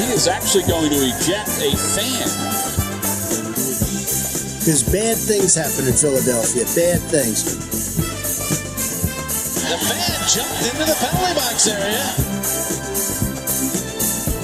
he 0.00 0.12
is 0.12 0.28
actually 0.28 0.64
going 0.64 0.88
to 0.88 0.96
eject 0.96 1.60
a 1.60 1.76
fan. 1.76 2.24
Because 4.60 4.84
bad 4.88 5.16
things 5.16 5.54
happen 5.54 5.84
in 5.88 5.92
Philadelphia. 5.92 6.64
Bad 6.72 7.00
things. 7.12 7.56
The 9.68 9.76
fan 9.76 10.20
jumped 10.24 10.64
into 10.64 10.84
the 10.88 10.96
penalty 11.00 11.34
box 11.36 11.68
area. 11.68 12.04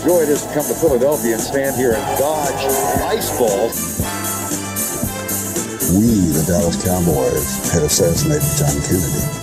Joy 0.05 0.23
it 0.23 0.29
is 0.29 0.45
to 0.45 0.53
come 0.53 0.67
to 0.67 0.75
Philadelphia 0.75 1.35
and 1.35 1.43
stand 1.43 1.77
here 1.77 1.95
and 1.95 2.19
dodge 2.19 2.63
ice 3.09 3.37
balls. 3.39 4.01
We, 5.93 6.33
the 6.37 6.45
Dallas 6.47 6.83
Cowboys, 6.85 7.73
had 7.73 7.83
assassinated 7.83 8.47
John 8.59 8.77
Kennedy. 8.85 9.36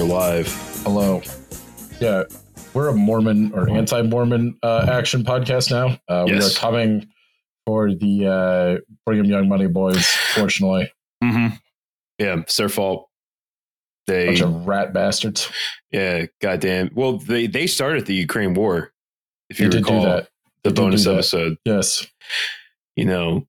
We're 0.00 0.06
live. 0.06 0.46
Hello. 0.82 1.20
Yeah, 2.00 2.22
we're 2.72 2.88
a 2.88 2.94
Mormon 2.94 3.52
or 3.52 3.68
anti-Mormon 3.68 4.58
uh, 4.62 4.86
action 4.90 5.24
podcast 5.24 5.70
now. 5.70 5.98
Uh, 6.08 6.24
We 6.26 6.38
are 6.38 6.48
coming 6.56 7.06
for 7.66 7.92
the 7.92 8.26
uh, 8.26 8.92
Brigham 9.04 9.26
Young 9.26 9.46
Money 9.46 9.66
Boys. 9.66 10.06
Fortunately, 10.34 10.90
Mm-hmm. 11.22 11.54
Yeah, 12.16 12.38
it's 12.40 12.56
their 12.56 12.70
fault. 12.70 13.10
They, 14.06 14.28
bunch 14.28 14.40
of 14.40 14.66
rat 14.66 14.94
bastards. 14.94 15.52
yeah, 15.92 16.24
goddamn. 16.40 16.92
Well, 16.94 17.18
they 17.18 17.46
they 17.46 17.66
started 17.66 18.06
the 18.06 18.14
Ukraine 18.14 18.54
war. 18.54 18.94
If 19.50 19.58
They 19.58 19.64
you 19.64 19.70
did 19.70 19.84
do 19.84 19.92
recall 19.92 20.04
that. 20.06 20.28
the 20.64 20.70
They 20.70 20.76
bonus 20.80 21.06
episode, 21.06 21.58
Yes, 21.66 22.06
you 22.96 23.04
know, 23.04 23.46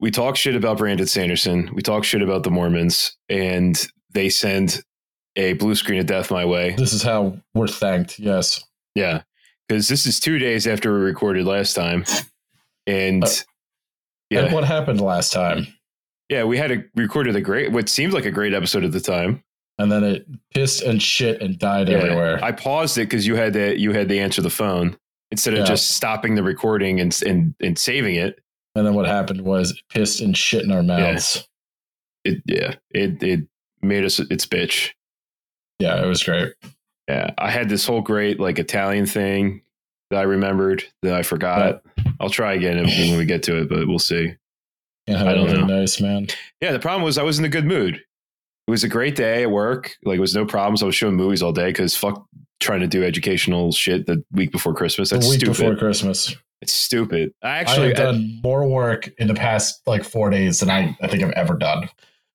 we 0.00 0.10
talk 0.10 0.36
shit 0.36 0.54
about 0.54 0.76
Brandon 0.76 1.06
Sanderson. 1.06 1.70
We 1.72 1.80
talk 1.80 2.04
shit 2.04 2.20
about 2.20 2.42
the 2.42 2.50
Mormons, 2.50 3.16
and 3.30 3.82
they 4.12 4.28
send 4.28 4.82
a 5.36 5.54
blue 5.54 5.74
screen 5.74 5.98
of 6.00 6.06
death 6.06 6.30
my 6.30 6.44
way. 6.44 6.74
this 6.76 6.92
is 6.92 7.02
how 7.02 7.36
we're 7.54 7.66
thanked. 7.68 8.18
Yes, 8.18 8.62
Yeah, 8.94 9.22
because 9.68 9.88
this 9.88 10.04
is 10.06 10.20
two 10.20 10.38
days 10.38 10.66
after 10.66 10.92
we 10.94 11.00
recorded 11.00 11.46
last 11.46 11.74
time, 11.74 12.04
and 12.86 13.24
Uh, 13.24 13.28
yeah, 14.30 14.40
And 14.44 14.54
what 14.54 14.64
happened 14.64 15.00
last 15.00 15.32
time? 15.32 15.66
yeah, 16.28 16.44
we 16.44 16.58
had 16.58 16.70
a 16.72 16.84
recorded 16.94 17.36
a 17.36 17.40
great, 17.40 17.72
what 17.72 17.88
seemed 17.88 18.12
like 18.12 18.24
a 18.26 18.30
great 18.30 18.52
episode 18.54 18.84
at 18.84 18.92
the 18.92 19.00
time. 19.00 19.42
And 19.78 19.90
then 19.90 20.04
it 20.04 20.26
pissed 20.54 20.82
and 20.82 21.02
shit 21.02 21.40
and 21.40 21.58
died 21.58 21.88
Yeah. 21.88 21.96
everywhere. 21.96 22.44
I 22.44 22.52
paused 22.52 22.98
it 22.98 23.08
because 23.08 23.26
you 23.26 23.36
had 23.36 23.54
to 23.54 23.78
you 23.78 23.92
had 23.92 24.08
to 24.10 24.18
answer 24.18 24.42
the 24.42 24.50
phone 24.50 24.96
instead 25.30 25.54
of 25.54 25.60
Yeah. 25.60 25.64
just 25.66 25.92
stopping 25.92 26.34
the 26.34 26.42
recording 26.42 27.00
and 27.00 27.18
and 27.26 27.54
and 27.60 27.78
saving 27.78 28.14
it. 28.16 28.38
and 28.74 28.86
then 28.86 28.94
what 28.94 29.06
happened 29.06 29.40
was 29.42 29.70
it 29.72 29.78
pissed 29.90 30.20
and 30.20 30.36
shit 30.36 30.62
in 30.64 30.70
our 30.72 30.82
mouths. 30.82 31.46
It 32.24 32.42
yeah, 32.46 32.74
it 32.90 33.22
it 33.22 33.40
made 33.80 34.04
us 34.04 34.18
its 34.18 34.46
bitch. 34.46 34.92
Yeah, 35.82 36.02
it 36.02 36.06
was 36.06 36.22
great. 36.22 36.52
Yeah, 37.08 37.30
I 37.38 37.50
had 37.50 37.68
this 37.68 37.84
whole 37.86 38.00
great 38.00 38.38
like 38.38 38.58
Italian 38.58 39.06
thing 39.06 39.62
that 40.10 40.18
I 40.18 40.22
remembered 40.22 40.84
that 41.02 41.14
I 41.14 41.22
forgot. 41.22 41.82
I'll 42.20 42.30
try 42.30 42.54
again 42.54 42.78
if- 42.78 42.86
when 43.10 43.18
we 43.18 43.24
get 43.24 43.42
to 43.44 43.56
it, 43.60 43.68
but 43.68 43.88
we'll 43.88 43.98
see. 43.98 44.34
Can't 45.08 45.26
I 45.26 45.34
don't 45.34 45.50
know. 45.52 45.66
nice, 45.66 46.00
man. 46.00 46.28
Yeah, 46.60 46.70
the 46.72 46.78
problem 46.78 47.02
was 47.02 47.18
I 47.18 47.24
was 47.24 47.38
in 47.40 47.44
a 47.44 47.48
good 47.48 47.64
mood. 47.66 47.96
It 47.96 48.70
was 48.70 48.84
a 48.84 48.88
great 48.88 49.16
day 49.16 49.42
at 49.42 49.50
work. 49.50 49.96
Like, 50.04 50.18
it 50.18 50.20
was 50.20 50.36
no 50.36 50.46
problems. 50.46 50.80
I 50.82 50.86
was 50.86 50.94
showing 50.94 51.16
movies 51.16 51.42
all 51.42 51.52
day 51.52 51.70
because 51.70 51.96
fuck 51.96 52.24
trying 52.60 52.78
to 52.80 52.86
do 52.86 53.02
educational 53.02 53.72
shit 53.72 54.06
the 54.06 54.22
week 54.30 54.52
before 54.52 54.72
Christmas. 54.74 55.10
The 55.10 55.16
That's 55.16 55.28
week 55.28 55.40
stupid. 55.40 55.56
before 55.56 55.74
Christmas. 55.76 56.36
it's 56.60 56.72
stupid. 56.72 57.34
I 57.42 57.48
I 57.48 57.58
actually, 57.58 57.88
have 57.88 57.96
done 57.96 58.40
more 58.44 58.64
work 58.68 59.10
in 59.18 59.26
the 59.26 59.34
past 59.34 59.80
like 59.88 60.04
four 60.04 60.30
days 60.30 60.60
than 60.60 60.70
I, 60.70 60.96
I 61.02 61.08
think 61.08 61.24
I've 61.24 61.32
ever 61.32 61.54
done. 61.58 61.88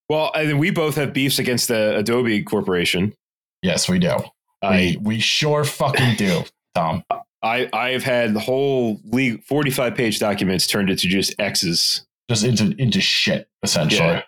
well, 0.09 0.31
and 0.35 0.49
then 0.49 0.57
we 0.57 0.69
both 0.71 0.95
have 0.95 1.13
beefs 1.13 1.39
against 1.39 1.69
the 1.69 1.95
Adobe 1.97 2.43
Corporation. 2.43 3.13
Yes, 3.61 3.89
we 3.89 3.99
do. 3.99 4.15
I, 4.61 4.71
we, 4.71 4.97
we 5.01 5.19
sure 5.19 5.63
fucking 5.63 6.15
do, 6.15 6.43
Tom. 6.75 7.03
I, 7.43 7.69
I 7.71 7.89
have 7.89 8.03
had 8.03 8.33
the 8.33 8.39
whole 8.39 8.99
league 9.05 9.43
45 9.43 9.95
page 9.95 10.19
documents 10.19 10.65
turned 10.67 10.89
into 10.89 11.07
just 11.07 11.35
X's 11.39 12.05
Just 12.29 12.43
into 12.43 12.75
into 12.81 12.99
shit, 12.99 13.47
essentially. 13.63 14.07
Yeah. 14.07 14.23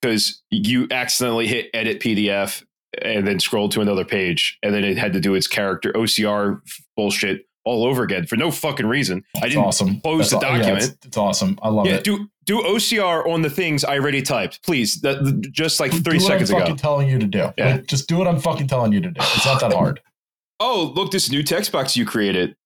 because 0.00 0.42
you 0.50 0.86
accidentally 0.90 1.46
hit 1.46 1.70
edit 1.74 2.00
PDF 2.00 2.64
and 3.02 3.26
then 3.26 3.40
scrolled 3.40 3.72
to 3.72 3.80
another 3.80 4.04
page, 4.04 4.58
and 4.62 4.72
then 4.74 4.84
it 4.84 4.96
had 4.96 5.12
to 5.12 5.20
do 5.20 5.34
its 5.34 5.46
character 5.48 5.92
OCR 5.92 6.60
bullshit 6.96 7.46
all 7.66 7.84
over 7.84 8.02
again 8.02 8.24
for 8.26 8.36
no 8.36 8.50
fucking 8.50 8.86
reason. 8.86 9.22
I 9.34 9.40
It's 9.46 9.48
didn't 9.54 9.66
awesome. 9.66 10.00
close 10.00 10.30
That's 10.30 10.42
the 10.42 10.48
aw- 10.48 10.52
yeah, 10.52 10.58
document. 10.60 10.84
it's, 10.84 11.06
it's 11.06 11.16
awesome. 11.18 11.58
I 11.60 11.68
love 11.68 11.84
yeah, 11.86 11.96
it. 11.96 12.04
do 12.04 12.28
do 12.46 12.62
OCR 12.62 13.26
on 13.28 13.42
the 13.42 13.50
things 13.50 13.84
I 13.84 13.98
already 13.98 14.22
typed, 14.22 14.62
please. 14.64 15.00
That, 15.02 15.48
just 15.52 15.80
like 15.80 15.90
Do 15.90 16.00
three 16.00 16.18
what 16.18 16.26
seconds 16.28 16.50
I'm 16.50 16.56
ago. 16.56 16.64
fucking 16.66 16.76
telling 16.78 17.08
you 17.10 17.18
to 17.18 17.26
do. 17.26 17.48
Yeah. 17.58 17.72
Like, 17.72 17.86
just 17.88 18.08
do 18.08 18.16
what 18.16 18.26
I'm 18.28 18.40
fucking 18.40 18.68
telling 18.68 18.92
you 18.92 19.00
to 19.00 19.10
do. 19.10 19.20
It's 19.20 19.44
not 19.44 19.60
that 19.60 19.72
hard. 19.74 20.00
Oh, 20.58 20.90
look, 20.96 21.10
this 21.10 21.30
new 21.30 21.42
text 21.42 21.70
box 21.70 21.98
you 21.98 22.06
created 22.06 22.56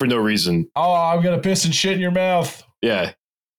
for 0.00 0.08
no 0.08 0.16
reason. 0.16 0.68
oh, 0.74 0.92
I'm 0.92 1.22
gonna 1.22 1.38
piss 1.38 1.64
and 1.64 1.72
shit 1.72 1.92
in 1.92 2.00
your 2.00 2.10
mouth 2.10 2.64
Yeah, 2.82 3.12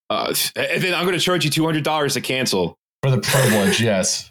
uh, 0.09 0.33
and 0.57 0.83
then 0.83 0.93
I'm 0.93 1.05
going 1.05 1.17
to 1.17 1.23
charge 1.23 1.45
you 1.45 1.49
two 1.51 1.63
hundred 1.63 1.85
dollars 1.85 2.15
to 2.15 2.21
cancel. 2.21 2.77
for 3.01 3.09
the 3.09 3.19
privilege. 3.21 3.79
yes. 3.93 4.29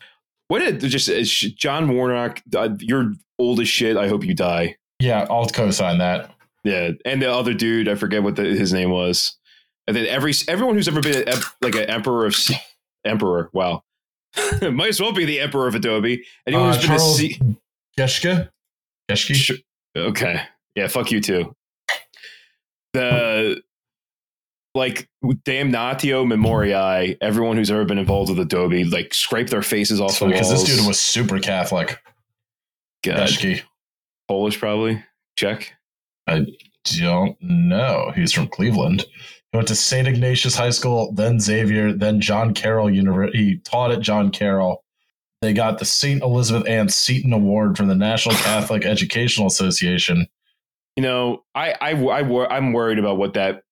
What 0.49 0.59
did 0.59 0.81
just 0.81 1.09
uh, 1.09 1.23
John 1.57 1.89
Warnock? 1.89 2.43
Uh, 2.55 2.71
you're 2.79 3.13
old 3.39 3.59
as 3.61 3.69
shit. 3.69 3.97
I 3.97 4.07
hope 4.09 4.23
you 4.23 4.35
die. 4.35 4.77
Yeah, 5.07 5.27
I'll 5.31 5.47
co-sign 5.47 5.99
that. 5.99 6.33
Yeah, 6.65 6.91
and 7.05 7.23
the 7.23 7.33
other 7.33 7.55
dude, 7.55 7.89
I 7.89 7.95
forget 7.95 8.25
what 8.25 8.35
the, 8.35 8.43
his 8.43 8.73
name 8.73 8.91
was. 8.91 9.37
And 9.87 9.97
then 9.97 10.07
every 10.07 10.33
everyone 10.49 10.75
who's 10.75 10.89
ever 10.89 11.01
been 11.01 11.25
like 11.61 11.77
an 11.77 11.85
emperor 11.89 12.27
of 12.27 12.37
emperor, 13.05 13.51
wow, 13.53 13.85
might 14.63 14.89
as 14.89 15.01
well 15.01 15.13
be 15.13 15.25
the 15.25 15.39
emperor 15.39 15.69
of 15.69 15.77
Adobe. 15.77 16.25
Anyone 16.45 16.71
Uh, 16.71 16.75
who's 16.75 16.83
been 16.83 16.93
a 16.93 16.99
Charles 16.99 17.17
C-? 17.19 17.41
Geschke? 17.97 18.49
Sh- 19.15 19.53
okay, 19.97 20.41
yeah, 20.75 20.89
fuck 20.89 21.13
you 21.13 21.21
too. 21.21 21.55
The 22.95 23.63
like 24.75 25.09
Damnatio 25.25 26.27
Memoriae, 26.27 27.17
everyone 27.21 27.57
who's 27.57 27.71
ever 27.71 27.85
been 27.85 27.99
involved 27.99 28.31
with 28.31 28.41
Adobe, 28.41 28.85
like 28.85 29.15
scrape 29.15 29.49
their 29.51 29.63
faces 29.63 30.01
off 30.01 30.19
the 30.19 30.27
Because 30.27 30.51
this 30.51 30.65
dude 30.65 30.87
was 30.87 30.99
super 30.99 31.39
Catholic. 31.39 31.99
God, 33.05 33.29
Geschke. 33.29 33.63
Polish, 34.29 34.59
probably. 34.59 35.03
Check. 35.37 35.73
I 36.27 36.47
don't 36.99 37.37
know. 37.41 38.13
He's 38.15 38.33
from 38.33 38.49
Cleveland. 38.49 39.05
He 39.53 39.57
went 39.57 39.69
to 39.69 39.75
St. 39.77 40.09
Ignatius 40.09 40.57
High 40.57 40.71
School, 40.71 41.13
then 41.13 41.39
Xavier, 41.41 41.93
then 41.93 42.21
John 42.21 42.53
Carroll 42.55 42.91
University. 42.91 43.39
He 43.39 43.57
taught 43.59 43.93
at 43.93 44.01
John 44.01 44.31
Carroll. 44.31 44.83
They 45.43 45.53
got 45.53 45.79
the 45.79 45.85
St. 45.85 46.23
Elizabeth 46.23 46.67
Ann 46.67 46.89
Seton 46.89 47.33
Award 47.33 47.77
from 47.77 47.89
the 47.89 47.95
National 47.95 48.35
Catholic 48.37 48.85
Educational 48.85 49.47
Association. 49.47 50.27
You 50.97 51.03
know, 51.03 51.45
I 51.55 51.75
I 51.81 51.91
I 51.93 52.57
I'm 52.57 52.73
worried 52.73 52.99
about 52.99 53.19
what 53.19 53.35
that 53.35 53.63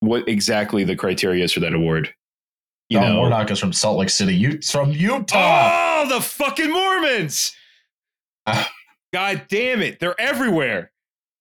what 0.00 0.26
exactly 0.28 0.82
the 0.82 0.96
criteria 0.96 1.44
is 1.44 1.52
for 1.52 1.60
that 1.60 1.74
award. 1.74 2.12
You 2.88 2.98
John 2.98 3.14
know, 3.14 3.20
Warnock 3.20 3.50
is 3.50 3.58
from 3.58 3.72
Salt 3.72 3.98
Lake 3.98 4.10
City. 4.10 4.34
You 4.34 4.60
from 4.62 4.90
Utah. 4.90 6.04
oh, 6.04 6.08
the 6.08 6.20
fucking 6.20 6.70
Mormons! 6.70 7.52
Ah. 8.46 8.70
God 9.14 9.46
damn 9.48 9.80
it, 9.80 10.00
they're 10.00 10.20
everywhere. 10.20 10.90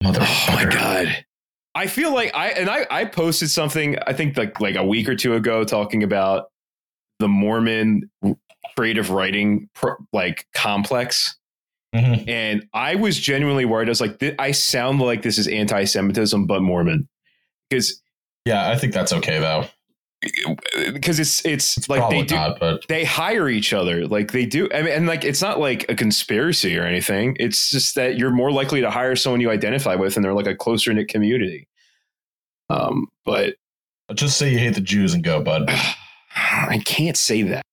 Oh 0.06 0.12
my 0.50 0.66
god. 0.66 1.26
I 1.74 1.88
feel 1.88 2.14
like 2.14 2.36
I 2.36 2.50
and 2.50 2.70
I 2.70 2.86
I 2.92 3.06
posted 3.06 3.50
something 3.50 3.98
I 4.06 4.14
think 4.14 4.38
like 4.38 4.60
like 4.62 4.76
a 4.76 4.86
week 4.86 5.10
or 5.10 5.16
two 5.16 5.34
ago 5.34 5.64
talking 5.64 6.04
about 6.04 6.52
the 7.20 7.28
Mormon 7.28 8.12
creative 8.78 9.10
writing 9.10 9.70
pro, 9.74 9.96
like 10.14 10.46
complex 10.54 11.36
Mhm. 11.96 12.28
and 12.28 12.68
I 12.74 12.94
was 12.96 13.18
genuinely 13.20 13.66
worried 13.66 13.88
I 13.88 13.92
was 13.92 14.02
like 14.02 14.20
"Th- 14.20 14.36
I 14.38 14.52
sound 14.52 15.00
like 15.02 15.24
this 15.24 15.40
is 15.40 15.48
anti-semitism 15.48 16.46
but 16.46 16.62
Mormon 16.62 17.08
because 17.70 18.02
Yeah, 18.46 18.70
I 18.70 18.78
think 18.78 18.94
that's 18.94 19.14
okay 19.14 19.40
though. 19.40 19.66
Because 20.94 21.20
it's 21.20 21.46
it's, 21.46 21.78
It's 21.78 21.90
like 21.90 22.10
they 22.10 22.24
do 22.24 22.36
not, 22.36 22.60
but 22.60 22.86
they 22.88 23.04
hire 23.04 23.50
each 23.50 23.74
other. 23.74 24.08
Like 24.08 24.32
they 24.32 24.46
do 24.46 24.70
I 24.74 24.82
mean, 24.82 24.94
and 24.94 25.08
like 25.08 25.24
it's 25.24 25.42
not 25.42 25.60
like 25.60 25.90
a 25.90 25.96
conspiracy 25.96 26.78
or 26.78 26.84
anything. 26.84 27.36
It's 27.40 27.70
just 27.70 27.96
that 27.96 28.18
you're 28.18 28.32
more 28.32 28.52
likely 28.52 28.82
to 28.82 28.90
hire 28.90 29.16
someone 29.16 29.42
you 29.42 29.50
identify 29.50 29.96
with 29.96 30.16
and 30.16 30.24
they're 30.24 30.34
like 30.34 30.48
a 30.48 30.56
closer 30.56 30.94
knit 30.94 31.08
community. 31.08 31.68
Um 32.70 33.08
but 33.26 33.56
just 34.14 34.38
say 34.38 34.52
you 34.52 34.60
hate 34.60 34.76
the 34.76 34.82
Jews 34.82 35.14
and 35.14 35.24
go, 35.24 35.42
bud. 35.42 35.66
i 36.36 36.82
can't 36.86 37.18
say 37.18 37.44
that. 37.44 37.64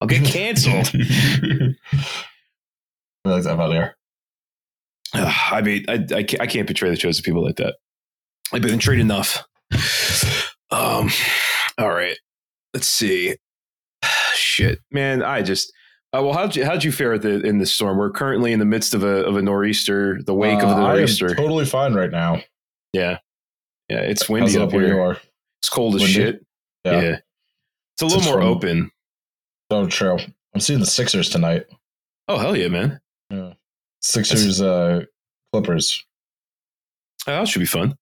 I'll 0.00 0.08
get 0.08 0.24
canceled. 0.24 0.90
Like 3.26 3.42
that 3.44 3.58
out 3.58 3.72
here. 3.72 3.96
I 5.14 5.62
mean 5.62 5.86
I, 5.88 5.94
I, 5.94 6.22
can't, 6.24 6.42
I 6.42 6.46
can't 6.46 6.68
betray 6.68 6.90
the 6.90 6.96
chosen 6.96 7.22
people 7.22 7.42
like 7.42 7.56
that. 7.56 7.76
I've 8.52 8.60
been 8.60 8.76
betrayed 8.76 9.00
enough. 9.00 9.44
Um 10.70 11.10
all 11.78 11.90
right 11.90 12.16
let's 12.72 12.86
see 12.86 13.34
shit 14.34 14.80
man 14.90 15.22
i 15.22 15.42
just 15.42 15.72
uh, 16.16 16.22
well, 16.22 16.32
how'd 16.32 16.54
you 16.54 16.64
how'd 16.64 16.84
you 16.84 16.92
fare 16.92 17.18
the 17.18 17.40
in 17.44 17.58
the 17.58 17.66
storm? 17.66 17.98
We're 17.98 18.12
currently 18.12 18.52
in 18.52 18.60
the 18.60 18.64
midst 18.64 18.94
of 18.94 19.02
a 19.02 19.24
of 19.24 19.36
a 19.36 19.42
nor'easter, 19.42 20.22
the 20.22 20.32
wake 20.32 20.62
of 20.62 20.68
the 20.68 20.76
Uh, 20.76 20.92
nor'easter. 20.94 21.34
totally 21.34 21.64
fine 21.64 21.92
right 21.92 22.10
now. 22.12 22.40
Yeah. 22.92 23.18
Yeah. 23.88 23.98
It's 24.02 24.28
windy 24.28 24.54
it 24.54 24.60
up 24.60 24.68
up 24.68 24.72
here. 24.74 25.18
It's 25.60 25.68
cold 25.68 25.96
as 25.96 26.02
Windy? 26.02 26.14
shit. 26.14 26.46
Yeah. 26.84 27.00
Yeah. 27.00 27.18
It's 27.94 28.02
a 28.02 28.04
little 28.04 28.18
It's 28.20 28.28
more 28.28 28.42
open. 28.42 28.92
So 29.72 29.88
true. 29.88 30.18
I'm 30.54 30.60
seeing 30.60 30.78
the 30.78 30.86
Sixers 30.86 31.30
tonight. 31.30 31.66
Oh 32.28 32.38
hell 32.38 32.56
yeah, 32.56 32.68
man! 32.68 33.00
Sixers, 34.00 34.62
uh, 34.62 35.00
Clippers. 35.52 36.00
Oh, 37.26 37.32
that 37.32 37.48
should 37.48 37.58
be 37.58 37.66
fun. 37.66 37.96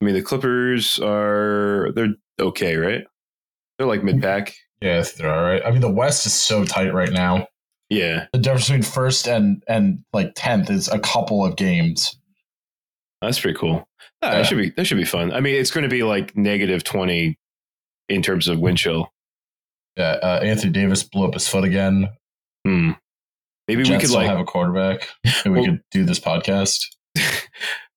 I 0.00 0.04
mean, 0.04 0.14
the 0.14 0.22
Clippers 0.22 0.98
are 1.00 1.90
they're 1.94 2.14
okay, 2.40 2.76
right? 2.76 3.04
They're 3.78 3.86
like 3.86 4.04
mid 4.04 4.20
pack. 4.22 4.54
Yeah, 4.80 5.02
they're 5.16 5.32
all 5.34 5.42
right. 5.42 5.62
I 5.64 5.70
mean, 5.72 5.80
the 5.80 5.90
West 5.90 6.24
is 6.26 6.34
so 6.34 6.64
tight 6.64 6.94
right 6.94 7.12
now. 7.12 7.48
Yeah, 7.90 8.26
The 8.32 8.38
difference 8.38 8.66
between 8.68 8.82
first 8.82 9.26
and 9.26 9.62
and 9.66 10.00
like 10.12 10.32
tenth 10.36 10.70
is 10.70 10.88
a 10.88 10.98
couple 10.98 11.44
of 11.44 11.56
games. 11.56 12.16
that's 13.22 13.40
pretty 13.40 13.58
cool. 13.58 13.88
Ah, 14.22 14.26
Yeah. 14.30 14.34
That 14.36 14.46
should 14.46 14.58
be 14.58 14.70
that 14.70 14.84
should 14.86 14.98
be 14.98 15.04
fun. 15.04 15.32
I 15.32 15.40
mean, 15.40 15.54
it's 15.54 15.70
going 15.70 15.84
to 15.84 15.88
be 15.88 16.02
like 16.02 16.36
negative 16.36 16.84
twenty 16.84 17.38
in 18.08 18.22
terms 18.22 18.46
of 18.46 18.58
wind 18.60 18.78
chill. 18.78 19.12
Yeah, 19.96 20.18
uh, 20.22 20.40
Anthony 20.44 20.70
Davis 20.72 21.02
blew 21.02 21.26
up 21.26 21.34
his 21.34 21.48
foot 21.48 21.64
again. 21.64 22.08
Hmm. 22.64 22.92
Maybe 23.66 23.82
Jets 23.82 24.04
we 24.04 24.08
could 24.08 24.14
like 24.16 24.28
have 24.28 24.38
a 24.38 24.44
quarterback. 24.44 25.08
and 25.44 25.54
we 25.54 25.64
could 25.64 25.80
do 25.90 26.04
this 26.04 26.20
podcast. 26.20 26.78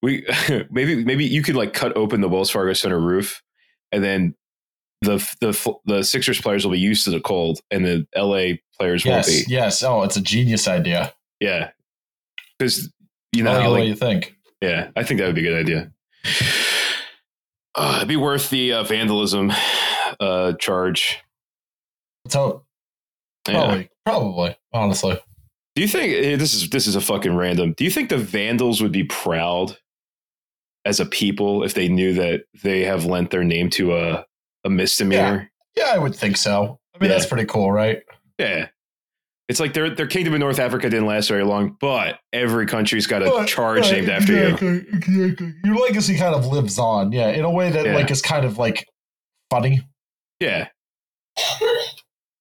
we 0.01 0.25
maybe 0.71 1.03
maybe 1.03 1.25
you 1.25 1.41
could 1.43 1.55
like 1.55 1.73
cut 1.73 1.95
open 1.95 2.21
the 2.21 2.29
Wells 2.29 2.49
Fargo 2.49 2.73
Center 2.73 2.99
roof, 2.99 3.41
and 3.91 4.03
then 4.03 4.35
the 5.01 5.17
the 5.41 5.75
the 5.85 6.03
Sixers 6.03 6.39
players 6.41 6.65
will 6.65 6.71
be 6.73 6.79
used 6.79 7.05
to 7.05 7.11
the 7.11 7.19
cold, 7.21 7.59
and 7.71 7.85
the 7.85 8.05
LA 8.15 8.57
players 8.79 9.03
Yes, 9.05 9.27
won't 9.27 9.47
be. 9.47 9.53
yes. 9.53 9.83
Oh, 9.83 10.03
it's 10.03 10.17
a 10.17 10.21
genius 10.21 10.67
idea. 10.67 11.13
Yeah, 11.39 11.71
because 12.57 12.91
you 13.31 13.43
know 13.43 13.53
like, 13.53 13.69
what 13.69 13.87
you 13.87 13.95
think. 13.95 14.35
yeah, 14.61 14.89
I 14.95 15.03
think 15.03 15.19
that 15.19 15.25
would 15.27 15.35
be 15.35 15.47
a 15.47 15.51
good 15.51 15.59
idea. 15.59 15.91
Uh, 17.73 17.93
it'd 17.97 18.07
be 18.09 18.17
worth 18.17 18.49
the 18.49 18.73
uh, 18.73 18.83
vandalism 18.83 19.51
uh, 20.19 20.53
charge. 20.53 21.19
Let's 22.25 22.35
hope. 22.35 22.65
Yeah. 23.47 23.53
Probably, 23.53 23.89
probably. 24.05 24.57
Honestly, 24.73 25.19
Do 25.75 25.81
you 25.81 25.87
think 25.87 26.13
eh, 26.13 26.35
this 26.35 26.53
is 26.53 26.69
this 26.69 26.85
is 26.85 26.95
a 26.95 27.01
fucking 27.01 27.35
random? 27.35 27.73
Do 27.75 27.83
you 27.83 27.89
think 27.89 28.09
the 28.09 28.17
Vandals 28.17 28.81
would 28.81 28.91
be 28.91 29.03
proud 29.05 29.77
as 30.85 30.99
a 30.99 31.05
people 31.05 31.63
if 31.63 31.73
they 31.73 31.87
knew 31.87 32.13
that 32.13 32.43
they 32.63 32.83
have 32.83 33.05
lent 33.05 33.29
their 33.31 33.43
name 33.43 33.69
to 33.71 33.95
a 33.95 34.25
a 34.63 34.69
misdemeanor? 34.69 35.51
yeah, 35.75 35.91
I 35.93 35.97
would 35.97 36.15
think 36.15 36.37
so. 36.37 36.79
I 36.95 36.99
mean, 36.99 37.09
Yeah. 37.09 37.17
that's 37.17 37.27
pretty 37.29 37.45
cool, 37.45 37.71
right? 37.71 38.01
Yeah. 38.37 38.67
It's 39.49 39.59
like 39.59 39.73
their 39.73 39.89
their 39.89 40.07
kingdom 40.07 40.33
in 40.33 40.39
North 40.39 40.59
Africa 40.59 40.89
didn't 40.89 41.07
last 41.07 41.27
very 41.27 41.43
long, 41.43 41.75
but 41.81 42.19
every 42.31 42.65
country's 42.65 43.05
got 43.07 43.21
a 43.21 43.25
Right, 43.25 43.47
charge 43.47 43.81
right, 43.81 43.91
named 43.93 44.09
after 44.09 44.33
you. 44.33 44.39
exactly, 44.43 44.77
Exactly. 44.93 45.53
Your 45.65 45.75
legacy 45.77 46.15
kind 46.17 46.33
of 46.35 46.45
lives 46.47 46.77
on, 46.79 47.11
yeah, 47.11 47.29
in 47.29 47.43
a 47.43 47.49
way 47.51 47.69
that 47.69 47.85
Yeah. 47.85 47.95
like 47.95 48.09
is 48.11 48.21
kind 48.21 48.45
of 48.45 48.57
like 48.57 48.85
funny. 49.49 49.81
Yeah. 50.39 50.67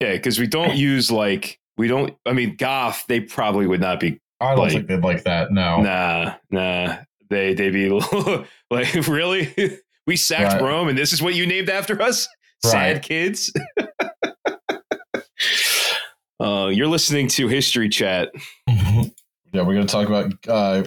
Yeah, 0.01 0.13
because 0.13 0.39
we 0.39 0.47
don't 0.47 0.77
use 0.77 1.11
like 1.11 1.59
we 1.77 1.89
don't 1.89 2.15
I 2.27 2.33
mean 2.33 2.57
goth, 2.57 3.05
they 3.09 3.21
probably 3.21 3.67
would 3.67 3.81
not 3.81 4.01
be 4.01 4.21
I 4.41 4.51
don't 4.55 4.61
Like- 4.65 4.73
think 4.73 4.87
they'd 4.87 5.03
like 5.03 5.25
that. 5.25 5.53
No, 5.53 5.83
nah, 5.83 6.35
nah. 6.51 6.97
They 7.31 7.55
they 7.55 7.71
be 7.71 7.89
like 8.71 8.93
really? 9.09 9.79
we 10.07 10.17
sacked 10.17 10.61
Right. 10.61 10.63
Rome 10.63 10.89
and 10.89 10.99
this 10.99 11.13
is 11.13 11.23
what 11.23 11.35
you 11.35 11.47
named 11.47 11.71
after 11.71 12.01
us? 12.03 12.29
Right. 12.65 12.71
Sad 12.73 13.03
kids. 13.03 13.53
uh, 16.41 16.69
you're 16.73 16.89
listening 16.89 17.29
to 17.29 17.49
History 17.49 17.89
Chat. 17.89 18.31
yeah, 18.67 19.63
we're 19.63 19.75
going 19.75 19.87
to 19.87 19.93
talk 19.93 20.09
about 20.09 20.33
uh, 20.49 20.85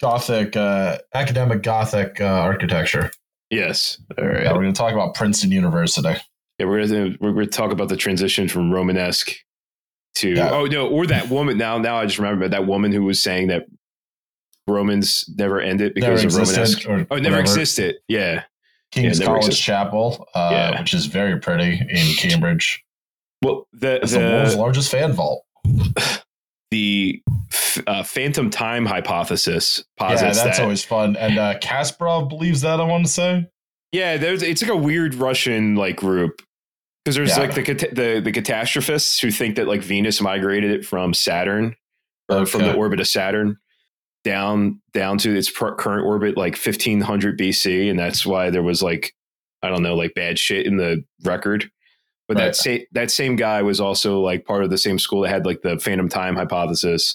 Gothic, 0.00 0.56
uh, 0.56 0.98
academic 1.14 1.62
Gothic 1.62 2.20
uh, 2.20 2.24
architecture. 2.24 3.10
Yes. 3.50 3.98
All 4.18 4.26
right. 4.26 4.44
Yeah, 4.44 4.52
we're 4.52 4.62
going 4.62 4.72
to 4.72 4.78
talk 4.78 4.92
about 4.92 5.14
Princeton 5.14 5.50
University. 5.52 6.14
Yeah, 6.58 6.66
we're 6.66 6.86
gonna 6.86 7.16
we're 7.20 7.32
gonna 7.32 7.46
talk 7.46 7.72
about 7.72 7.88
the 7.88 7.96
transition 7.96 8.48
from 8.48 8.70
Romanesque 8.70 9.32
to 10.16 10.30
Yeah. 10.30 10.50
oh 10.52 10.66
no, 10.66 10.86
or 10.88 11.04
that 11.06 11.28
woman. 11.28 11.58
Now 11.58 11.78
now 11.78 11.96
I 11.96 12.06
just 12.06 12.18
remember 12.18 12.48
that 12.48 12.64
woman 12.64 12.92
who 12.92 13.02
was 13.02 13.20
saying 13.20 13.48
that 13.48 13.66
Romans 14.66 15.28
never 15.36 15.60
ended 15.60 15.94
because 15.94 16.22
Never 16.24 16.40
of 16.42 16.48
Romanesque. 16.48 16.88
or 16.88 17.06
Oh, 17.10 17.16
it 17.16 17.22
never 17.22 17.38
existed. 17.38 17.96
Yeah. 18.08 18.44
King's 18.92 19.18
Yeah, 19.20 19.26
College 19.26 19.44
existed. 19.46 19.62
Chapel, 19.64 20.28
uh, 20.34 20.48
Yeah. 20.52 20.80
which 20.80 20.94
is 20.94 21.06
very 21.06 21.38
pretty 21.40 21.80
in 21.88 22.14
Cambridge. 22.16 22.82
Well, 23.42 23.66
the 23.72 23.96
It's 24.02 24.12
the, 24.12 24.20
world's 24.20 24.54
largest 24.56 24.90
fan 24.90 25.12
vault. 25.12 25.44
the 26.70 27.22
uh, 27.86 28.02
phantom 28.02 28.50
time 28.50 28.86
hypothesis 28.86 29.84
Yeah, 30.00 30.16
that's 30.16 30.42
that. 30.42 30.60
always 30.60 30.84
fun. 30.84 31.16
And 31.16 31.38
uh, 31.38 31.58
Kasparov 31.58 32.28
believes 32.28 32.60
that. 32.62 32.80
I 32.80 32.84
want 32.84 33.06
to 33.06 33.12
say. 33.12 33.46
yeah, 33.92 34.16
there's 34.16 34.42
it's 34.42 34.62
like 34.62 34.70
a 34.70 34.76
weird 34.76 35.14
Russian 35.14 35.76
like 35.76 35.96
group 35.96 36.40
because 37.04 37.16
there's 37.16 37.30
Yeah. 37.36 37.38
like 37.44 37.54
the 37.54 37.62
the 37.92 38.20
the 38.24 38.32
catastrophists 38.32 39.20
who 39.20 39.30
think 39.30 39.56
that 39.56 39.68
like 39.68 39.82
Venus 39.82 40.20
migrated 40.20 40.70
it 40.70 40.84
from 40.86 41.14
Saturn 41.14 41.76
or 42.28 42.46
from 42.46 42.62
the 42.62 42.74
orbit 42.74 43.00
of 43.00 43.06
Saturn 43.08 43.56
down 44.24 44.80
down 44.92 45.18
to 45.18 45.34
its 45.36 45.50
current 45.50 46.06
orbit 46.06 46.36
like 46.36 46.54
1500 46.54 47.38
BC 47.38 47.90
and 47.90 47.98
that's 47.98 48.24
why 48.24 48.50
there 48.50 48.62
was 48.62 48.82
like 48.82 49.14
I 49.62 49.68
don't 49.68 49.82
know 49.82 49.94
like 49.94 50.14
bad 50.14 50.38
shit 50.38 50.66
in 50.66 50.76
the 50.78 51.04
record 51.24 51.70
but 52.26 52.38
Right. 52.38 52.44
that 52.46 52.56
same 52.56 52.84
that 52.92 53.10
same 53.10 53.36
guy 53.36 53.60
was 53.62 53.80
also 53.80 54.20
like 54.20 54.46
part 54.46 54.64
of 54.64 54.70
the 54.70 54.78
same 54.78 54.98
school 54.98 55.20
that 55.22 55.28
had 55.30 55.44
like 55.46 55.60
the 55.62 55.78
phantom 55.78 56.08
time 56.08 56.36
hypothesis 56.36 57.14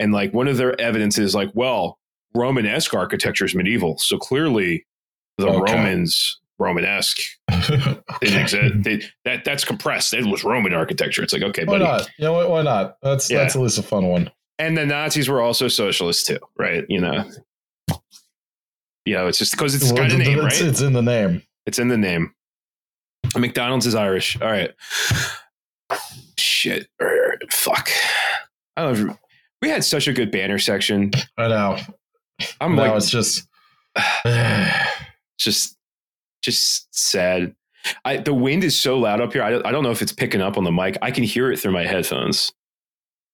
and 0.00 0.12
like 0.12 0.34
one 0.34 0.48
of 0.48 0.56
their 0.56 0.78
evidence 0.80 1.16
is 1.16 1.34
like 1.34 1.50
well 1.54 1.98
Romanesque 2.34 2.92
architecture 2.92 3.44
is 3.44 3.54
medieval 3.54 3.96
so 3.98 4.18
clearly 4.18 4.84
the 5.38 5.46
Okay. 5.48 5.72
Romans 5.72 6.40
Romanesque 6.58 7.18
didn't 8.20 8.40
exist 8.40 8.74
they, 8.82 9.00
that 9.24 9.44
that's 9.44 9.64
compressed 9.64 10.12
it 10.12 10.26
was 10.26 10.42
Roman 10.42 10.74
architecture 10.74 11.22
it's 11.22 11.32
like 11.32 11.42
okay 11.42 11.64
why 11.64 11.78
buddy 11.78 11.84
not? 11.84 12.10
Yeah, 12.18 12.30
why, 12.30 12.46
why 12.46 12.62
not? 12.62 12.96
That's 13.00 13.30
Yeah. 13.30 13.38
that's 13.38 13.54
at 13.54 13.62
least 13.62 13.78
a 13.78 13.82
fun 13.84 14.06
one. 14.06 14.30
And 14.58 14.76
the 14.76 14.86
Nazis 14.86 15.28
were 15.28 15.40
also 15.40 15.68
socialists 15.68 16.24
too, 16.24 16.38
right? 16.58 16.84
You 16.88 17.00
know, 17.00 17.30
you 19.04 19.14
know, 19.14 19.26
it's 19.26 19.38
just 19.38 19.52
because 19.52 19.74
it's 19.74 19.86
Well, 19.92 19.96
got 20.02 20.12
a 20.12 20.18
name, 20.18 20.38
it's, 20.44 20.60
right? 20.60 20.68
it's 20.68 20.80
in 20.80 20.92
the 20.92 21.02
name. 21.02 21.42
It's 21.66 21.78
in 21.78 21.88
the 21.88 21.96
name. 21.96 22.34
McDonald's 23.36 23.86
is 23.86 23.94
Irish. 23.94 24.40
All 24.40 24.50
right. 24.50 24.70
Shit. 26.38 26.88
Fuck. 27.50 27.90
I 28.76 28.82
don't 28.82 29.06
know. 29.06 29.18
We 29.62 29.68
had 29.70 29.84
such 29.84 30.08
a 30.08 30.12
good 30.12 30.30
banner 30.30 30.58
section. 30.58 31.10
I 31.36 31.48
know. 31.48 31.78
I'm 32.60 32.76
now 32.76 32.82
like, 32.92 32.96
it's 32.96 33.10
just. 33.10 33.46
just, 35.38 35.76
just 36.42 36.94
sad. 36.94 37.54
I 38.04 38.18
the 38.18 38.34
wind 38.34 38.64
is 38.64 38.78
so 38.78 38.98
loud 38.98 39.20
up 39.20 39.32
here. 39.32 39.42
I 39.42 39.50
don't, 39.50 39.66
I 39.66 39.72
don't 39.72 39.82
know 39.82 39.90
if 39.90 40.02
it's 40.02 40.12
picking 40.12 40.40
up 40.42 40.56
on 40.58 40.64
the 40.64 40.72
mic. 40.72 40.98
I 41.00 41.10
can 41.10 41.24
hear 41.24 41.50
it 41.50 41.58
through 41.58 41.72
my 41.72 41.86
headphones. 41.86 42.52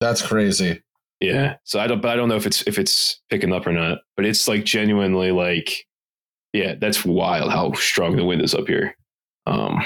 that's 0.01 0.23
crazy. 0.23 0.83
Yeah. 1.25 1.57
So 1.65 1.81
I 1.81 1.87
don't, 1.87 2.01
but 2.01 2.11
I 2.11 2.17
don't 2.17 2.29
know 2.29 2.37
if 2.37 2.47
it's 2.47 2.63
if 2.67 2.79
it's 2.79 3.21
picking 3.31 3.53
up 3.53 3.67
or 3.67 3.73
not. 3.73 3.99
But 4.17 4.27
it's 4.27 4.49
like 4.49 4.65
genuinely 4.65 5.33
like, 5.33 5.87
yeah, 6.53 6.75
that's 6.75 7.05
wild 7.05 7.51
how 7.51 7.73
strong 7.73 8.17
the 8.17 8.25
wind 8.25 8.43
is 8.43 8.55
up 8.55 8.67
here. 8.67 8.97
Um, 9.47 9.85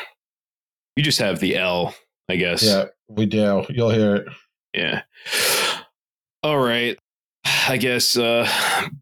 you 0.96 1.02
just 1.02 1.18
have 1.18 1.40
the 1.40 1.56
L, 1.56 1.94
I 2.28 2.36
guess. 2.36 2.62
Yeah, 2.62 2.86
we 3.08 3.26
do. 3.26 3.64
You'll 3.68 3.90
hear 3.90 4.16
it. 4.16 4.26
Yeah. 4.74 5.02
All 6.42 6.58
right. 6.58 6.98
I 7.68 7.76
guess 7.76 8.16
uh 8.16 8.46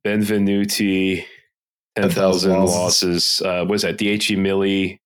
Benvenuti, 0.04 1.24
ten 1.96 2.10
thousand 2.10 2.52
10,000 2.52 2.64
losses. 2.64 3.42
Uh 3.44 3.64
what 3.64 3.76
is 3.76 3.82
that? 3.82 3.98
diecimila. 3.98 4.98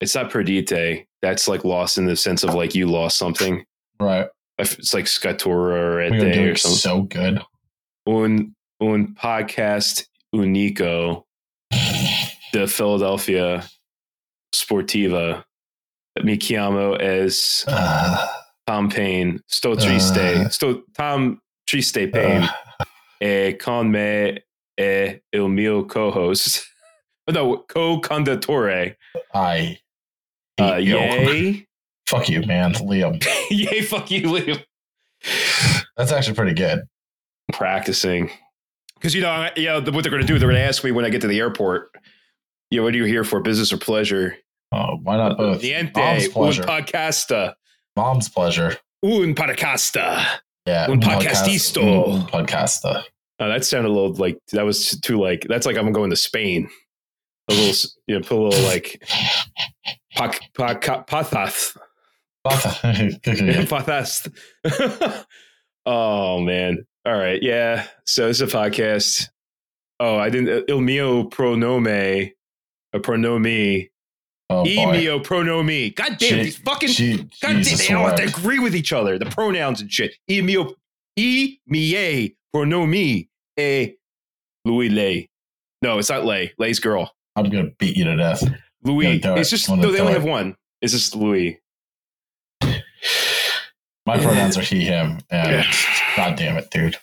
It's 0.00 0.14
not 0.14 0.30
Perdite. 0.30 1.06
That's 1.22 1.48
like 1.48 1.64
lost 1.64 1.98
in 1.98 2.06
the 2.06 2.16
sense 2.16 2.44
of 2.44 2.54
like 2.54 2.74
you 2.74 2.86
lost 2.86 3.18
something. 3.18 3.64
Right. 3.98 4.28
It's 4.58 4.94
like 4.94 5.04
Scatura 5.04 5.46
or 5.46 5.96
We 5.98 6.06
are 6.06 6.10
doing 6.32 6.48
or 6.48 6.56
something. 6.56 6.78
so 6.78 7.02
good. 7.02 7.42
un, 8.06 8.54
un 8.80 9.14
podcast 9.14 10.06
unico 10.34 11.24
the 12.52 12.66
Philadelphia 12.66 13.64
Sportiva. 14.54 15.44
Mi 16.22 16.36
chiamo 16.38 16.94
es 17.00 17.64
Uh, 17.68 18.26
Tom 18.66 18.88
Payne. 18.88 19.40
Sto 19.46 19.74
triste. 19.74 20.46
Uh. 20.46 20.48
Sto 20.48 20.82
Tom 20.96 21.38
triste 21.66 22.08
Payne. 22.10 22.44
uh, 22.44 22.84
E 23.20 23.54
con 23.58 23.90
me 23.90 24.40
e 24.78 25.20
il 25.32 25.48
mio 25.48 25.84
co-host. 25.84 26.64
No, 27.28 27.64
co-conduttore. 27.68 28.94
I. 29.34 29.78
Uh, 30.60 30.76
yay. 30.76 31.66
Fuck 32.06 32.28
you, 32.28 32.42
man, 32.46 32.72
Liam. 32.74 33.18
yay, 33.50 33.82
fuck 33.82 34.10
you, 34.10 34.22
Liam. 34.22 34.62
That's 35.96 36.12
actually 36.12 36.34
pretty 36.34 36.54
good. 36.54 36.80
practicing 37.52 38.30
because 38.96 39.14
you 39.14 39.22
know 39.22 39.30
I- 39.30 39.52
you 39.56 39.66
know 39.66 39.80
what 39.80 40.02
they're 40.02 40.10
going 40.10 40.20
to 40.22 40.26
do 40.26 40.38
they're 40.38 40.48
going 40.48 40.60
to 40.60 40.66
ask 40.66 40.82
me 40.82 40.90
when 40.90 41.04
i 41.04 41.10
get 41.10 41.20
to 41.20 41.26
the 41.28 41.38
airport 41.38 41.90
you 42.70 42.78
know 42.78 42.84
what 42.84 42.92
are 42.92 42.96
you 42.96 43.04
here 43.04 43.22
for 43.24 43.40
business 43.40 43.72
or 43.72 43.76
pleasure 43.78 44.36
Oh, 44.72 44.96
why 45.02 45.16
not 45.16 45.38
both? 45.38 45.62
niente 45.62 45.94
Mom's 45.94 46.24
un 46.26 46.32
pleasure. 46.32 46.62
podcasta 46.64 47.54
Mom's 47.96 48.28
pleasure. 48.28 48.76
un 49.04 49.34
podcasta 49.34 50.24
Yeah. 50.66 50.86
Un 50.90 51.00
podcastisto. 51.00 52.14
Un 52.14 52.26
podcasta. 52.26 53.04
oh, 53.38 53.48
that 53.48 53.64
sounded 53.64 53.88
a 53.88 53.92
little 53.92 54.12
like 54.14 54.38
that 54.52 54.64
was 54.64 54.98
too 55.00 55.20
like 55.20 55.46
that's 55.48 55.66
like 55.66 55.76
i'm 55.76 55.92
going 55.92 56.10
to 56.10 56.16
spain 56.16 56.68
a 57.48 57.54
little 57.54 57.90
you 58.08 58.16
know 58.16 58.20
put 58.26 58.38
a 58.38 58.42
little 58.42 58.64
like 58.66 59.02
poc, 60.16 60.40
poc, 60.54 61.06
pothas 61.06 61.76
yeah, 61.76 61.85
pothas 63.68 64.28
Oh 65.86 66.40
man. 66.40 66.84
All 67.04 67.16
right. 67.16 67.40
Yeah. 67.42 67.86
So 68.06 68.28
it's 68.28 68.40
a 68.40 68.46
podcast. 68.46 69.28
Oh, 70.00 70.16
I 70.18 70.28
didn't. 70.30 70.48
Uh, 70.48 70.62
Il 70.68 70.80
mio 70.80 71.24
pronome, 71.24 72.32
a 72.92 72.98
pronomi, 72.98 73.88
Oh 74.50 74.66
e 74.66 74.76
boy. 74.76 74.92
mio 74.92 75.20
pronomi. 75.20 75.94
God 75.94 76.18
damn 76.18 76.30
Je- 76.38 76.42
these 76.42 76.56
fucking. 76.58 76.88
Je- 76.88 77.16
God 77.40 77.62
damn, 77.62 77.62
they 77.62 77.94
all 77.94 78.06
have 78.08 78.16
to 78.16 78.24
agree 78.24 78.58
with 78.58 78.74
each 78.74 78.92
other. 78.92 79.18
The 79.18 79.26
pronouns 79.26 79.80
and 79.80 79.90
shit. 79.90 80.14
E 80.28 80.40
mio, 80.42 80.74
e 81.16 81.58
mie 81.68 82.34
pronomi 82.54 83.28
e 83.56 83.92
Louis 84.64 84.88
lay. 84.88 85.28
No, 85.82 85.98
it's 85.98 86.10
not 86.10 86.24
lay. 86.24 86.52
Lay's 86.58 86.80
girl. 86.80 87.12
I'm 87.36 87.48
gonna 87.48 87.70
beat 87.78 87.96
you 87.96 88.04
to 88.04 88.16
death. 88.16 88.42
Louis. 88.82 89.20
It's 89.22 89.50
just 89.50 89.70
no. 89.70 89.76
They 89.92 90.00
only 90.00 90.12
it. 90.12 90.16
have 90.16 90.24
one. 90.24 90.56
It's 90.82 90.92
just 90.92 91.14
Louis. 91.14 91.60
My 94.06 94.18
pronouns 94.18 94.56
are 94.56 94.62
he, 94.62 94.84
him, 94.84 95.18
and 95.30 95.50
Yeah. 95.52 95.72
god 96.16 96.36
damn 96.36 96.56
it, 96.56 96.70
dude. 96.70 96.96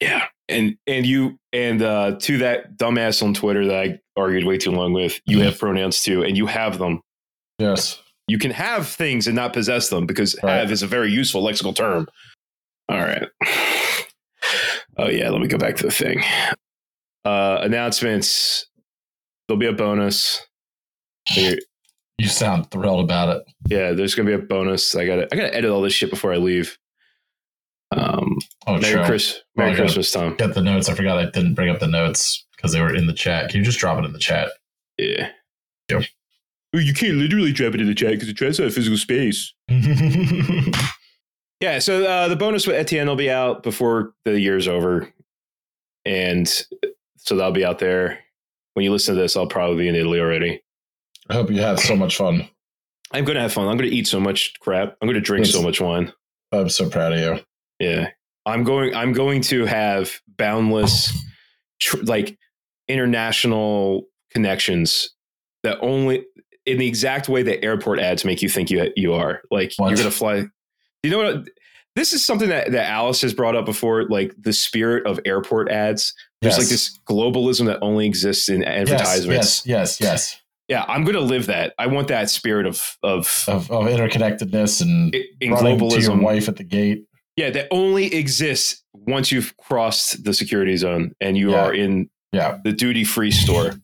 Yeah. 0.00 0.26
And 0.48 0.76
and 0.86 1.04
you 1.06 1.38
and 1.52 1.82
uh 1.82 2.16
to 2.20 2.38
that 2.38 2.76
dumbass 2.78 3.22
on 3.22 3.34
Twitter 3.34 3.66
that 3.66 3.76
I 3.76 3.98
argued 4.16 4.44
way 4.46 4.56
too 4.58 4.70
long 4.70 4.92
with, 4.92 5.20
you 5.26 5.40
have 5.40 5.58
pronouns 5.58 6.02
too, 6.02 6.22
and 6.22 6.36
you 6.36 6.46
have 6.46 6.78
them. 6.78 7.02
Yes. 7.58 8.00
You 8.26 8.38
can 8.38 8.50
have 8.52 8.88
things 8.88 9.26
and 9.26 9.36
not 9.36 9.52
possess 9.52 9.90
them 9.90 10.06
because 10.06 10.34
Right. 10.42 10.54
have 10.58 10.72
is 10.72 10.82
a 10.82 10.86
very 10.86 11.10
useful 11.12 11.42
lexical 11.42 11.74
term. 11.76 12.08
All 12.88 12.98
right. 12.98 13.28
Oh 14.96 15.08
yeah, 15.08 15.28
let 15.30 15.40
me 15.40 15.46
go 15.48 15.58
back 15.58 15.76
to 15.76 15.82
the 15.84 15.90
thing. 15.92 16.22
Uh 17.24 17.58
announcements. 17.60 18.66
There'll 19.46 19.58
be 19.60 19.66
a 19.66 19.72
bonus. 19.72 20.40
There- 21.34 21.58
You 22.20 22.28
sound 22.28 22.70
thrilled 22.70 23.04
about 23.04 23.36
it. 23.36 23.44
Yeah, 23.68 23.92
there's 23.92 24.14
gonna 24.14 24.28
be 24.28 24.34
a 24.34 24.38
bonus. 24.38 24.94
I 24.94 25.06
gotta 25.06 25.28
I 25.32 25.36
gotta 25.36 25.54
edit 25.54 25.70
all 25.70 25.80
this 25.82 25.92
shit 25.92 26.10
before 26.10 26.32
I 26.32 26.36
leave. 26.36 26.78
Um 27.92 28.38
Oh, 28.66 28.78
Merry. 28.78 29.04
Chris 29.04 29.40
Merry 29.56 29.72
Oh, 29.72 29.76
Christmas, 29.76 30.12
Tom. 30.12 30.36
Get 30.36 30.54
the 30.54 30.62
notes. 30.62 30.88
I 30.88 30.94
forgot 30.94 31.18
I 31.18 31.30
didn't 31.30 31.54
bring 31.54 31.70
up 31.70 31.80
the 31.80 31.86
notes 31.86 32.44
because 32.56 32.72
they 32.72 32.80
were 32.80 32.94
in 32.94 33.06
the 33.06 33.12
chat. 33.12 33.50
Can 33.50 33.58
you 33.58 33.64
just 33.64 33.78
drop 33.78 33.98
it 33.98 34.04
in 34.04 34.12
the 34.12 34.18
chat? 34.18 34.50
Yeah. 34.98 35.30
Yep. 35.90 36.02
Oh, 36.74 36.78
you 36.78 36.94
can't 36.94 37.14
literally 37.16 37.52
drop 37.52 37.74
it 37.74 37.80
in 37.80 37.86
the 37.88 37.94
chat 37.94 38.10
because 38.12 38.28
the 38.28 38.34
chat's 38.34 38.58
not 38.60 38.72
physical 38.72 38.98
space. 38.98 39.52
Yeah, 41.60 41.78
so 41.78 42.04
uh, 42.06 42.28
the 42.28 42.36
bonus 42.36 42.66
with 42.66 42.76
Etienne 42.76 43.06
will 43.06 43.16
be 43.16 43.30
out 43.30 43.62
before 43.62 44.14
the 44.24 44.40
year's 44.40 44.66
over, 44.66 45.12
and 46.06 46.48
so 47.16 47.36
that'll 47.36 47.52
be 47.52 47.66
out 47.66 47.78
there. 47.78 48.18
When 48.72 48.84
you 48.84 48.90
listen 48.90 49.14
to 49.14 49.20
this, 49.20 49.36
I'll 49.36 49.46
probably 49.46 49.76
be 49.76 49.88
in 49.88 49.94
Italy 49.94 50.20
already. 50.20 50.62
I 51.30 51.34
hope 51.34 51.50
you 51.50 51.60
had 51.60 51.78
so 51.78 51.94
much 51.96 52.16
fun. 52.16 52.48
I'm 53.12 53.24
gonna 53.24 53.40
have 53.40 53.52
fun. 53.52 53.68
I'm 53.68 53.76
gonna 53.76 53.90
eat 53.90 54.06
so 54.06 54.20
much 54.20 54.58
crap. 54.60 54.96
I'm 55.00 55.08
gonna 55.08 55.20
drink 55.20 55.46
so 55.46 55.62
much 55.62 55.80
wine. 55.80 56.12
I'm 56.52 56.68
so 56.68 56.90
proud 56.90 57.12
of 57.12 57.18
you. 57.20 57.40
Yeah, 57.78 58.08
I'm 58.46 58.64
going. 58.64 58.94
I'm 58.94 59.12
going 59.12 59.40
to 59.42 59.64
have 59.64 60.20
boundless, 60.36 61.16
tr- 61.80 62.02
like 62.02 62.36
international 62.88 64.08
connections 64.30 65.14
that 65.62 65.78
only 65.80 66.24
in 66.66 66.78
the 66.78 66.86
exact 66.86 67.28
way 67.28 67.42
that 67.42 67.64
airport 67.64 67.98
ads 67.98 68.24
make 68.24 68.42
you 68.42 68.48
think 68.48 68.70
you 68.70 68.92
you 68.96 69.14
are. 69.14 69.40
Like 69.50 69.72
What? 69.76 69.88
you're 69.90 69.96
gonna 69.98 70.10
fly. 70.10 70.46
You 71.02 71.10
know 71.10 71.18
what? 71.18 71.48
This 71.96 72.12
is 72.12 72.24
something 72.24 72.48
that, 72.50 72.70
that 72.70 72.88
Alice 72.88 73.20
has 73.22 73.34
brought 73.34 73.56
up 73.56 73.64
before, 73.66 74.04
like 74.08 74.32
the 74.38 74.52
spirit 74.52 75.06
of 75.06 75.18
airport 75.24 75.70
ads. 75.70 76.14
There's 76.40 76.56
like 76.56 76.68
this 76.68 76.98
globalism 77.08 77.66
that 77.66 77.80
only 77.82 78.06
exists 78.06 78.48
in 78.48 78.62
advertisements. 78.62 79.66
Yes, 79.66 79.66
yes, 79.66 80.00
yes, 80.00 80.00
yes. 80.00 80.39
Yeah, 80.70 80.84
I'm 80.88 81.04
gonna 81.04 81.20
live 81.20 81.46
that. 81.46 81.74
I 81.78 81.86
want 81.88 82.08
that 82.08 82.30
spirit 82.30 82.64
of 82.64 82.96
of 83.02 83.44
Of, 83.48 83.70
of 83.70 83.84
interconnectedness 83.86 84.80
and 84.80 85.14
in 85.40 85.50
running 85.52 85.78
to 85.78 85.84
your 85.84 86.00
globalism. 86.16 86.22
wife 86.22 86.48
at 86.48 86.56
the 86.56 86.64
gate. 86.64 87.04
Yeah, 87.36 87.50
that 87.50 87.66
only 87.70 88.14
exists 88.14 88.82
once 88.94 89.30
you've 89.32 89.54
crossed 89.58 90.24
the 90.24 90.32
security 90.32 90.76
zone 90.76 91.12
and 91.20 91.36
you 91.36 91.50
Yeah. 91.50 91.64
are 91.64 91.74
in 91.74 92.08
Yeah, 92.32 92.58
the 92.64 92.72
duty 92.72 93.02
free 93.04 93.30
store. 93.32 93.74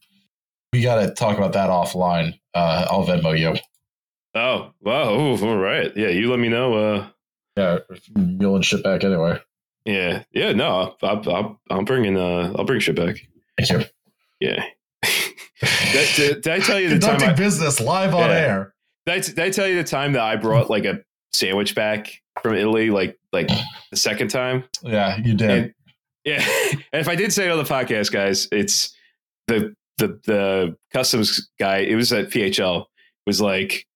we 0.73 0.81
got 0.83 1.01
to 1.05 1.13
talk 1.13 1.37
about 1.37 1.53
that 1.55 1.71
offline. 1.71 2.39
Uh, 2.55 2.87
I'll 2.91 3.05
Venmo 3.07 3.37
you. 3.39 3.57
Oh, 4.35 4.73
wow. 4.81 5.15
Ooh, 5.15 5.37
all 5.45 5.57
right. 5.57 5.91
Yeah, 5.97 6.09
you 6.09 6.31
let 6.31 6.39
me 6.39 6.49
know. 6.49 6.75
Uh, 6.75 7.07
Yeah, 7.57 7.79
you'll 8.39 8.55
and 8.57 8.65
shit 8.65 8.85
back 8.85 9.03
anyway. 9.03 9.41
yeah, 9.87 10.25
yeah. 10.33 10.53
No, 10.53 10.95
I'll, 11.03 11.29
I'll, 11.35 11.61
I'll 11.71 11.83
bring 11.85 12.05
in. 12.05 12.17
Uh, 12.17 12.53
I'll 12.57 12.65
bring 12.65 12.81
shit 12.81 12.95
back. 12.97 13.17
Thank 13.59 13.71
you. 13.71 13.85
Yeah. 14.41 14.65
Did, 15.61 16.09
did- 16.17 16.41
did 16.43 16.53
I 16.53 16.59
tell 16.61 16.79
you 16.81 16.89
the 16.89 16.99
time? 16.99 17.19
Conducting 17.19 17.29
I, 17.31 17.33
business 17.35 17.81
live 17.81 18.15
on 18.15 18.31
Yeah. 18.31 18.37
air. 18.37 18.75
did, 19.07 19.13
I, 19.15 19.19
did 19.21 19.39
I 19.39 19.51
tell 19.51 19.67
you 19.67 19.77
the 19.77 19.85
time 19.89 20.13
that 20.13 20.23
I 20.23 20.37
brought 20.37 20.69
like 20.71 20.85
a 20.85 21.01
sandwich 21.33 21.75
back 21.75 22.21
from 22.43 22.55
Italy? 22.55 22.91
Like, 22.91 23.19
like 23.33 23.49
the 23.91 23.97
second 23.97 24.29
time. 24.29 24.65
Yeah, 24.83 25.17
you 25.19 25.35
did. 25.35 25.51
And, 25.51 25.75
yeah, 26.25 26.45
and 26.93 27.01
if 27.01 27.09
I 27.09 27.15
did 27.17 27.33
say 27.33 27.47
it 27.47 27.51
on 27.51 27.59
the 27.59 27.65
podcast, 27.65 28.13
guys, 28.13 28.49
it's 28.53 28.95
the 29.47 29.75
the 29.99 30.21
the 30.25 30.77
customs 30.93 31.49
guy. 31.59 31.79
It 31.79 31.95
was 31.95 32.13
at 32.13 32.31
PHL. 32.31 32.87
Was 33.27 33.41
like, 33.41 33.87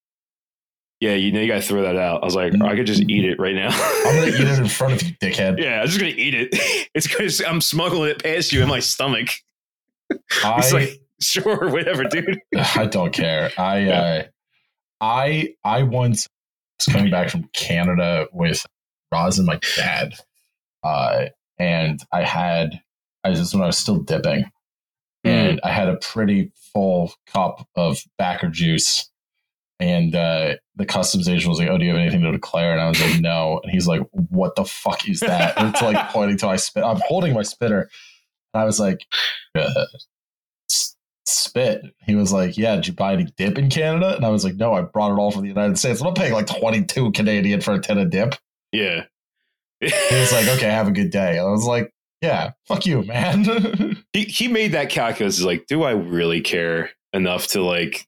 yeah, 1.00 1.14
you 1.14 1.30
know, 1.32 1.40
you 1.40 1.46
got 1.46 1.62
to 1.62 1.62
throw 1.62 1.82
that 1.82 1.96
out. 1.96 2.22
I 2.22 2.24
was 2.24 2.34
like, 2.34 2.52
I 2.62 2.74
could 2.74 2.86
just 2.86 3.02
eat 3.02 3.24
it 3.24 3.38
right 3.38 3.54
now. 3.54 3.68
I'm 4.06 4.16
gonna 4.16 4.26
eat 4.28 4.40
it 4.40 4.58
in 4.58 4.66
front 4.68 4.94
of 4.94 5.02
you, 5.02 5.14
dickhead. 5.22 5.60
yeah, 5.62 5.80
I'm 5.80 5.86
just 5.86 5.98
gonna 6.00 6.12
eat 6.16 6.34
it. 6.34 6.88
It's 6.94 7.06
because 7.06 7.40
I'm 7.42 7.60
smuggling 7.60 8.10
it 8.10 8.20
past 8.22 8.52
you 8.52 8.62
in 8.62 8.68
my 8.68 8.80
stomach. 8.80 9.28
I, 10.42 10.68
like, 10.72 11.00
sure, 11.22 11.70
whatever, 11.70 12.04
dude. 12.04 12.40
I 12.56 12.86
don't 12.86 13.12
care. 13.12 13.50
I 13.58 13.78
Yeah. 13.78 14.00
uh, 14.00 14.22
I 15.00 15.54
I 15.64 15.82
once 15.82 16.26
was 16.78 16.94
coming 16.94 17.10
back 17.10 17.30
from 17.30 17.44
Canada 17.52 18.26
with 18.32 18.64
Roz 19.12 19.38
and 19.38 19.46
my 19.46 19.58
dad, 19.76 20.14
uh, 20.84 21.26
and 21.58 22.00
I 22.12 22.22
had 22.24 22.80
I 23.24 23.30
is 23.30 23.54
when 23.54 23.62
I 23.62 23.66
was 23.66 23.78
still 23.78 23.98
dipping, 23.98 24.44
and 25.24 25.60
I 25.64 25.70
had 25.70 25.88
a 25.88 25.96
pretty 25.96 26.52
full 26.72 27.12
cup 27.26 27.66
of 27.76 27.98
backer 28.18 28.48
juice. 28.48 29.06
And 29.78 30.14
uh, 30.14 30.56
the 30.76 30.84
customs 30.84 31.26
agent 31.26 31.48
was 31.48 31.58
like, 31.58 31.68
"Oh, 31.70 31.78
do 31.78 31.86
you 31.86 31.90
have 31.90 31.98
anything 32.00 32.20
to 32.20 32.32
declare?" 32.32 32.72
And 32.72 32.82
I 32.82 32.88
was 32.88 33.00
like, 33.00 33.18
"No." 33.20 33.60
And 33.62 33.72
he's 33.72 33.86
like, 33.86 34.02
"What 34.12 34.54
the 34.54 34.66
fuck 34.66 35.08
is 35.08 35.20
that?" 35.20 35.56
And 35.58 35.70
it's 35.70 35.80
like 35.80 36.08
pointing 36.10 36.36
to 36.38 36.46
my 36.46 36.56
spit. 36.56 36.84
I'm 36.84 37.00
holding 37.06 37.32
my 37.32 37.40
spitter, 37.42 37.88
and 38.52 38.62
I 38.62 38.66
was 38.66 38.78
like, 38.78 39.06
uh, 39.54 39.86
"Spit." 41.26 41.82
He 42.06 42.14
was 42.14 42.32
like, 42.32 42.56
"Yeah, 42.58 42.76
did 42.76 42.86
you 42.86 42.92
buy 42.92 43.12
any 43.14 43.24
dip 43.36 43.58
in 43.58 43.68
Canada?" 43.70 44.16
And 44.16 44.24
I 44.24 44.30
was 44.30 44.44
like, 44.44 44.56
"No, 44.56 44.74
I 44.74 44.82
brought 44.82 45.12
it 45.12 45.18
all 45.18 45.30
from 45.30 45.42
the 45.42 45.48
United 45.48 45.78
States. 45.78 46.00
I'm 46.00 46.06
not 46.06 46.16
paying 46.16 46.32
like 46.32 46.46
22 46.46 47.12
Canadian 47.12 47.60
for 47.60 47.74
a 47.74 47.80
tin 47.80 47.98
of 47.98 48.10
dip." 48.10 48.34
Yeah. 48.72 49.04
He 49.80 49.86
was 50.12 50.32
like, 50.32 50.46
"Okay, 50.48 50.66
have 50.66 50.88
a 50.88 50.92
good 50.92 51.10
day." 51.10 51.38
And 51.38 51.46
I 51.46 51.50
was 51.50 51.64
like, 51.64 51.92
"Yeah, 52.20 52.52
fuck 52.68 52.86
you, 52.86 53.02
man." 53.02 53.44
he 54.12 54.24
he 54.24 54.48
made 54.48 54.72
that 54.72 54.90
calculus. 54.90 55.36
He's 55.36 55.46
like, 55.46 55.66
do 55.66 55.82
I 55.82 55.92
really 55.92 56.40
care 56.40 56.90
enough 57.12 57.46
to 57.48 57.62
like? 57.62 58.06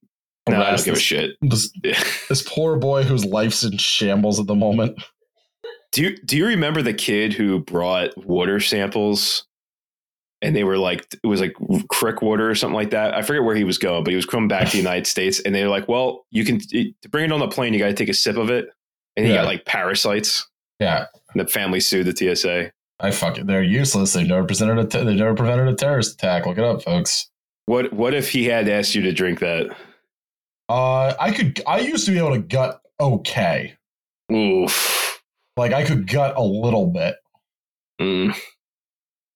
No, 0.48 0.60
I 0.60 0.70
don't 0.70 0.84
give 0.84 0.96
a 0.96 1.00
shit. 1.00 1.36
this, 1.40 1.72
this 2.28 2.42
poor 2.42 2.76
boy 2.76 3.04
whose 3.04 3.24
life's 3.24 3.62
in 3.62 3.76
shambles 3.76 4.40
at 4.40 4.46
the 4.46 4.56
moment. 4.56 5.00
Do 5.92 6.02
you 6.02 6.16
do 6.16 6.36
you 6.36 6.46
remember 6.46 6.82
the 6.82 6.94
kid 6.94 7.32
who 7.34 7.60
brought 7.60 8.16
water 8.26 8.58
samples? 8.58 9.46
And 10.42 10.54
they 10.56 10.64
were 10.64 10.76
like, 10.76 11.06
it 11.22 11.26
was 11.26 11.40
like 11.40 11.54
crick 11.88 12.20
water 12.20 12.50
or 12.50 12.54
something 12.56 12.74
like 12.74 12.90
that. 12.90 13.14
I 13.14 13.22
forget 13.22 13.44
where 13.44 13.54
he 13.54 13.62
was 13.64 13.78
going, 13.78 14.02
but 14.04 14.10
he 14.10 14.16
was 14.16 14.26
coming 14.26 14.48
back 14.48 14.66
to 14.66 14.72
the 14.72 14.76
United 14.82 15.06
States. 15.06 15.38
And 15.40 15.54
they 15.54 15.62
were 15.62 15.70
like, 15.70 15.88
well, 15.88 16.26
you 16.30 16.44
can 16.44 16.58
to 16.58 16.92
bring 17.10 17.24
it 17.26 17.32
on 17.32 17.38
the 17.40 17.48
plane, 17.48 17.72
you 17.72 17.78
got 17.78 17.86
to 17.86 17.94
take 17.94 18.08
a 18.08 18.14
sip 18.14 18.36
of 18.36 18.50
it. 18.50 18.68
And 19.16 19.24
he 19.24 19.32
Yeah. 19.32 19.38
got 19.42 19.46
like 19.46 19.64
parasites. 19.64 20.48
Yeah, 20.80 21.06
And 21.32 21.40
the 21.40 21.46
family 21.48 21.78
sued 21.78 22.06
the 22.06 22.34
TSA. 22.34 22.72
I 22.98 23.10
fuck 23.12 23.38
it. 23.38 23.46
They're 23.46 23.62
useless. 23.62 24.12
They've 24.14 24.26
never 24.26 24.44
presented 24.44 24.78
a. 24.78 24.84
Te- 24.84 25.04
they've 25.04 25.16
never 25.16 25.34
prevented 25.34 25.68
a 25.68 25.74
terrorist 25.76 26.14
attack. 26.14 26.44
Look 26.46 26.58
it 26.58 26.64
up, 26.64 26.82
folks. 26.82 27.30
What 27.66 27.92
what 27.92 28.14
if 28.14 28.30
he 28.30 28.46
had 28.46 28.68
asked 28.68 28.94
you 28.96 29.02
to 29.02 29.12
drink 29.12 29.38
that? 29.40 29.66
Uh, 30.68 31.14
I 31.20 31.30
could. 31.32 31.60
I 31.66 31.80
used 31.80 32.04
to 32.06 32.12
be 32.12 32.18
able 32.18 32.32
to 32.32 32.40
gut 32.40 32.80
okay. 33.00 33.74
Oof. 34.32 35.22
Like 35.56 35.72
I 35.72 35.84
could 35.84 36.06
gut 36.08 36.34
a 36.36 36.42
little 36.42 36.86
bit. 36.86 37.16
Mm. 38.00 38.36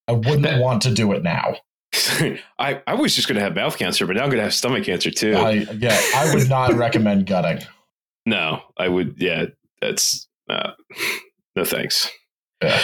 I 0.09 0.13
wouldn't 0.13 0.61
want 0.63 0.83
to 0.83 0.93
do 0.93 1.13
it 1.13 1.23
now. 1.23 1.57
I, 2.59 2.83
I 2.87 2.95
was 2.95 3.15
just 3.15 3.29
going 3.29 3.37
to 3.37 3.43
have 3.43 3.55
mouth 3.55 3.79
cancer, 3.79 4.07
but 4.07 4.17
now 4.17 4.23
I'm 4.23 4.29
going 4.29 4.39
to 4.39 4.45
have 4.45 4.55
stomach 4.55 4.85
cancer 4.85 5.11
too. 5.11 5.35
I 5.35 5.51
yeah. 5.79 5.99
I 6.15 6.35
would 6.35 6.49
not 6.49 6.73
recommend 6.75 7.27
gutting. 7.27 7.67
no, 8.27 8.61
I 8.77 8.89
would. 8.89 9.17
Yeah, 9.19 9.47
that's 9.81 10.29
uh, 10.51 10.73
no 11.55 11.65
thanks. 11.65 12.11
Yeah. 12.63 12.81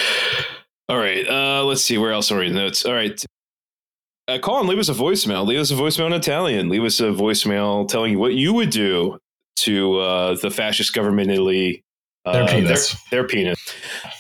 All 0.89 0.99
right. 0.99 1.27
Uh, 1.27 1.65
let's 1.65 1.83
see. 1.83 1.99
Where 1.99 2.13
else 2.13 2.31
are 2.31 2.39
we 2.39 2.47
in 2.49 2.55
notes? 2.55 2.85
All 2.85 2.93
right. 2.93 3.25
Uh, 4.29 4.39
call 4.39 4.61
and 4.61 4.69
leave 4.69 4.79
us 4.79 4.89
a 4.89 4.95
voicemail. 4.95 5.47
Leave 5.47 5.61
us 5.61 5.71
a 5.71 5.75
voicemail 5.75 6.07
in 6.07 6.13
Italian. 6.13 6.69
Leave 6.69 6.85
us 6.85 7.01
a 7.01 7.05
voicemail 7.05 7.89
telling 7.89 8.13
you 8.13 8.19
what 8.19 8.35
you 8.35 8.53
would 8.53 8.71
do 8.71 9.19
to 9.57 9.99
uh, 9.99 10.37
the 10.37 10.51
fascist 10.51 10.95
government 10.95 11.29
in 11.29 11.35
Italy. 11.35 11.85
Uh, 12.25 12.33
Their 12.33 12.47
penis. 12.47 12.93
Their, 13.11 13.23
their 13.23 13.29
penis. 13.29 13.59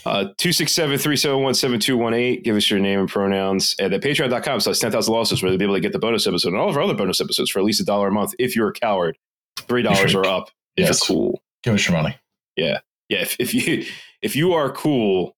Uh, 0.04 0.26
267-371-7218. 0.38 2.42
Give 2.42 2.56
us 2.56 2.68
your 2.68 2.80
name 2.80 2.98
and 3.00 3.08
pronouns. 3.08 3.76
And 3.78 3.94
at 3.94 4.02
patreon.com 4.02 4.60
slash 4.60 4.78
10,000 4.78 5.12
losses 5.12 5.42
where 5.42 5.50
you'll 5.52 5.58
be 5.58 5.64
able 5.64 5.74
to 5.74 5.80
get 5.80 5.92
the 5.92 5.98
bonus 6.00 6.26
episode 6.26 6.48
and 6.48 6.58
all 6.58 6.68
of 6.68 6.76
our 6.76 6.82
other 6.82 6.94
bonus 6.94 7.20
episodes 7.20 7.50
for 7.50 7.60
at 7.60 7.64
least 7.64 7.80
a 7.80 7.84
dollar 7.84 8.08
a 8.08 8.12
month 8.12 8.34
if 8.38 8.56
you're 8.56 8.68
a 8.68 8.72
coward. 8.72 9.16
$3 9.58 10.14
or 10.14 10.26
up 10.30 10.50
if 10.76 10.88
you're 10.88 10.96
cool. 11.06 11.40
Give 11.62 11.74
us 11.74 11.88
your 11.88 11.96
money. 11.96 12.16
Yeah. 12.56 12.80
Yeah, 13.08 13.20
if, 13.20 13.36
if 13.38 13.54
you 13.54 13.84
if 14.22 14.34
you 14.34 14.54
are 14.54 14.70
cool, 14.70 15.36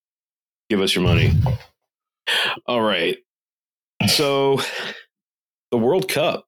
Give 0.71 0.81
us 0.81 0.95
your 0.95 1.05
money. 1.05 1.33
All 2.67 2.81
right. 2.81 3.19
So 4.09 4.61
the 5.71 5.79
World 5.79 6.09
Cup 6.09 6.47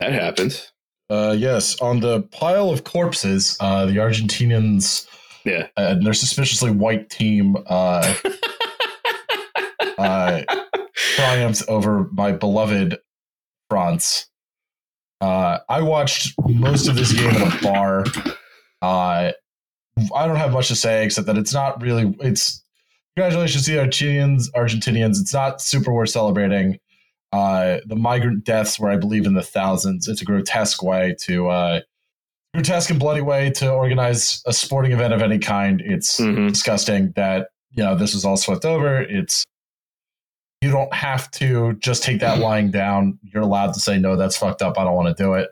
that 0.00 0.12
happened. 0.12 0.66
Uh, 1.08 1.34
yes, 1.38 1.80
on 1.80 2.00
the 2.00 2.22
pile 2.22 2.70
of 2.70 2.82
corpses, 2.82 3.56
uh, 3.60 3.86
the 3.86 3.96
Argentinians 3.96 5.06
Yeah. 5.46 5.68
and 5.76 6.04
their 6.04 6.12
suspiciously 6.12 6.70
white 6.72 7.08
team 7.08 7.56
uh, 7.66 8.14
uh, 9.98 10.42
triumphed 11.14 11.62
over 11.68 12.08
my 12.12 12.32
beloved 12.32 12.98
France. 13.70 14.28
Uh, 15.20 15.58
I 15.68 15.80
watched 15.82 16.34
most 16.46 16.88
of 16.88 16.96
this 16.96 17.12
game 17.12 17.30
in 17.30 17.42
a 17.42 17.58
bar. 17.62 18.04
Uh, 18.82 19.32
I 20.14 20.26
don't 20.26 20.36
have 20.36 20.52
much 20.52 20.68
to 20.68 20.76
say 20.76 21.04
except 21.04 21.26
that 21.26 21.38
it's 21.38 21.54
not 21.54 21.80
really. 21.80 22.14
It's 22.20 22.62
congratulations 23.16 23.64
to 23.64 23.72
the 23.72 23.78
Argentinians. 23.78 24.50
Argentinians. 24.54 25.20
It's 25.20 25.32
not 25.32 25.62
super 25.62 25.92
worth 25.92 26.10
celebrating. 26.10 26.78
Uh, 27.32 27.78
the 27.86 27.96
migrant 27.96 28.44
deaths 28.44 28.78
were, 28.78 28.90
I 28.90 28.96
believe, 28.96 29.26
in 29.26 29.34
the 29.34 29.42
thousands. 29.42 30.06
It's 30.08 30.22
a 30.22 30.24
grotesque 30.24 30.82
way 30.82 31.16
to, 31.22 31.48
uh, 31.48 31.80
grotesque 32.56 32.90
and 32.90 32.98
bloody 32.98 33.20
way 33.20 33.50
to 33.50 33.70
organize 33.70 34.42
a 34.46 34.52
sporting 34.52 34.92
event 34.92 35.12
of 35.14 35.22
any 35.22 35.38
kind. 35.38 35.80
It's 35.84 36.18
Mhm. 36.20 36.48
disgusting 36.48 37.12
that 37.16 37.48
you 37.70 37.84
know 37.84 37.94
this 37.94 38.14
was 38.14 38.24
all 38.24 38.36
swept 38.36 38.64
over. 38.64 39.00
It's 39.00 39.44
you 40.62 40.70
don't 40.70 40.92
have 40.94 41.30
to 41.32 41.74
just 41.74 42.02
take 42.02 42.20
that 42.20 42.38
lying 42.40 42.70
down. 42.70 43.18
You're 43.22 43.42
allowed 43.42 43.74
to 43.74 43.80
say 43.80 43.98
no, 43.98 44.16
that's 44.16 44.36
fucked 44.36 44.62
up. 44.62 44.78
I 44.78 44.84
don't 44.84 44.94
want 44.94 45.14
to 45.16 45.22
do 45.22 45.34
it. 45.34 45.50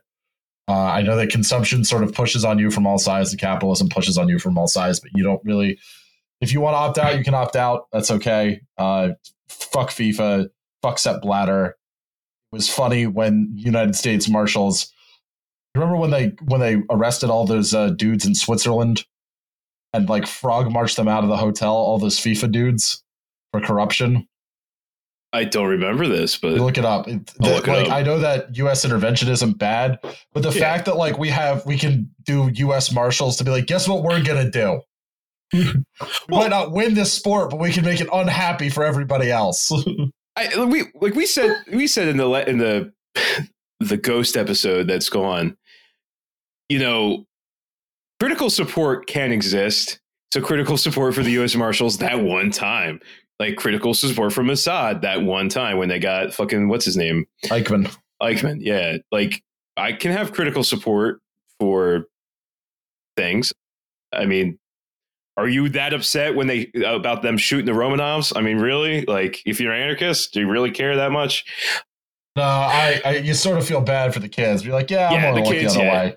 Uh, 0.66 0.72
I 0.72 1.02
know 1.02 1.14
that 1.16 1.28
consumption 1.28 1.84
sort 1.84 2.02
of 2.02 2.14
pushes 2.14 2.42
on 2.44 2.58
you 2.58 2.70
from 2.70 2.86
all 2.86 2.98
sides, 2.98 3.30
The 3.30 3.36
capitalism 3.36 3.90
pushes 3.90 4.16
on 4.16 4.28
you 4.28 4.38
from 4.38 4.56
all 4.56 4.66
sides, 4.66 4.98
but 5.00 5.10
you 5.14 5.22
don't 5.22 5.40
really. 5.44 5.78
If 6.40 6.52
you 6.52 6.60
want 6.62 6.74
to 6.74 6.78
opt 6.78 6.98
out, 6.98 7.16
you 7.18 7.24
can 7.24 7.34
opt 7.34 7.54
out. 7.54 7.86
That's 7.92 8.10
okay. 8.10 8.60
Uh, 8.78 9.10
fuck 9.48 9.90
FIFA. 9.90 10.48
Fuck 10.82 10.98
Sepp 10.98 11.20
Blatter. 11.22 11.66
It 11.66 11.76
was 12.56 12.68
funny 12.68 13.06
when 13.06 13.52
United 13.54 13.94
States 13.94 14.28
Marshals. 14.28 14.90
Remember 15.74 15.96
when 15.96 16.10
they 16.10 16.26
when 16.44 16.60
they 16.60 16.82
arrested 16.90 17.30
all 17.30 17.46
those 17.46 17.74
uh, 17.74 17.90
dudes 17.90 18.24
in 18.26 18.34
Switzerland, 18.34 19.04
and 19.92 20.08
like 20.08 20.26
frog 20.26 20.70
marched 20.70 20.96
them 20.96 21.08
out 21.08 21.24
of 21.24 21.30
the 21.30 21.36
hotel? 21.36 21.74
All 21.74 21.98
those 21.98 22.18
FIFA 22.18 22.52
dudes 22.52 23.02
for 23.52 23.60
corruption. 23.60 24.28
I 25.32 25.42
don't 25.42 25.66
remember 25.66 26.06
this, 26.06 26.38
but 26.38 26.52
You 26.52 26.62
look 26.62 26.78
it 26.78 26.84
up. 26.84 27.08
It, 27.08 27.26
the- 27.40 27.48
look 27.54 27.66
it 27.66 27.72
like 27.72 27.86
up. 27.88 27.92
I 27.92 28.02
know 28.02 28.20
that 28.20 28.56
U.S. 28.56 28.84
intervention 28.84 29.28
isn't 29.28 29.58
bad, 29.58 29.98
but 30.32 30.44
the 30.44 30.50
Yeah. 30.52 30.60
fact 30.60 30.84
that 30.86 30.96
like 30.96 31.18
we 31.18 31.28
have 31.30 31.66
we 31.66 31.76
can 31.76 32.08
do 32.24 32.50
U.S. 32.54 32.92
Marshals 32.92 33.36
to 33.38 33.44
be 33.44 33.50
like, 33.50 33.66
guess 33.66 33.88
what 33.88 34.04
we're 34.04 34.22
gonna 34.22 34.48
do? 34.48 34.80
we 35.52 35.64
Well- 36.28 36.40
might 36.42 36.50
not 36.50 36.70
win 36.70 36.94
this 36.94 37.12
sport, 37.12 37.50
but 37.50 37.58
we 37.58 37.72
can 37.72 37.84
make 37.84 38.00
it 38.00 38.08
unhappy 38.12 38.68
for 38.68 38.84
everybody 38.84 39.28
else. 39.32 39.72
I 40.36 40.64
we 40.64 40.84
like 41.00 41.14
we 41.16 41.26
said 41.26 41.56
we 41.72 41.88
said 41.88 42.06
in 42.06 42.16
the 42.16 42.30
in 42.48 42.58
the 42.58 42.92
the 43.80 43.96
ghost 43.96 44.36
episode 44.36 44.86
that's 44.88 45.08
gone. 45.08 45.56
You 46.68 46.78
know, 46.78 47.24
critical 48.20 48.50
support 48.50 49.06
can 49.06 49.32
exist. 49.32 50.00
So 50.32 50.40
critical 50.40 50.76
support 50.76 51.14
for 51.14 51.22
the 51.22 51.30
U.S. 51.32 51.54
Marshals 51.54 51.98
that 51.98 52.20
one 52.20 52.50
time, 52.50 53.00
like 53.38 53.56
critical 53.56 53.94
support 53.94 54.32
for 54.32 54.42
Mossad 54.42 55.02
that 55.02 55.22
one 55.22 55.48
time 55.48 55.78
when 55.78 55.88
they 55.88 55.98
got 55.98 56.34
fucking 56.34 56.68
what's 56.68 56.84
his 56.84 56.96
name 56.96 57.26
Eichmann. 57.44 57.94
Eichmann. 58.20 58.58
Yeah, 58.60 58.96
like 59.12 59.42
I 59.76 59.92
can 59.92 60.10
have 60.10 60.32
critical 60.32 60.64
support 60.64 61.20
for 61.60 62.06
things. 63.16 63.52
I 64.12 64.24
mean, 64.26 64.58
are 65.36 65.48
you 65.48 65.68
that 65.70 65.92
upset 65.94 66.34
when 66.34 66.46
they 66.46 66.70
about 66.84 67.22
them 67.22 67.36
shooting 67.36 67.66
the 67.66 67.72
Romanovs? 67.72 68.32
I 68.36 68.40
mean, 68.40 68.58
really? 68.58 69.04
Like, 69.04 69.40
if 69.46 69.60
you're 69.60 69.72
an 69.72 69.82
anarchist, 69.82 70.32
do 70.32 70.40
you 70.40 70.48
really 70.50 70.70
care 70.70 70.96
that 70.96 71.12
much? 71.12 71.44
No, 72.36 72.42
I, 72.42 73.00
I 73.04 73.16
you 73.18 73.34
sort 73.34 73.58
of 73.58 73.66
feel 73.66 73.80
bad 73.80 74.12
for 74.14 74.20
the 74.20 74.28
kids. 74.28 74.64
You're 74.64 74.74
like, 74.74 74.90
yeah, 74.90 75.12
Yeah, 75.12 75.28
I'm 75.28 75.34
the 75.36 75.42
kids, 75.42 75.74
the 75.74 75.80
yeah. 75.80 75.92
way. 76.06 76.16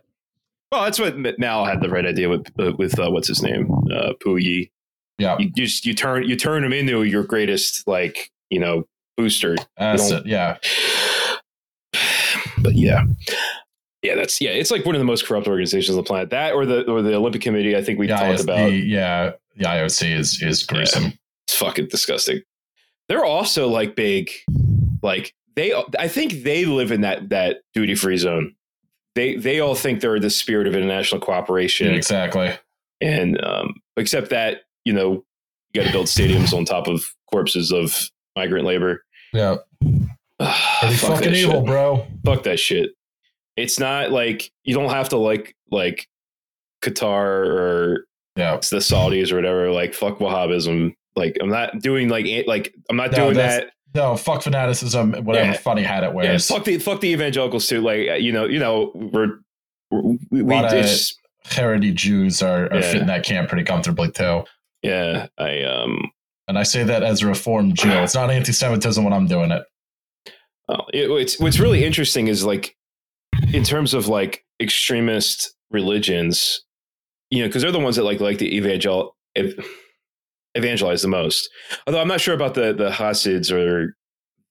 Well, 0.72 0.84
that's 0.84 1.00
what 1.00 1.18
Mao 1.40 1.64
had 1.64 1.82
the 1.82 1.90
right 1.90 2.06
idea 2.06 2.30
with 2.30 2.48
uh, 2.60 2.74
with 2.78 3.00
uh, 3.00 3.10
what's 3.10 3.28
his 3.28 3.42
name, 3.42 3.72
uh, 3.92 4.14
Puyi. 4.24 4.70
Yeah, 5.18 5.38
You 5.40 5.50
just 5.52 5.86
you 5.86 5.94
turn 5.94 6.24
you 6.24 6.36
turn 6.36 6.64
him 6.64 6.74
into 6.74 7.04
your 7.04 7.24
greatest 7.24 7.88
like 7.88 8.32
you 8.50 8.60
know 8.60 8.84
booster. 9.16 9.56
you 9.80 10.18
it. 10.18 10.26
Yeah, 10.26 10.58
But 12.60 12.76
yeah, 12.76 13.06
yeah, 14.02 14.16
that's 14.16 14.40
yeah. 14.42 14.52
It's 14.52 14.72
like 14.72 14.86
one 14.86 14.96
of 14.96 15.00
the 15.00 15.06
most 15.06 15.26
corrupt 15.26 15.48
organizations 15.48 15.98
on 15.98 16.04
the 16.04 16.08
planet. 16.08 16.30
That 16.30 16.54
or 16.54 16.66
the 16.66 16.90
or 16.90 17.02
the 17.02 17.16
Olympic 17.16 17.42
Committee. 17.42 17.76
I 17.76 17.82
think 17.82 17.98
we 17.98 18.08
yeah, 18.08 18.20
talked 18.20 18.44
about. 18.44 18.70
the, 18.70 18.76
yeah, 18.76 19.32
the 19.56 19.66
IOC 19.66 20.18
is 20.18 20.42
is 20.42 20.64
gruesome. 20.64 21.14
It's 21.48 21.58
fucking 21.58 21.88
disgusting. 21.88 22.42
They're 23.08 23.26
also 23.26 23.70
like 23.70 23.96
big, 23.96 24.30
like 25.02 25.34
they. 25.56 25.74
I 25.98 26.08
think 26.08 26.44
they 26.44 26.66
live 26.66 26.92
in 26.92 27.02
that 27.02 27.30
that 27.30 27.62
duty 27.74 27.96
free 27.96 28.18
zone. 28.18 28.56
They 29.18 29.36
they 29.36 29.60
all 29.60 29.74
think 29.74 30.00
they're 30.02 30.20
the 30.20 30.30
spirit 30.30 30.68
of 30.68 30.76
international 30.76 31.20
cooperation, 31.20 31.88
Yeah, 31.88 31.94
exactly. 31.94 32.52
and 33.02 33.44
um, 33.44 33.74
except 33.98 34.30
that 34.30 34.62
you 34.86 34.94
know 34.94 35.26
you 35.74 35.82
got 35.82 35.88
to 35.88 35.92
build 35.92 36.06
stadiums 36.06 36.54
on 36.56 36.66
top 36.66 36.88
of 36.88 37.04
corpses 37.32 37.72
of 37.72 38.10
migrant 38.36 38.66
labor. 38.68 39.04
Yeah, 39.34 39.56
Ah, 40.40 40.78
pretty 40.82 40.96
fuck 40.98 41.16
fucking 41.18 41.34
evil, 41.34 41.54
shit. 41.62 41.66
bro. 41.66 42.08
Fuck 42.24 42.44
that 42.44 42.60
shit. 42.60 42.92
It's 43.56 43.80
not 43.80 44.12
like 44.12 44.52
you 44.66 44.76
don't 44.76 44.92
have 44.92 45.10
to 45.10 45.18
like 45.18 45.56
like 45.72 46.08
Qatar 46.84 47.48
or 47.48 48.06
Yeah, 48.36 48.54
it's 48.56 48.70
the 48.70 48.78
Saudis 48.78 49.32
or 49.32 49.36
whatever. 49.36 49.72
Like 49.72 49.94
fuck 49.96 50.20
Wahhabism. 50.20 50.94
Like 51.16 51.38
I'm 51.42 51.50
not 51.50 51.80
doing 51.82 52.10
like 52.10 52.28
like 52.48 52.74
I'm 52.90 52.98
not 52.98 53.12
No, 53.12 53.18
doing 53.18 53.38
that. 53.38 53.72
No, 53.98 54.16
fuck 54.16 54.42
fanaticism. 54.44 55.12
Whatever 55.26 55.52
Yeah. 55.52 55.58
funny 55.58 55.84
hat 55.84 56.04
it 56.06 56.14
wears. 56.14 56.50
Yeah, 56.50 56.56
fuck 56.58 56.66
the 56.66 56.78
fuck 56.78 57.02
the 57.02 57.10
evangelicals 57.10 57.68
too. 57.68 57.82
Like 57.82 58.08
uh, 58.10 58.14
you 58.14 58.32
know, 58.32 58.46
you 58.46 58.60
know, 58.60 58.92
we're, 58.96 59.40
we're 59.92 60.02
we, 60.32 60.42
we 60.44 60.56
of- 60.56 60.74
it's, 60.74 61.16
Jews 61.94 62.42
are, 62.42 62.66
are 62.72 62.76
Yeah. 62.80 62.92
fitting 62.92 63.08
that 63.08 63.24
camp 63.26 63.50
pretty 63.50 63.64
comfortably 63.64 64.12
too. 64.12 64.44
yeah. 64.84 65.28
I 65.38 65.64
um, 65.64 66.12
And 66.48 66.58
I 66.58 66.64
say 66.64 66.84
that 66.84 67.04
as 67.04 67.22
a 67.24 67.28
reformed 67.28 67.76
Jew. 67.78 67.90
It's 67.90 68.16
not 68.16 68.30
anti-Semitism 68.32 69.04
when 69.04 69.14
I'm 69.14 69.28
doing 69.28 69.52
it. 69.52 69.64
well, 70.68 70.88
it, 70.94 71.10
it's 71.10 71.40
what's 71.40 71.60
really 71.60 71.84
interesting 71.86 72.28
is 72.28 72.44
like 72.46 72.76
in 73.54 73.64
terms 73.64 73.94
of 73.94 74.08
like 74.08 74.44
extremist 74.62 75.54
religions, 75.72 76.64
you 77.30 77.42
know, 77.42 77.48
because 77.48 77.62
they're 77.62 77.72
the 77.72 77.80
ones 77.80 77.96
that 77.96 78.04
like 78.04 78.20
like 78.20 78.38
the 78.40 78.56
evangel 78.58 79.16
ev- 79.36 79.54
evangelize 80.58 81.02
the 81.02 81.08
most. 81.08 81.50
Although 81.86 82.02
I'm 82.02 82.08
not 82.08 82.22
sure 82.22 82.36
about 82.36 82.54
the 82.56 82.74
the 82.74 82.90
Hasids 82.92 83.52
or 83.52 83.96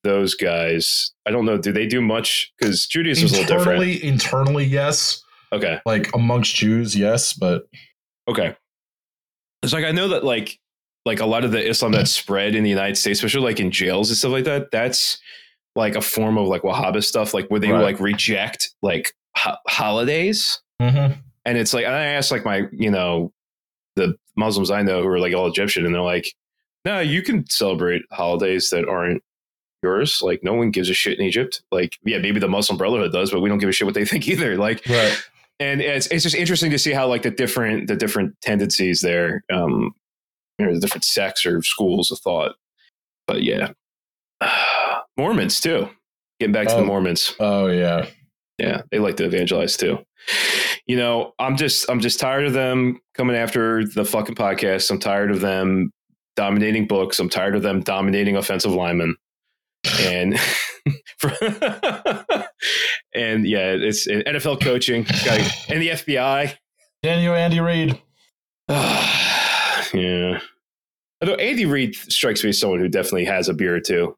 those 0.05 0.35
guys. 0.35 1.13
I 1.27 1.31
don't 1.33 1.45
know. 1.45 1.59
Do 1.59 1.73
they 1.73 1.87
do 1.87 2.01
much? 2.01 2.53
Because 2.59 2.87
Judaism 2.87 3.25
is 3.27 3.33
a 3.33 3.41
little 3.41 3.59
different. 3.59 3.83
Internally, 3.83 4.05
internally, 4.05 4.65
yes. 4.65 5.23
Okay. 5.53 5.81
Like 5.85 6.15
amongst 6.15 6.55
Jews, 6.55 6.95
yes, 6.97 7.33
but 7.33 7.65
Okay. 8.29 8.55
It's 9.63 9.73
like 9.73 9.85
I 9.85 9.91
know 9.93 10.09
that 10.09 10.25
like 10.25 10.59
like 11.05 11.21
a 11.21 11.27
lot 11.27 11.45
of 11.45 11.53
the 11.53 11.65
Islam 11.67 11.93
that's 11.93 12.11
spread 12.11 12.55
in 12.55 12.65
the 12.65 12.71
United 12.71 12.97
States, 12.97 13.19
especially 13.21 13.43
like 13.43 13.61
in 13.61 13.71
jails 13.71 14.09
and 14.11 14.19
stuff 14.19 14.33
like 14.33 14.45
that, 14.45 14.71
that's 14.73 15.19
like 15.77 15.95
a 15.95 16.01
form 16.03 16.37
of 16.39 16.49
like 16.49 16.63
Wahhabist 16.63 17.05
stuff, 17.05 17.33
like 17.35 17.47
where 17.49 17.61
they 17.61 17.71
Right. 17.71 17.83
like 17.83 18.01
reject 18.01 18.71
like 18.83 19.13
ho- 19.37 19.57
holidays. 19.69 20.61
Mhm. 20.83 21.17
And 21.45 21.59
it's 21.59 21.73
like 21.75 21.85
and 21.85 21.95
I 21.95 22.07
asked 22.07 22.31
like 22.33 22.45
my, 22.45 22.63
you 22.73 22.91
know, 22.91 23.33
the 23.97 24.17
Muslims 24.37 24.71
I 24.71 24.83
know 24.83 25.03
who 25.03 25.09
are 25.09 25.19
like 25.19 25.35
all 25.35 25.47
Egyptian 25.49 25.87
and 25.87 25.95
they're 25.95 26.03
like, 26.03 26.33
no, 26.85 27.01
you 27.01 27.23
can 27.23 27.47
celebrate 27.49 28.03
holidays 28.13 28.71
that 28.71 28.89
aren't 28.89 29.23
yours. 29.83 30.21
Like 30.23 30.43
no 30.43 30.55
one 30.55 30.71
gives 30.71 30.89
a 30.91 30.95
shit 30.95 31.19
in 31.19 31.25
Egypt. 31.25 31.63
Like, 31.73 31.93
yeah, 32.05 32.19
maybe 32.19 32.39
the 32.41 32.49
Muslim 32.49 32.77
Brotherhood 32.79 33.13
does, 33.13 33.31
but 33.31 33.41
we 33.41 33.49
don't 33.49 33.59
give 33.59 33.69
a 33.69 33.73
shit 33.73 33.87
what 33.87 33.95
they 33.95 34.05
think 34.07 34.29
either. 34.29 34.57
Like 34.57 34.87
right. 34.89 35.17
and 35.61 35.81
it's 35.81 36.07
it's 36.09 36.23
just 36.23 36.35
interesting 36.37 36.71
to 36.71 36.79
see 36.79 36.93
how 36.93 37.07
like 37.09 37.23
the 37.23 37.31
different 37.31 37.89
the 37.89 37.97
different 37.97 38.41
tendencies 38.41 39.01
there, 39.01 39.43
um, 39.53 39.95
you 40.59 40.67
know, 40.67 40.75
the 40.75 40.81
different 40.81 41.05
sects 41.05 41.45
or 41.47 41.63
schools 41.63 42.11
of 42.11 42.19
thought. 42.21 42.55
But 43.27 43.43
yeah, 43.43 43.73
Mormons 45.17 45.61
too. 45.61 45.89
Getting 46.41 46.53
back 46.53 46.69
to 46.69 46.75
Oh. 46.75 46.81
the 46.81 46.85
Mormons, 46.87 47.35
Oh 47.41 47.67
yeah. 47.69 48.07
yeah, 48.59 48.83
they 48.91 48.99
like 48.99 49.17
to 49.17 49.25
evangelize 49.25 49.77
too. 49.77 49.99
You 50.87 50.97
know, 50.97 51.33
I'm 51.39 51.57
just 51.57 51.91
I'm 51.91 52.01
just 52.01 52.21
tired 52.21 52.47
of 52.47 52.53
them 52.53 53.01
coming 53.15 53.37
after 53.37 53.85
the 53.87 54.05
fucking 54.05 54.37
podcast. 54.37 54.91
I'm 54.91 55.01
tired 55.01 55.31
of 55.31 55.41
them 55.41 55.91
dominating 56.37 56.87
books. 56.87 57.19
I'm 57.19 57.29
tired 57.29 57.57
of 57.57 57.63
them 57.63 57.81
dominating 57.81 58.37
offensive 58.37 58.73
linemen. 58.73 59.17
And 60.01 60.35
and 63.15 63.47
yeah, 63.47 63.73
it's 63.73 64.07
NFL 64.07 64.61
coaching 64.61 65.03
gotta- 65.25 65.51
and 65.69 65.83
the 65.83 65.89
FBI. 65.91 66.55
Daniel 67.03 67.35
Andy 67.35 67.61
Reid. 67.61 68.01
yeah. 68.69 70.41
Although 71.21 71.35
Andy 71.37 71.67
Reid 71.67 71.95
strikes 71.95 72.45
me 72.45 72.51
as 72.51 72.61
someone 72.61 72.81
who 72.81 72.89
definitely 72.89 73.25
has 73.25 73.49
a 73.49 73.55
beer 73.55 73.77
or 73.77 73.81
two. 73.81 74.17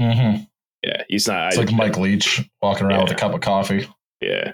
Mm-hmm. 0.00 0.44
Yeah, 0.82 1.02
he's 1.08 1.26
not. 1.28 1.48
It's 1.48 1.58
I, 1.58 1.62
like 1.62 1.72
Mike 1.72 1.98
Leach 1.98 2.48
walking 2.62 2.86
around 2.86 3.04
with 3.04 3.12
a 3.12 3.16
cup 3.16 3.34
of 3.34 3.40
coffee. 3.40 3.86
Yeah. 4.20 4.52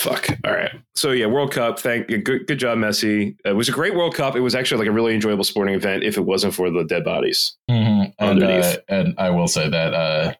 Fuck. 0.00 0.28
All 0.44 0.52
right. 0.52 0.70
So 0.94 1.12
yeah, 1.12 1.26
World 1.26 1.52
Cup. 1.52 1.78
Thank 1.78 2.08
good. 2.08 2.46
Good 2.46 2.58
job, 2.58 2.78
Messi. 2.78 3.36
It 3.44 3.52
was 3.52 3.68
a 3.68 3.72
great 3.72 3.94
World 3.94 4.14
Cup. 4.14 4.36
It 4.36 4.40
was 4.40 4.54
actually 4.54 4.78
like 4.80 4.88
a 4.88 4.92
really 4.92 5.14
enjoyable 5.14 5.44
sporting 5.44 5.74
event. 5.74 6.02
If 6.02 6.16
it 6.16 6.22
wasn't 6.22 6.54
for 6.54 6.70
the 6.70 6.84
dead 6.84 7.04
bodies. 7.04 7.56
Mhm. 7.70 8.12
And, 8.18 8.42
uh, 8.42 8.46
Underneath. 8.46 8.78
and 8.88 9.14
I 9.18 9.30
will 9.30 9.48
say 9.48 9.68
that 9.68 9.94
uh, 9.94 10.34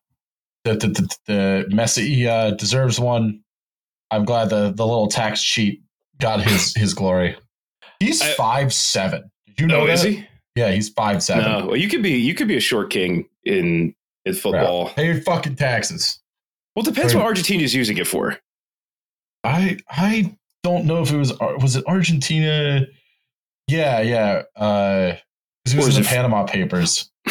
the, 0.64 0.74
the, 0.74 0.86
the, 0.88 1.16
the 1.26 1.64
Messi 1.70 2.26
uh, 2.26 2.50
deserves 2.52 2.98
one. 3.00 3.40
I'm 4.10 4.24
glad 4.24 4.50
the, 4.50 4.72
the 4.74 4.84
little 4.86 5.06
tax 5.08 5.42
cheat 5.42 5.82
got 6.18 6.40
his 6.40 6.74
his 6.76 6.94
glory. 6.94 7.36
He's 8.00 8.20
I- 8.22 8.32
five 8.34 8.72
seven. 8.72 9.30
Did 9.46 9.60
you 9.60 9.66
know 9.66 9.80
Oh, 9.82 9.86
that? 9.86 9.92
is 9.94 10.02
he? 10.02 10.26
Yeah, 10.56 10.72
he's 10.72 10.88
five 10.88 11.22
seven. 11.22 11.44
No. 11.44 11.66
Well, 11.68 11.76
you 11.76 11.88
could 11.88 12.02
be. 12.02 12.12
You 12.16 12.34
could 12.34 12.48
be 12.48 12.56
a 12.56 12.60
short 12.60 12.90
king 12.90 13.28
in 13.44 13.94
in 14.24 14.34
football. 14.34 14.90
Pay 14.90 15.06
your 15.06 15.20
fucking 15.22 15.56
taxes. 15.56 16.18
Well, 16.74 16.84
it 16.86 16.92
depends 16.92 17.14
Right. 17.14 17.20
what 17.20 17.26
Argentina's 17.26 17.74
using 17.74 17.96
it 17.98 18.06
for. 18.06 18.36
I 19.44 19.78
I 19.88 20.36
don't 20.62 20.84
know 20.86 21.02
if 21.02 21.10
it 21.12 21.16
was 21.16 21.32
was 21.38 21.76
it 21.76 21.84
Argentina. 21.86 22.86
Yeah, 23.66 24.00
yeah. 24.00 24.42
Uh, 24.56 25.16
Or 25.72 25.76
was 25.76 25.96
in 25.96 26.02
the 26.02 26.08
it- 26.08 26.12
Panama 26.12 26.44
Papers. 26.44 27.10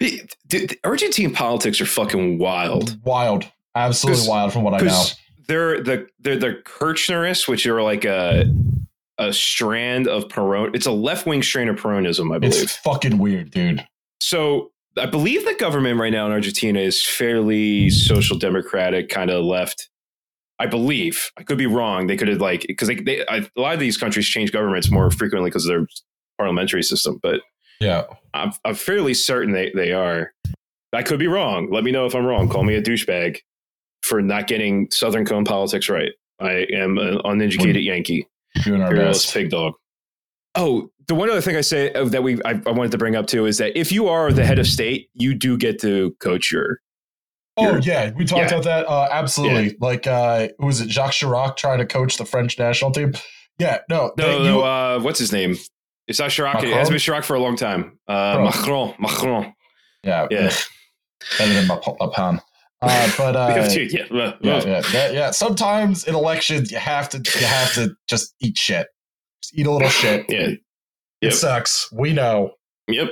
The- 0.00 0.22
the 0.48 0.78
Argentine 0.84 1.32
politics 1.34 1.80
are 1.80 1.86
fucking 1.86 2.38
wild. 2.38 2.96
Wild, 3.04 3.44
absolutely 3.74 4.26
wild 4.28 4.52
from 4.52 4.62
what 4.62 4.74
I 4.74 4.78
know. 4.86 5.04
They're 5.48 5.82
the 5.82 6.06
they're 6.20 6.36
the 6.38 6.62
Kirchnerists, 6.64 7.46
which 7.48 7.66
are 7.66 7.82
like 7.82 8.04
a 8.04 8.44
a 9.18 9.32
strand 9.32 10.06
of 10.06 10.28
Peron. 10.28 10.70
It's 10.74 10.86
a 10.86 10.92
left 10.92 11.26
wing 11.26 11.42
strain 11.42 11.68
of 11.68 11.76
Peronism, 11.76 12.32
I 12.34 12.38
believe. 12.38 12.62
It's 12.62 12.76
fucking 12.76 13.18
weird, 13.18 13.50
dude. 13.50 13.84
So 14.20 14.70
I 14.96 15.06
believe 15.06 15.44
the 15.44 15.54
government 15.54 15.98
right 16.00 16.12
now 16.12 16.26
in 16.26 16.32
Argentina 16.32 16.78
is 16.78 17.02
fairly 17.04 17.90
social 17.90 18.38
democratic, 18.38 19.08
kind 19.08 19.30
of 19.30 19.44
left. 19.44 19.90
I 20.58 20.66
believe 20.66 21.30
I 21.36 21.42
could 21.42 21.58
be 21.58 21.66
wrong. 21.66 22.06
They 22.06 22.16
could 22.16 22.28
have 22.28 22.40
like 22.40 22.64
because 22.66 22.88
they, 22.88 22.96
they 22.96 23.26
I, 23.26 23.48
a 23.56 23.60
lot 23.60 23.74
of 23.74 23.80
these 23.80 23.96
countries 23.96 24.26
change 24.26 24.52
governments 24.52 24.90
more 24.90 25.10
frequently 25.10 25.50
because 25.50 25.64
of 25.64 25.68
their 25.68 25.86
parliamentary 26.36 26.82
system. 26.82 27.18
But 27.22 27.40
Yeah, 27.80 28.04
I'm, 28.34 28.52
I'm 28.64 28.74
fairly 28.74 29.14
certain 29.14 29.52
they, 29.52 29.70
they 29.74 29.92
are. 29.92 30.32
I 30.92 31.02
could 31.02 31.18
be 31.18 31.26
wrong. 31.26 31.70
Let 31.70 31.84
me 31.84 31.90
know 31.90 32.06
if 32.06 32.14
I'm 32.14 32.24
wrong. 32.24 32.48
Call 32.48 32.64
me 32.64 32.74
a 32.74 32.82
douchebag 32.82 33.38
for 34.02 34.22
not 34.22 34.46
getting 34.46 34.90
Southern 34.90 35.26
cone 35.26 35.44
politics 35.44 35.88
right. 35.88 36.12
I 36.40 36.66
am 36.72 36.98
an 36.98 37.20
uneducated 37.24 37.82
Yankee, 37.82 38.28
doing 38.64 38.80
our 38.80 38.94
best. 38.94 39.32
pig 39.34 39.50
dog. 39.50 39.74
Oh, 40.54 40.90
the 41.08 41.14
one 41.14 41.30
other 41.30 41.40
thing 41.40 41.56
I 41.56 41.62
say 41.62 41.92
uh, 41.92 42.04
that 42.06 42.22
we 42.22 42.42
I, 42.44 42.60
I 42.66 42.70
wanted 42.70 42.92
to 42.92 42.98
bring 42.98 43.16
up 43.16 43.26
too 43.26 43.46
is 43.46 43.58
that 43.58 43.78
if 43.78 43.90
you 43.90 44.08
are 44.08 44.32
the 44.32 44.44
head 44.44 44.58
of 44.58 44.66
state, 44.66 45.10
you 45.14 45.34
do 45.34 45.56
get 45.56 45.80
to 45.80 46.14
coach 46.20 46.52
your. 46.52 46.80
Oh 47.58 47.76
yeah, 47.82 48.10
we 48.16 48.24
talked 48.24 48.50
Yeah. 48.50 48.58
about 48.58 48.64
that. 48.64 48.86
Uh, 48.88 49.08
absolutely. 49.10 49.76
Like, 49.80 50.06
uh, 50.06 50.48
who 50.58 50.66
was 50.66 50.80
it? 50.80 50.88
Jacques 50.90 51.12
Chirac 51.12 51.56
trying 51.56 51.78
to 51.78 51.86
coach 51.86 52.16
the 52.16 52.24
French 52.24 52.58
national 52.58 52.90
team. 52.92 53.12
Yeah, 53.58 53.78
no, 53.90 54.12
No, 54.16 54.26
they- 54.38 54.44
no. 54.44 54.44
you- 54.58 54.62
uh, 54.62 55.00
what's 55.00 55.18
his 55.18 55.32
name? 55.32 55.56
It's 56.06 56.18
not 56.18 56.30
Chirac. 56.30 56.62
It 56.62 56.72
has 56.72 56.88
been 56.88 56.98
Chirac 56.98 57.24
for 57.24 57.34
a 57.34 57.40
long 57.40 57.56
time. 57.56 57.98
Uh, 58.08 58.40
Macron. 58.44 58.94
Macron. 58.98 59.52
yeah, 60.04 60.26
Yeah. 60.30 60.52
better 61.38 61.52
than 61.66 62.10
pan. 62.12 62.40
Uh, 62.80 63.10
but 63.18 63.34
uh, 63.34 63.68
yeah, 63.90 64.04
yeah, 64.40 64.52
uh, 64.54 64.82
yeah, 64.92 65.10
yeah. 65.10 65.30
Sometimes 65.32 66.04
in 66.04 66.14
elections, 66.14 66.70
you 66.70 66.78
have 66.78 67.08
to, 67.08 67.18
you 67.18 67.46
have 67.46 67.72
to 67.74 67.90
just 68.08 68.34
eat 68.40 68.56
shit. 68.56 68.86
Just 69.42 69.58
eat 69.58 69.66
a 69.66 69.70
little 69.72 69.88
shit. 69.88 70.26
yeah. 70.28 70.38
It 70.50 70.60
Yep. 71.20 71.32
sucks. 71.32 71.88
We 71.92 72.12
know. 72.12 72.52
Yep. 72.86 73.08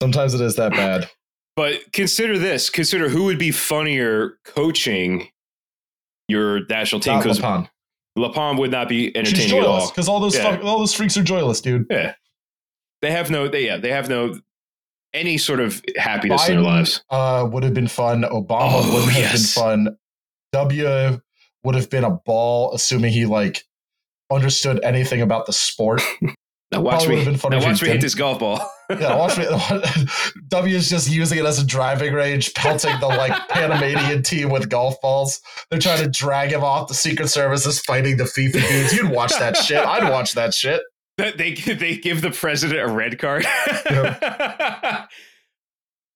Sometimes 0.00 0.32
it 0.32 0.40
is 0.40 0.56
that 0.56 0.72
bad. 0.72 1.10
But 1.56 1.92
consider 1.92 2.38
this: 2.38 2.70
consider 2.70 3.08
who 3.08 3.24
would 3.24 3.38
be 3.38 3.50
funnier 3.50 4.38
coaching 4.44 5.28
your 6.28 6.64
national 6.66 7.00
team 7.00 7.18
because 7.18 7.40
Le 7.40 7.42
Pen. 7.42 7.68
Lapalm 8.18 8.58
would 8.58 8.70
not 8.70 8.88
be 8.88 9.14
entertaining 9.16 9.58
at 9.58 9.64
all. 9.66 9.88
because 9.88 10.08
all 10.08 10.20
those 10.20 10.36
Yeah. 10.36 10.56
fuck, 10.56 10.64
all 10.64 10.78
those 10.78 10.94
freaks 10.94 11.16
are 11.16 11.22
joyless, 11.22 11.60
dude. 11.60 11.86
Yeah, 11.90 12.14
they 13.02 13.10
have 13.10 13.30
no. 13.30 13.48
They 13.48 13.66
yeah, 13.66 13.76
they 13.78 13.90
have 13.90 14.08
no 14.08 14.38
any 15.14 15.36
sort 15.38 15.60
of 15.60 15.82
happiness 15.98 16.48
in 16.48 16.54
their 16.56 16.64
lives. 16.64 17.04
Uh, 17.10 17.46
would 17.50 17.62
have 17.64 17.74
been 17.74 17.88
fun. 17.88 18.22
Obama 18.22 18.70
Oh, 18.82 18.94
would 18.94 19.12
have 19.12 19.22
yes. 19.22 19.54
been 19.54 19.62
fun. 19.62 19.96
W 20.52 21.20
would 21.64 21.74
have 21.74 21.90
been 21.90 22.04
a 22.04 22.10
ball, 22.10 22.74
assuming 22.74 23.12
he 23.12 23.24
like 23.26 23.64
understood 24.30 24.80
anything 24.82 25.20
about 25.20 25.46
the 25.46 25.52
sport. 25.52 26.00
Now 26.72 26.80
watch 26.80 27.02
me. 27.06 27.10
would've 27.10 27.24
been 27.26 27.36
funny 27.38 27.58
Now 27.58 27.66
watch 27.66 27.82
me 27.82 27.88
hit 27.88 28.00
this 28.00 28.14
golf 28.14 28.38
ball. 28.40 28.60
Yeah, 28.90 29.16
watch 29.16 29.38
me. 29.38 29.46
W 30.48 30.76
is 30.76 30.90
just 30.90 31.10
using 31.10 31.38
it 31.38 31.46
as 31.46 31.58
a 31.58 31.64
driving 31.64 32.12
range, 32.12 32.52
pelting 32.52 33.00
the 33.00 33.06
like 33.06 33.32
Panamanian 33.48 34.22
team 34.22 34.50
with 34.50 34.68
golf 34.68 35.00
balls. 35.00 35.40
They're 35.70 35.78
trying 35.78 36.02
to 36.04 36.10
drag 36.10 36.52
him 36.52 36.62
off. 36.62 36.88
The 36.88 36.94
Secret 36.94 37.28
Service 37.28 37.64
is 37.64 37.80
fighting 37.80 38.18
the 38.18 38.24
FIFA 38.24 38.68
dudes. 38.68 38.92
You'd 38.92 39.10
watch 39.10 39.32
that 39.38 39.56
shit. 39.56 39.78
I'd 39.78 40.10
watch 40.10 40.34
that 40.34 40.52
shit. 40.52 40.82
They 41.16 41.32
they 41.32 41.96
give 41.96 42.20
the 42.20 42.32
president 42.32 42.80
a 42.80 42.92
red 42.92 43.18
card. 43.18 43.46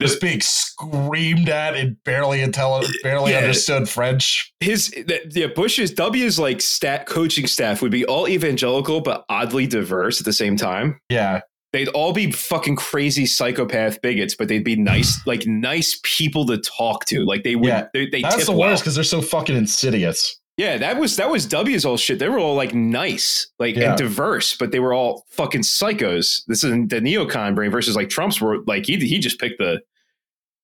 Just 0.00 0.20
being 0.20 0.40
screamed 0.42 1.48
at 1.48 1.74
in 1.76 1.96
barely 2.04 2.42
intelligent, 2.42 2.94
barely 3.02 3.32
Yeah. 3.32 3.38
understood 3.38 3.88
French. 3.88 4.52
His 4.61 4.94
yeah, 5.30 5.46
Bush's 5.46 5.90
W's 5.92 6.38
like 6.38 6.61
stat 6.61 7.06
coaching 7.06 7.46
staff 7.46 7.80
would 7.82 7.92
be 7.92 8.04
all 8.04 8.28
evangelical 8.28 9.00
but 9.00 9.24
oddly 9.28 9.66
diverse 9.66 10.20
at 10.20 10.26
the 10.26 10.32
same 10.35 10.56
time. 10.56 11.00
Yeah, 11.09 11.40
they'd 11.72 11.88
all 11.88 12.12
be 12.12 12.30
fucking 12.30 12.76
crazy 12.76 13.24
psychopath 13.26 14.02
bigots, 14.02 14.35
but 14.35 14.48
they'd 14.48 14.64
be 14.64 14.76
nice, 14.76 15.18
like 15.26 15.46
nice 15.46 15.98
people 16.02 16.44
to 16.46 16.59
talk 16.59 17.06
to. 17.06 17.24
Like 17.24 17.42
they 17.42 17.56
would, 17.56 17.68
Yeah, 17.68 17.87
they, 17.94 18.06
they 18.09 18.22
that's 18.22 18.46
the 18.46 18.52
worst 18.52 18.82
because 18.82 18.94
they're 18.96 19.04
so 19.04 19.22
fucking 19.22 19.56
insidious. 19.56 20.38
Yeah, 20.57 20.79
that 20.79 20.99
was 20.99 21.16
that 21.16 21.31
was 21.31 21.45
W's 21.47 21.85
all 21.85 21.97
shit. 21.99 22.19
They 22.19 22.29
were 22.31 22.38
all 22.38 22.55
like 22.55 22.75
nice, 22.75 23.47
like 23.59 23.77
Yeah. 23.77 23.90
and 23.90 23.99
diverse, 23.99 24.57
but 24.57 24.71
they 24.71 24.81
were 24.81 24.95
all 24.95 25.27
fucking 25.31 25.61
psychos. 25.62 26.42
This 26.47 26.64
is 26.64 26.71
the 26.71 27.01
neocon 27.01 27.55
brain 27.55 27.71
versus 27.71 27.95
like 27.95 28.09
Trump's 28.09 28.40
were 28.40 28.62
like 28.66 28.87
he 28.87 28.97
he 28.97 29.19
just 29.19 29.38
picked 29.38 29.59
the 29.59 29.81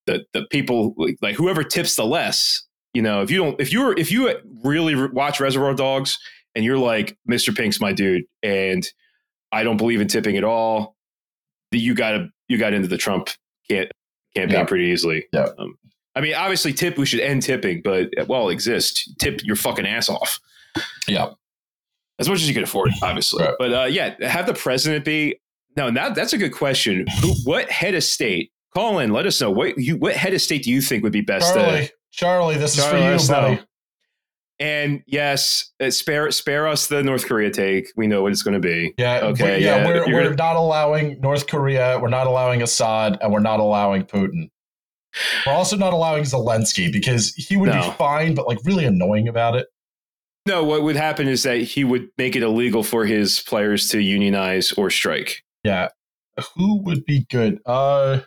the 0.07 0.25
the 0.33 0.45
people 0.49 0.95
like, 0.97 1.17
like 1.21 1.35
whoever 1.35 1.63
tips 1.63 1.95
the 1.95 2.05
less. 2.05 2.63
You 2.95 3.01
know, 3.03 3.21
if 3.21 3.29
you 3.31 3.37
don't, 3.37 3.59
if 3.61 3.71
you're 3.71 3.97
if 3.97 4.11
you 4.11 4.35
really 4.63 4.95
re- 4.95 5.09
watch 5.11 5.39
Reservoir 5.39 5.73
Dogs 5.75 6.17
and 6.55 6.63
you're 6.65 6.77
like 6.77 7.15
Mr. 7.29 7.55
Pink's 7.55 7.79
my 7.79 7.91
dude, 7.93 8.23
and 8.41 8.83
I 9.51 9.63
don't 9.63 9.77
believe 9.77 10.01
in 10.01 10.07
tipping 10.07 10.37
at 10.37 10.43
all, 10.43 10.95
that 11.71 11.77
you 11.79 11.93
got 11.95 12.11
to 12.11 12.27
you 12.47 12.57
got 12.57 12.73
into 12.73 12.87
the 12.87 12.97
Trump 12.97 13.29
can't 13.69 13.91
campaign 14.35 14.57
Yeah. 14.57 14.65
pretty 14.65 14.85
easily. 14.85 15.25
Yeah. 15.31 15.49
Um, 15.57 15.75
I 16.15 16.21
mean, 16.21 16.35
obviously, 16.35 16.73
tip. 16.73 16.97
We 16.97 17.05
should 17.05 17.19
end 17.21 17.41
tipping, 17.41 17.81
but 17.83 18.09
well, 18.27 18.49
exist. 18.49 19.09
tip 19.19 19.41
your 19.43 19.55
fucking 19.55 19.87
ass 19.87 20.09
off 20.09 20.39
Yeah, 21.07 21.29
as 22.19 22.29
much 22.29 22.37
as 22.41 22.47
you 22.47 22.53
can 22.53 22.63
afford, 22.63 22.91
obviously. 23.01 23.43
Right. 23.43 23.55
But 23.57 23.73
uh, 23.73 23.85
yeah, 23.85 24.15
have 24.27 24.45
the 24.45 24.53
president 24.53 25.05
be. 25.05 25.39
No, 25.75 25.89
now 25.89 26.09
that's 26.09 26.33
a 26.33 26.37
good 26.37 26.53
question. 26.53 27.05
Who, 27.21 27.33
what 27.45 27.69
head 27.71 27.95
of 27.95 28.03
state? 28.03 28.51
Call 28.75 28.99
in. 28.99 29.11
Let 29.11 29.25
us 29.25 29.41
know 29.41 29.49
what 29.51 29.77
you 29.77 29.97
what 29.97 30.15
head 30.15 30.33
of 30.33 30.41
state 30.41 30.63
do 30.63 30.71
you 30.71 30.81
think 30.81 31.03
would 31.03 31.11
be 31.13 31.21
best? 31.21 31.53
Charlie, 31.53 31.87
To, 31.87 31.93
Charlie, 32.11 32.57
this 32.57 32.75
Charlie, 32.75 33.01
is 33.15 33.27
let 33.29 33.35
for 33.43 33.49
you, 33.49 33.55
buddy. 33.55 33.55
know. 33.55 33.63
and 34.59 35.03
yes, 35.07 35.71
uh, 35.79 35.89
spare 35.89 36.29
spare 36.31 36.67
us 36.67 36.87
the 36.87 37.01
North 37.03 37.25
Korea 37.27 37.49
take. 37.49 37.87
We 37.97 38.05
know 38.07 38.21
what 38.21 38.31
it's 38.31 38.43
going 38.43 38.53
to 38.53 38.59
be. 38.59 38.93
Yeah, 38.97 39.21
Okay, 39.25 39.57
we- 39.57 39.65
yeah, 39.65 39.77
yeah, 39.77 39.85
we're 39.87 39.95
you're 40.07 40.15
we're 40.15 40.23
gonna- 40.25 40.35
not 40.35 40.55
allowing 40.55 41.19
North 41.21 41.47
Korea, 41.47 41.97
we're 41.99 42.09
not 42.09 42.27
allowing 42.27 42.61
Assad, 42.61 43.17
and 43.21 43.31
we're 43.33 43.39
not 43.39 43.59
allowing 43.59 44.03
Putin. 44.03 44.49
We're 45.45 45.53
also 45.53 45.77
not 45.77 45.93
allowing 45.93 46.23
Zelensky 46.23 46.91
because 46.91 47.33
he 47.35 47.57
would 47.57 47.69
No. 47.69 47.81
be 47.81 47.95
fine, 47.97 48.33
but 48.35 48.47
like 48.47 48.57
really 48.63 48.85
annoying 48.85 49.27
about 49.27 49.55
it. 49.55 49.67
No, 50.45 50.63
what 50.63 50.83
would 50.83 50.95
happen 50.95 51.27
is 51.27 51.43
that 51.43 51.57
he 51.61 51.83
would 51.83 52.09
make 52.17 52.35
it 52.35 52.43
illegal 52.43 52.83
for 52.83 53.05
his 53.05 53.39
players 53.41 53.87
to 53.89 53.99
unionize 54.01 54.71
or 54.73 54.89
strike. 54.89 55.43
Yeah, 55.63 55.89
who 56.55 56.81
would 56.83 57.05
be 57.05 57.25
good? 57.29 57.59
Uh, 57.65 58.21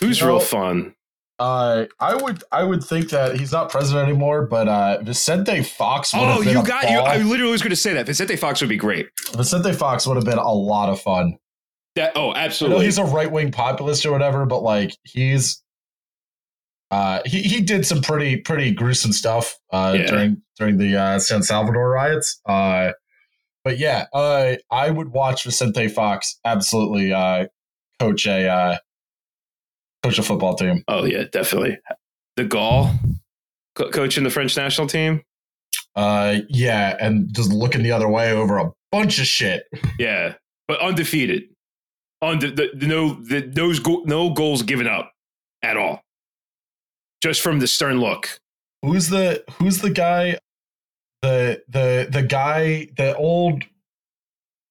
Who's 0.00 0.18
You 0.20 0.26
know- 0.26 0.32
real 0.34 0.40
fun? 0.40 0.94
uh, 1.38 1.84
I 2.00 2.14
would 2.16 2.42
I 2.50 2.64
would 2.64 2.82
think 2.82 3.10
that 3.10 3.36
he's 3.38 3.52
not 3.52 3.70
president 3.70 4.08
anymore, 4.08 4.46
but 4.46 4.68
uh, 4.68 5.02
Vicente 5.02 5.62
Fox. 5.62 6.12
Would 6.14 6.20
Oh, 6.22 6.40
you 6.40 6.62
got 6.64 6.90
you. 6.90 6.98
I 6.98 7.18
literally 7.18 7.52
was 7.52 7.62
going 7.62 7.70
to 7.70 7.76
say 7.76 7.92
that 7.94 8.06
Vicente 8.06 8.36
Fox 8.36 8.60
would 8.60 8.68
be 8.70 8.76
great. 8.76 9.08
Vicente 9.34 9.72
Fox 9.72 10.06
would 10.06 10.16
have 10.16 10.24
been 10.24 10.38
a 10.38 10.52
lot 10.52 10.88
of 10.88 11.00
fun. 11.00 11.36
That 11.94 12.12
oh, 12.16 12.34
absolutely. 12.34 12.86
he's 12.86 12.98
a 12.98 13.04
right 13.04 13.30
wing 13.30 13.52
populist 13.52 14.04
or 14.04 14.12
whatever, 14.12 14.44
but 14.46 14.62
like 14.62 14.96
he's 15.04 15.62
uh 16.90 17.20
he, 17.24 17.42
he 17.42 17.60
did 17.60 17.84
some 17.86 18.00
pretty 18.00 18.36
pretty 18.36 18.70
gruesome 18.72 19.12
stuff 19.12 19.56
uh 19.72 19.94
Yeah. 19.98 20.06
during 20.06 20.42
during 20.58 20.78
the 20.78 20.96
uh 20.96 21.18
San 21.18 21.42
Salvador 21.42 21.88
riots. 21.90 22.40
Uh 22.48 22.92
but 23.64 23.78
yeah, 23.78 24.06
uh 24.12 24.54
I 24.70 24.90
would 24.90 25.08
watch 25.08 25.42
Vicente 25.44 25.88
Fox 25.88 26.38
absolutely 26.44 27.12
uh 27.12 27.46
coach 27.98 28.26
a 28.26 28.48
uh 28.48 28.78
coach 30.02 30.18
a 30.18 30.22
football 30.22 30.54
team. 30.54 30.84
Oh 30.88 31.04
yeah, 31.04 31.24
definitely. 31.32 31.78
De 32.36 32.44
Gaulle 32.46 32.90
co- 33.74 33.90
coaching 33.90 34.24
the 34.24 34.30
French 34.30 34.56
national 34.56 34.86
team. 34.86 35.22
Uh 35.96 36.40
yeah, 36.48 36.96
and 37.00 37.34
just 37.34 37.50
looking 37.52 37.82
the 37.82 37.92
other 37.92 38.08
way 38.08 38.32
over 38.32 38.58
a 38.58 38.70
bunch 38.92 39.18
of 39.18 39.26
shit. 39.26 39.64
Yeah, 39.98 40.34
but 40.68 40.78
undefeated. 40.80 41.44
On 42.22 42.38
the, 42.38 42.48
the, 42.48 42.70
the 42.74 42.86
no 42.86 43.14
the 43.24 43.40
those 43.40 43.78
go, 43.80 44.02
no 44.06 44.30
goals 44.30 44.62
given 44.62 44.86
up 44.86 45.10
at 45.62 45.76
all. 45.76 46.00
Just 47.22 47.40
from 47.40 47.60
the 47.60 47.66
stern 47.66 48.00
look. 48.00 48.40
Who's 48.82 49.08
the 49.08 49.42
who's 49.58 49.80
the 49.80 49.90
guy 49.90 50.38
the 51.22 51.62
the 51.68 52.08
the 52.10 52.22
guy, 52.22 52.88
the 52.96 53.16
old, 53.16 53.64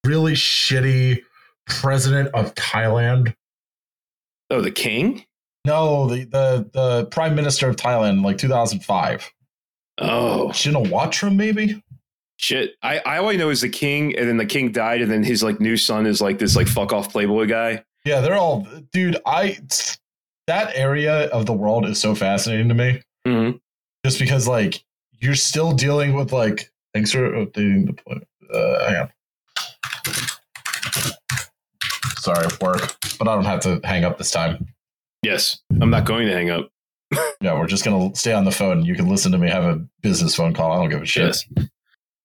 really 0.06 0.34
shitty 0.34 1.22
president 1.68 2.30
of 2.34 2.54
Thailand. 2.56 3.34
Oh, 4.50 4.62
the 4.62 4.72
king. 4.72 5.26
No, 5.66 6.08
the 6.08 6.26
the 6.26 6.70
the 6.72 7.06
prime 7.08 7.36
minister 7.36 7.68
of 7.68 7.76
Thailand, 7.76 8.24
like 8.24 8.38
2005. 8.38 9.32
Oh 9.98 10.50
Shinawatra, 10.52 11.36
maybe. 11.36 11.82
shit! 12.38 12.76
I 12.84 13.00
I 13.00 13.18
only 13.18 13.38
know 13.38 13.50
is 13.50 13.62
the 13.62 13.70
king, 13.70 14.16
and 14.18 14.28
then 14.28 14.38
the 14.38 14.46
king 14.46 14.72
died, 14.72 15.02
and 15.02 15.12
then 15.12 15.24
his 15.24 15.42
like 15.42 15.60
new 15.60 15.78
son 15.78 16.06
is 16.06 16.22
like 16.22 16.38
this 16.38 16.56
like 16.56 16.68
fuck 16.68 16.94
off 16.94 17.12
playboy 17.12 17.48
guy. 17.48 17.84
Yeah, 18.04 18.22
they're 18.22 18.36
all, 18.36 18.68
dude. 18.94 19.18
I 19.26 19.58
that 20.48 20.72
area 20.76 21.28
of 21.28 21.46
the 21.46 21.54
world 21.54 21.86
is 21.86 22.00
so 22.00 22.16
fascinating 22.16 22.70
to 22.70 22.76
me, 22.76 23.02
Mhm. 23.28 23.60
just 24.06 24.20
because 24.20 24.48
like 24.48 24.84
you're 25.20 25.36
still 25.36 25.72
dealing 25.72 26.14
with 26.14 26.32
like 26.32 26.72
thanks 26.94 27.12
for 27.12 27.30
updating 27.32 27.88
the 27.88 27.94
play. 27.94 28.20
Uh, 28.54 28.86
hang 28.90 29.02
on. 29.02 29.10
Sorry, 32.20 32.48
work, 32.62 32.96
but 33.20 33.28
I 33.28 33.36
don't 33.36 33.46
have 33.46 33.60
to 33.62 33.80
hang 33.84 34.04
up 34.04 34.18
this 34.18 34.32
time. 34.32 34.68
Yes, 35.22 35.60
I'm 35.82 35.90
not 35.90 36.06
going 36.06 36.28
to 36.28 36.34
hang 36.34 36.50
up. 36.50 36.70
Yeah, 37.42 37.60
we're 37.60 37.68
just 37.68 37.86
gonna 37.86 38.16
stay 38.16 38.34
on 38.34 38.46
the 38.46 38.52
phone. 38.52 38.84
You 38.84 38.96
can 38.96 39.08
listen 39.08 39.32
to 39.34 39.38
me 39.38 39.48
have 39.50 39.66
a 39.66 39.86
business 40.02 40.36
phone 40.36 40.54
call. 40.56 40.72
I 40.72 40.78
don't 40.78 40.90
give 40.90 41.02
a 41.04 41.06
shit. 41.06 41.26
Yes. 41.58 41.68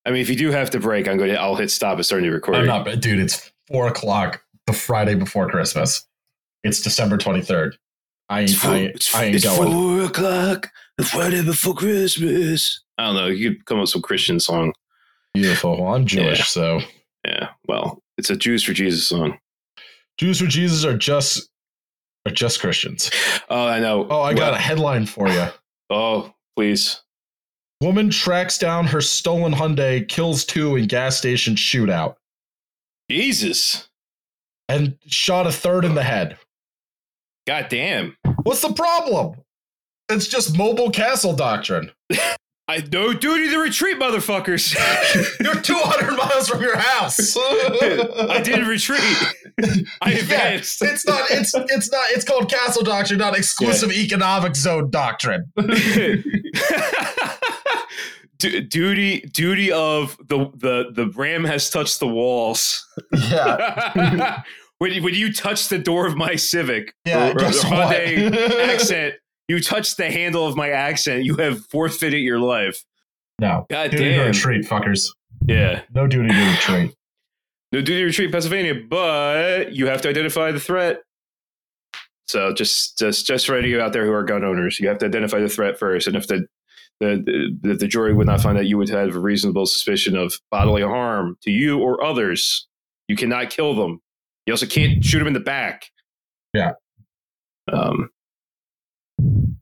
I 0.07 0.11
mean, 0.11 0.23
if 0.23 0.31
you 0.31 0.37
do 0.37 0.51
have 0.51 0.71
to 0.71 0.81
break, 0.81 1.07
I'm 1.07 1.19
going 1.19 1.29
to. 1.31 1.39
I'll 1.39 1.57
hit 1.57 1.71
stop 1.71 1.97
and 1.97 2.07
start 2.07 2.23
a 2.23 2.25
new 2.25 2.33
recording. 2.33 2.63
I'm 2.63 2.67
not, 2.85 3.01
dude. 3.01 3.19
It's 3.21 3.53
four 3.69 3.87
o'clock 3.89 4.43
the 4.67 4.73
Friday 4.73 5.15
before 5.17 5.51
Christmas. 5.51 6.07
It's 6.65 6.81
December 6.81 7.19
twenty 7.19 7.43
third. 7.43 7.77
I 8.31 8.43
ain't, 8.43 8.65
I, 8.65 8.77
ain't- 8.79 9.11
I 9.15 9.25
ain't 9.25 9.43
going. 9.43 9.71
four 9.73 10.03
o'clock, 10.07 10.71
the 10.97 11.05
Friday 11.05 11.43
before 11.45 11.75
Christmas. 11.75 12.81
I 12.97 13.07
don't 13.07 13.17
know. 13.17 13.27
You 13.27 13.55
could 13.57 13.67
come 13.67 13.79
up 13.79 13.83
with 13.83 13.91
some 13.91 14.03
Christian 14.03 14.39
song. 14.41 14.73
Beautiful. 15.35 15.83
Well, 15.83 15.95
I'm 15.95 16.07
Jewish, 16.07 16.39
Yeah. 16.39 16.45
so 16.45 16.81
Yeah. 17.27 17.49
Well, 17.67 18.03
it's 18.17 18.31
a 18.31 18.37
Jews 18.37 18.63
for 18.63 18.73
Jesus 18.73 19.07
song. 19.07 19.39
Jews 20.17 20.39
for 20.41 20.47
Jesus 20.47 20.85
are 20.85 20.97
just 20.97 21.49
are 22.27 22.33
just 22.33 22.61
Christians. 22.61 23.11
Oh, 23.49 23.67
I 23.67 23.81
know. 23.81 24.07
Oh, 24.09 24.21
I 24.23 24.33
got 24.35 24.55
a 24.55 24.59
headline 24.59 25.07
for 25.07 25.29
you. 25.29 25.47
Oh, 25.91 26.33
please. 26.57 27.03
Woman 27.81 28.11
tracks 28.11 28.59
down 28.59 28.87
her 28.89 29.01
stolen 29.01 29.53
Hyundai, 29.55 30.07
kills 30.07 30.45
two 30.45 30.77
in 30.77 30.87
gas 30.87 31.17
station 31.17 31.55
shootout, 31.57 32.17
Jesus. 33.11 33.89
and 34.69 34.97
shot 35.07 35.47
a 35.47 35.53
third 35.53 35.85
in 35.85 35.95
the 35.95 36.03
head. 36.03 36.37
God 37.47 37.67
damn. 37.71 38.17
What's 38.43 38.63
the 38.63 38.73
problem? 38.73 39.37
It's 40.09 40.27
just 40.27 40.57
mobile 40.57 40.91
castle 40.91 41.35
doctrine. 41.35 41.93
I 42.69 42.85
no 42.93 43.13
duty 43.13 43.51
to 43.51 43.59
retreat, 43.59 43.99
motherfuckers. 43.99 44.77
You're 45.41 45.61
200 45.61 46.17
miles 46.17 46.49
from 46.49 46.63
your 46.63 46.77
house. 46.77 47.37
I 47.37 48.41
did 48.45 48.65
retreat. 48.65 49.01
I 50.01 50.13
advanced. 50.13 50.81
It's 50.81 51.05
not. 51.05 51.29
It's 51.33 51.53
it's 51.53 51.91
not. 51.91 52.05
It's 52.11 52.25
called 52.25 52.49
castle 52.49 52.85
doctrine, 52.85 53.19
not 53.19 53.37
exclusive 53.37 53.91
economic 53.91 54.55
zone 54.55 54.89
doctrine. 54.89 55.53
Du- 58.39 58.61
duty 58.63 59.21
duty 59.33 59.73
of 59.73 60.17
the 60.29 60.51
the 60.55 60.93
the 60.95 61.11
ram 61.17 61.43
has 61.45 61.69
touched 61.71 61.99
the 61.99 62.07
walls. 62.07 62.87
Yeah. 63.13 64.43
When 64.81 64.93
you, 64.93 65.03
when 65.03 65.15
you 65.15 65.33
touch 65.33 65.69
the 65.69 65.79
door 65.79 66.07
of 66.07 66.17
my 66.17 66.35
Civic 66.37 66.93
Yeah. 67.07 67.29
or, 67.29 67.31
or 67.31 67.35
the? 67.35 67.59
Hyundai 67.65 68.69
accent, 68.75 69.15
you 69.49 69.61
touch 69.61 69.97
the 69.97 70.11
handle 70.11 70.47
of 70.47 70.57
my 70.57 70.71
accent, 70.71 71.25
you 71.25 71.37
have 71.37 71.65
forfeited 71.67 72.21
your 72.21 72.39
life. 72.41 72.85
no. 73.39 73.67
God 73.71 73.91
Duty 73.93 74.05
to 74.05 74.11
damn. 74.17 74.27
retreat, 74.27 74.65
fuckers. 74.67 75.09
Yeah. 75.47 75.83
No 75.95 76.07
duty 76.07 76.29
to 76.29 76.51
retreat. 76.51 76.95
No 77.73 77.81
duty 77.81 78.01
to 78.01 78.05
retreat, 78.07 78.33
Pennsylvania, 78.33 78.75
but 78.75 79.73
you 79.73 79.87
have 79.87 80.03
to 80.03 80.09
identify 80.09 80.51
the 80.53 80.61
threat. 80.61 81.03
So 82.29 82.53
just 82.55 82.97
just 82.99 83.27
just 83.27 83.47
for 83.47 83.57
any 83.57 83.67
of 83.69 83.71
you 83.73 83.81
out 83.81 83.93
there 83.93 84.05
who 84.05 84.13
are 84.13 84.23
gun 84.23 84.45
owners, 84.45 84.79
you 84.79 84.89
have 84.89 84.99
to 84.99 85.07
identify 85.07 85.41
the 85.41 85.49
threat 85.49 85.79
first, 85.79 86.07
and 86.07 86.17
if 86.17 86.27
the 86.29 86.47
the, 87.01 87.57
the 87.63 87.75
the 87.75 87.87
jury 87.89 88.13
would 88.15 88.27
not 88.27 88.41
find 88.41 88.57
that 88.59 88.67
you 88.67 88.77
would 88.79 88.89
have 88.91 89.15
a 89.17 89.19
reasonable 89.19 89.67
suspicion 89.67 90.17
of 90.17 90.35
bodily 90.51 90.83
harm 90.83 91.37
to 91.43 91.51
you 91.51 91.79
or 91.81 92.05
others, 92.05 92.69
you 93.09 93.17
cannot 93.17 93.51
kill 93.51 93.75
them. 93.75 94.01
You 94.47 94.53
also 94.53 94.67
can't 94.67 95.05
shoot 95.05 95.19
them 95.19 95.29
in 95.29 95.35
the 95.35 95.41
back. 95.41 95.85
Yeah. 96.55 96.73
Um, 97.73 98.11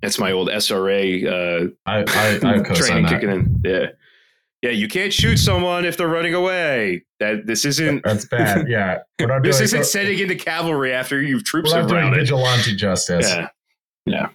that's 0.00 0.18
my 0.18 0.32
old 0.32 0.48
SRA 0.48 1.26
uh, 1.26 1.68
I 1.86 2.04
I, 2.06 2.58
I 2.58 2.62
training 2.74 3.06
kicking 3.06 3.30
in. 3.30 3.60
Yeah, 3.64 3.86
yeah. 4.62 4.70
You 4.70 4.88
can't 4.88 5.12
shoot 5.12 5.36
someone 5.38 5.84
if 5.84 5.96
they're 5.96 6.08
running 6.08 6.34
away. 6.34 7.04
That 7.20 7.46
this 7.46 7.64
isn't 7.64 8.04
That's 8.04 8.24
bad. 8.26 8.68
Yeah. 8.68 8.98
This 9.18 9.28
doing, 9.58 9.64
isn't 9.64 9.86
sending 9.86 10.18
in 10.18 10.28
the 10.28 10.36
cavalry 10.36 10.92
after 10.92 11.20
you've 11.20 11.44
troops 11.44 11.72
we're 11.72 11.86
doing 11.86 12.14
vigilante 12.14 12.76
justice. 12.76 13.28
Yeah. 13.28 13.48
Yeah. 14.06 14.28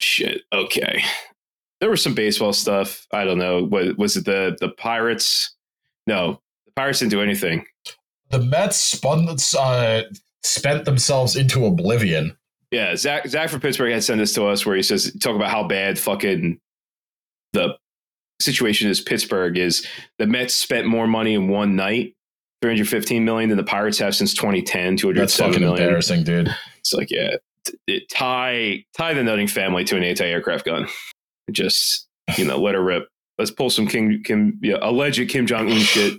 Shit. 0.00 0.42
Okay. 0.52 1.02
There 1.80 1.90
was 1.90 2.02
some 2.02 2.14
baseball 2.14 2.52
stuff. 2.52 3.06
I 3.12 3.24
don't 3.24 3.38
know. 3.38 3.64
What 3.64 3.96
was 3.96 4.16
it 4.16 4.24
the 4.24 4.56
the 4.60 4.68
Pirates? 4.68 5.54
No, 6.06 6.40
Pirates 6.76 7.00
didn't 7.00 7.10
do 7.10 7.22
anything. 7.22 7.64
The 8.30 8.38
Mets 8.38 8.76
spun 8.76 9.28
uh, 9.58 10.02
spent 10.42 10.84
themselves 10.84 11.36
into 11.36 11.66
oblivion. 11.66 12.36
Yeah, 12.70 12.96
Zach 12.96 13.26
Zach 13.28 13.50
from 13.50 13.60
Pittsburgh 13.60 13.92
had 13.92 14.02
sent 14.02 14.18
this 14.18 14.32
to 14.34 14.46
us 14.46 14.64
where 14.64 14.74
he 14.74 14.82
says 14.82 15.14
talk 15.20 15.36
about 15.36 15.50
how 15.50 15.62
bad 15.68 15.98
fucking 15.98 16.58
the 17.52 17.76
situation 18.40 18.88
is. 18.88 19.00
Pittsburgh 19.00 19.58
is 19.58 19.86
the 20.18 20.26
Mets 20.26 20.54
spent 20.54 20.86
more 20.86 21.06
money 21.06 21.34
in 21.34 21.48
one 21.48 21.76
night, 21.76 22.14
three 22.62 22.70
hundred 22.70 22.88
fifteen 22.88 23.24
million, 23.26 23.50
than 23.50 23.58
the 23.58 23.64
Pirates 23.64 23.98
have 23.98 24.14
since 24.14 24.32
2010, 24.32 24.96
two 24.96 25.08
hundred 25.08 25.20
That's 25.20 25.34
seven 25.34 25.52
fucking 25.52 25.66
million. 25.66 25.82
embarrassing, 25.82 26.24
dude. 26.24 26.48
It's 26.78 26.94
like, 26.94 27.10
yeah, 27.10 27.36
t- 27.66 27.74
it, 27.86 28.08
tie 28.10 28.84
tie 28.96 29.12
the 29.12 29.22
Nutting 29.22 29.48
family 29.48 29.84
to 29.84 29.96
an 29.96 30.02
anti-aircraft 30.02 30.64
gun. 30.64 30.88
Just 31.50 32.08
you 32.38 32.46
know, 32.46 32.56
let 32.58 32.74
her 32.74 32.82
rip. 32.82 33.06
Let's 33.36 33.50
pull 33.50 33.68
some 33.68 33.86
Kim 33.86 34.22
Kim 34.22 34.58
yeah, 34.62 34.78
alleged 34.80 35.28
Kim 35.28 35.46
Jong 35.46 35.70
Un 35.70 35.78
shit. 35.78 36.18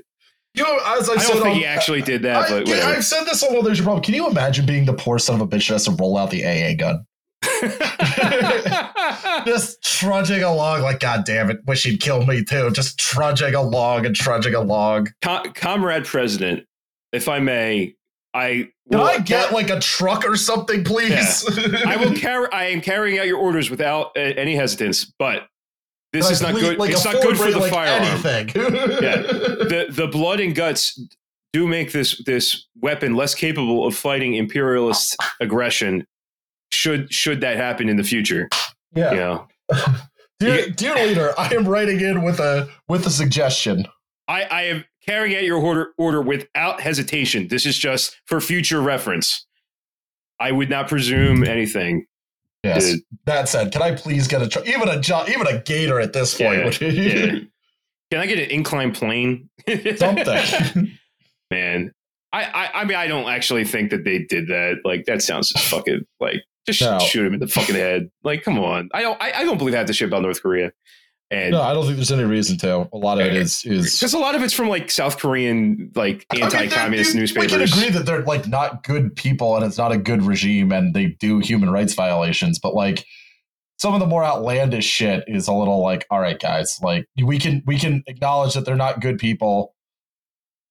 You 0.55 0.63
know, 0.63 0.79
as 0.85 1.09
I, 1.09 1.13
I 1.13 1.15
don't 1.15 1.25
think 1.33 1.45
on- 1.45 1.55
he 1.55 1.65
actually 1.65 2.01
did 2.03 2.21
that, 2.23 2.35
I, 2.35 2.49
but 2.49 2.67
whatever. 2.67 2.93
I've 2.93 3.05
said 3.05 3.23
this 3.25 3.41
on 3.43 3.63
There's 3.63 3.79
Your 3.79 3.85
Problem. 3.85 4.03
Can 4.03 4.13
you 4.13 4.29
imagine 4.29 4.65
being 4.65 4.85
the 4.85 4.93
poor 4.93 5.17
son 5.17 5.35
of 5.35 5.41
a 5.41 5.47
bitch 5.47 5.67
that 5.67 5.75
has 5.75 5.85
to 5.85 5.91
roll 5.91 6.17
out 6.17 6.29
the 6.29 6.45
AA 6.45 6.75
gun? 6.75 7.05
Just 9.45 9.83
trudging 9.83 10.43
along, 10.43 10.81
like, 10.81 10.99
God 10.99 11.25
damn 11.25 11.49
it, 11.49 11.59
wish 11.65 11.83
he'd 11.83 11.99
kill 11.99 12.25
me 12.25 12.43
too. 12.43 12.69
Just 12.71 12.99
trudging 12.99 13.55
along 13.55 14.05
and 14.05 14.15
trudging 14.15 14.55
along. 14.55 15.13
Com- 15.21 15.51
Comrade 15.53 16.05
President, 16.05 16.65
if 17.11 17.27
I 17.27 17.39
may, 17.39 17.95
I 18.33 18.69
Can 18.89 18.99
will, 18.99 19.03
I 19.03 19.19
get 19.19 19.53
like 19.53 19.69
a 19.69 19.79
truck 19.79 20.25
or 20.25 20.35
something, 20.35 20.83
please? 20.83 21.45
I 21.85 21.97
will 21.97 22.13
carry. 22.15 22.47
I 22.51 22.65
am 22.65 22.81
carrying 22.81 23.19
out 23.19 23.27
your 23.27 23.37
orders 23.37 23.69
without 23.69 24.07
uh, 24.15 24.19
any 24.19 24.55
hesitance, 24.55 25.11
but 25.19 25.47
this 26.13 26.29
is 26.29 26.41
not 26.41 26.53
good. 26.53 26.77
like 26.77 26.91
it's 26.91 27.03
not 27.03 27.21
good 27.21 27.37
for 27.37 27.51
the 27.51 27.59
like 27.59 27.71
firearm. 27.73 28.03
Anything. 28.03 28.47
the 28.53 29.87
the 29.89 30.07
blood 30.07 30.39
and 30.39 30.55
guts 30.55 31.01
do 31.51 31.67
make 31.67 31.91
this 31.91 32.23
this 32.25 32.67
weapon 32.81 33.15
less 33.15 33.35
capable 33.35 33.85
of 33.85 33.95
fighting 33.95 34.35
imperialist 34.35 35.17
aggression. 35.41 36.05
Should 36.71 37.11
should 37.13 37.41
that 37.41 37.57
happen 37.57 37.89
in 37.89 37.97
the 37.97 38.03
future? 38.03 38.47
yeah. 38.95 39.11
You 39.11 39.17
know, 39.17 39.47
Dear, 40.39 40.69
dear 40.69 40.95
leader, 40.95 41.33
I 41.37 41.53
am 41.53 41.67
writing 41.67 42.01
in 42.01 42.23
with 42.23 42.39
a 42.39 42.69
with 42.87 43.05
a 43.05 43.09
suggestion. 43.09 43.85
I 44.27 44.43
I 44.43 44.61
am 44.63 44.85
carrying 45.05 45.35
out 45.35 45.43
your 45.43 45.59
order 45.59 45.93
order 45.97 46.21
without 46.21 46.81
hesitation. 46.81 47.47
This 47.47 47.65
is 47.65 47.77
just 47.77 48.19
for 48.25 48.39
future 48.41 48.81
reference. 48.81 49.45
I 50.39 50.51
would 50.51 50.69
not 50.69 50.87
presume 50.87 51.43
anything. 51.43 52.05
Yes. 52.63 52.85
Dude. 52.91 53.01
That 53.25 53.49
said, 53.49 53.71
can 53.71 53.81
I 53.81 53.93
please 53.95 54.27
get 54.27 54.41
a 54.41 54.47
truck? 54.47 54.67
Even 54.67 54.87
a 54.87 54.99
jo- 54.99 55.25
even 55.27 55.47
a 55.47 55.59
gator 55.61 55.99
at 55.99 56.13
this 56.13 56.37
point. 56.37 56.79
Yeah, 56.81 56.87
yeah. 56.89 57.25
Can 58.11 58.19
I 58.21 58.25
get 58.25 58.39
an 58.39 58.49
incline 58.51 58.93
plane? 58.93 59.49
Something. 59.97 60.97
Man, 61.51 61.91
I, 62.31 62.43
I 62.43 62.69
I 62.81 62.85
mean 62.85 62.97
I 62.97 63.07
don't 63.07 63.29
actually 63.29 63.65
think 63.65 63.91
that 63.91 64.03
they 64.05 64.19
did 64.19 64.47
that. 64.47 64.77
Like 64.85 65.05
that 65.05 65.21
sounds 65.21 65.49
just 65.49 65.65
fucking 65.65 66.05
like 66.19 66.43
just 66.65 66.81
No. 66.81 66.99
shoot 66.99 67.25
him 67.27 67.33
in 67.33 67.39
the 67.39 67.47
fucking 67.47 67.75
head. 67.75 68.09
Like 68.23 68.43
come 68.43 68.59
on, 68.59 68.89
I 68.93 69.01
don't 69.01 69.21
I, 69.21 69.31
I 69.37 69.43
don't 69.43 69.57
believe 69.57 69.73
I 69.75 69.79
have 69.79 69.87
to 69.87 69.93
shit 69.93 70.07
about 70.07 70.21
North 70.21 70.41
Korea, 70.41 70.71
and 71.33 71.51
no, 71.51 71.61
I 71.61 71.73
don't 71.73 71.83
think 71.85 71.95
there's 71.97 72.11
any 72.11 72.23
reason 72.23 72.57
to. 72.59 72.87
A 72.93 72.97
lot 72.97 73.19
of 73.19 73.27
it 73.27 73.33
is 73.35 73.63
is 73.65 73.97
because 73.97 74.13
a 74.13 74.19
lot 74.19 74.35
of 74.35 74.43
it's 74.43 74.53
from 74.53 74.69
like 74.69 74.91
South 74.91 75.17
Korean 75.17 75.91
like 75.95 76.25
I 76.29 76.35
mean, 76.35 76.49
they're- 76.49 76.59
anti-communist 76.61 77.15
newspapers. 77.15 77.51
We 77.51 77.57
can 77.57 77.67
agree 77.67 77.89
that 77.89 78.05
they're 78.05 78.21
like 78.23 78.47
not 78.47 78.83
good 78.83 79.15
people 79.15 79.55
and 79.55 79.65
it's 79.65 79.77
not 79.77 79.91
a 79.91 79.97
good 79.97 80.23
regime 80.23 80.71
and 80.71 80.93
they 80.93 81.07
do 81.19 81.39
human 81.39 81.69
rights 81.69 81.93
violations, 81.93 82.59
but 82.59 82.73
like 82.75 83.05
some 83.79 83.93
of 83.93 83.99
the 83.99 84.05
more 84.05 84.23
outlandish 84.23 84.85
shit 84.85 85.23
is 85.27 85.47
a 85.47 85.53
little 85.53 85.81
like, 85.81 86.05
all 86.09 86.19
right, 86.21 86.39
guys, 86.39 86.77
like 86.81 87.05
we 87.21 87.39
can 87.39 87.63
we 87.65 87.77
can 87.79 88.03
acknowledge 88.07 88.53
that 88.53 88.65
they're 88.65 88.75
not 88.75 89.01
good 89.01 89.17
people 89.17 89.75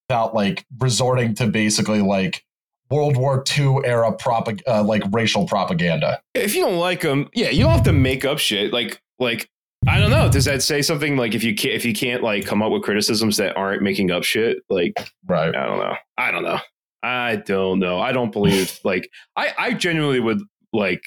without 0.08 0.34
like 0.34 0.64
resorting 0.78 1.34
to 1.34 1.46
basically 1.46 2.00
like 2.00 2.44
World 2.90 3.16
War 3.16 3.42
II 3.58 3.78
era 3.84 4.12
propag- 4.12 4.60
uh, 4.68 4.82
like 4.82 5.02
racial 5.12 5.46
propaganda. 5.46 6.20
if 6.34 6.54
you 6.54 6.62
don't 6.62 6.78
like 6.78 7.00
them, 7.00 7.28
yeah, 7.34 7.48
you 7.48 7.62
don't 7.64 7.72
have 7.72 7.84
to 7.84 7.92
make 7.92 8.24
up 8.24 8.38
shit. 8.38 8.72
Like 8.72 9.00
like 9.18 9.48
I 9.88 9.98
don't 9.98 10.10
know. 10.10 10.30
Does 10.30 10.44
that 10.44 10.62
say 10.62 10.80
something 10.82 11.16
like 11.16 11.34
if 11.34 11.42
you 11.42 11.54
can't 11.54 11.74
if 11.74 11.84
you 11.84 11.92
can't 11.92 12.22
like 12.22 12.46
come 12.46 12.62
up 12.62 12.70
with 12.70 12.82
criticisms 12.82 13.36
that 13.38 13.56
aren't 13.56 13.82
making 13.82 14.10
up 14.10 14.22
shit? 14.24 14.58
Like 14.70 14.94
Right. 15.26 15.54
I 15.54 15.66
don't 15.66 15.78
know. 15.78 15.96
I 16.16 16.30
don't 16.30 16.44
know. 16.44 16.58
I 17.02 17.36
don't 17.36 17.78
know. 17.80 18.00
I 18.00 18.12
don't 18.12 18.32
believe 18.32 18.78
like 18.84 19.08
I 19.36 19.52
I 19.58 19.74
genuinely 19.74 20.20
would 20.20 20.40
like 20.72 21.02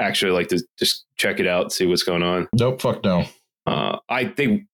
actually 0.00 0.32
like 0.32 0.48
to 0.48 0.62
just 0.78 1.06
check 1.16 1.40
it 1.40 1.46
out, 1.46 1.72
see 1.72 1.86
what's 1.86 2.02
going 2.02 2.22
on. 2.22 2.48
Nope. 2.52 2.80
Fuck 2.80 3.04
no. 3.04 3.26
Uh, 3.66 3.98
I 4.08 4.26
think 4.26 4.64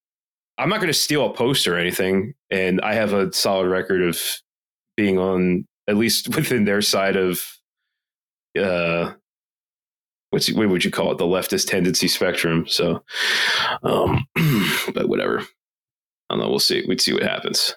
I'm 0.58 0.68
not 0.68 0.76
going 0.76 0.88
to 0.88 0.98
steal 0.98 1.26
a 1.26 1.32
post 1.32 1.66
or 1.66 1.78
anything, 1.78 2.34
and 2.50 2.80
I 2.82 2.94
have 2.94 3.12
a 3.12 3.32
solid 3.32 3.68
record 3.68 4.02
of 4.02 4.20
being 4.96 5.18
on 5.18 5.66
at 5.88 5.96
least 5.96 6.28
within 6.36 6.64
their 6.64 6.82
side 6.82 7.16
of 7.16 7.40
uh 8.58 9.12
what's 10.32 10.52
what 10.52 10.68
would 10.68 10.84
you 10.84 10.90
call 10.90 11.12
it? 11.12 11.18
The 11.18 11.24
leftist 11.24 11.68
tendency 11.68 12.08
spectrum. 12.08 12.66
So 12.66 13.02
um 13.84 14.26
but 14.94 15.08
whatever. 15.08 15.40
I 15.40 15.44
don't 16.34 16.40
know. 16.40 16.50
We'll 16.50 16.58
see. 16.58 16.84
We'd 16.88 17.00
see 17.00 17.12
what 17.12 17.22
happens. 17.22 17.76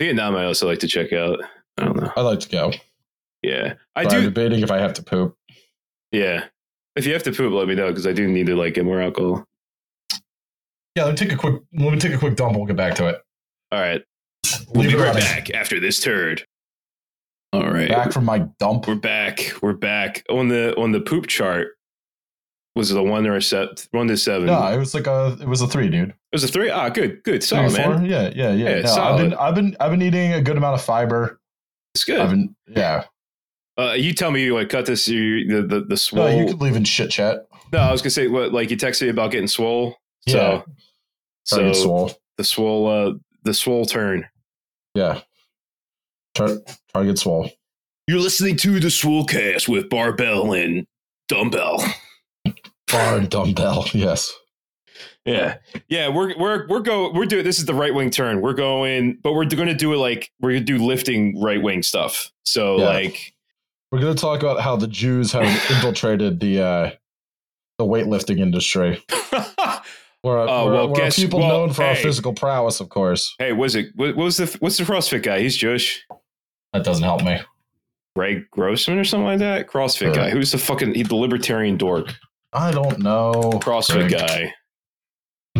Vietnam 0.00 0.34
i 0.36 0.44
also 0.44 0.66
like 0.66 0.78
to 0.78 0.86
check 0.88 1.12
out. 1.12 1.40
I 1.76 1.84
don't 1.84 1.96
know. 1.96 2.12
I'd 2.16 2.22
like 2.22 2.40
to 2.40 2.48
go. 2.48 2.72
yeah. 3.42 3.74
I 3.96 4.04
But 4.04 4.14
I'm 4.14 4.20
do 4.20 4.26
debating 4.26 4.60
if 4.62 4.70
I 4.70 4.78
have 4.78 4.94
to 4.94 5.02
poop. 5.02 5.36
yeah. 6.12 6.46
If 6.96 7.06
you 7.06 7.12
have 7.12 7.22
to 7.24 7.32
poop 7.32 7.52
let 7.52 7.68
me 7.68 7.74
know 7.74 7.88
because 7.88 8.06
i 8.06 8.12
do 8.12 8.26
need 8.28 8.46
to 8.46 8.56
like 8.56 8.74
get 8.74 8.84
more 8.84 9.00
alcohol. 9.00 9.44
Yeah, 10.96 11.04
let 11.04 11.10
me 11.12 11.16
take 11.16 11.32
a 11.32 11.36
quick 11.36 11.62
let 11.72 11.92
me 11.92 11.98
take 11.98 12.12
a 12.14 12.18
quick 12.18 12.36
dump. 12.36 12.56
We'll 12.56 12.66
get 12.66 12.76
back 12.76 12.94
to 12.96 13.08
it. 13.08 13.20
all 13.72 13.80
right. 13.80 14.02
We'll 14.70 14.84
Leave 14.84 14.96
be 14.96 15.02
right 15.02 15.14
back 15.14 15.50
after 15.50 15.78
this 15.80 16.00
turd 16.00 16.44
all 17.52 17.70
right 17.70 17.88
Back 17.88 18.12
from 18.12 18.24
my 18.24 18.40
dump. 18.58 18.86
We're 18.86 18.94
back. 18.94 19.52
We're 19.62 19.72
back 19.72 20.24
on 20.30 20.48
the 20.48 20.74
on 20.76 20.92
the 20.92 21.00
poop 21.00 21.26
chart. 21.26 21.68
Was 22.76 22.92
it 22.92 22.96
a 22.96 23.02
one 23.02 23.26
or 23.26 23.36
a 23.36 23.42
set? 23.42 23.88
One 23.90 24.06
to 24.06 24.16
seven. 24.16 24.46
No, 24.46 24.62
it 24.68 24.78
was 24.78 24.94
like 24.94 25.06
a 25.08 25.36
it 25.40 25.48
was 25.48 25.60
a 25.60 25.66
three, 25.66 25.88
dude. 25.88 26.10
It 26.10 26.14
was 26.32 26.44
a 26.44 26.48
three. 26.48 26.70
Ah, 26.70 26.88
good, 26.88 27.22
good, 27.24 27.42
solid, 27.42 27.72
four? 27.72 27.96
man. 27.98 28.06
Yeah, 28.06 28.30
yeah, 28.34 28.52
yeah. 28.52 28.76
Yeah, 28.76 28.82
no. 28.82 29.02
I've 29.02 29.18
been 29.18 29.34
I've 29.34 29.54
been 29.54 29.76
I've 29.80 29.90
been 29.90 30.02
eating 30.02 30.32
a 30.32 30.40
good 30.40 30.56
amount 30.56 30.74
of 30.74 30.82
fiber. 30.84 31.40
It's 31.94 32.04
good. 32.04 32.20
I've 32.20 32.30
been 32.30 32.54
yeah. 32.68 33.04
uh, 33.76 33.92
you 33.92 34.12
tell 34.12 34.30
me 34.30 34.44
you 34.44 34.54
like 34.54 34.68
cut 34.68 34.86
this. 34.86 35.08
You, 35.08 35.46
the 35.48 35.62
the 35.62 35.80
the 35.80 36.10
No, 36.12 36.28
you 36.28 36.46
could 36.46 36.60
leave 36.60 36.76
in 36.76 36.84
shit 36.84 37.10
chat. 37.10 37.46
No, 37.72 37.80
I 37.80 37.90
was 37.90 38.00
gonna 38.02 38.10
say 38.10 38.28
what 38.28 38.52
like 38.52 38.70
you 38.70 38.76
texted 38.76 39.02
me 39.02 39.08
about 39.08 39.32
getting 39.32 39.48
swole. 39.48 39.96
So 40.28 40.38
Yeah. 40.38 40.62
so 41.44 41.72
swole. 41.72 42.12
the 42.36 42.44
swole 42.44 42.86
uh 42.86 43.14
the 43.42 43.54
swole 43.54 43.84
turn. 43.84 44.28
Yeah. 44.94 45.22
Tar- 46.34 46.58
target 46.92 47.18
swole. 47.18 47.50
You're 48.06 48.20
listening 48.20 48.56
to 48.58 48.80
the 48.80 48.88
Swolecast 48.88 49.68
with 49.68 49.88
Barbell 49.88 50.52
and 50.52 50.86
Dumbbell. 51.28 51.82
Bar 52.90 53.18
and 53.18 53.28
dumbbell. 53.30 53.86
Yes. 53.92 54.32
Yeah, 55.26 55.58
yeah, 55.88 56.08
we're 56.08 56.36
we're 56.38 56.66
we're 56.66 56.80
go 56.80 57.12
we're 57.12 57.26
doing 57.26 57.44
this 57.44 57.58
is 57.58 57.66
the 57.66 57.74
right 57.74 57.94
wing 57.94 58.10
turn. 58.10 58.40
We're 58.40 58.54
going, 58.54 59.18
but 59.22 59.34
we're 59.34 59.44
going 59.44 59.68
to 59.68 59.74
do 59.74 59.92
it 59.92 59.98
like 59.98 60.30
we're 60.40 60.50
going 60.52 60.64
to 60.64 60.78
do 60.78 60.84
lifting 60.84 61.40
right 61.40 61.62
wing 61.62 61.82
stuff. 61.82 62.32
So 62.44 62.78
Yeah. 62.78 62.84
like, 62.86 63.34
We're 63.92 64.00
gonna 64.00 64.14
talk 64.14 64.40
about 64.40 64.60
how 64.60 64.76
the 64.76 64.88
Jews 64.88 65.30
have 65.32 65.44
infiltrated 65.70 66.40
the 66.40 66.62
uh 66.62 66.90
the 67.78 67.84
weightlifting 67.84 68.40
industry. 68.40 69.04
We're, 70.22 70.38
Oh, 70.38 70.66
we're, 70.66 70.72
well, 70.74 70.88
we're 70.88 70.94
guess- 70.96 71.16
people 71.18 71.38
well, 71.40 71.48
known 71.48 71.72
for 71.72 71.82
our 71.84 71.94
physical 71.96 72.34
prowess, 72.34 72.80
of 72.80 72.90
course. 72.90 73.34
hey, 73.38 73.52
was 73.52 73.74
it 73.74 73.86
what, 73.94 74.16
what 74.16 74.24
was 74.24 74.36
the 74.36 74.54
what's 74.60 74.76
the 74.76 74.84
CrossFit 74.84 75.22
guy? 75.22 75.40
He's 75.40 75.56
Jewish. 75.56 76.04
That 76.72 76.84
doesn't 76.84 77.04
help 77.04 77.22
me. 77.22 77.40
Greg 78.16 78.50
Grossman 78.50 78.98
or 78.98 79.04
something 79.04 79.26
like 79.26 79.38
that. 79.38 79.68
CrossFit 79.68 80.14
guy. 80.14 80.30
Who's 80.30 80.52
the 80.52 80.58
fucking 80.58 80.94
he's 80.94 81.08
the 81.08 81.16
libertarian 81.16 81.76
dork? 81.76 82.12
I 82.52 82.70
don't 82.70 82.98
know. 82.98 83.32
CrossFit 83.62 84.08
Greg. 84.08 84.10
guy. 84.10 84.54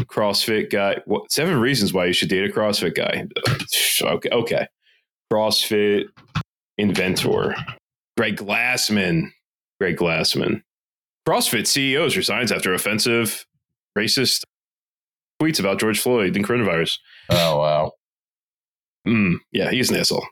CrossFit 0.05 0.70
guy. 0.70 0.96
What 1.07 1.31
seven 1.31 1.59
reasons 1.61 1.92
why 1.92 2.07
you 2.07 2.12
should 2.12 2.29
date 2.29 2.49
a 2.49 2.53
CrossFit 2.53 2.94
guy? 2.94 3.27
Okay, 4.03 4.31
okay. 4.31 4.66
CrossFit 5.31 6.07
inventor. 6.79 7.55
Greg 8.16 8.37
Glassman. 8.38 9.31
Greg 9.79 9.99
Glassman. 9.99 10.62
CrossFit 11.29 11.66
CEOs 11.66 12.16
resigns 12.16 12.51
after 12.51 12.73
offensive, 12.73 13.44
racist 13.96 14.44
tweets 15.40 15.61
about 15.61 15.79
George 15.79 16.01
Floyd 16.01 16.35
and 16.35 16.46
coronavirus. 16.46 16.99
Oh 17.29 17.59
wow. 17.59 17.92
Mm, 19.07 19.37
yeah, 19.53 19.70
he's 19.70 19.90
an 19.90 19.96
asshole. 19.96 20.27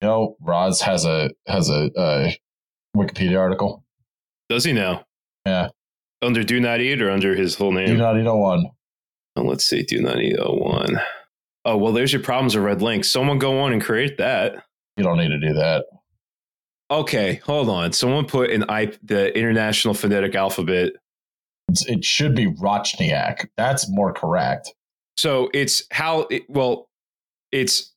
You 0.00 0.08
know, 0.08 0.36
Roz 0.40 0.80
has 0.82 1.04
a 1.04 1.30
has 1.46 1.68
a 1.68 1.90
uh, 1.98 2.30
Wikipedia 2.96 3.38
article. 3.38 3.84
Does 4.48 4.64
he 4.64 4.72
now? 4.72 5.04
Yeah. 5.46 5.68
Under 6.22 6.42
do 6.42 6.60
not 6.60 6.80
eat 6.80 7.00
or 7.00 7.10
under 7.10 7.34
his 7.34 7.54
full 7.54 7.72
name? 7.72 7.86
Do 7.86 7.96
not 7.96 8.18
eat 8.18 8.26
a 8.26 8.34
one. 8.34 8.66
Oh, 9.36 9.42
let's 9.42 9.64
see. 9.64 9.82
Do 9.82 10.00
not 10.00 10.20
eat 10.20 10.36
oh 10.38 10.54
one. 10.54 11.00
Oh 11.64 11.76
well, 11.76 11.92
there's 11.92 12.12
your 12.12 12.22
problems 12.22 12.54
with 12.54 12.64
red 12.64 12.82
links. 12.82 13.10
Someone 13.10 13.38
go 13.38 13.60
on 13.60 13.72
and 13.72 13.82
create 13.82 14.18
that. 14.18 14.64
You 14.96 15.04
don't 15.04 15.18
need 15.18 15.28
to 15.28 15.40
do 15.40 15.54
that. 15.54 15.84
Okay, 16.90 17.36
hold 17.44 17.68
on. 17.68 17.92
Someone 17.92 18.26
put 18.26 18.50
in 18.50 18.64
I 18.68 18.92
the 19.02 19.36
international 19.38 19.94
phonetic 19.94 20.34
alphabet. 20.34 20.92
It's, 21.68 21.86
it 21.86 22.04
should 22.04 22.34
be 22.34 22.46
Rochniak. 22.46 23.48
That's 23.56 23.88
more 23.88 24.12
correct. 24.12 24.74
So 25.16 25.50
it's 25.54 25.84
how 25.92 26.26
it, 26.30 26.42
well, 26.48 26.88
it's 27.52 27.92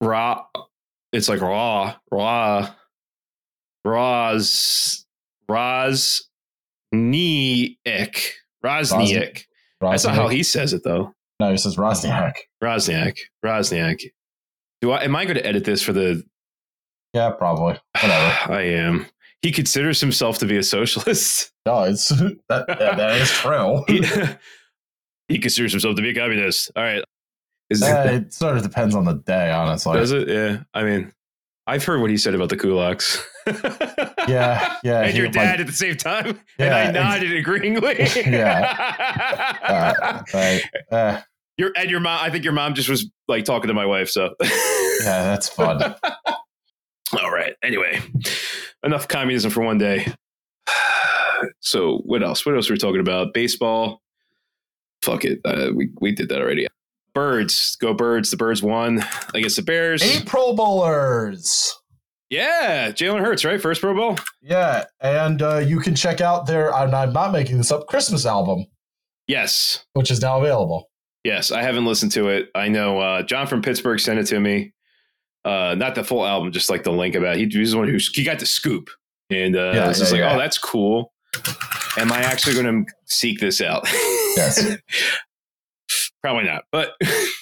raw. 0.00 0.44
It's 1.12 1.28
like 1.28 1.40
raw, 1.40 1.94
raw, 2.10 2.72
Roz, 3.84 5.04
Roz, 5.48 6.28
Niek, 6.94 7.76
Rosniak. 8.64 9.44
That's 9.80 10.04
not 10.04 10.14
how 10.14 10.28
he 10.28 10.42
says 10.42 10.72
it 10.72 10.84
though. 10.84 11.14
No, 11.40 11.50
he 11.50 11.56
says 11.56 11.76
Rosniak. 11.76 12.34
Rosniak, 12.62 13.18
Rosniak. 13.44 14.02
Do 14.80 14.92
I? 14.92 15.02
Am 15.04 15.16
I 15.16 15.24
going 15.24 15.36
to 15.36 15.46
edit 15.46 15.64
this 15.64 15.82
for 15.82 15.92
the? 15.92 16.22
Yeah, 17.12 17.30
probably. 17.30 17.78
Whatever. 18.00 18.38
I 18.52 18.62
am. 18.62 19.06
He 19.42 19.50
considers 19.50 20.00
himself 20.00 20.38
to 20.38 20.46
be 20.46 20.56
a 20.56 20.62
socialist. 20.62 21.50
No, 21.64 21.84
it's 21.84 22.08
that, 22.08 22.34
that, 22.48 22.66
that 22.76 23.20
is 23.20 23.30
true. 23.30 23.84
He, 23.86 24.04
he 25.28 25.38
considers 25.38 25.70
himself 25.70 25.94
to 25.94 26.02
be 26.02 26.08
a 26.08 26.14
communist. 26.14 26.72
All 26.74 26.82
right. 26.82 27.04
Is 27.72 27.82
Uh, 27.82 28.08
it 28.12 28.32
sort 28.32 28.56
of 28.56 28.62
depends 28.62 28.94
on 28.94 29.04
the 29.04 29.14
day, 29.14 29.50
honestly. 29.50 29.94
does 29.98 30.12
it? 30.12 30.28
Yeah. 30.28 30.62
I 30.74 30.82
mean, 30.84 31.12
I've 31.66 31.84
heard 31.84 32.00
what 32.00 32.10
he 32.10 32.16
said 32.16 32.34
about 32.34 32.48
the 32.48 32.56
kulaks. 32.56 33.20
Yeah, 34.28 34.76
yeah. 34.84 35.00
and 35.00 35.16
your 35.16 35.26
dad 35.26 35.60
at 35.60 35.66
the 35.66 35.72
same 35.72 35.96
time, 35.96 36.26
and 36.26 36.38
Yeah, 36.60 36.76
I 36.76 36.80
ex- 36.82 36.94
nodded 36.94 37.44
agreeingly. 37.44 37.98
uh, 39.64 40.22
right. 40.32 40.62
Uh, 40.92 41.20
your 41.58 41.72
and 41.76 41.90
your 41.90 41.98
mom. 41.98 42.20
I 42.22 42.30
think 42.30 42.44
your 42.44 42.52
mom 42.52 42.74
just 42.74 42.88
was 42.88 43.10
like 43.26 43.44
talking 43.44 43.66
to 43.66 43.74
my 43.74 43.84
wife. 43.84 44.08
So 44.10 44.32
yeah, 44.40 45.24
that's 45.24 45.48
fun. 45.48 45.82
All 47.20 47.32
right. 47.32 47.54
Anyway, 47.64 48.00
enough 48.84 49.08
communism 49.08 49.50
for 49.50 49.62
one 49.62 49.78
day. 49.78 50.06
So 51.58 51.98
what 52.04 52.22
else? 52.22 52.46
What 52.46 52.54
else 52.54 52.68
were 52.70 52.74
we 52.74 52.78
talking 52.78 53.00
about? 53.00 53.34
Baseball. 53.34 54.00
Fuck 55.02 55.24
it. 55.24 55.40
Uh, 55.44 55.70
we 55.74 55.90
we 56.00 56.12
did 56.12 56.28
that 56.28 56.40
already. 56.40 56.68
Birds. 57.14 57.76
Go 57.76 57.92
birds. 57.94 58.30
The 58.30 58.36
birds 58.36 58.62
won 58.62 59.04
against 59.34 59.56
the 59.56 59.62
Bears. 59.62 60.02
Eight 60.02 60.26
Pro 60.26 60.54
Bowlers. 60.54 61.74
Yeah, 62.30 62.90
Jalen 62.92 63.20
Hurts, 63.20 63.44
right? 63.44 63.60
First 63.60 63.82
Pro 63.82 63.94
Bowl. 63.94 64.16
Yeah, 64.40 64.84
and 65.00 65.42
uh, 65.42 65.58
you 65.58 65.80
can 65.80 65.94
check 65.94 66.22
out 66.22 66.46
their, 66.46 66.74
and 66.74 66.94
I'm 66.94 67.12
not 67.12 67.30
making 67.32 67.58
this 67.58 67.70
up, 67.70 67.86
Christmas 67.88 68.24
album, 68.24 68.64
Yes, 69.26 69.84
which 69.92 70.10
is 70.10 70.22
now 70.22 70.40
available. 70.40 70.88
yes. 71.24 71.50
I 71.52 71.62
haven't 71.62 71.84
listened 71.84 72.12
to 72.12 72.28
it. 72.28 72.48
I 72.54 72.68
know 72.68 72.98
uh, 72.98 73.22
John 73.22 73.46
from 73.46 73.60
Pittsburgh 73.60 74.00
sent 74.00 74.18
it 74.18 74.24
to 74.28 74.40
me. 74.40 74.72
Uh, 75.44 75.74
not 75.76 75.94
the 75.94 76.02
full 76.04 76.24
album, 76.26 76.52
just 76.52 76.70
like 76.70 76.84
the 76.84 76.92
link 76.92 77.14
about. 77.14 77.36
He, 77.36 77.46
he 77.46 77.58
was 77.58 77.72
the 77.72 77.78
one 77.78 77.88
who 77.88 77.98
he 78.14 78.24
got 78.24 78.38
the 78.38 78.46
scoop, 78.46 78.88
and 79.28 79.54
uh, 79.54 79.72
Yeah, 79.74 79.84
I 79.84 79.88
was 79.88 79.98
just 79.98 80.12
yeah, 80.14 80.20
like, 80.22 80.30
yeah. 80.30 80.34
oh, 80.36 80.38
that's 80.38 80.56
cool. 80.58 81.12
Am 81.98 82.10
I 82.12 82.20
actually 82.22 82.54
going 82.54 82.86
to 82.86 82.92
seek 83.06 83.40
this 83.40 83.60
out? 83.60 83.82
Yes. 84.36 84.78
Probably 86.22 86.44
not, 86.44 86.64
but 86.72 86.92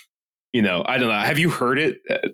you 0.53 0.63
know, 0.63 0.85
I 0.87 0.99
don't 0.99 1.09
know. 1.09 1.19
Have 1.19 1.39
you 1.39 1.51
heard 1.51 1.79
it? 1.79 2.01
Uh, 2.09 2.29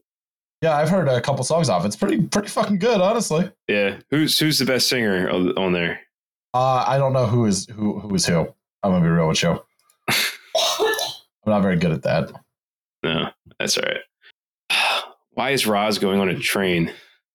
Yeah, 0.62 0.76
I've 0.76 0.88
heard 0.88 1.08
a 1.08 1.20
couple 1.20 1.44
songs 1.44 1.68
off. 1.68 1.84
It's 1.84 1.96
pretty, 1.96 2.22
pretty 2.22 2.48
fucking 2.48 2.78
good, 2.78 3.00
honestly. 3.00 3.50
yeah. 3.68 3.98
Who's 4.10 4.38
who's 4.38 4.58
the 4.58 4.64
best 4.64 4.88
singer 4.88 5.28
on 5.30 5.56
on 5.58 5.72
there? 5.72 6.00
Uh, 6.54 6.84
I 6.86 6.96
don't 6.98 7.12
know 7.12 7.26
who 7.26 7.44
is 7.46 7.66
who 7.66 7.98
who 8.00 8.14
is 8.14 8.24
who. 8.26 8.40
I'm 8.82 8.92
gonna 8.92 9.04
be 9.04 9.10
real 9.10 9.28
with 9.28 9.42
you. 9.42 9.60
I'm 10.08 11.52
not 11.52 11.62
very 11.62 11.76
good 11.76 11.90
at 11.92 12.02
that. 12.02 12.30
No, 13.02 13.28
that's 13.58 13.76
all 13.78 13.84
right. 13.84 15.02
Why 15.32 15.50
is 15.50 15.66
Roz 15.66 15.98
going 15.98 16.20
on 16.20 16.28
a 16.28 16.38
train? 16.38 16.92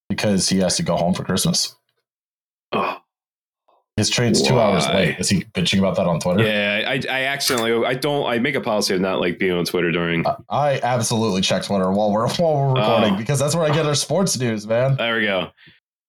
because 0.09 0.49
he 0.49 0.57
has 0.59 0.76
to 0.76 0.84
go 0.84 0.97
home 0.97 1.14
for 1.14 1.24
Christmas. 1.24 1.74
Oh, 2.74 2.97
His 3.98 4.10
train's 4.10 4.42
two 4.42 4.58
hours 4.60 4.88
late. 4.88 5.20
Is 5.20 5.30
he 5.30 5.44
bitching 5.54 5.78
about 5.80 5.96
that 5.98 6.08
on 6.08 6.20
Twitter? 6.20 6.44
yeah. 6.44 6.86
I 6.88 7.02
I 7.10 7.24
accidentally 7.26 7.86
I 7.86 7.94
don't 7.94 8.26
I 8.26 8.39
make 8.39 8.56
a 8.56 8.62
policy 8.62 8.94
of 8.96 9.02
not 9.02 9.20
like 9.20 9.38
being 9.38 9.52
on 9.52 9.66
Twitter 9.66 9.92
during. 9.92 10.26
I- 10.26 10.36
I 10.50 10.80
absolutely 10.82 11.42
check 11.42 11.64
Twitter 11.64 11.92
while 11.92 12.12
we're 12.12 12.28
while 12.36 12.54
we're 12.74 12.80
recording 12.82 13.14
Oh. 13.14 13.18
because 13.18 13.38
that's 13.39 13.54
where 13.56 13.66
I 13.70 13.74
get 13.74 13.86
our 13.86 13.94
sports 13.96 14.39
news, 14.39 14.66
man. 14.66 14.96
There 14.96 15.18
we 15.18 15.24
go. 15.26 15.50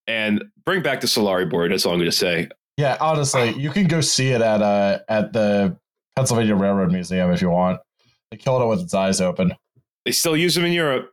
And 0.06 0.44
bring 0.64 0.82
back 0.82 1.00
the 1.00 1.06
Solari 1.06 1.48
board. 1.50 1.72
That's 1.72 1.84
all 1.84 1.92
I'm 1.92 1.98
going 1.98 2.10
to 2.10 2.16
say. 2.16 2.48
Yeah, 2.76 2.96
honestly, 3.00 3.50
you 3.54 3.70
can 3.70 3.86
go 3.86 4.00
see 4.00 4.28
it 4.28 4.40
at 4.40 4.62
uh 4.62 5.00
at 5.08 5.32
the 5.32 5.76
Pennsylvania 6.16 6.54
Railroad 6.54 6.92
Museum 6.92 7.30
if 7.32 7.42
you 7.42 7.50
want. 7.50 7.80
They 8.30 8.36
killed 8.36 8.62
it 8.62 8.66
with 8.66 8.80
its 8.80 8.94
eyes 8.94 9.20
open. 9.20 9.52
They 10.06 10.12
still 10.12 10.36
use 10.36 10.54
them 10.54 10.64
in 10.64 10.72
Europe. 10.72 11.10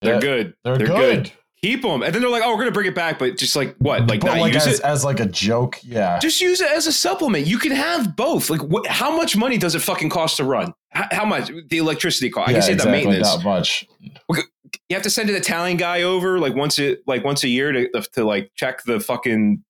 They're 0.00 0.14
Yeah, 0.14 0.20
good. 0.20 0.54
They're, 0.64 0.78
They're 0.78 0.86
good. 0.86 1.22
good. 1.24 1.32
Keep 1.62 1.82
them, 1.82 2.02
and 2.02 2.12
then 2.12 2.20
they're 2.20 2.30
like, 2.30 2.42
"Oh, 2.44 2.50
we're 2.50 2.58
gonna 2.58 2.72
bring 2.72 2.88
it 2.88 2.94
back," 2.94 3.20
but 3.20 3.38
just 3.38 3.54
like 3.54 3.76
what? 3.78 4.08
Like 4.08 4.20
but 4.20 4.26
not 4.26 4.38
like 4.38 4.52
use 4.52 4.66
as, 4.66 4.80
it. 4.80 4.84
as 4.84 5.04
like 5.04 5.20
a 5.20 5.26
joke, 5.26 5.78
yeah. 5.84 6.18
Just 6.18 6.40
use 6.40 6.60
it 6.60 6.68
as 6.68 6.88
a 6.88 6.92
supplement. 6.92 7.46
You 7.46 7.56
can 7.56 7.70
have 7.70 8.16
both. 8.16 8.50
Like, 8.50 8.62
what, 8.62 8.84
how 8.88 9.16
much 9.16 9.36
money 9.36 9.58
does 9.58 9.76
it 9.76 9.78
fucking 9.78 10.10
cost 10.10 10.38
to 10.38 10.44
run? 10.44 10.74
How, 10.90 11.06
how 11.12 11.24
much 11.24 11.52
the 11.68 11.78
electricity 11.78 12.30
cost? 12.30 12.48
I 12.48 12.50
yeah, 12.50 12.56
can 12.56 12.62
say 12.62 12.72
exactly, 12.72 13.00
the 13.00 13.06
maintenance. 13.06 13.36
Not 13.36 13.44
much. 13.44 13.86
You 14.28 14.96
have 14.96 15.04
to 15.04 15.10
send 15.10 15.30
an 15.30 15.36
Italian 15.36 15.76
guy 15.76 16.02
over 16.02 16.40
like 16.40 16.56
once 16.56 16.80
it 16.80 17.02
like 17.06 17.22
once 17.22 17.44
a 17.44 17.48
year 17.48 17.70
to 17.70 17.88
to 18.14 18.24
like 18.24 18.50
check 18.56 18.82
the 18.82 18.98
fucking 18.98 19.62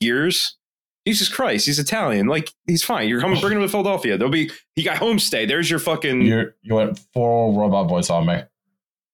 gears. 0.00 0.56
Jesus 1.04 1.28
Christ, 1.28 1.66
he's 1.66 1.80
Italian. 1.80 2.28
Like 2.28 2.52
he's 2.68 2.84
fine. 2.84 3.08
You're 3.08 3.20
coming 3.20 3.40
bringing 3.40 3.58
him 3.58 3.64
to 3.64 3.70
Philadelphia. 3.70 4.16
There'll 4.16 4.30
be 4.30 4.52
he 4.76 4.84
got 4.84 4.98
homestay. 4.98 5.48
There's 5.48 5.68
your 5.68 5.80
fucking 5.80 6.22
You 6.22 6.52
you 6.62 6.76
went 6.76 7.00
full 7.12 7.58
robot 7.58 7.88
voice 7.88 8.08
on 8.08 8.26
me. 8.26 8.42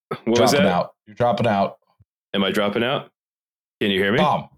what 0.08 0.26
was 0.26 0.38
dropping 0.50 0.66
that? 0.66 0.66
out. 0.66 0.94
You're 1.06 1.14
dropping 1.14 1.46
out. 1.46 1.78
Am 2.36 2.44
I 2.44 2.50
dropping 2.50 2.84
out? 2.84 3.10
Can 3.80 3.90
you 3.90 3.98
hear 3.98 4.12
me? 4.12 4.18
Tom. 4.18 4.48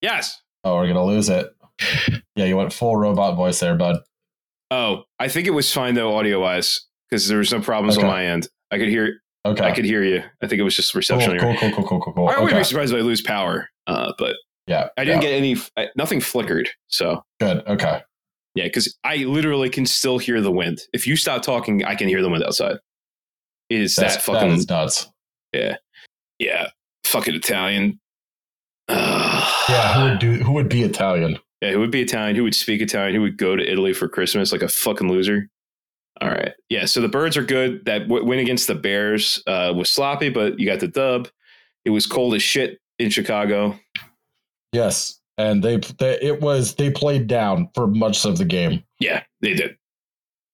Yes. 0.00 0.40
Oh, 0.62 0.76
we're 0.76 0.86
gonna 0.86 1.04
lose 1.04 1.28
it. 1.28 1.48
Yeah, 2.36 2.44
you 2.44 2.56
went 2.56 2.72
full 2.72 2.94
robot 2.96 3.34
voice 3.36 3.58
there, 3.58 3.74
bud. 3.74 3.96
Oh, 4.70 5.02
I 5.18 5.26
think 5.28 5.48
it 5.48 5.50
was 5.50 5.72
fine 5.72 5.94
though, 5.94 6.16
audio 6.16 6.40
wise, 6.40 6.86
because 7.10 7.26
there 7.26 7.38
was 7.38 7.52
no 7.52 7.60
problems 7.60 7.96
Okay. 7.98 8.06
on 8.06 8.12
my 8.12 8.24
end. 8.24 8.48
I 8.70 8.78
could 8.78 8.88
hear. 8.88 9.20
Okay. 9.44 9.64
I 9.64 9.72
could 9.72 9.84
hear 9.84 10.04
you. 10.04 10.22
I 10.42 10.46
think 10.46 10.60
it 10.60 10.62
was 10.62 10.76
just 10.76 10.94
reception. 10.94 11.30
on 11.30 11.36
your- 11.36 11.44
cool, 11.44 11.56
cool, 11.58 11.72
cool, 11.72 11.88
cool, 11.88 12.00
cool, 12.02 12.14
cool. 12.14 12.28
I 12.28 12.32
wouldn't 12.34 12.50
Okay. 12.52 12.60
be 12.60 12.64
surprised 12.64 12.92
if 12.92 12.98
I 12.98 13.02
lose 13.02 13.20
power, 13.20 13.68
uh, 13.88 14.12
but 14.18 14.36
Yeah. 14.68 14.88
I 14.96 15.04
didn't 15.04 15.22
yeah. 15.22 15.28
get 15.30 15.34
any. 15.36 15.56
I, 15.76 15.88
nothing 15.96 16.20
flickered. 16.20 16.68
So 16.86 17.24
good. 17.40 17.66
Okay. 17.66 18.02
yeah, 18.54 18.64
because 18.64 18.96
I 19.02 19.16
literally 19.18 19.70
can 19.70 19.86
still 19.86 20.18
hear 20.18 20.40
the 20.40 20.52
wind. 20.52 20.80
If 20.92 21.06
you 21.06 21.16
stop 21.16 21.42
talking, 21.42 21.84
I 21.84 21.94
can 21.96 22.06
hear 22.08 22.22
the 22.22 22.28
wind 22.28 22.44
outside. 22.44 22.76
It 23.70 23.80
is 23.80 23.96
That's, 23.96 24.14
that 24.16 24.22
fucking 24.22 24.50
that 24.50 24.58
is 24.58 24.68
nuts. 24.68 25.10
yeah, 25.52 25.76
yeah, 26.38 26.68
fucking 27.08 27.34
Italian. 27.34 28.00
Yeah, 29.68 29.92
who 29.92 30.04
would 30.08 30.18
do 30.18 30.32
who 30.42 30.52
would 30.52 30.70
be 30.70 30.82
Italian? 30.82 31.38
Yeah, 31.60 31.72
who 31.72 31.80
would 31.80 31.90
be 31.90 32.00
Italian? 32.00 32.34
Who 32.36 32.44
would 32.44 32.54
speak 32.54 32.80
Italian? 32.80 33.14
Who 33.14 33.20
would 33.20 33.36
go 33.36 33.54
to 33.54 33.70
Italy 33.70 33.92
for 33.92 34.08
Christmas 34.08 34.50
like 34.50 34.62
a 34.62 34.68
fucking 34.68 35.10
loser? 35.10 35.50
All 36.22 36.28
right. 36.30 36.54
Yeah, 36.70 36.86
so 36.86 37.02
the 37.02 37.08
birds 37.08 37.36
are 37.36 37.44
good. 37.44 37.84
That 37.84 38.08
w- 38.08 38.24
win 38.24 38.38
against 38.38 38.66
the 38.66 38.74
Bears 38.74 39.42
uh, 39.46 39.74
was 39.76 39.90
sloppy, 39.90 40.30
but 40.30 40.58
you 40.58 40.66
got 40.66 40.80
the 40.80 40.88
dub. 40.88 41.28
It 41.84 41.90
was 41.90 42.06
cold 42.06 42.34
as 42.34 42.42
shit 42.42 42.80
in 42.98 43.10
Chicago. 43.10 43.78
Yes. 44.72 45.20
And 45.36 45.62
they, 45.62 45.76
they 45.98 46.18
it 46.20 46.40
was 46.40 46.74
they 46.74 46.90
played 46.90 47.26
down 47.26 47.68
for 47.74 47.86
much 47.86 48.24
of 48.24 48.38
the 48.38 48.44
game. 48.44 48.82
Yeah, 48.98 49.22
they 49.40 49.54
did. 49.54 49.76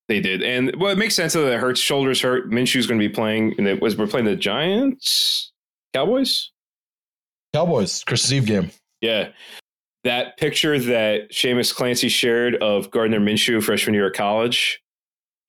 They 0.07 0.19
did. 0.19 0.43
And 0.43 0.75
well, 0.77 0.91
it 0.91 0.97
makes 0.97 1.15
sense 1.15 1.33
that 1.33 1.51
it 1.51 1.59
hurts. 1.59 1.79
Shoulders 1.79 2.21
hurt. 2.21 2.51
Minshew's 2.51 2.85
going 2.85 2.99
to 2.99 3.07
be 3.07 3.13
playing. 3.13 3.55
And 3.57 3.67
it 3.67 3.81
was 3.81 3.97
we're 3.97 4.07
playing 4.07 4.25
the 4.25 4.35
Giants, 4.35 5.51
Cowboys. 5.95 6.51
Cowboys, 7.53 8.03
Christmas 8.03 8.31
Eve 8.33 8.45
game. 8.45 8.71
Yeah. 9.01 9.29
That 10.03 10.37
picture 10.37 10.77
that 10.77 11.31
Seamus 11.31 11.73
Clancy 11.73 12.09
shared 12.09 12.55
of 12.57 12.91
Gardner 12.91 13.19
Minshew 13.19 13.63
freshman 13.63 13.93
year 13.95 14.07
of 14.07 14.13
college. 14.13 14.81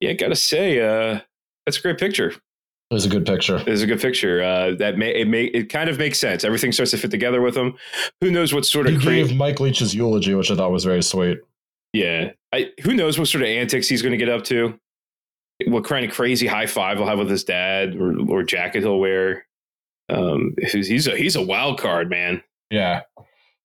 Yeah, 0.00 0.12
gotta 0.12 0.36
say, 0.36 0.80
uh, 0.80 1.20
that's 1.66 1.78
a 1.78 1.82
great 1.82 1.98
picture. 1.98 2.28
It 2.28 2.94
was 2.94 3.04
a 3.04 3.08
good 3.08 3.26
picture. 3.26 3.60
It's 3.66 3.82
a 3.82 3.86
good 3.86 4.00
picture. 4.00 4.40
Uh, 4.42 4.76
that 4.76 4.96
may 4.96 5.10
it 5.12 5.26
may 5.26 5.46
it 5.46 5.64
kind 5.68 5.90
of 5.90 5.98
makes 5.98 6.18
sense. 6.20 6.44
Everything 6.44 6.70
starts 6.70 6.92
to 6.92 6.96
fit 6.98 7.10
together 7.10 7.40
with 7.42 7.56
him. 7.56 7.74
Who 8.20 8.30
knows 8.30 8.54
what 8.54 8.64
sort 8.64 8.88
He 8.88 8.94
of 8.94 9.02
gave 9.02 9.26
cra- 9.26 9.34
Mike 9.34 9.58
Leach's 9.58 9.92
eulogy, 9.94 10.34
which 10.34 10.50
I 10.52 10.54
thought 10.54 10.70
was 10.70 10.84
very 10.84 11.02
sweet. 11.02 11.38
yeah. 11.92 12.30
I, 12.52 12.70
who 12.82 12.94
knows 12.94 13.18
what 13.18 13.26
sort 13.28 13.42
of 13.42 13.48
antics 13.48 13.88
he's 13.88 14.00
going 14.02 14.12
to 14.12 14.16
get 14.16 14.28
up 14.28 14.44
to? 14.44 14.78
What 15.66 15.84
kind 15.84 16.06
of 16.06 16.12
crazy 16.12 16.46
high 16.46 16.66
five 16.66 16.96
he'll 16.98 17.06
have 17.08 17.18
with 17.18 17.28
his 17.28 17.42
dad, 17.44 17.96
or, 17.96 18.16
or 18.30 18.42
jacket 18.44 18.82
he'll 18.82 19.00
wear? 19.00 19.44
Um, 20.08 20.54
he's 20.58 20.88
he's 20.88 21.06
a 21.06 21.16
he's 21.16 21.36
a 21.36 21.42
wild 21.42 21.80
card, 21.80 22.10
man. 22.10 22.42
Yeah. 22.70 23.02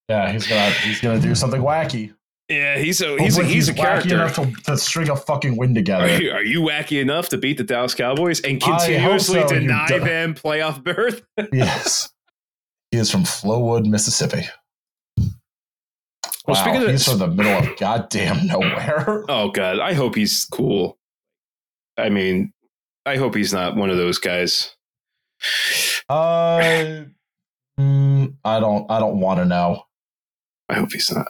Yeah, 0.08 0.32
he's 0.32 0.46
gonna 0.46 0.70
he's 0.70 1.00
gonna 1.00 1.20
do 1.20 1.34
something 1.34 1.62
wacky. 1.62 2.12
Yeah, 2.48 2.76
he's 2.76 3.00
a 3.00 3.16
he's 3.18 3.38
a, 3.38 3.42
Hopefully 3.42 3.54
he's 3.54 3.68
a 3.68 3.72
wacky 3.74 3.76
character. 3.76 4.14
enough 4.14 4.34
to, 4.34 4.52
to 4.64 4.76
string 4.76 5.08
a 5.08 5.16
fucking 5.16 5.56
win 5.56 5.74
together. 5.74 6.04
Are 6.04 6.20
you, 6.20 6.30
are 6.32 6.44
you 6.44 6.60
wacky 6.60 7.00
enough 7.00 7.28
to 7.30 7.38
beat 7.38 7.56
the 7.56 7.64
Dallas 7.64 7.94
Cowboys 7.94 8.40
and 8.40 8.60
continuously 8.60 9.40
so, 9.42 9.48
deny 9.48 9.86
them 9.98 10.34
playoff 10.34 10.82
berth? 10.82 11.22
yes. 11.52 12.12
He 12.90 12.98
is 12.98 13.10
from 13.10 13.22
Flowood, 13.22 13.86
Mississippi. 13.86 14.48
Well, 15.16 16.56
wow, 16.56 16.62
speaking 16.62 16.82
of 16.82 16.88
he's 16.88 17.08
from 17.08 17.20
the 17.20 17.28
middle 17.28 17.52
of 17.70 17.78
goddamn 17.78 18.46
nowhere. 18.48 19.24
Oh 19.28 19.50
god, 19.50 19.78
I 19.78 19.94
hope 19.94 20.16
he's 20.16 20.44
cool. 20.44 20.98
I 21.96 22.08
mean, 22.08 22.52
I 23.06 23.16
hope 23.16 23.34
he's 23.34 23.52
not 23.52 23.76
one 23.76 23.90
of 23.90 23.96
those 23.96 24.18
guys. 24.18 24.76
Uh, 26.08 27.04
mm, 27.78 28.34
I 28.44 28.60
don't. 28.60 28.90
I 28.90 28.98
don't 28.98 29.20
want 29.20 29.40
to 29.40 29.44
know. 29.44 29.82
I 30.68 30.74
hope 30.74 30.92
he's 30.92 31.10
not. 31.12 31.28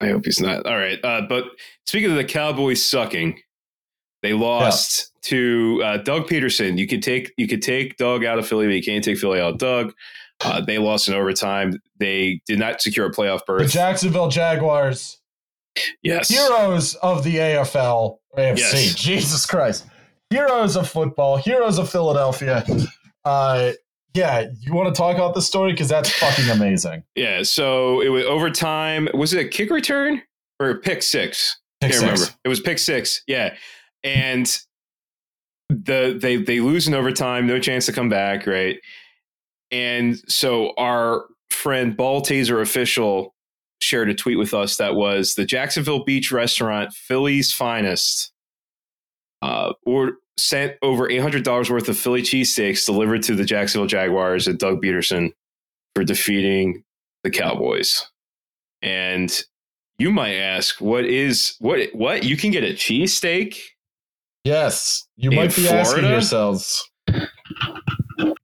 I 0.00 0.08
hope 0.08 0.24
he's 0.24 0.40
not. 0.40 0.66
All 0.66 0.76
right. 0.76 0.98
Uh, 1.02 1.22
but 1.28 1.44
speaking 1.86 2.10
of 2.10 2.16
the 2.16 2.24
Cowboys 2.24 2.84
sucking, 2.84 3.40
they 4.22 4.32
lost 4.32 5.12
to 5.22 5.80
uh, 5.84 5.96
Doug 5.98 6.28
Pederson. 6.28 6.78
You 6.78 6.86
could 6.86 7.02
take 7.02 7.32
you 7.36 7.48
could 7.48 7.62
take 7.62 7.96
Doug 7.96 8.24
out 8.24 8.38
of 8.38 8.46
Philly, 8.46 8.66
but 8.66 8.74
you 8.74 8.82
can't 8.82 9.04
take 9.04 9.18
Philly 9.18 9.40
out 9.40 9.54
of 9.54 9.58
Doug. 9.58 9.92
Uh, 10.44 10.60
they 10.60 10.78
lost 10.78 11.08
in 11.08 11.14
overtime. 11.14 11.80
They 11.98 12.40
did 12.46 12.58
not 12.58 12.80
secure 12.80 13.06
a 13.06 13.10
playoff 13.10 13.46
berth. 13.46 13.62
The. 13.62 13.68
Jacksonville 13.68 14.28
Jaguars, 14.28 15.18
yes. 16.02 16.28
heroes 16.28 16.94
of 16.96 17.24
the 17.24 17.36
AFL, 17.36 18.18
AFC. 18.36 18.58
Yes. 18.58 18.94
Jesus 18.94 19.46
Christ, 19.46 19.86
heroes 20.28 20.76
of 20.76 20.88
football, 20.88 21.36
heroes 21.36 21.78
of 21.78 21.88
Philadelphia. 21.88 22.64
Uh, 23.24 23.72
yeah, 24.16 24.46
you 24.60 24.72
want 24.72 24.92
to 24.92 24.98
talk 24.98 25.14
about 25.14 25.34
this 25.34 25.46
story 25.46 25.72
because 25.72 25.88
that's 25.88 26.10
fucking 26.10 26.48
amazing. 26.48 27.04
Yeah. 27.14 27.42
So 27.42 28.00
it 28.00 28.08
was 28.08 28.24
overtime. 28.24 29.08
Was 29.14 29.32
it 29.32 29.44
a 29.44 29.48
kick 29.48 29.70
return 29.70 30.22
or 30.60 30.70
a 30.70 30.74
pick 30.76 31.02
six? 31.02 31.58
Pick 31.80 31.92
can't 31.92 32.00
six. 32.00 32.12
remember. 32.12 32.38
It 32.44 32.48
was 32.48 32.60
pick 32.60 32.78
six. 32.78 33.22
Yeah, 33.26 33.54
and 34.02 34.58
the 35.68 36.16
they 36.20 36.36
they 36.36 36.60
lose 36.60 36.88
in 36.88 36.94
overtime, 36.94 37.46
no 37.46 37.58
chance 37.58 37.86
to 37.86 37.92
come 37.92 38.08
back, 38.08 38.46
right? 38.46 38.78
And 39.70 40.18
so 40.28 40.72
our 40.78 41.24
friend 41.50 41.96
Ball 41.96 42.22
Taser 42.22 42.60
official 42.60 43.34
shared 43.80 44.08
a 44.08 44.14
tweet 44.14 44.38
with 44.38 44.54
us 44.54 44.76
that 44.76 44.94
was 44.94 45.34
the 45.34 45.44
Jacksonville 45.44 46.04
Beach 46.04 46.32
restaurant, 46.32 46.92
Philly's 46.92 47.52
finest, 47.52 48.32
uh, 49.42 49.72
or 49.84 50.18
sent 50.38 50.76
over 50.82 51.08
eight 51.10 51.20
hundred 51.20 51.44
dollars 51.44 51.70
worth 51.70 51.88
of 51.88 51.96
Philly 51.96 52.22
cheesesteaks 52.22 52.84
delivered 52.86 53.22
to 53.24 53.34
the 53.34 53.44
Jacksonville 53.44 53.86
Jaguars 53.88 54.46
and 54.46 54.58
Doug 54.58 54.82
Pederson 54.82 55.32
for 55.94 56.04
defeating 56.04 56.82
the 57.24 57.30
Cowboys. 57.30 58.06
And 58.82 59.32
you 59.98 60.10
might 60.10 60.34
ask, 60.34 60.80
what 60.80 61.04
is 61.06 61.56
what 61.58 61.88
what 61.94 62.24
you 62.24 62.36
can 62.36 62.50
get 62.50 62.64
a 62.64 62.74
cheesesteak? 62.74 63.56
Yes, 64.44 65.06
you 65.16 65.30
might 65.30 65.56
be 65.56 65.66
asking 65.68 66.04
yourselves. 66.04 66.88
All 67.10 68.36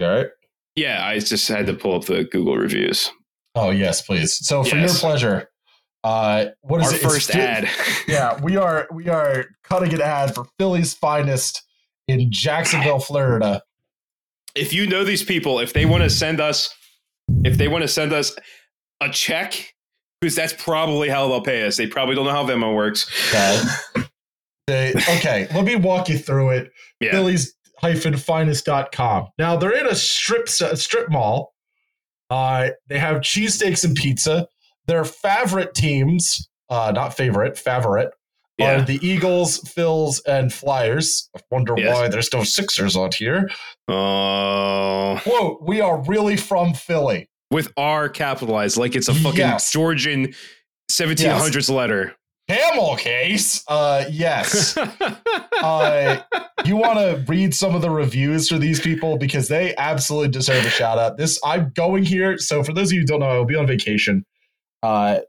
right? 0.00 0.28
Yeah, 0.74 1.04
I 1.04 1.18
just 1.18 1.48
had 1.48 1.66
to 1.66 1.74
pull 1.74 1.96
up 1.96 2.04
the 2.04 2.24
Google 2.24 2.56
reviews. 2.56 3.10
Oh 3.54 3.70
yes, 3.70 4.02
please. 4.02 4.34
So 4.46 4.62
for 4.62 4.76
Yes. 4.76 4.92
your 4.92 5.00
pleasure, 5.00 5.50
uh, 6.06 6.50
what 6.60 6.80
is 6.82 6.86
Our 6.86 6.92
it? 6.92 7.02
It's 7.02 7.04
first 7.04 7.32
Phil- 7.32 7.40
ad. 7.42 7.68
yeah, 8.08 8.40
we 8.40 8.56
are 8.56 8.86
we 8.92 9.08
are 9.08 9.46
cutting 9.64 9.92
an 9.92 10.00
ad 10.00 10.36
for 10.36 10.46
Philly's 10.56 10.94
finest 10.94 11.62
in 12.06 12.30
Jacksonville, 12.30 13.00
Florida. 13.00 13.60
if 14.54 14.72
you 14.72 14.86
know 14.86 15.02
these 15.04 15.24
people, 15.24 15.58
if 15.58 15.72
they 15.72 15.84
want 15.84 16.04
to 16.04 16.10
send 16.10 16.40
us, 16.40 16.72
if 17.44 17.58
they 17.58 17.66
want 17.66 17.82
to 17.82 17.88
send 17.88 18.12
us 18.12 18.36
a 19.00 19.10
check, 19.10 19.74
because 20.20 20.36
that's 20.36 20.52
probably 20.52 21.08
how 21.08 21.26
they'll 21.26 21.42
pay 21.42 21.66
us. 21.66 21.76
They 21.76 21.88
probably 21.88 22.14
don't 22.14 22.24
know 22.24 22.30
how 22.30 22.46
Venmo 22.46 22.72
works. 22.72 23.10
Okay. 23.30 23.62
They, 24.68 24.92
okay, 24.94 25.48
let 25.54 25.64
me 25.64 25.74
walk 25.74 26.08
you 26.08 26.18
through 26.18 26.50
it. 26.50 26.72
Yeah. 27.00 27.10
Phillies 27.12 27.54
finest.com. 27.80 29.28
Now 29.38 29.56
they're 29.56 29.76
in 29.76 29.86
a 29.86 29.94
strip 29.96 30.48
strip 30.48 31.10
mall. 31.10 31.52
Uh, 32.30 32.70
they 32.88 32.98
have 32.98 33.22
cheesesteaks 33.22 33.84
and 33.84 33.96
pizza. 33.96 34.46
Their 34.86 35.04
favorite 35.04 35.74
teams, 35.74 36.48
uh, 36.70 36.92
not 36.94 37.16
favorite, 37.16 37.58
favorite, 37.58 38.10
Yeah. 38.58 38.76
are 38.76 38.82
the 38.82 38.98
Eagles, 39.06 39.60
Phils, 39.60 40.20
and 40.26 40.52
Flyers. 40.52 41.28
I 41.36 41.40
wonder 41.50 41.74
Yes. 41.76 41.94
why 41.94 42.08
there's 42.08 42.32
no 42.32 42.42
Sixers 42.44 42.96
on 42.96 43.10
here. 43.12 43.50
Oh, 43.88 45.20
Whoa, 45.24 45.58
we 45.62 45.80
are 45.80 45.98
really 46.04 46.36
from 46.36 46.72
Philly. 46.74 47.28
with 47.50 47.72
R 47.76 48.08
capitalized, 48.08 48.76
like 48.76 48.94
it's 48.96 49.08
a 49.08 49.14
fucking 49.14 49.38
Yes. 49.40 49.70
Georgian 49.72 50.34
1700s 50.90 51.68
letter. 51.70 52.14
Camel 52.48 52.94
case. 52.96 53.64
Uh, 53.66 54.04
yes. 54.10 54.76
uh, 55.62 56.20
you 56.64 56.76
want 56.76 56.98
to 56.98 57.24
read 57.26 57.52
some 57.54 57.74
of 57.74 57.82
the 57.82 57.90
reviews 57.90 58.48
for 58.48 58.56
these 58.58 58.78
people 58.80 59.18
because 59.18 59.48
they 59.48 59.74
absolutely 59.76 60.28
deserve 60.30 60.64
a 60.64 60.70
shout 60.70 60.96
out. 60.98 61.16
This 61.16 61.40
I'm 61.44 61.72
going 61.74 62.04
here. 62.04 62.38
So 62.38 62.62
for 62.62 62.72
those 62.72 62.88
of 62.90 62.94
you 62.94 63.00
who 63.00 63.06
don't 63.06 63.20
know, 63.20 63.26
I 63.26 63.36
will 63.38 63.44
be 63.46 63.56
on 63.56 63.66
vacation. 63.66 64.24
Uh, 64.86 65.20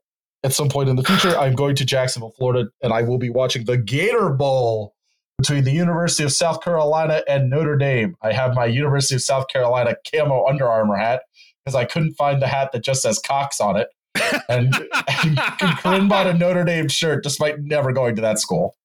at 0.44 0.54
some 0.54 0.70
point 0.70 0.88
in 0.88 0.96
the 0.96 1.04
future, 1.04 1.36
I'm 1.38 1.54
going 1.56 1.76
to 1.78 1.86
Jacksonville, 1.86 2.34
Florida, 2.38 2.70
and 2.84 2.94
I 2.94 3.02
will 3.02 3.18
be 3.18 3.30
watching 3.30 3.66
the 3.66 3.78
Gator 3.78 4.30
Bowl 4.30 4.94
between 5.40 5.64
the 5.64 5.72
University 5.72 6.24
of 6.24 6.32
South 6.32 6.62
Carolina 6.64 7.24
and 7.28 7.50
Notre 7.50 7.76
Dame. 7.76 8.16
I 8.22 8.34
have 8.34 8.54
my 8.54 8.66
University 8.66 9.16
of 9.16 9.22
South 9.24 9.48
Carolina 9.48 9.96
camo 10.12 10.46
Under 10.46 10.68
Armour 10.68 10.96
hat 10.96 11.24
because 11.66 11.76
I 11.76 11.86
couldn't 11.86 12.14
find 12.14 12.42
the 12.42 12.48
hat 12.48 12.72
that 12.72 12.84
just 12.84 13.02
says 13.02 13.20
Cox 13.20 13.60
on 13.60 13.76
it. 13.78 13.88
And, 14.50 14.74
and 15.24 15.38
Corinne 15.80 16.08
bought 16.08 16.26
a 16.28 16.34
Notre 16.34 16.64
Dame 16.64 16.88
shirt 16.88 17.24
despite 17.24 17.60
never 17.60 17.92
going 17.92 18.16
to 18.16 18.22
that 18.24 18.40
school. 18.40 18.76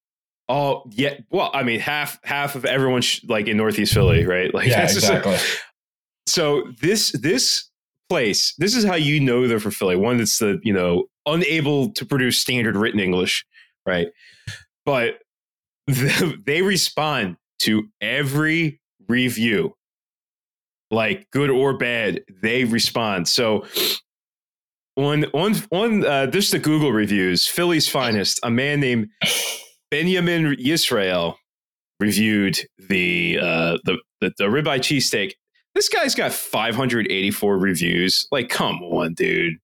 Oh 0.49 0.83
yeah. 0.91 1.15
Well, 1.31 1.51
I 1.55 1.63
mean, 1.63 1.81
half 1.81 2.19
half 2.25 2.55
of 2.55 2.65
everyone 2.65 3.01
sh- 3.03 3.21
like 3.29 3.47
in 3.47 3.57
Northeast 3.57 3.95
Philly, 3.95 4.25
right? 4.27 4.53
Like 4.53 4.69
Yeah, 4.69 4.81
that's 4.81 4.95
just 4.95 5.09
a- 5.09 5.17
exactly. 5.19 5.39
so 6.27 6.65
this 6.81 7.13
this 7.13 7.71
place, 8.09 8.55
this 8.59 8.75
is 8.75 8.85
how 8.85 8.95
you 8.95 9.21
know 9.21 9.49
they're 9.49 9.61
for 9.61 9.71
Philly. 9.71 9.97
One 9.97 10.19
that's 10.19 10.39
the 10.39 10.61
you 10.63 10.73
know 10.73 11.05
unable 11.27 11.93
to 11.93 12.05
produce 12.05 12.39
standard 12.39 12.77
written 12.77 13.01
English, 13.01 13.45
right? 13.87 14.09
But 14.85 15.19
the, 15.87 16.41
they 16.47 16.63
respond 16.63 17.37
to 17.61 17.89
every 18.01 18.81
review, 19.09 19.75
like 20.91 21.29
good 21.31 21.51
or 21.51 21.77
bad. 21.77 22.23
They 22.43 22.65
respond. 22.65 23.29
So 23.29 23.65
on 24.97 25.25
on 25.27 25.55
on 25.71 26.05
uh, 26.05 26.27
this 26.27 26.51
the 26.51 26.59
Google 26.59 26.93
reviews. 26.93 27.47
Philly's 27.47 27.89
finest, 27.89 28.41
a 28.43 28.51
man 28.51 28.81
named 28.81 29.09
Benjamin 29.91 30.57
Yisrael 30.57 31.37
reviewed 32.01 32.59
the 32.79 33.39
uh, 33.41 33.79
the 33.85 33.99
the, 34.21 34.33
the 34.39 34.45
ribeye 34.45 34.79
cheesesteak. 34.79 35.33
This 35.75 35.89
guy's 35.89 36.15
got 36.15 36.33
584 36.33 37.59
reviews. 37.59 38.27
Like, 38.31 38.49
come 38.49 38.77
on, 38.83 39.15
dude. 39.15 39.55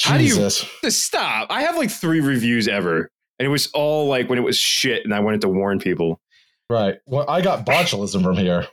How 0.00 0.16
do 0.18 0.24
you- 0.24 0.50
stop. 0.90 1.48
I 1.50 1.62
have 1.62 1.76
like 1.76 1.90
three 1.90 2.20
reviews 2.20 2.66
ever. 2.68 3.10
And 3.38 3.46
it 3.46 3.50
was 3.50 3.68
all 3.72 4.06
like 4.08 4.28
when 4.28 4.38
it 4.38 4.42
was 4.42 4.58
shit 4.58 5.04
and 5.04 5.14
I 5.14 5.20
wanted 5.20 5.40
to 5.42 5.48
warn 5.48 5.78
people. 5.78 6.20
Right. 6.68 6.98
Well, 7.06 7.28
I 7.28 7.40
got 7.40 7.64
botulism 7.66 8.22
from 8.22 8.36
here. 8.36 8.66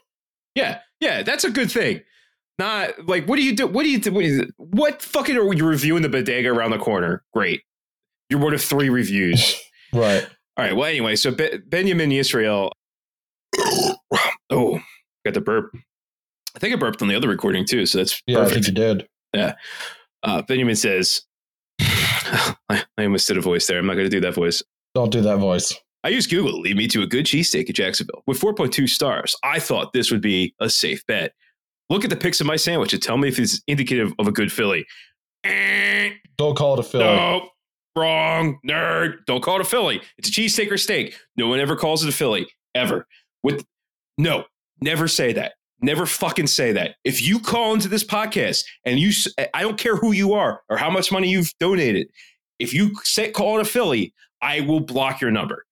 Yeah, 0.55 0.79
yeah, 0.99 1.23
that's 1.23 1.43
a 1.43 1.49
good 1.51 1.71
thing. 1.71 2.01
Not 2.59 3.07
like 3.07 3.27
what 3.27 3.35
do 3.37 3.43
you 3.43 3.55
do? 3.55 3.67
What 3.67 3.83
do 3.83 3.89
you 3.89 3.99
do? 3.99 4.11
What, 4.11 4.25
what 4.57 5.01
fucking 5.01 5.37
are 5.37 5.53
you 5.53 5.65
reviewing 5.65 6.01
the 6.01 6.09
bodega 6.09 6.49
around 6.49 6.71
the 6.71 6.79
corner? 6.79 7.23
Great. 7.33 7.61
You're 8.29 8.39
one 8.39 8.53
of 8.53 8.61
three 8.61 8.89
reviews. 8.89 9.59
Right. 9.93 10.27
All 10.57 10.65
right. 10.65 10.75
Well, 10.75 10.85
anyway, 10.89 11.15
so 11.15 11.31
Be- 11.31 11.59
Benjamin 11.65 12.11
Israel. 12.11 12.73
Oh, 14.49 14.79
got 15.25 15.33
the 15.33 15.41
burp. 15.41 15.73
I 16.57 16.59
think 16.59 16.73
I 16.73 16.75
burped 16.77 17.03
on 17.03 17.07
the 17.07 17.15
other 17.15 17.27
recording 17.29 17.65
too, 17.65 17.85
so 17.85 17.99
that's 17.99 18.19
Yeah, 18.25 18.39
I 18.39 18.41
perfect. 18.45 18.65
think 18.65 18.67
you 18.77 18.83
did. 18.83 19.07
Yeah. 19.33 19.53
Uh, 20.23 20.41
Benjamin 20.41 20.75
says, 20.75 21.21
I, 21.79 22.83
I 22.97 23.03
almost 23.03 23.27
did 23.27 23.37
a 23.37 23.41
voice 23.41 23.67
there. 23.67 23.77
I'm 23.77 23.85
not 23.85 23.93
going 23.93 24.07
to 24.07 24.09
do 24.09 24.19
that 24.21 24.33
voice. 24.33 24.63
Don't 24.95 25.11
do 25.11 25.21
that 25.21 25.37
voice. 25.37 25.75
I 26.03 26.09
used 26.09 26.29
Google 26.31 26.53
to 26.53 26.57
lead 26.57 26.75
me 26.77 26.87
to 26.87 27.03
a 27.03 27.07
good 27.07 27.25
cheesesteak 27.25 27.69
at 27.69 27.75
Jacksonville 27.75 28.23
with 28.25 28.39
4.2 28.39 28.89
stars. 28.89 29.35
I 29.43 29.59
thought 29.59 29.93
this 29.93 30.09
would 30.09 30.21
be 30.21 30.55
a 30.59 30.69
safe 30.69 31.05
bet. 31.05 31.33
Look 31.89 32.03
at 32.03 32.09
the 32.09 32.15
pics 32.15 32.41
of 32.41 32.47
my 32.47 32.55
sandwich 32.55 32.91
and 32.93 33.01
tell 33.03 33.17
me 33.17 33.27
if 33.27 33.37
it's 33.37 33.61
indicative 33.67 34.11
of 34.17 34.27
a 34.27 34.31
good 34.31 34.51
Philly. 34.51 34.85
Eh, 35.43 36.09
Don't 36.37 36.57
call 36.57 36.73
it 36.73 36.79
a 36.79 36.83
Philly. 36.83 37.03
no, 37.03 37.49
wrong, 37.95 38.57
nerd. 38.67 39.17
Don't 39.27 39.41
call 39.43 39.55
it 39.55 39.61
a 39.61 39.65
Philly. 39.65 40.01
It's 40.17 40.29
a 40.29 40.31
cheesesteak 40.31 40.71
or 40.71 40.77
steak. 40.77 41.15
No 41.35 41.47
one 41.47 41.59
ever 41.59 41.75
calls 41.75 42.03
it 42.03 42.09
a 42.09 42.13
Philly, 42.13 42.47
ever. 42.73 43.05
With 43.43 43.63
no, 44.17 44.45
never 44.81 45.07
say 45.07 45.33
that. 45.33 45.53
Never 45.81 46.05
fucking 46.05 46.47
say 46.47 46.71
that. 46.71 46.95
If 47.03 47.21
you 47.21 47.39
call 47.39 47.73
into 47.73 47.87
this 47.87 48.03
podcast 48.03 48.63
and 48.85 48.99
you, 48.99 49.11
I 49.53 49.61
don't 49.61 49.77
care 49.77 49.95
who 49.95 50.11
you 50.11 50.33
are 50.33 50.61
or 50.69 50.77
how 50.77 50.89
much 50.89 51.11
money 51.11 51.29
you've 51.29 51.51
donated. 51.59 52.07
If 52.59 52.73
you 52.73 52.95
say 53.03 53.29
call 53.31 53.59
it 53.59 53.61
a 53.61 53.65
Philly, 53.65 54.13
I 54.41 54.61
will 54.61 54.79
block 54.79 55.21
your 55.21 55.29
number. 55.31 55.65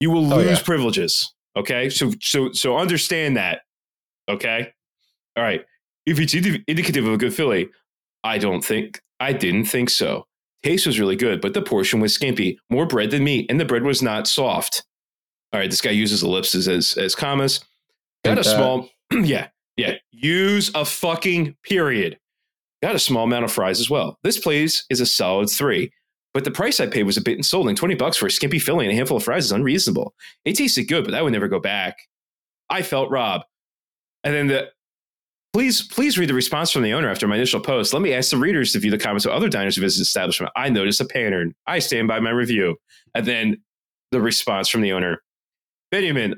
You 0.00 0.10
will 0.10 0.32
Oh, 0.32 0.38
lose 0.38 0.58
yeah. 0.58 0.64
privileges. 0.64 1.32
Okay, 1.56 1.88
so 1.90 2.12
so 2.20 2.52
so 2.52 2.78
understand 2.78 3.36
that. 3.36 3.60
Okay, 4.28 4.72
all 5.36 5.42
right. 5.42 5.64
If 6.06 6.18
it's 6.20 6.34
indi- 6.34 6.62
indicative 6.68 7.06
of 7.06 7.12
a 7.14 7.16
good 7.16 7.34
Philly, 7.34 7.68
I 8.24 8.38
don't 8.38 8.64
think 8.64 9.00
I 9.20 9.32
didn't 9.32 9.64
think 9.66 9.90
so. 9.90 10.26
Taste 10.64 10.86
was 10.86 10.98
really 10.98 11.16
good, 11.16 11.40
but 11.40 11.54
the 11.54 11.62
portion 11.62 12.00
was 12.00 12.12
skimpy. 12.14 12.58
More 12.70 12.86
bread 12.86 13.10
than 13.12 13.22
meat, 13.24 13.46
and 13.50 13.60
the 13.60 13.64
bread 13.64 13.84
was 13.84 14.02
not 14.02 14.26
soft. 14.26 14.84
All 15.52 15.60
right, 15.60 15.70
this 15.70 15.80
guy 15.80 15.90
uses 15.90 16.22
ellipses 16.22 16.66
as 16.68 16.94
as 16.98 17.14
commas. 17.14 17.60
Got 18.24 18.32
a 18.38 18.42
that. 18.42 18.44
small, 18.44 18.88
yeah, 19.22 19.48
yeah. 19.76 19.94
Use 20.10 20.70
a 20.74 20.84
fucking 20.84 21.56
period. 21.62 22.18
Got 22.82 22.94
a 22.94 23.00
small 23.00 23.24
amount 23.24 23.44
of 23.44 23.52
fries 23.52 23.80
as 23.80 23.90
well. 23.90 24.18
This 24.22 24.38
place 24.38 24.84
is 24.90 25.00
a 25.00 25.06
solid 25.06 25.50
three, 25.50 25.90
but 26.32 26.44
the 26.44 26.50
price 26.50 26.78
I 26.78 26.86
paid 26.86 27.04
was 27.04 27.16
a 27.16 27.22
bit 27.22 27.36
insulting. 27.36 27.74
Twenty 27.74 27.94
bucks 27.94 28.16
for 28.16 28.26
a 28.26 28.30
skimpy 28.30 28.58
filling 28.58 28.86
and 28.86 28.92
a 28.92 28.96
handful 28.96 29.16
of 29.16 29.24
fries 29.24 29.46
is 29.46 29.52
unreasonable. 29.52 30.14
It 30.44 30.54
tasted 30.54 30.84
good, 30.84 31.04
but 31.04 31.14
I 31.14 31.22
would 31.22 31.32
never 31.32 31.48
go 31.48 31.60
back. 31.60 31.96
I 32.70 32.82
felt 32.82 33.10
robbed. 33.10 33.44
And 34.24 34.34
then 34.34 34.46
the 34.48 34.68
please 35.52 35.82
please 35.82 36.18
read 36.18 36.28
the 36.28 36.34
response 36.34 36.70
from 36.70 36.82
the 36.82 36.92
owner 36.92 37.10
after 37.10 37.26
my 37.26 37.36
initial 37.36 37.60
post. 37.60 37.92
Let 37.92 38.02
me 38.02 38.12
ask 38.12 38.30
the 38.30 38.36
readers 38.36 38.72
to 38.72 38.78
view 38.78 38.90
the 38.90 38.98
comments 38.98 39.24
of 39.24 39.32
other 39.32 39.48
diners 39.48 39.76
who 39.76 39.82
visit 39.82 39.98
the 39.98 40.02
establishment. 40.02 40.52
I 40.54 40.68
noticed 40.68 41.00
a 41.00 41.04
pattern. 41.04 41.54
I 41.66 41.78
stand 41.78 42.08
by 42.08 42.20
my 42.20 42.30
review. 42.30 42.76
And 43.14 43.26
then 43.26 43.56
the 44.10 44.20
response 44.20 44.68
from 44.68 44.82
the 44.82 44.92
owner. 44.92 45.22
Benjamin, 45.90 46.36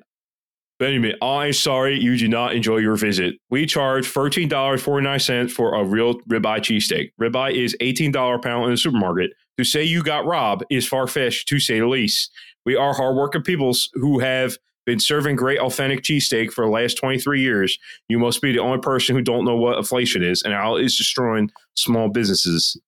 Benjamin, 0.81 1.15
I'm 1.21 1.53
sorry 1.53 2.01
you 2.01 2.17
did 2.17 2.31
not 2.31 2.55
enjoy 2.55 2.79
your 2.79 2.97
visit. 2.97 3.35
We 3.51 3.67
charge 3.67 4.11
$13.49 4.11 5.51
for 5.51 5.75
a 5.75 5.85
real 5.85 6.15
ribeye 6.23 6.61
cheesesteak. 6.61 7.11
Ribeye 7.21 7.53
is 7.53 7.77
$18 7.83 8.35
a 8.35 8.39
pound 8.39 8.65
in 8.65 8.71
the 8.71 8.77
supermarket. 8.79 9.33
To 9.59 9.65
say 9.65 9.85
you 9.85 10.03
got 10.03 10.25
robbed 10.25 10.65
is 10.71 10.89
far 10.89 11.07
fetched, 11.07 11.49
to 11.49 11.61
say 11.61 11.81
the 11.81 11.87
least. 11.87 12.33
We 12.65 12.77
are 12.77 12.95
hardworking 12.95 13.43
peoples 13.43 13.91
who 13.93 14.21
have 14.21 14.57
been 14.87 14.99
serving 14.99 15.37
great 15.37 15.59
authentic 15.59 16.03
cheesesteak 16.03 16.51
for 16.51 16.65
the 16.65 16.71
last 16.71 16.95
23 16.95 17.43
years. 17.43 17.79
You 18.09 18.19
must 18.19 18.41
be 18.41 18.53
the 18.53 18.61
only 18.61 18.79
person 18.79 19.15
who 19.15 19.21
don't 19.21 19.45
know 19.45 19.57
what 19.57 19.77
inflation 19.77 20.25
is, 20.25 20.43
and 20.43 20.55
how 20.55 20.77
it's 20.77 20.97
destroying 20.97 21.51
small 21.75 22.09
businesses. 22.09 22.81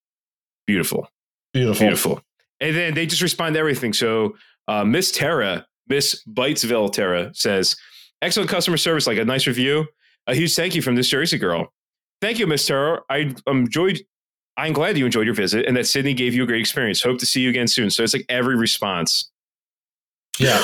Beautiful. 0.66 1.09
Beautiful. 1.53 1.86
Beautiful. 1.86 2.22
And 2.59 2.74
then 2.74 2.95
they 2.95 3.05
just 3.05 3.20
respond 3.20 3.53
to 3.53 3.61
everything. 3.61 3.93
So 3.93 4.34
uh, 4.66 4.82
Miss 4.82 5.12
Tara, 5.12 5.66
Miss 5.93 6.24
Bitesville 6.26 6.90
Tara 6.90 7.30
says, 7.34 7.76
excellent 8.22 8.49
customer 8.49 8.78
service, 8.78 9.07
like 9.07 9.18
a 9.18 9.24
nice 9.26 9.47
review. 9.47 9.84
A 10.26 10.34
huge 10.34 10.55
thank 10.55 10.74
you 10.74 10.80
from 10.80 10.95
this 10.95 11.07
Jersey 11.09 11.36
girl. 11.36 11.70
Thank 12.22 12.38
you, 12.38 12.47
Miss 12.47 12.66
Tara. 12.66 13.01
I 13.11 13.34
enjoyed. 13.47 14.01
I'm 14.57 14.72
glad 14.72 14.97
you 14.97 15.05
enjoyed 15.05 15.26
your 15.26 15.34
visit 15.34 15.66
and 15.66 15.76
that 15.76 15.86
Sydney 15.86 16.14
gave 16.14 16.32
you 16.32 16.45
a 16.45 16.47
great 16.47 16.61
experience. 16.61 17.03
Hope 17.03 17.18
to 17.18 17.26
see 17.26 17.40
you 17.40 17.51
again 17.51 17.66
soon. 17.68 17.90
So 17.90 18.03
it's 18.03 18.14
like 18.14 18.24
every 18.30 18.57
response. 18.57 19.30
Yeah, 20.38 20.62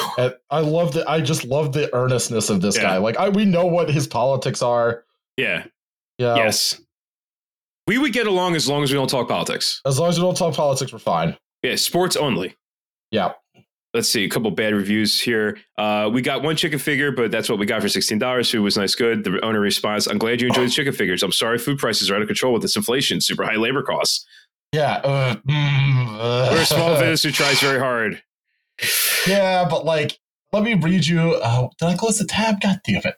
I 0.50 0.60
love 0.60 0.92
the. 0.94 1.08
I 1.10 1.20
just 1.20 1.44
love 1.44 1.72
the 1.74 1.94
earnestness 1.94 2.48
of 2.48 2.62
this 2.62 2.76
Yeah. 2.76 2.82
guy. 2.84 2.96
Like, 2.96 3.18
I 3.18 3.28
we 3.28 3.44
know 3.44 3.66
what 3.66 3.90
his 3.90 4.06
politics 4.06 4.62
are. 4.62 5.04
Yeah. 5.36 5.64
Yeah. 6.16 6.36
Yes. 6.36 6.80
We 7.86 7.98
would 7.98 8.12
get 8.14 8.26
along 8.26 8.54
as 8.56 8.66
long 8.68 8.82
as 8.82 8.90
we 8.90 8.94
don't 8.96 9.10
talk 9.10 9.28
politics. 9.28 9.82
As 9.84 9.98
long 9.98 10.08
as 10.08 10.18
we 10.18 10.22
don't 10.24 10.36
talk 10.36 10.54
politics, 10.54 10.90
we're 10.92 10.98
fine. 10.98 11.36
Yeah, 11.62 11.74
sports 11.76 12.16
only. 12.16 12.56
Yeah. 13.10 13.32
Let's 13.94 14.08
see 14.08 14.24
a 14.24 14.28
couple 14.28 14.50
bad 14.50 14.74
reviews 14.74 15.18
here. 15.18 15.56
Uh, 15.78 16.10
we 16.12 16.20
got 16.20 16.42
one 16.42 16.56
chicken 16.56 16.78
figure, 16.78 17.10
but 17.10 17.30
that's 17.30 17.48
what 17.48 17.58
we 17.58 17.64
got 17.64 17.80
for 17.80 17.88
sixteen 17.88 18.18
dollars. 18.18 18.50
Food 18.50 18.60
was 18.60 18.76
nice, 18.76 18.94
good. 18.94 19.24
The 19.24 19.42
owner 19.42 19.60
responds, 19.60 20.06
"I'm 20.06 20.18
glad 20.18 20.40
you 20.40 20.48
enjoyed 20.48 20.68
the 20.68 20.72
chicken 20.72 20.92
figures. 20.92 21.22
I'm 21.22 21.32
sorry, 21.32 21.58
food 21.58 21.78
prices 21.78 22.10
are 22.10 22.16
out 22.16 22.22
of 22.22 22.28
control 22.28 22.52
with 22.52 22.62
this 22.62 22.76
inflation, 22.76 23.20
super 23.20 23.44
high 23.44 23.56
labor 23.56 23.82
costs. 23.82 24.26
Yeah. 24.72 24.96
Uh, 24.96 25.34
mm, 25.36 26.06
uh. 26.18 26.48
We're 26.52 26.62
a 26.62 26.66
small 26.66 26.90
business 26.98 27.22
who 27.22 27.30
tries 27.30 27.60
very 27.60 27.78
hard. 27.78 28.22
Yeah, 29.26 29.66
but 29.68 29.84
like, 29.84 30.18
let 30.52 30.62
me 30.62 30.74
read 30.74 31.06
you. 31.06 31.20
Oh, 31.42 31.70
did 31.78 31.86
I 31.86 31.96
close 31.96 32.18
the 32.18 32.26
tab? 32.26 32.60
God 32.60 32.80
damn 32.84 33.02
it. 33.04 33.14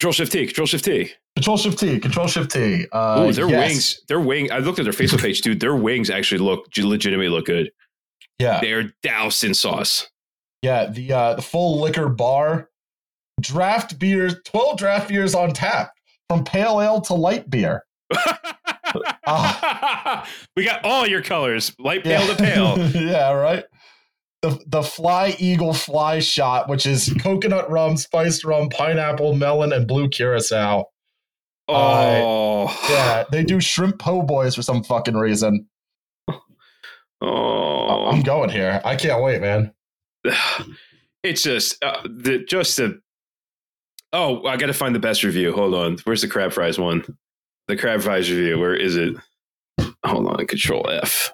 Control 0.00 0.12
Shift 0.12 0.32
T, 0.32 0.46
Control 0.46 0.66
Shift 0.66 0.84
T. 0.84 1.12
Control 1.36 1.56
Shift 1.56 1.78
T. 1.78 2.00
Control 2.00 2.26
Shift 2.26 2.50
T. 2.50 2.86
Uh, 2.92 3.26
Ooh, 3.28 3.32
their 3.32 3.48
yes. 3.48 3.68
wings, 3.68 4.02
their 4.08 4.20
wing. 4.20 4.50
I 4.50 4.58
looked 4.58 4.78
at 4.78 4.84
their 4.84 4.92
Facebook 4.92 5.20
page, 5.20 5.42
dude. 5.42 5.60
Their 5.60 5.76
wings 5.76 6.10
actually 6.10 6.38
look 6.38 6.66
legitimately 6.76 7.28
look 7.28 7.46
good. 7.46 7.70
Yeah. 8.38 8.60
They're 8.60 8.92
doused 9.02 9.44
in 9.44 9.54
sauce. 9.54 10.08
Yeah. 10.62 10.86
The 10.86 11.12
uh, 11.12 11.34
the 11.34 11.42
full 11.42 11.80
liquor 11.80 12.08
bar, 12.08 12.68
draft 13.40 13.98
beers, 13.98 14.34
twelve 14.44 14.78
draft 14.78 15.08
beers 15.08 15.34
on 15.34 15.52
tap, 15.52 15.92
from 16.28 16.44
pale 16.44 16.80
ale 16.80 17.00
to 17.02 17.14
light 17.14 17.48
beer. 17.50 17.84
we 20.56 20.64
got 20.64 20.84
all 20.84 21.06
your 21.06 21.22
colors, 21.22 21.74
light 21.78 22.04
pale 22.04 22.26
to 22.26 22.36
pale. 22.36 22.78
yeah, 22.94 23.32
right. 23.32 23.64
The 24.42 24.60
the 24.66 24.82
Fly 24.82 25.36
Eagle 25.38 25.72
Fly 25.72 26.18
Shot, 26.18 26.68
which 26.68 26.84
is 26.84 27.14
coconut 27.20 27.70
rum, 27.70 27.96
spiced 27.96 28.44
rum, 28.44 28.68
pineapple, 28.68 29.34
melon, 29.34 29.72
and 29.72 29.86
blue 29.86 30.08
curacao. 30.08 30.84
Oh, 31.68 32.76
Yeah, 32.90 33.24
they 33.30 33.44
do 33.44 33.60
shrimp 33.60 33.98
po' 33.98 34.22
boys 34.22 34.56
for 34.56 34.62
some 34.62 34.82
fucking 34.82 35.14
reason. 35.14 35.66
Oh. 37.22 37.72
I'm 38.12 38.22
going 38.22 38.50
here. 38.50 38.80
I 38.84 38.96
can't 38.96 39.22
wait, 39.22 39.40
man. 39.40 39.72
it's 41.22 41.42
just 41.42 41.82
uh, 41.82 42.02
the 42.04 42.44
just 42.46 42.76
the. 42.76 43.00
Oh, 44.12 44.44
I 44.44 44.56
got 44.58 44.66
to 44.66 44.74
find 44.74 44.94
the 44.94 45.00
best 45.00 45.24
review. 45.24 45.52
Hold 45.54 45.74
on, 45.74 45.96
where's 46.04 46.20
the 46.20 46.28
crab 46.28 46.52
fries 46.52 46.78
one? 46.78 47.02
The 47.68 47.76
crab 47.76 48.02
fries 48.02 48.30
review. 48.30 48.58
Where 48.58 48.74
is 48.74 48.96
it? 48.96 49.16
Hold 50.04 50.26
on, 50.26 50.46
Control 50.46 50.88
F. 50.90 51.32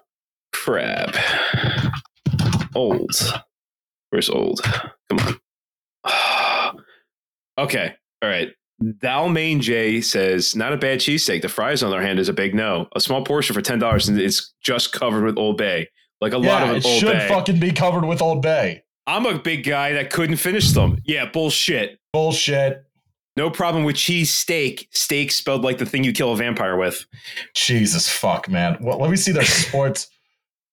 crab. 0.53 1.17
Old. 2.75 3.11
Where's 4.11 4.31
old? 4.31 4.61
Come 5.11 5.39
on. 6.05 6.75
okay. 7.59 7.95
All 8.23 8.29
right. 8.29 8.51
Dalmain 8.83 9.61
J 9.61 10.01
says, 10.01 10.55
not 10.55 10.73
a 10.73 10.77
bad 10.77 11.01
cheesesteak. 11.01 11.43
The 11.43 11.49
fries, 11.49 11.83
on 11.83 11.91
the 11.91 11.97
other 11.97 12.07
hand, 12.07 12.19
is 12.19 12.29
a 12.29 12.33
big 12.33 12.55
no. 12.55 12.87
A 12.95 13.01
small 13.01 13.25
portion 13.25 13.55
for 13.55 13.61
ten 13.63 13.79
dollars, 13.79 14.09
and 14.09 14.21
it's 14.21 14.55
just 14.63 14.93
covered 14.93 15.25
with 15.25 15.37
Old 15.37 15.57
Bay. 15.57 15.89
Like 16.21 16.33
a 16.33 16.39
lot 16.39 16.63
yeah, 16.63 16.71
of 16.71 16.77
it 16.79 16.87
Old 16.87 17.01
should 17.01 17.13
Bay. 17.13 17.29
fucking 17.29 17.59
be 17.61 17.73
covered 17.73 18.05
with 18.05 18.23
Old 18.23 18.43
Bay. 18.43 18.83
I'm 19.07 19.27
a 19.27 19.39
big 19.39 19.65
guy 19.65 19.93
that 19.95 20.11
couldn't 20.11 20.37
finish 20.37 20.71
them. 20.73 20.99
Yeah, 21.05 21.29
bullshit. 21.31 21.99
Bullshit. 22.13 22.85
No 23.37 23.51
problem 23.51 23.85
with 23.85 23.97
cheese 23.97 24.33
steak. 24.35 24.89
Steak 24.91 25.31
spelled 25.33 25.63
like 25.63 25.79
the 25.79 25.87
thing 25.87 26.03
you 26.05 26.13
kill 26.13 26.33
a 26.33 26.37
vampire 26.37 26.77
with. 26.77 27.07
Jesus 27.55 28.09
fuck, 28.09 28.49
man. 28.49 28.77
Well, 28.81 28.99
let 28.99 29.11
me 29.11 29.17
see 29.17 29.33
their 29.33 29.45
sports. 29.45 30.09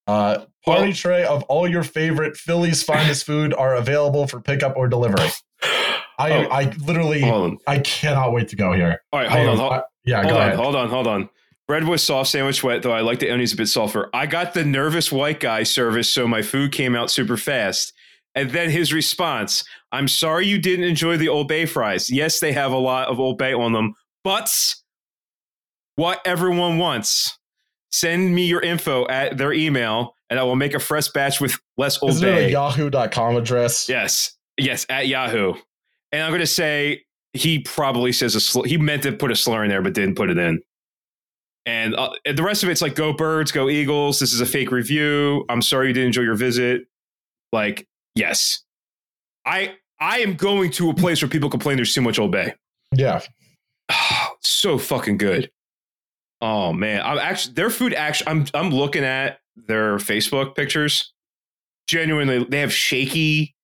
Uh, 0.08 0.44
party 0.64 0.82
Well- 0.88 0.92
tray 0.92 1.24
of 1.24 1.42
all 1.44 1.68
your 1.68 1.82
favorite 1.82 2.36
Philly's 2.36 2.82
finest 2.82 3.24
food 3.24 3.54
are 3.54 3.74
available 3.76 4.26
for 4.26 4.40
pickup 4.40 4.76
or 4.76 4.88
delivery. 4.88 5.28
I, 5.62 6.30
Oh. 6.32 6.48
I 6.50 6.72
literally, 6.86 7.22
I 7.66 7.78
cannot 7.80 8.32
wait 8.32 8.48
to 8.48 8.56
go 8.56 8.72
here. 8.72 9.02
All 9.12 9.20
right, 9.20 9.28
hold 9.28 9.46
I- 9.46 9.50
on. 9.50 9.56
Hold, 9.58 9.72
I- 9.72 9.82
yeah, 10.04 10.22
hold 10.22 10.28
go 10.32 10.36
on. 10.36 10.42
ahead. 10.46 10.56
Hold 10.56 10.76
on. 10.76 10.88
Hold 10.88 11.06
on. 11.06 11.28
Bread 11.68 11.86
with 11.88 12.00
soft 12.00 12.30
sandwich 12.30 12.62
wet, 12.62 12.82
though 12.82 12.92
I 12.92 13.00
like 13.00 13.18
the 13.18 13.30
onions 13.30 13.52
a 13.52 13.56
bit 13.56 13.66
sulfur. 13.66 14.08
I 14.14 14.26
got 14.26 14.54
the 14.54 14.64
nervous 14.64 15.10
white 15.10 15.40
guy 15.40 15.64
service, 15.64 16.08
so 16.08 16.28
my 16.28 16.40
food 16.40 16.70
came 16.72 16.94
out 16.94 17.10
super 17.10 17.36
fast. 17.36 17.92
And 18.36 18.50
then 18.50 18.70
his 18.70 18.92
response 18.92 19.64
I'm 19.92 20.08
sorry 20.08 20.46
you 20.46 20.58
didn't 20.58 20.84
enjoy 20.84 21.16
the 21.16 21.28
Old 21.28 21.48
Bay 21.48 21.64
fries. 21.66 22.10
Yes, 22.10 22.38
they 22.38 22.52
have 22.52 22.70
a 22.72 22.76
lot 22.78 23.08
of 23.08 23.18
Old 23.18 23.38
Bay 23.38 23.52
on 23.52 23.72
them, 23.72 23.94
but 24.22 24.52
what 25.96 26.20
everyone 26.24 26.78
wants. 26.78 27.38
Send 27.90 28.34
me 28.34 28.44
your 28.44 28.60
info 28.60 29.06
at 29.08 29.38
their 29.38 29.52
email, 29.52 30.14
and 30.28 30.38
I 30.38 30.42
will 30.42 30.56
make 30.56 30.74
a 30.74 30.78
fresh 30.78 31.08
batch 31.08 31.40
with 31.40 31.58
less 31.78 32.02
Old 32.02 32.10
Bay. 32.12 32.16
Isn't 32.16 32.28
it 32.28 32.46
a 32.48 32.50
yahoo.com 32.50 33.36
address? 33.36 33.88
Yes, 33.88 34.35
yes, 34.58 34.86
at 34.88 35.06
Yahoo. 35.08 35.54
And 36.12 36.22
I'm 36.22 36.30
going 36.30 36.40
to 36.40 36.46
say 36.46 37.04
he 37.32 37.60
probably 37.60 38.12
says 38.12 38.34
a 38.34 38.40
slur. 38.40 38.64
He 38.64 38.78
meant 38.78 39.02
to 39.02 39.12
put 39.12 39.30
a 39.30 39.36
slur 39.36 39.64
in 39.64 39.70
there, 39.70 39.82
but 39.82 39.94
didn't 39.94 40.14
put 40.14 40.30
it 40.30 40.38
in. 40.38 40.62
And, 41.66 41.94
uh, 41.96 42.10
and 42.24 42.38
the 42.38 42.42
rest 42.42 42.62
of 42.62 42.68
it's 42.68 42.80
like, 42.80 42.94
go 42.94 43.12
birds, 43.12 43.50
go 43.50 43.68
Eagles. 43.68 44.20
This 44.20 44.32
is 44.32 44.40
a 44.40 44.46
fake 44.46 44.70
review. 44.70 45.44
I'm 45.48 45.62
sorry 45.62 45.88
you 45.88 45.92
didn't 45.92 46.08
enjoy 46.08 46.22
your 46.22 46.36
visit. 46.36 46.86
Like, 47.52 47.86
yes, 48.14 48.62
I 49.44 49.76
I 50.00 50.18
am 50.18 50.34
going 50.34 50.70
to 50.72 50.90
a 50.90 50.94
place 50.94 51.22
where 51.22 51.28
people 51.28 51.48
complain 51.48 51.76
there's 51.76 51.94
too 51.94 52.02
much 52.02 52.18
Old 52.18 52.32
Bay. 52.32 52.54
Yeah. 52.94 53.20
so 54.40 54.78
fucking 54.78 55.18
good. 55.18 55.50
Oh 56.42 56.72
man, 56.72 57.00
I'm 57.02 57.18
actually 57.18 57.54
their 57.54 57.70
food. 57.70 57.94
Actually, 57.94 58.28
I'm 58.28 58.46
I'm 58.52 58.70
looking 58.70 59.04
at 59.04 59.38
their 59.56 59.96
Facebook 59.96 60.54
pictures. 60.54 61.12
Genuinely, 61.88 62.44
they 62.44 62.60
have 62.60 62.72
shaky, 62.72 63.54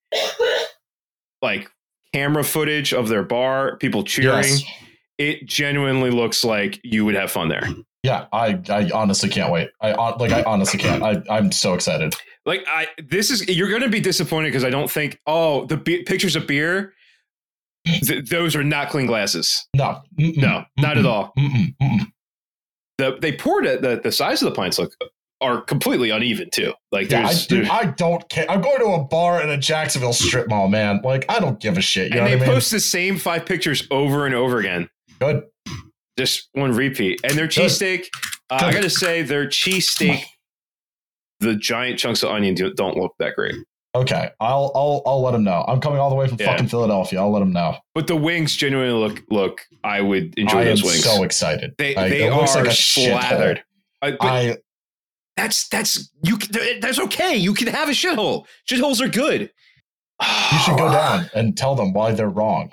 like 1.43 1.71
camera 2.13 2.45
footage 2.45 2.95
of 2.95 3.09
their 3.09 3.23
bar, 3.23 3.77
people 3.79 4.05
cheering. 4.05 4.45
Yes. 4.45 4.65
It 5.19 5.47
genuinely 5.47 6.11
looks 6.11 6.43
like 6.45 6.81
you 6.83 7.05
would 7.05 7.15
have 7.15 7.31
fun 7.31 7.49
there. 7.49 7.63
Yeah, 8.03 8.27
I, 8.33 8.61
I 8.69 8.91
honestly 8.93 9.29
can't 9.29 9.53
wait. 9.53 9.71
I 9.81 9.93
uh, 9.93 10.17
like 10.19 10.33
I 10.33 10.43
honestly 10.43 10.79
can't. 10.79 11.03
I, 11.03 11.23
I'm 11.31 11.53
so 11.53 11.75
excited. 11.75 12.15
Like 12.45 12.65
I, 12.67 12.89
this 13.09 13.31
is 13.31 13.47
you're 13.49 13.69
going 13.69 13.83
to 13.83 13.89
be 13.89 14.01
disappointed 14.01 14.49
because 14.49 14.65
I 14.65 14.71
don't 14.71 14.91
think. 14.91 15.21
Oh, 15.27 15.67
the 15.67 15.77
be- 15.77 16.03
pictures 16.03 16.35
of 16.35 16.47
beer. 16.49 16.95
Th- 18.05 18.29
those 18.29 18.57
are 18.57 18.65
not 18.65 18.91
clean 18.91 19.07
glasses. 19.07 19.67
No, 19.75 20.03
Mm-mm. 20.19 20.37
No, 20.39 20.65
not 20.79 20.99
at 20.99 21.05
Mm-mm. 21.05 21.09
all. 21.09 21.33
Mm-mm. 21.39 21.75
Mm-mm. 21.81 22.07
the 22.99 23.19
they 23.21 23.33
poured 23.33 23.67
it. 23.67 23.83
The, 23.83 24.01
the 24.03 24.11
size 24.11 24.43
of 24.43 24.49
the 24.49 24.55
pints 24.57 24.79
look 24.79 24.97
are 25.43 25.61
completely 25.61 26.11
uneven 26.11 26.49
too. 26.51 26.73
Like 26.93 27.11
Yeah, 27.11 27.21
I, 27.21 27.27
there's, 27.27 27.47
dude, 27.47 27.69
I 27.69 27.87
don't 27.87 28.27
care. 28.31 28.51
I'm 28.51 28.61
going 28.61 28.79
to 28.79 28.85
a 28.87 29.05
bar 29.05 29.43
in 29.43 29.51
a 29.51 29.59
Jacksonville 29.59 30.13
strip 30.13 30.49
mall, 30.49 30.69
man. 30.69 31.01
Like 31.05 31.25
I 31.29 31.39
don't 31.41 31.61
give 31.61 31.77
a 31.77 31.83
shit. 31.83 32.13
You 32.15 32.21
and 32.21 32.25
know 32.25 32.31
they 32.31 32.37
what 32.37 32.43
I 32.45 32.47
mean? 32.47 32.55
post 32.55 32.71
the 32.71 32.81
same 32.81 33.19
five 33.19 33.45
pictures 33.45 33.87
over 33.91 34.25
and 34.27 34.35
over 34.35 34.59
again, 34.59 34.89
Good. 35.21 35.43
just 36.19 36.49
one 36.53 36.73
repeat. 36.73 37.21
And 37.25 37.33
their 37.37 37.49
cheesesteak, 37.49 38.07
uh, 38.51 38.55
I 38.55 38.71
Good. 38.71 38.75
got 38.75 38.83
to 38.85 38.91
say, 38.91 39.23
their 39.23 39.47
cheesesteak, 39.47 40.23
the 41.41 41.57
giant 41.57 41.99
chunks 41.99 42.23
of 42.23 42.31
onion 42.31 42.55
do, 42.55 42.73
don't 42.75 42.97
look 42.97 43.13
that 43.19 43.35
great. 43.35 43.55
Okay, 43.95 44.31
I'll 44.41 44.73
I'll 44.75 45.03
I'll 45.05 45.21
let 45.23 45.33
them 45.33 45.45
know. 45.45 45.67
I'm 45.69 45.79
coming 45.79 45.99
all 45.99 46.09
the 46.09 46.17
way 46.17 46.27
from 46.27 46.39
Yeah. 46.41 46.47
fucking 46.47 46.69
Philadelphia. 46.69 47.21
I'll 47.21 47.31
let 47.31 47.41
them 47.41 47.53
know. 47.53 47.77
But 47.95 48.07
the 48.07 48.17
wings 48.17 48.57
genuinely 48.57 48.95
look 48.99 49.23
look. 49.29 49.61
I 49.85 50.01
would 50.01 50.39
enjoy 50.39 50.61
I 50.61 50.65
those 50.65 50.83
wings. 50.83 51.05
so 51.05 51.23
excited. 51.25 51.75
they 51.77 51.95
Like, 51.95 52.09
they 52.11 52.27
are 52.27 52.41
like 52.41 52.67
a 52.69 52.73
slathered. 52.73 53.63
I- 54.01 54.17
I 54.21 54.57
that's 55.37 55.69
that's 55.69 56.11
you. 56.23 56.37
can- 56.37 56.81
That's 56.81 56.99
okay. 56.99 57.37
You 57.37 57.55
can 57.55 57.69
have 57.69 57.89
a 57.89 57.93
shithole. 57.93 58.47
Shitholes 58.69 59.01
are 59.01 59.09
good. 59.09 59.51
you 60.53 60.59
should 60.59 60.77
go 60.79 60.89
down 60.93 61.31
and 61.35 61.57
tell 61.57 61.75
them 61.75 61.93
why 61.93 62.13
they're 62.13 62.29
wrong, 62.29 62.71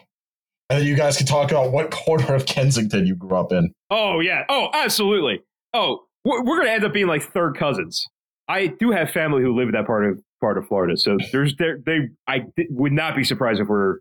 and 0.69 0.79
then 0.79 0.85
you 0.87 0.95
guys 0.95 1.17
can 1.17 1.25
talk 1.25 1.51
about 1.51 1.71
what 1.71 1.89
corner 1.91 2.33
of 2.35 2.45
Kensington 2.45 3.05
you 3.07 3.15
grew 3.15 3.35
up 3.37 3.51
in. 3.51 3.73
Oh 3.89 4.19
yeah. 4.19 4.43
Oh, 4.49 4.69
absolutely. 4.73 5.41
Oh, 5.73 6.03
we're, 6.25 6.43
we're 6.43 6.57
gonna 6.59 6.71
end 6.71 6.83
up 6.83 6.93
being 6.93 7.07
like 7.07 7.23
third 7.23 7.57
cousins. 7.57 8.05
I 8.47 8.67
do 8.67 8.91
have 8.91 9.11
family 9.11 9.41
who 9.41 9.55
live 9.55 9.67
in 9.69 9.73
that 9.75 9.85
part 9.87 10.05
of 10.09 10.19
part 10.41 10.57
of 10.57 10.67
Florida, 10.67 10.97
so 10.97 11.17
there's 11.31 11.55
there 11.57 11.79
they. 11.85 12.09
I 12.27 12.45
would 12.69 12.91
not 12.93 13.15
be 13.15 13.23
surprised 13.23 13.61
if 13.61 13.67
we're 13.67 13.99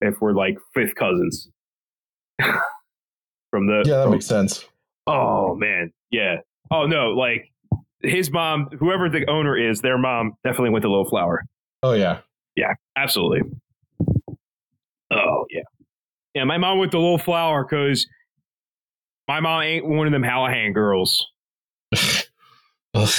if 0.00 0.14
we're 0.20 0.32
like 0.32 0.58
fifth 0.74 0.94
cousins 0.94 1.48
from 3.50 3.66
the. 3.66 3.82
Yeah, 3.86 3.96
that 3.96 4.02
from- 4.04 4.12
makes 4.12 4.26
sense. 4.26 4.64
oh 5.06 5.54
man, 5.56 5.92
yeah. 6.10 6.36
Oh 6.70 6.86
no, 6.86 7.10
like 7.10 7.50
his 8.04 8.30
mom, 8.30 8.68
whoever 8.78 9.08
the 9.08 9.28
owner 9.28 9.56
is, 9.56 9.80
their 9.80 9.98
mom 9.98 10.32
definitely 10.44 10.70
went 10.70 10.82
to 10.82 10.88
Little 10.88 11.08
Flower. 11.08 11.44
Oh 11.82 11.92
yeah. 11.92 12.20
Yeah, 12.56 12.74
absolutely. 12.96 13.42
Oh 15.10 15.46
yeah, 15.50 15.62
yeah. 16.34 16.44
My 16.44 16.56
mom 16.58 16.78
went 16.78 16.92
to 16.92 16.98
Little 16.98 17.18
Flower 17.18 17.64
because 17.64 18.06
my 19.28 19.40
mom 19.40 19.62
ain't 19.62 19.86
one 19.86 20.06
of 20.06 20.12
them 20.12 20.22
Hallahan 20.22 20.72
girls. 20.74 21.26
Oh, 22.96 23.10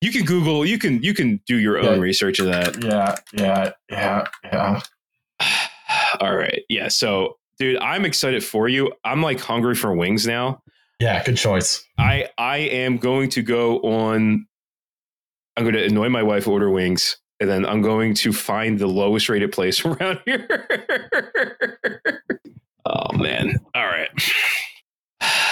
you 0.00 0.10
can 0.10 0.24
Google. 0.24 0.64
You 0.64 0.78
can 0.78 1.02
you 1.02 1.12
can 1.12 1.40
do 1.46 1.56
your 1.58 1.78
own 1.78 1.96
Yeah. 1.96 2.00
research 2.02 2.38
of 2.38 2.46
that. 2.46 2.82
yeah, 2.82 3.16
yeah, 3.32 3.72
yeah, 3.90 4.24
yeah. 4.44 4.80
All 6.20 6.34
right. 6.34 6.62
Yeah. 6.70 6.88
So, 6.88 7.36
dude, 7.58 7.76
I'm 7.78 8.04
excited 8.06 8.42
for 8.42 8.68
you. 8.68 8.92
I'm 9.04 9.22
like 9.22 9.38
hungry 9.40 9.74
for 9.74 9.94
wings 9.94 10.26
now. 10.26 10.62
Yeah, 11.00 11.24
good 11.24 11.38
choice. 11.38 11.82
I 11.98 12.28
I 12.36 12.58
am 12.58 12.98
going 12.98 13.30
to 13.30 13.42
go 13.42 13.78
on. 13.78 14.46
I'm 15.56 15.64
going 15.64 15.74
to 15.74 15.84
annoy 15.84 16.10
my 16.10 16.22
wife, 16.22 16.46
order 16.46 16.70
wings, 16.70 17.16
and 17.40 17.48
then 17.48 17.64
I'm 17.64 17.80
going 17.80 18.14
to 18.16 18.32
find 18.32 18.78
the 18.78 18.86
lowest 18.86 19.28
rated 19.30 19.50
place 19.50 19.84
around 19.84 20.20
here. 20.26 20.46
oh 22.84 23.16
man! 23.16 23.56
All 23.74 23.86
right. 23.86 24.10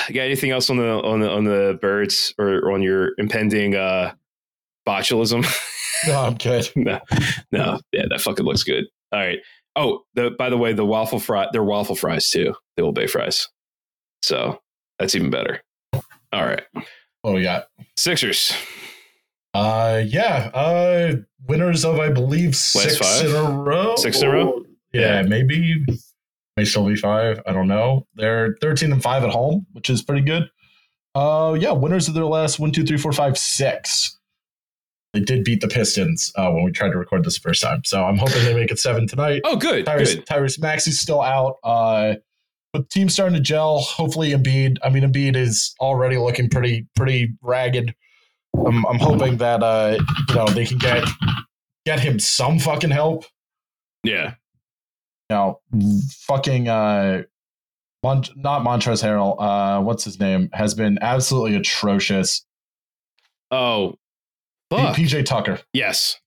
You 0.09 0.15
got 0.15 0.23
anything 0.23 0.51
else 0.51 0.71
on 0.71 0.77
the 0.77 0.89
on 1.03 1.21
the 1.21 1.31
on 1.31 1.45
the 1.45 1.79
birds 1.81 2.35
or 2.39 2.71
on 2.73 2.83
your 2.83 3.11
impending 3.19 3.75
uh 3.75 4.13
botulism? 4.87 5.47
No, 6.07 6.21
I'm 6.21 6.35
good. 6.37 6.71
no, 6.77 7.01
no, 7.53 7.81
yeah, 7.93 8.05
that 8.11 8.21
fucking 8.21 8.45
looks 8.45 8.65
good. 8.65 8.85
All 9.13 9.21
right. 9.21 9.39
Oh, 9.77 10.03
the 10.15 10.31
by 10.31 10.51
the 10.51 10.57
way, 10.59 10.73
the 10.75 10.85
waffle 10.85 11.21
fry, 11.21 11.47
they're 11.53 11.65
waffle 11.65 11.97
fries 11.97 12.29
too, 12.29 12.55
the 12.77 12.83
Old 12.83 12.95
Bay 12.95 13.07
fries. 13.07 13.49
So 14.23 14.61
that's 14.99 15.15
even 15.15 15.31
better. 15.31 15.63
All 16.33 16.45
right, 16.45 16.63
What 17.23 17.35
we 17.35 17.43
got? 17.43 17.69
Sixers. 17.97 18.53
Uh, 19.55 20.03
yeah. 20.07 20.51
Uh, 20.53 21.15
winners 21.47 21.85
of 21.85 21.99
I 21.99 22.11
believe 22.11 22.55
six 22.55 22.99
five? 22.99 23.25
in 23.29 23.35
a 23.35 23.51
row. 23.51 23.97
Six 23.97 24.21
in 24.21 24.29
a 24.29 24.33
row? 24.33 24.65
Yeah, 24.93 25.23
maybe. 25.23 25.85
May 26.57 26.65
still 26.65 26.87
be 26.87 26.97
five. 26.97 27.41
I 27.47 27.53
don't 27.53 27.69
know. 27.69 28.07
They're 28.15 28.57
thirteen 28.61 28.93
and 28.93 29.03
five 29.03 29.25
at 29.25 29.31
home, 29.31 29.67
which 29.73 29.89
is 29.91 30.03
pretty 30.03 30.23
good. 30.23 30.51
Uh, 31.15 31.57
yeah. 31.59 31.73
Winners 31.73 32.09
of 32.09 32.15
their 32.15 32.27
last 32.27 32.59
one, 32.59 32.73
two, 32.73 32.85
three, 32.85 32.99
four, 32.99 33.13
five, 33.13 33.39
six. 33.39 34.19
They 35.15 35.21
did 35.21 35.43
beat 35.45 35.63
the 35.63 35.69
Pistons 35.69 36.31
uh, 36.37 36.51
when 36.51 36.65
we 36.65 36.71
tried 36.71 36.91
to 36.91 36.99
record 36.99 37.25
this 37.25 37.37
the 37.39 37.49
first 37.49 37.63
time, 37.63 37.81
so 37.85 38.05
I'm 38.05 38.19
hoping 38.19 38.45
they 38.45 38.55
make 38.55 38.71
it 38.71 38.79
seven 38.79 39.07
tonight. 39.09 39.41
Oh, 39.45 39.57
good, 39.57 39.87
Tyrese, 39.87 40.17
good. 40.17 40.27
Tyrese 40.27 40.61
Maxey's 40.61 41.01
still 41.01 41.23
out. 41.23 41.57
Uh, 41.65 42.17
but 42.73 42.83
the 42.83 42.89
team's 42.89 43.15
starting 43.15 43.35
to 43.35 43.41
gel. 43.41 43.81
Hopefully, 43.81 44.31
Embiid. 44.31 44.79
I 44.83 44.91
mean, 44.91 45.03
Embiid 45.03 45.37
is 45.37 45.75
already 45.81 46.17
looking 46.19 46.49
pretty, 46.51 46.87
pretty 46.97 47.35
ragged. 47.43 47.95
I'm, 48.57 48.85
I'm 48.87 48.99
hoping 48.99 49.37
that 49.39 49.63
uh, 49.63 49.99
you 50.29 50.35
know 50.35 50.47
they 50.49 50.67
can 50.67 50.79
get 50.79 51.05
get 51.87 52.01
him 52.01 52.19
some 52.19 52.59
fucking 52.59 52.91
help. 52.91 53.25
Yeah. 54.05 54.35
You 55.31 55.37
know, 55.37 55.61
fucking 56.27 56.69
uh, 56.69 57.23
Mon- 58.03 58.25
not 58.37 58.63
Montrezl 58.65 59.03
Harrell. 59.05 59.37
Uh, 59.39 59.83
what's 59.83 60.05
his 60.05 60.19
name? 60.19 60.49
Has 60.53 60.75
been 60.75 60.99
absolutely 61.03 61.57
atrocious. 61.57 62.45
Oh, 63.51 63.95
fuck. 64.71 64.97
PJ 64.97 65.25
Tucker. 65.25 65.61
yes. 65.73 66.19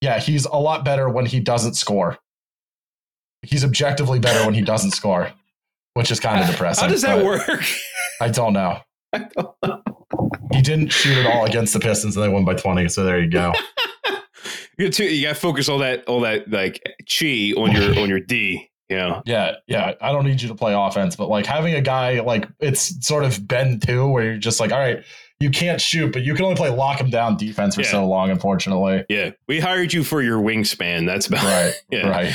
Yeah, 0.00 0.18
he's 0.18 0.46
a 0.46 0.56
lot 0.56 0.84
better 0.84 1.08
when 1.08 1.26
he 1.26 1.38
doesn't 1.38 1.74
score. 1.74 2.18
He's 3.42 3.64
objectively 3.64 4.18
better 4.18 4.44
when 4.44 4.54
he 4.54 4.60
doesn't 4.62 4.90
score, 4.92 5.30
which 5.94 6.10
is 6.10 6.20
kind 6.20 6.42
of 6.42 6.50
depressing. 6.50 6.84
How 6.84 6.90
does 6.90 7.02
that 7.02 7.24
work? 7.24 7.42
I 8.20 8.28
don't 8.28 8.52
know. 8.52 8.78
I 9.12 9.18
don't 9.36 9.54
know. 9.62 9.82
he 10.52 10.62
didn't 10.62 10.88
shoot 10.90 11.18
at 11.18 11.26
all 11.26 11.44
against 11.44 11.72
the 11.72 11.80
Pistons, 11.80 12.16
and 12.16 12.24
they 12.24 12.28
won 12.28 12.44
by 12.44 12.54
twenty. 12.54 12.88
So 12.88 13.04
there 13.04 13.20
you 13.20 13.30
go. 13.30 13.52
You 14.78 14.86
got 14.86 14.94
to 14.94 15.04
you 15.04 15.22
got 15.22 15.34
to 15.34 15.40
focus 15.40 15.68
all 15.68 15.78
that 15.78 16.04
all 16.08 16.20
that 16.20 16.50
like 16.50 16.82
chi 17.06 17.52
on 17.56 17.72
your 17.72 18.00
on 18.00 18.08
your 18.08 18.20
D. 18.20 18.70
Yeah. 18.88 19.20
Yeah, 19.26 19.56
yeah. 19.66 19.92
I 20.00 20.12
don't 20.12 20.24
need 20.24 20.40
you 20.42 20.48
to 20.48 20.54
play 20.54 20.74
offense, 20.74 21.14
but 21.14 21.28
like 21.28 21.44
having 21.46 21.74
a 21.74 21.80
guy 21.82 22.20
like 22.20 22.48
it's 22.58 23.06
sort 23.06 23.24
of 23.24 23.46
Ben 23.46 23.80
too, 23.80 24.06
where 24.08 24.24
you're 24.24 24.36
just 24.38 24.60
like, 24.60 24.72
all 24.72 24.78
right, 24.78 25.04
you 25.40 25.50
can't 25.50 25.80
shoot, 25.80 26.12
but 26.12 26.22
you 26.22 26.34
can 26.34 26.44
only 26.46 26.56
play 26.56 26.70
lock 26.70 27.00
him 27.00 27.10
down 27.10 27.36
defense 27.36 27.74
for 27.74 27.82
Yeah. 27.82 27.90
so 27.90 28.06
long. 28.06 28.30
Unfortunately, 28.30 29.04
Yeah, 29.10 29.30
we 29.46 29.60
hired 29.60 29.92
you 29.92 30.02
for 30.04 30.22
your 30.22 30.38
wingspan. 30.40 31.06
That's 31.06 31.26
about 31.26 31.44
right, 31.44 31.74
Yeah. 31.90 32.08
right. 32.08 32.34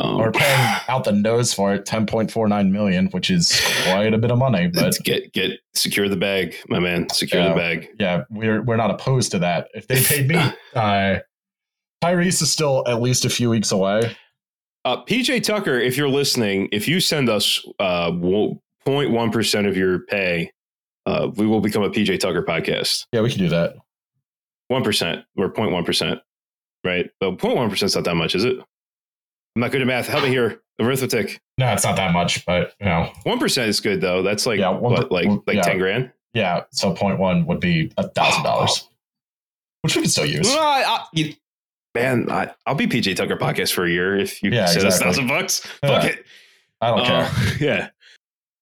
Um, 0.00 0.18
We're 0.18 0.30
paying 0.32 0.76
out 0.88 1.04
the 1.04 1.12
nose 1.12 1.52
for 1.52 1.74
it, 1.74 1.84
ten 1.84 2.06
point 2.06 2.30
four 2.30 2.46
nine 2.48 2.70
million, 2.72 3.06
which 3.08 3.30
is 3.30 3.60
quite 3.84 4.14
a 4.14 4.18
bit 4.18 4.30
of 4.30 4.38
money. 4.38 4.68
But 4.68 4.96
get 5.04 5.32
get 5.32 5.58
secure 5.74 6.08
the 6.08 6.16
bag, 6.16 6.54
my 6.68 6.78
man. 6.78 7.08
Secure 7.10 7.42
Yeah. 7.42 7.48
the 7.50 7.54
bag. 7.54 7.88
yeah, 7.98 8.22
we're 8.30 8.62
we're 8.62 8.76
not 8.76 8.90
opposed 8.90 9.30
to 9.32 9.38
that. 9.40 9.68
If 9.74 9.86
they 9.88 10.02
paid 10.02 10.28
me, 10.28 10.36
uh, 10.74 11.18
Tyrese 12.04 12.42
is 12.42 12.52
still 12.52 12.84
at 12.86 13.00
least 13.02 13.24
a 13.24 13.30
few 13.30 13.50
weeks 13.50 13.72
away. 13.72 14.16
Uh, 14.84 15.04
PJ 15.04 15.42
Tucker, 15.42 15.78
if 15.78 15.96
you're 15.96 16.08
listening, 16.08 16.68
if 16.72 16.86
you 16.88 17.00
send 17.00 17.28
us 17.28 17.62
uh, 17.80 18.10
0.1 18.10 19.32
percent 19.32 19.66
of 19.66 19.76
your 19.76 20.00
pay, 20.06 20.50
uh, 21.06 21.28
we 21.36 21.46
will 21.46 21.60
become 21.60 21.82
a 21.82 21.90
PJ 21.90 22.20
Tucker 22.20 22.42
podcast. 22.42 23.04
Yeah, 23.12 23.20
we 23.22 23.30
can 23.30 23.38
do 23.40 23.48
that. 23.48 23.74
One 24.68 24.84
percent 24.84 25.24
or 25.36 25.52
0.1 25.52 25.84
percent, 25.84 26.20
right? 26.84 27.10
So 27.22 27.32
0.1 27.32 27.68
percent 27.68 27.88
is 27.90 27.94
not 27.96 28.04
that 28.04 28.14
much, 28.14 28.34
is 28.34 28.44
it? 28.44 28.58
I'm 29.58 29.60
not 29.62 29.72
good 29.72 29.80
at 29.80 29.86
math. 29.88 30.06
Help 30.06 30.22
me 30.22 30.28
here. 30.28 30.60
Arithmetic. 30.80 31.40
No, 31.58 31.72
it's 31.72 31.82
not 31.82 31.96
that 31.96 32.12
much, 32.12 32.46
but 32.46 32.74
you 32.78 32.86
know, 32.86 33.10
One 33.24 33.40
percent 33.40 33.68
is 33.68 33.80
good 33.80 34.00
though. 34.00 34.22
That's 34.22 34.46
like 34.46 34.60
Yeah, 34.60 34.68
one 34.70 34.92
what, 34.92 35.10
like 35.10 35.26
like 35.48 35.56
yeah. 35.56 35.62
ten 35.62 35.78
grand. 35.78 36.12
yeah. 36.32 36.62
So 36.70 36.94
point 36.94 37.18
one 37.18 37.44
would 37.46 37.58
be 37.58 37.90
a 37.96 38.08
thousand 38.08 38.44
dollars, 38.44 38.88
which 39.82 39.96
we 39.96 40.02
could 40.02 40.10
still 40.12 40.26
use. 40.26 40.46
Well, 40.46 40.60
I- 41.12 41.34
man, 41.96 42.30
I, 42.30 42.52
I'll 42.66 42.76
be 42.76 42.86
PJ 42.86 43.16
Tucker 43.16 43.36
podcast 43.36 43.72
for 43.72 43.84
a 43.84 43.90
year 43.90 44.16
if 44.16 44.40
you 44.44 44.50
Yeah, 44.52 44.66
send 44.66 44.86
us 44.86 44.94
exactly. 45.00 45.06
thousand 45.06 45.26
bucks. 45.26 45.58
Fuck 45.84 46.04
it. 46.04 46.24
I 46.80 46.90
don't 46.94 47.04
care. 47.04 47.22
Uh, 47.24 47.50
yeah. 47.60 47.88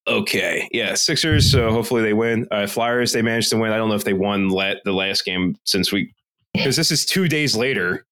Okay. 0.09 0.67
Yeah. 0.73 0.95
Sixers. 0.95 1.51
So 1.53 1.71
hopefully 1.71 2.01
they 2.01 2.15
win. 2.15 2.49
Uh, 2.51 2.67
Flyers. 2.67 3.13
They 3.13 3.21
managed 3.21 3.51
to 3.51 3.59
win. 3.59 3.73
I 3.73 3.77
don't 3.77 3.91
know 3.91 3.95
if 3.95 4.05
they 4.05 4.15
won 4.15 4.49
let 4.49 4.79
the 4.85 4.93
last 4.93 5.27
game 5.27 5.59
since 5.65 5.93
we 5.93 6.15
because 6.55 6.77
this 6.77 6.91
is 6.91 7.05
two 7.05 7.29
days 7.29 7.55
later 7.55 8.07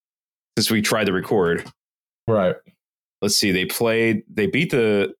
since 0.59 0.71
we 0.71 0.83
tried 0.83 1.07
to 1.07 1.13
record. 1.15 1.65
Right. 2.29 2.57
Let's 3.25 3.37
see. 3.37 3.51
They 3.51 3.65
played. 3.65 4.23
They 4.29 4.47
beat 4.47 4.71
the. 4.71 5.15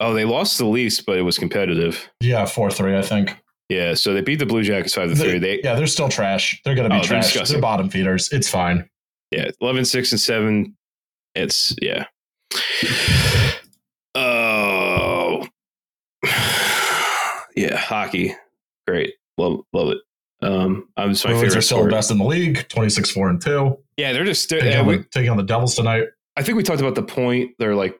Oh, 0.00 0.12
they 0.12 0.24
lost 0.26 0.58
the 0.58 0.66
Leafs, 0.66 1.00
but 1.00 1.16
it 1.16 1.22
was 1.22 1.38
competitive. 1.38 2.10
Yeah, 2.20 2.44
four 2.44 2.70
three. 2.70 2.96
I 2.96 3.02
think. 3.02 3.36
Yeah. 3.68 3.94
So 3.94 4.12
they 4.12 4.20
beat 4.20 4.40
the 4.40 4.46
Blue 4.46 4.62
Jackets 4.62 4.94
five 4.94 5.08
to 5.10 5.16
three. 5.16 5.38
They 5.38 5.60
yeah, 5.62 5.74
they're 5.74 5.86
still 5.86 6.08
trash. 6.08 6.60
They're 6.64 6.74
gonna 6.74 6.88
be 6.90 6.96
Oh, 6.96 7.02
they're 7.02 7.22
trash. 7.22 7.48
They're 7.48 7.60
bottom 7.60 7.88
feeders. 7.88 8.30
It's 8.32 8.48
fine. 8.48 8.88
yeah 9.30 9.50
11 9.60 9.84
6 9.84 10.12
and 10.12 10.20
7 10.20 10.76
it's 11.34 11.74
yeah 11.82 12.04
oh 14.14 15.46
yeah 17.56 17.76
hockey 17.76 18.34
great 18.86 19.14
love 19.38 19.60
love 19.72 19.88
it 19.90 19.98
um 20.42 20.88
i'm 20.96 21.10
just 21.12 21.24
my 21.24 21.30
Bruins 21.32 21.42
favorite 21.44 21.58
are 21.58 21.62
still 21.62 21.78
sport. 21.78 21.90
best 21.90 22.10
in 22.10 22.18
the 22.18 22.24
league. 22.24 22.66
Twenty 22.68 22.90
six 22.90 23.10
four 23.10 23.28
and 23.28 23.40
two. 23.40 23.78
yeah 23.96 24.12
they're 24.12 24.24
just 24.24 24.48
they're, 24.48 24.60
Taking, 24.60 24.72
yeah, 24.74 24.80
on 24.80 24.86
we, 24.86 25.02
taking 25.04 25.30
on 25.30 25.36
the 25.36 25.42
Devils 25.42 25.74
tonight. 25.74 26.04
I 26.36 26.42
think 26.42 26.56
we 26.56 26.62
talked 26.62 26.80
about 26.80 26.94
the 26.94 27.02
point 27.02 27.52
they're 27.58 27.74
like 27.74 27.98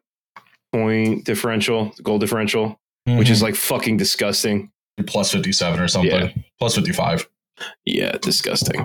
point 0.73 1.25
differential 1.25 1.93
goal 2.03 2.19
differential 2.19 2.79
which 3.07 3.31
is 3.31 3.41
like 3.43 3.55
fucking 3.55 3.97
disgusting 3.97 4.71
plus 5.07 5.31
fifty 5.31 5.53
seven 5.53 5.79
or 5.79 5.87
something. 5.87 6.11
Yeah. 6.11 6.33
Plus 6.59 6.75
fifty 6.75 6.93
five. 6.93 7.29
yeah 7.85 8.13
disgusting 8.21 8.81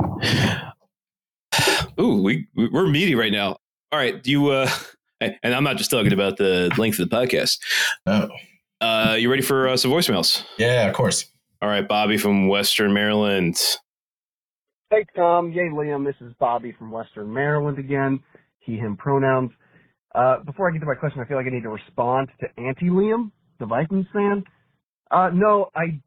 ooh 1.99 2.21
we 2.21 2.47
we- 2.55 2.69
we're 2.69 2.87
meaty 2.87 3.15
right 3.15 3.31
now 3.31 3.57
all 3.91 3.99
right 3.99 4.21
do 4.23 4.31
you 4.31 4.49
uh 4.49 4.69
and 5.21 5.35
i'm 5.55 5.63
not 5.63 5.77
just 5.77 5.89
talking 5.91 6.13
about 6.13 6.37
the 6.37 6.71
length 6.77 6.99
of 6.99 7.09
the 7.09 7.15
podcast 7.15 7.59
Oh. 8.05 8.29
Uh, 8.79 9.15
you 9.19 9.29
ready 9.29 9.43
for 9.43 9.67
uh, 9.67 9.77
some 9.77 9.91
voicemails? 9.91 10.43
Yeah, 10.57 10.87
of 10.87 10.95
course. 10.95 11.25
All 11.61 11.69
right, 11.69 11.87
Bobby 11.87 12.17
from 12.17 12.47
Western 12.47 12.93
Maryland. 12.95 13.55
Hey 14.89 15.05
Tom, 15.15 15.51
yay 15.51 15.69
Liam, 15.69 16.03
this 16.03 16.15
is 16.19 16.33
Bobby 16.39 16.71
from 16.71 16.89
Western 16.89 17.31
Maryland 17.31 17.77
again. 17.77 18.21
He, 18.61 18.77
him 18.77 18.97
pronouns. 18.97 19.51
Uh, 20.13 20.37
before 20.45 20.69
I 20.69 20.73
get 20.73 20.79
to 20.79 20.85
my 20.85 20.95
question, 20.95 21.21
I 21.21 21.25
feel 21.25 21.37
like 21.37 21.45
I 21.45 21.49
need 21.49 21.63
to 21.63 21.69
respond 21.69 22.29
to 22.39 22.47
Auntie 22.61 22.89
Liam, 22.89 23.31
the 23.59 23.65
Vikings 23.65 24.07
fan. 24.13 24.43
Uh, 25.09 25.29
no, 25.33 25.69
I 25.75 25.99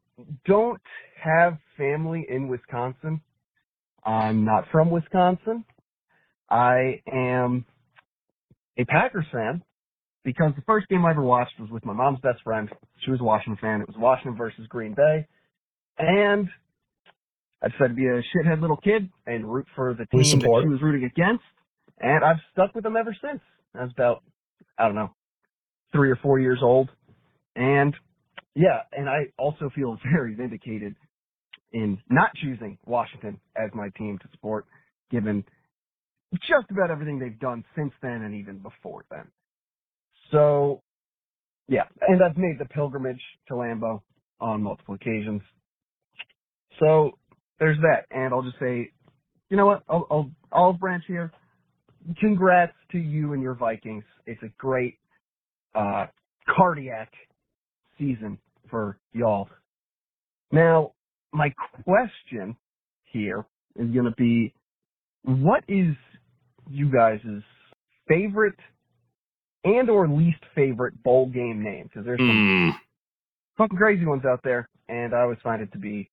don't 0.47 0.81
have 1.23 1.59
family 1.77 2.27
in 2.29 2.49
Wisconsin. 2.49 3.21
I'm 4.05 4.45
not 4.45 4.65
from 4.71 4.91
Wisconsin. 4.91 5.65
I 6.51 7.01
am 7.11 7.65
a 8.77 8.85
Packers 8.85 9.27
fan 9.33 9.63
because 10.25 10.53
the 10.57 10.63
first 10.63 10.89
game 10.89 11.05
I 11.05 11.11
ever 11.11 11.23
watched 11.23 11.59
was 11.59 11.71
with 11.71 11.85
my 11.85 11.93
mom's 11.93 12.21
best 12.21 12.43
friend. 12.43 12.69
She 13.05 13.11
was 13.11 13.21
a 13.21 13.25
Washington 13.25 13.59
fan. 13.61 13.81
It 13.81 13.89
was 13.89 13.97
Washington 13.99 14.37
versus 14.37 14.67
Green 14.69 14.95
Bay. 14.95 15.27
And 15.99 16.49
I 17.63 17.69
decided 17.69 17.89
to 17.89 17.95
be 17.95 18.07
a 18.07 18.23
shithead 18.35 18.61
little 18.61 18.77
kid 18.77 19.09
and 19.27 19.51
root 19.51 19.67
for 19.75 19.95
the 19.95 20.07
team 20.07 20.41
that 20.41 20.61
she 20.63 20.69
was 20.69 20.83
rooting 20.83 21.05
against. 21.05 21.45
And 22.01 22.25
I've 22.25 22.41
stuck 22.53 22.75
with 22.75 22.85
them 22.85 22.97
ever 22.97 23.17
since. 23.23 23.41
I 23.75 23.83
was 23.83 23.93
about, 23.93 24.23
I 24.79 24.87
don't 24.87 24.95
know, 24.95 25.15
three 25.93 26.11
or 26.11 26.17
four 26.17 26.39
years 26.41 26.61
old. 26.63 26.91
And 27.57 27.95
yeah, 28.55 28.81
and 28.93 29.09
I 29.09 29.27
also 29.39 29.71
feel 29.75 29.99
very 30.13 30.35
vindicated 30.35 30.97
in 31.73 31.99
not 32.11 32.31
choosing 32.37 32.79
Washington 32.87 33.41
as 33.57 33.71
my 33.75 33.89
team 33.99 34.19
to 34.23 34.29
support, 34.33 34.67
given 35.11 35.45
just 36.35 36.71
about 36.71 36.91
everything 36.91 37.19
they've 37.19 37.39
done 37.39 37.65
since 37.77 37.93
then 38.03 38.23
and 38.23 38.35
even 38.35 38.59
before 38.59 39.05
then. 39.11 39.27
So, 40.33 40.83
yeah, 41.69 41.85
and 42.09 42.23
I've 42.23 42.37
made 42.37 42.59
the 42.59 42.67
pilgrimage 42.67 43.21
to 43.49 43.55
Lambeau 43.55 44.03
on 44.41 44.63
multiple 44.63 44.95
occasions. 44.95 45.43
So 46.81 47.19
there's 47.61 47.79
that, 47.79 48.07
and 48.11 48.35
I'll 48.35 48.43
just 48.43 48.59
say, 48.61 48.91
you 49.51 49.57
know 49.57 49.67
what? 49.67 49.83
I'll, 49.89 50.07
I'll 50.11 50.31
olive 50.53 50.81
branch 50.81 51.05
here. 51.07 51.33
Congrats 52.21 52.73
to 52.93 52.99
you 52.99 53.33
and 53.33 53.43
your 53.43 53.55
Vikings. 53.55 54.05
It's 54.27 54.43
a 54.43 54.51
great 54.59 54.99
uh, 55.75 56.07
cardiac 56.57 57.11
season 57.99 58.39
for 58.71 58.99
y'all. 59.13 59.49
Now, 60.53 60.93
my 61.33 61.53
question 61.85 62.57
here 63.05 63.45
is 63.77 63.91
going 63.91 64.05
to 64.05 64.15
be, 64.17 64.55
what 65.23 65.65
is 65.69 65.95
you 66.71 66.91
guys' 66.91 67.21
favorite 68.09 68.59
and 69.65 69.89
or 69.89 70.07
least 70.09 70.39
favorite 70.55 71.03
bowl 71.03 71.27
game 71.27 71.63
name? 71.63 71.85
Because 71.85 72.05
there's 72.05 72.21
some 72.21 72.75
Hmm. 72.75 72.77
fucking 73.57 73.79
crazy 73.79 74.05
ones 74.05 74.25
out 74.27 74.41
there, 74.45 74.69
and 74.89 75.15
I 75.15 75.23
always 75.23 75.39
find 75.43 75.63
it 75.63 75.73
to 75.73 75.79
be 75.79 76.11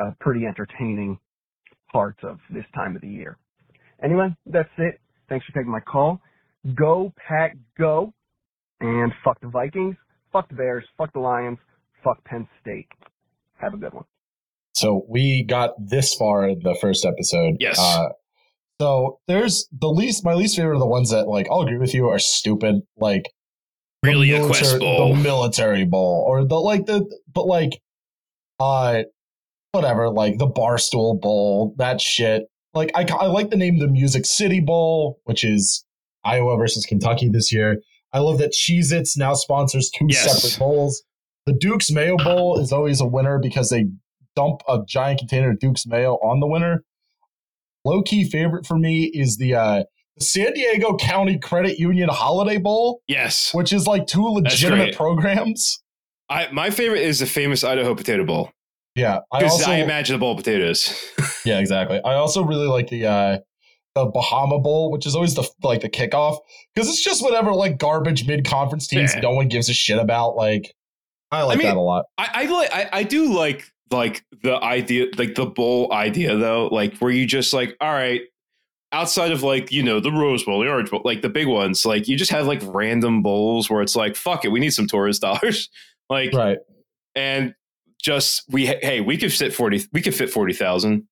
a 0.00 0.12
pretty 0.20 0.46
entertaining 0.46 1.18
part 1.92 2.16
of 2.22 2.38
this 2.48 2.64
time 2.74 2.94
of 2.96 3.02
the 3.02 3.08
year. 3.08 3.36
Anyway, 4.02 4.34
that's 4.46 4.70
it. 4.78 5.00
Thanks 5.30 5.46
for 5.46 5.52
taking 5.52 5.72
my 5.72 5.80
call. 5.80 6.20
Go 6.74 7.14
Pack 7.26 7.56
Go, 7.78 8.12
and 8.80 9.12
fuck 9.24 9.40
the 9.40 9.48
Vikings, 9.48 9.96
fuck 10.32 10.48
the 10.50 10.54
Bears, 10.56 10.84
fuck 10.98 11.12
the 11.14 11.20
Lions, 11.20 11.58
fuck 12.04 12.22
Penn 12.24 12.46
State. 12.60 12.88
Have 13.58 13.72
a 13.72 13.76
good 13.78 13.94
one. 13.94 14.04
So 14.74 15.04
we 15.08 15.42
got 15.42 15.70
this 15.78 16.14
far 16.14 16.48
in 16.48 16.60
the 16.62 16.76
first 16.80 17.06
episode. 17.06 17.56
Yes. 17.60 17.78
Uh, 17.78 18.08
so 18.80 19.20
there's 19.28 19.68
the 19.72 19.88
least 19.88 20.24
my 20.24 20.34
least 20.34 20.56
favorite 20.56 20.76
are 20.76 20.78
the 20.78 20.86
ones 20.86 21.10
that 21.10 21.28
like 21.28 21.46
I'll 21.50 21.62
agree 21.62 21.78
with 21.78 21.94
you 21.94 22.08
are 22.08 22.18
stupid. 22.18 22.80
Like 22.96 23.24
the 24.02 24.08
Really, 24.08 24.32
a 24.32 24.38
military, 24.38 24.48
Quest 24.60 24.78
Bowl? 24.80 25.14
the 25.14 25.22
military 25.22 25.84
bowl, 25.84 26.24
or 26.26 26.44
the 26.44 26.54
like 26.56 26.86
the 26.86 27.04
but 27.32 27.46
like 27.46 27.80
uh 28.58 29.02
whatever, 29.72 30.08
like 30.08 30.38
the 30.38 30.48
Barstool 30.48 31.20
Bowl, 31.20 31.74
that 31.78 32.00
shit. 32.00 32.44
Like 32.74 32.90
I 32.94 33.04
I 33.10 33.26
like 33.26 33.50
the 33.50 33.56
name 33.56 33.78
the 33.78 33.88
Music 33.88 34.24
City 34.24 34.60
Bowl, 34.60 35.20
which 35.24 35.44
is 35.44 35.84
Iowa 36.24 36.56
versus 36.56 36.86
Kentucky 36.86 37.28
this 37.28 37.52
year. 37.52 37.78
I 38.12 38.18
love 38.20 38.38
that 38.38 38.52
Cheez 38.52 38.92
Its 38.92 39.16
now 39.16 39.34
sponsors 39.34 39.90
two 39.90 40.06
Yes. 40.08 40.42
separate 40.42 40.58
bowls. 40.58 41.02
The 41.46 41.52
Duke's 41.54 41.90
Mayo 41.90 42.16
Bowl 42.16 42.58
is 42.60 42.72
always 42.72 43.00
a 43.00 43.06
winner 43.06 43.38
because 43.40 43.70
they 43.70 43.86
dump 44.36 44.60
a 44.68 44.80
giant 44.86 45.18
container 45.20 45.50
of 45.50 45.58
Duke's 45.58 45.86
Mayo 45.86 46.14
on 46.16 46.40
the 46.40 46.46
winner. 46.46 46.84
Low 47.84 48.02
key 48.02 48.28
favorite 48.28 48.66
for 48.66 48.78
me 48.78 49.04
is 49.14 49.38
the 49.38 49.54
uh, 49.54 49.84
San 50.20 50.52
Diego 50.52 50.96
County 50.96 51.38
Credit 51.38 51.78
Union 51.78 52.08
Holiday 52.10 52.58
Bowl, 52.58 53.00
Yes. 53.08 53.54
which 53.54 53.72
is 53.72 53.86
like 53.86 54.06
two 54.06 54.22
legitimate 54.26 54.94
programs. 54.94 55.82
I, 56.28 56.48
my 56.52 56.70
favorite 56.70 57.00
is 57.02 57.20
the 57.20 57.26
famous 57.26 57.64
Idaho 57.64 57.94
Potato 57.94 58.24
Bowl. 58.24 58.50
Yeah, 59.00 59.20
I 59.32 59.44
also 59.44 59.70
I, 59.70 59.76
imagine 59.76 60.14
the 60.14 60.18
bowl 60.20 60.32
of 60.32 60.38
potatoes. 60.38 60.94
yeah 61.44 61.58
exactly. 61.58 62.00
I 62.04 62.14
also 62.14 62.42
really 62.44 62.66
like 62.66 62.88
the 62.88 63.06
uh, 63.06 63.38
the 63.94 64.06
Bahama 64.06 64.58
Bowl, 64.58 64.90
which 64.92 65.06
is 65.06 65.14
always 65.14 65.34
the 65.34 65.48
like 65.62 65.80
the 65.80 65.88
kickoff 65.90 66.38
because 66.74 66.88
it's 66.88 67.02
just 67.02 67.22
whatever 67.22 67.52
like 67.52 67.78
garbage 67.78 68.26
mid 68.26 68.44
conference 68.44 68.86
teams 68.86 69.14
Yeah. 69.14 69.20
no 69.20 69.32
one 69.32 69.48
gives 69.48 69.68
a 69.68 69.74
shit 69.74 69.98
about. 69.98 70.36
Like 70.36 70.74
I 71.32 71.42
like 71.42 71.56
I 71.56 71.58
mean, 71.58 71.66
that 71.68 71.76
a 71.76 71.80
lot. 71.80 72.04
I, 72.18 72.28
I 72.34 72.44
like 72.46 72.72
I, 72.72 72.88
I 72.92 73.02
do 73.04 73.32
like 73.32 73.64
like 73.90 74.22
the 74.42 74.56
idea, 74.62 75.06
like 75.16 75.34
the 75.34 75.46
bowl 75.46 75.92
idea 75.92 76.36
though, 76.36 76.68
like 76.68 76.98
where 76.98 77.10
you 77.10 77.26
just 77.26 77.52
like, 77.52 77.76
all 77.80 77.92
right, 77.92 78.20
outside 78.92 79.32
of 79.32 79.42
like 79.42 79.72
you 79.72 79.82
know 79.82 79.98
the 80.00 80.12
Rose 80.12 80.44
Bowl, 80.44 80.60
the 80.60 80.68
Orange 80.68 80.90
Bowl, 80.90 81.02
like 81.04 81.22
the 81.22 81.28
big 81.28 81.48
ones, 81.48 81.84
like 81.84 82.06
you 82.06 82.16
just 82.16 82.30
have 82.30 82.46
like 82.46 82.60
random 82.64 83.22
bowls 83.22 83.68
where 83.70 83.82
it's 83.82 83.96
like, 83.96 84.14
fuck 84.14 84.44
it, 84.44 84.48
we 84.48 84.60
need 84.60 84.70
some 84.70 84.86
tourist 84.86 85.20
dollars, 85.22 85.68
like, 86.08 86.32
Right. 86.32 86.58
and 87.14 87.54
just 88.00 88.44
we 88.48 88.66
hey 88.66 89.00
we 89.00 89.16
could 89.16 89.32
fit 89.32 89.52
forty, 89.54 89.82
we 89.92 90.02
could 90.02 90.14
fit 90.14 90.30
forty 90.30 90.52
thousand. 90.52 91.06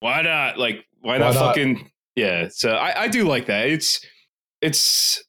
Why 0.00 0.22
not? 0.22 0.58
Like, 0.58 0.86
why, 1.00 1.12
Why 1.12 1.18
not, 1.18 1.34
not? 1.34 1.40
fucking 1.48 1.90
yeah? 2.16 2.48
So 2.50 2.72
I 2.72 3.02
I 3.02 3.08
do 3.08 3.24
like 3.24 3.46
that. 3.46 3.68
It's 3.68 4.04
it's 4.60 5.22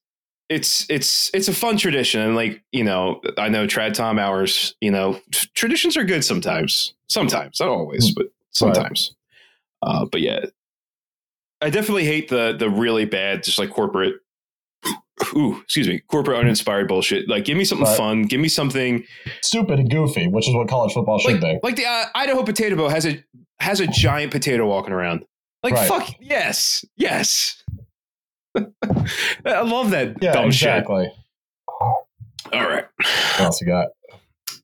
it's 0.50 0.86
it's 0.90 1.32
it's 1.34 1.48
a 1.48 1.54
fun 1.54 1.78
tradition 1.78 2.20
and 2.20 2.36
like 2.36 2.62
you 2.74 2.84
know 2.84 3.22
i 3.38 3.48
know 3.48 3.66
trad 3.66 3.94
tom 3.94 4.20
hours 4.20 4.76
you 4.82 4.92
know 4.92 5.14
t- 5.32 5.48
traditions 5.54 5.96
are 5.96 6.04
good 6.04 6.26
sometimes 6.26 6.94
sometimes 7.08 7.62
not 7.62 7.70
always 7.70 8.14
but 8.14 8.26
sometimes 8.50 9.16
uh 9.82 10.06
but 10.12 10.20
yeah 10.20 10.42
i 11.62 11.70
definitely 11.70 12.04
hate 12.04 12.28
the 12.28 12.54
the 12.60 12.70
really 12.70 13.06
bad 13.06 13.44
just 13.44 13.58
like 13.60 13.70
corporate 13.70 14.16
ooh 15.36 15.60
excuse 15.62 15.88
me 15.88 16.00
corporate 16.10 16.38
uninspired 16.38 16.88
bullshit 16.88 17.28
like 17.30 17.46
give 17.46 17.58
me 17.58 17.64
something 17.64 17.86
Right. 17.88 17.98
fun 17.98 18.22
give 18.24 18.40
me 18.42 18.48
something 18.48 19.04
Stupid 19.42 19.80
and 19.80 19.90
goofy, 19.90 20.28
which 20.28 20.48
is 20.48 20.56
what 20.56 20.68
college 20.68 20.94
football 20.94 21.20
should 21.20 21.42
like, 21.42 21.62
be. 21.62 21.68
like 21.68 21.76
the 21.76 21.86
uh, 21.86 22.06
idaho 22.16 22.44
potato 22.44 22.76
bowl 22.76 22.90
has 22.90 23.06
a 23.06 23.24
has 23.60 23.80
a 23.80 23.88
giant 23.88 24.32
potato 24.32 24.66
walking 24.68 24.94
around 24.94 25.24
like 25.64 25.74
Right. 25.74 25.88
fuck 25.88 26.10
yes 26.20 26.84
yes 26.98 27.64
i 28.56 29.62
love 29.62 29.92
that 29.92 30.18
Yeah, 30.22 30.34
dumb 30.34 30.48
exactly. 30.48 31.06
shit 31.06 31.14
all 32.54 32.68
right 32.68 32.86
What 33.00 33.40
else 33.42 33.62
you 33.62 33.68
got? 33.68 33.88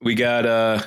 we 0.01 0.16
got 0.16 0.45
uh 0.45 0.82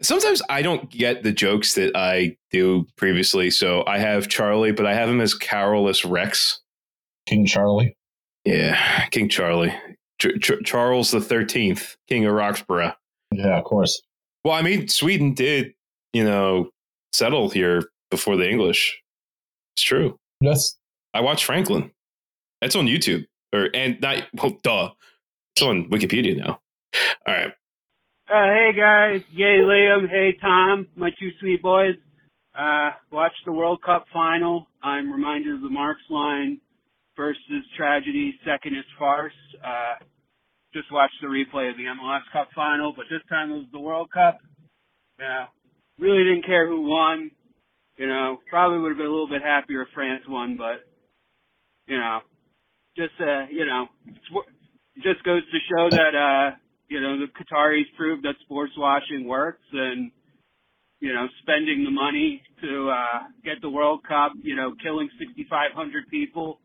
sometimes 0.00 0.40
i 0.48 0.62
don't 0.62 0.88
get 0.88 1.22
the 1.22 1.32
jokes 1.32 1.74
that 1.74 1.96
i 1.96 2.36
do 2.50 2.86
previously 2.96 3.50
so 3.50 3.82
i 3.86 3.98
have 3.98 4.28
charlie 4.28 4.72
but 4.72 4.86
i 4.86 4.94
have 4.94 5.08
him 5.08 5.20
as 5.20 5.34
carolus 5.34 6.04
rex 6.04 6.60
King 7.26 7.46
Charlie. 7.46 7.96
Yeah 8.44 9.06
king 9.10 9.28
charlie. 9.28 9.72
Ch- 10.20 10.40
Ch- 10.40 10.64
charles 10.64 11.10
the 11.10 11.18
13th 11.18 11.96
king 12.08 12.24
of 12.26 12.32
roxborough. 12.34 12.94
Yeah, 13.32 13.58
of 13.58 13.64
course. 13.64 14.02
well 14.44 14.54
i 14.54 14.62
mean 14.62 14.88
sweden 14.88 15.34
did 15.34 15.72
you 16.12 16.24
know 16.24 16.70
settle 17.12 17.48
here 17.50 17.82
before 18.10 18.36
the 18.36 18.48
english. 18.48 19.00
It's 19.76 19.82
true. 19.84 20.18
Yes. 20.40 20.76
i 21.14 21.20
watched 21.20 21.44
franklin. 21.44 21.90
That's 22.60 22.76
on 22.76 22.86
youtube. 22.86 23.26
Or 23.52 23.68
and 23.74 24.00
not 24.00 24.24
well 24.34 24.56
duh. 24.62 24.90
It's 25.56 25.62
on 25.62 25.88
wikipedia 25.90 26.36
now. 26.36 26.60
All 27.26 27.34
right. 27.34 27.52
Uh, 28.28 28.46
hey 28.54 28.70
guys, 28.76 29.20
yay 29.32 29.58
Liam, 29.58 30.08
hey 30.08 30.36
Tom, 30.40 30.88
my 30.96 31.10
two 31.18 31.30
sweet 31.40 31.60
boys. 31.62 31.94
Uh, 32.58 32.90
watched 33.10 33.44
the 33.44 33.52
World 33.52 33.82
Cup 33.82 34.06
final. 34.12 34.66
I'm 34.82 35.10
reminded 35.12 35.54
of 35.54 35.60
the 35.60 35.68
Marx 35.68 36.00
line. 36.08 36.60
First 37.16 37.40
is 37.50 37.62
tragedy, 37.76 38.34
second 38.44 38.76
is 38.76 38.84
farce. 38.98 39.32
Uh, 39.64 40.04
just 40.72 40.90
watched 40.92 41.14
the 41.22 41.28
replay 41.28 41.70
of 41.70 41.76
the 41.76 41.84
MLS 41.84 42.22
Cup 42.32 42.48
final, 42.54 42.92
but 42.96 43.06
this 43.10 43.22
time 43.28 43.50
it 43.50 43.54
was 43.54 43.66
the 43.72 43.80
World 43.80 44.10
Cup. 44.12 44.38
Yeah, 45.20 45.46
really 45.98 46.24
didn't 46.24 46.46
care 46.46 46.66
who 46.66 46.82
won. 46.82 47.30
You 47.96 48.08
know, 48.08 48.38
probably 48.50 48.80
would 48.80 48.90
have 48.90 48.98
been 48.98 49.06
a 49.06 49.10
little 49.10 49.28
bit 49.28 49.42
happier 49.42 49.82
if 49.82 49.88
France 49.94 50.24
won, 50.28 50.56
but 50.56 50.82
you 51.86 51.96
know, 51.96 52.20
just 52.96 53.14
uh, 53.20 53.46
you 53.50 53.64
know, 53.64 53.86
it 54.96 55.02
just 55.02 55.24
goes 55.24 55.42
to 55.42 55.58
show 55.70 55.90
that 55.90 56.14
uh, 56.16 56.56
you 56.88 57.00
know, 57.00 57.18
the 57.18 57.26
Qataris 57.26 57.84
proved 57.96 58.24
that 58.24 58.34
sports 58.44 58.72
washing 58.76 59.26
works 59.26 59.64
and, 59.72 60.10
you 61.00 61.12
know, 61.12 61.26
spending 61.42 61.84
the 61.84 61.90
money 61.90 62.42
to, 62.62 62.90
uh, 62.90 63.22
get 63.44 63.60
the 63.62 63.70
World 63.70 64.00
Cup, 64.06 64.32
you 64.42 64.54
know, 64.54 64.74
killing 64.82 65.08
6,500 65.18 66.08
people. 66.08 66.60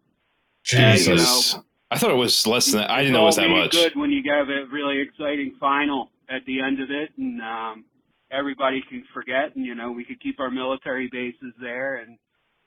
And, 0.74 0.99
you 0.99 1.05
Jesus. 1.05 1.55
know, 1.55 1.64
i 1.91 1.97
thought 1.97 2.12
it 2.12 2.16
was 2.16 2.45
less 2.45 2.72
than 2.72 2.82
that 2.82 2.91
i 2.91 2.99
didn't 2.99 3.14
know 3.14 3.24
it 3.24 3.26
was 3.26 3.36
that 3.38 3.47
really 3.47 3.62
much 3.62 3.72
good 3.72 3.95
when 3.95 4.12
you 4.12 4.22
have 4.32 4.47
a 4.49 4.66
really 4.72 5.01
exciting 5.01 5.55
final 5.60 6.10
at 6.30 6.45
the 6.45 6.62
end 6.62 6.80
of 6.82 6.89
it 6.91 7.10
and, 7.18 7.41
um, 7.41 7.86
everybody 8.32 8.84
can 8.88 9.03
forget 9.14 9.55
and, 9.55 9.66
you 9.66 9.74
know, 9.74 9.91
we 9.91 10.03
could 10.05 10.20
keep 10.22 10.39
our 10.39 10.51
military 10.51 11.10
bases 11.12 11.51
there 11.60 11.95
and 11.97 12.20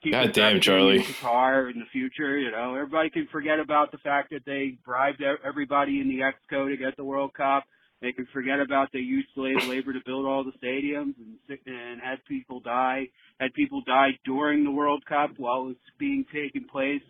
keep 0.03 0.13
God 0.13 0.33
damn, 0.33 0.61
Charlie. 0.61 0.97
in 0.97 1.03
Qatar 1.05 1.71
in 1.73 1.79
the 1.79 1.87
future, 1.93 2.37
you 2.37 2.51
know, 2.51 2.75
everybody 2.75 3.11
can 3.11 3.29
forget 3.31 3.61
about 3.61 3.93
the 3.93 3.99
fact 3.99 4.31
that 4.31 4.45
they 4.45 4.77
bribed 4.85 5.21
e- 5.21 5.39
everybody 5.47 6.01
in 6.01 6.09
the 6.09 6.19
Exco 6.19 6.69
to 6.69 6.77
get 6.77 6.97
the 6.97 7.05
World 7.05 7.33
Cup. 7.35 7.63
They 8.01 8.11
can 8.11 8.27
forget 8.33 8.59
about 8.59 8.89
they 8.93 8.99
used 8.99 9.29
slave 9.37 9.63
labor 9.69 9.93
to 9.93 10.01
build 10.05 10.27
all 10.27 10.43
the 10.43 10.51
stadiums 10.61 11.15
and 11.19 11.39
sick- 11.49 11.63
and 11.67 12.01
had 12.01 12.19
people 12.27 12.59
die, 12.59 13.11
had 13.39 13.55
people 13.55 13.83
die 13.87 14.19
during 14.25 14.65
the 14.65 14.73
World 14.73 15.05
Cup 15.07 15.31
while 15.37 15.61
it 15.63 15.67
was 15.67 15.77
being 16.01 16.25
taken 16.35 16.65
place. 16.65 17.03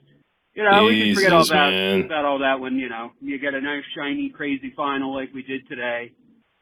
You 0.55 0.65
know, 0.65 0.85
we 0.85 1.03
can 1.07 1.15
forget 1.15 1.33
all 1.33 1.45
that 1.47 1.71
man. 1.71 2.01
about 2.03 2.25
all 2.27 2.39
that 2.41 2.61
when 2.61 2.77
you 2.77 2.89
know 2.89 3.13
you 3.21 3.39
get 3.39 3.55
a 3.55 3.61
nice 3.61 3.85
shiny 3.97 4.29
crazy 4.31 4.73
final 4.77 5.15
like 5.15 5.33
we 5.33 5.43
did 5.43 5.67
today. 5.69 6.13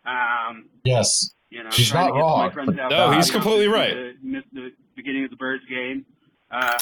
Um, 0.06 0.66
Yes. 0.84 1.32
you 1.50 1.62
know, 1.62 1.70
He's 1.72 1.88
trying 1.90 2.08
not 2.14 2.18
wrong. 2.20 2.38
my 2.46 2.50
friends 2.52 2.78
out 2.78 2.90
No, 2.90 3.08
there, 3.10 3.16
he's 3.16 3.28
you 3.28 3.34
know, 3.34 3.40
completely 3.40 3.66
missed 3.68 3.76
right. 3.76 3.94
The, 3.94 4.14
missed 4.22 4.46
the 4.52 4.70
beginning 4.96 5.24
of 5.24 5.30
the 5.30 5.36
Birds 5.36 5.64
game. 5.68 6.06
Uh, 6.50 6.78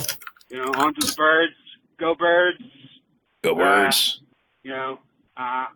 you 0.50 0.59
know, 0.59 0.70
on 0.76 0.94
to 0.94 1.06
the 1.06 1.14
Birds. 1.16 1.52
Go 1.98 2.14
Birds. 2.14 2.62
Go 3.42 3.54
Uh. 3.54 4.20
You 4.62 4.70
know, 4.72 4.98
uh, 5.36 5.66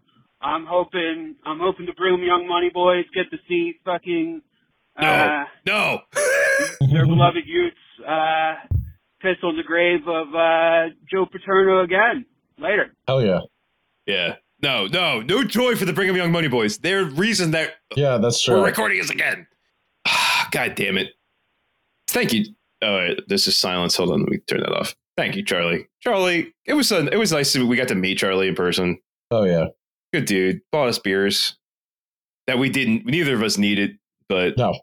I'm 0.43 0.67
hoping, 0.67 1.37
I'm 1.47 1.59
hoping 1.61 1.87
the 1.87 1.93
Brigham 1.93 2.23
Young 2.23 2.47
Money 2.47 2.71
Boys 2.73 3.05
get 3.15 3.31
to 3.31 3.39
see 3.49 3.75
fucking, 3.85 4.43
uh, 4.97 5.45
no. 5.67 6.01
their 6.93 7.07
beloved 7.07 7.45
youths, 7.47 7.77
uh, 9.23 9.29
piss 9.29 9.37
on 9.43 9.57
the 9.57 9.63
grave 9.63 10.01
of, 10.07 10.35
uh, 10.35 10.95
Joe 11.11 11.27
Paterno 11.31 11.83
again 11.83 12.25
later. 12.59 12.95
Hell 13.07 13.23
yeah. 13.25 13.41
yeah. 14.07 14.37
No, 14.63 14.87
no, 14.87 15.21
no 15.23 15.43
joy 15.43 15.75
for 15.75 15.85
the 15.85 15.93
Brigham 15.93 16.17
Young 16.17 16.31
Money 16.31 16.49
Boys. 16.49 16.79
They're 16.79 17.05
reason 17.05 17.51
that 17.51 17.75
Yeah, 17.97 18.19
that's 18.19 18.43
true. 18.43 18.61
we're 18.61 18.67
recording 18.67 18.99
this 18.99 19.11
again. 19.11 19.47
Ah, 20.07 20.49
God 20.53 20.75
damn 20.77 20.99
it. 20.99 21.11
Thank 22.09 22.33
you. 22.33 22.45
All 22.83 22.95
right, 22.97 23.17
this 23.29 23.47
is 23.49 23.57
silence. 23.57 23.97
Hold 23.97 24.11
on, 24.11 24.21
let 24.21 24.29
me 24.29 24.39
turn 24.47 24.61
that 24.61 24.73
off. 24.73 24.95
Thank 25.17 25.37
you, 25.37 25.45
Charlie. 25.45 25.87
Charlie, 26.01 26.53
it 26.65 26.75
was 26.75 26.91
uh, 26.93 27.07
it 27.13 27.17
was 27.17 27.33
nice 27.33 27.53
to 27.53 27.67
we 27.67 27.77
got 27.77 27.89
to 27.89 27.95
meet 27.95 28.19
Charlie 28.19 28.49
in 28.49 28.55
person. 28.55 28.99
Oh 29.31 29.45
yeah. 29.45 29.67
Good 30.13 30.25
dude. 30.27 30.61
Bought 30.73 30.89
us 30.89 30.99
beers 30.99 31.57
that 32.47 32.59
we 32.59 32.69
didn't. 32.69 33.07
Neither 33.07 33.35
of 33.35 33.43
us 33.43 33.57
needed, 33.59 33.99
but 34.29 34.57
No. 34.59 34.75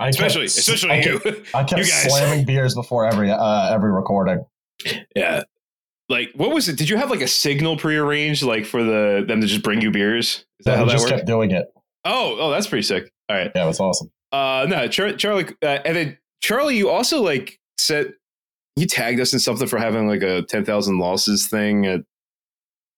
I 0.00 0.08
especially 0.08 0.46
kept, 0.46 0.58
especially 0.58 0.90
I 0.92 1.00
you. 1.00 1.18
Kept, 1.20 1.54
I 1.54 1.64
kept 1.64 1.86
slamming 1.86 2.44
beers 2.44 2.74
before 2.74 3.06
every 3.06 3.30
uh, 3.30 3.74
every 3.74 3.90
recording. 3.92 4.44
Yeah. 5.16 5.42
Like, 6.08 6.30
what 6.34 6.50
was 6.52 6.68
it? 6.68 6.78
Did 6.78 6.88
you 6.88 6.96
have 6.96 7.10
like 7.10 7.20
a 7.20 7.28
signal 7.28 7.76
prearranged, 7.76 8.42
like 8.42 8.64
for 8.64 8.82
the 8.82 9.24
them 9.26 9.40
to 9.40 9.46
just 9.46 9.62
bring 9.62 9.80
you 9.82 9.90
beers? 9.90 10.46
Is 10.60 10.64
that 10.64 10.70
Yeah, 10.72 10.76
how 10.78 10.84
that 10.86 10.92
just 10.92 11.04
worked? 11.04 11.14
kept 11.16 11.26
doing 11.26 11.50
it. 11.50 11.66
Oh, 12.04 12.36
oh, 12.40 12.50
that's 12.50 12.66
pretty 12.66 12.82
sick. 12.84 13.10
All 13.28 13.36
right. 13.36 13.50
Yeah, 13.54 13.66
that's 13.66 13.80
awesome. 13.80 14.10
Uh, 14.32 14.66
no, 14.68 14.88
Char- 14.88 15.14
Charlie, 15.16 15.46
uh, 15.62 15.78
and 15.84 15.96
then 15.96 16.18
Charlie, 16.40 16.76
you 16.76 16.88
also 16.88 17.20
like 17.22 17.58
said 17.76 18.12
you 18.76 18.86
tagged 18.86 19.20
us 19.20 19.32
in 19.32 19.38
something 19.38 19.66
for 19.66 19.78
having 19.78 20.06
like 20.08 20.22
a 20.22 20.42
ten 20.42 20.64
thousand 20.64 20.98
losses 20.98 21.46
thing. 21.48 21.86
Uh, 21.86 21.98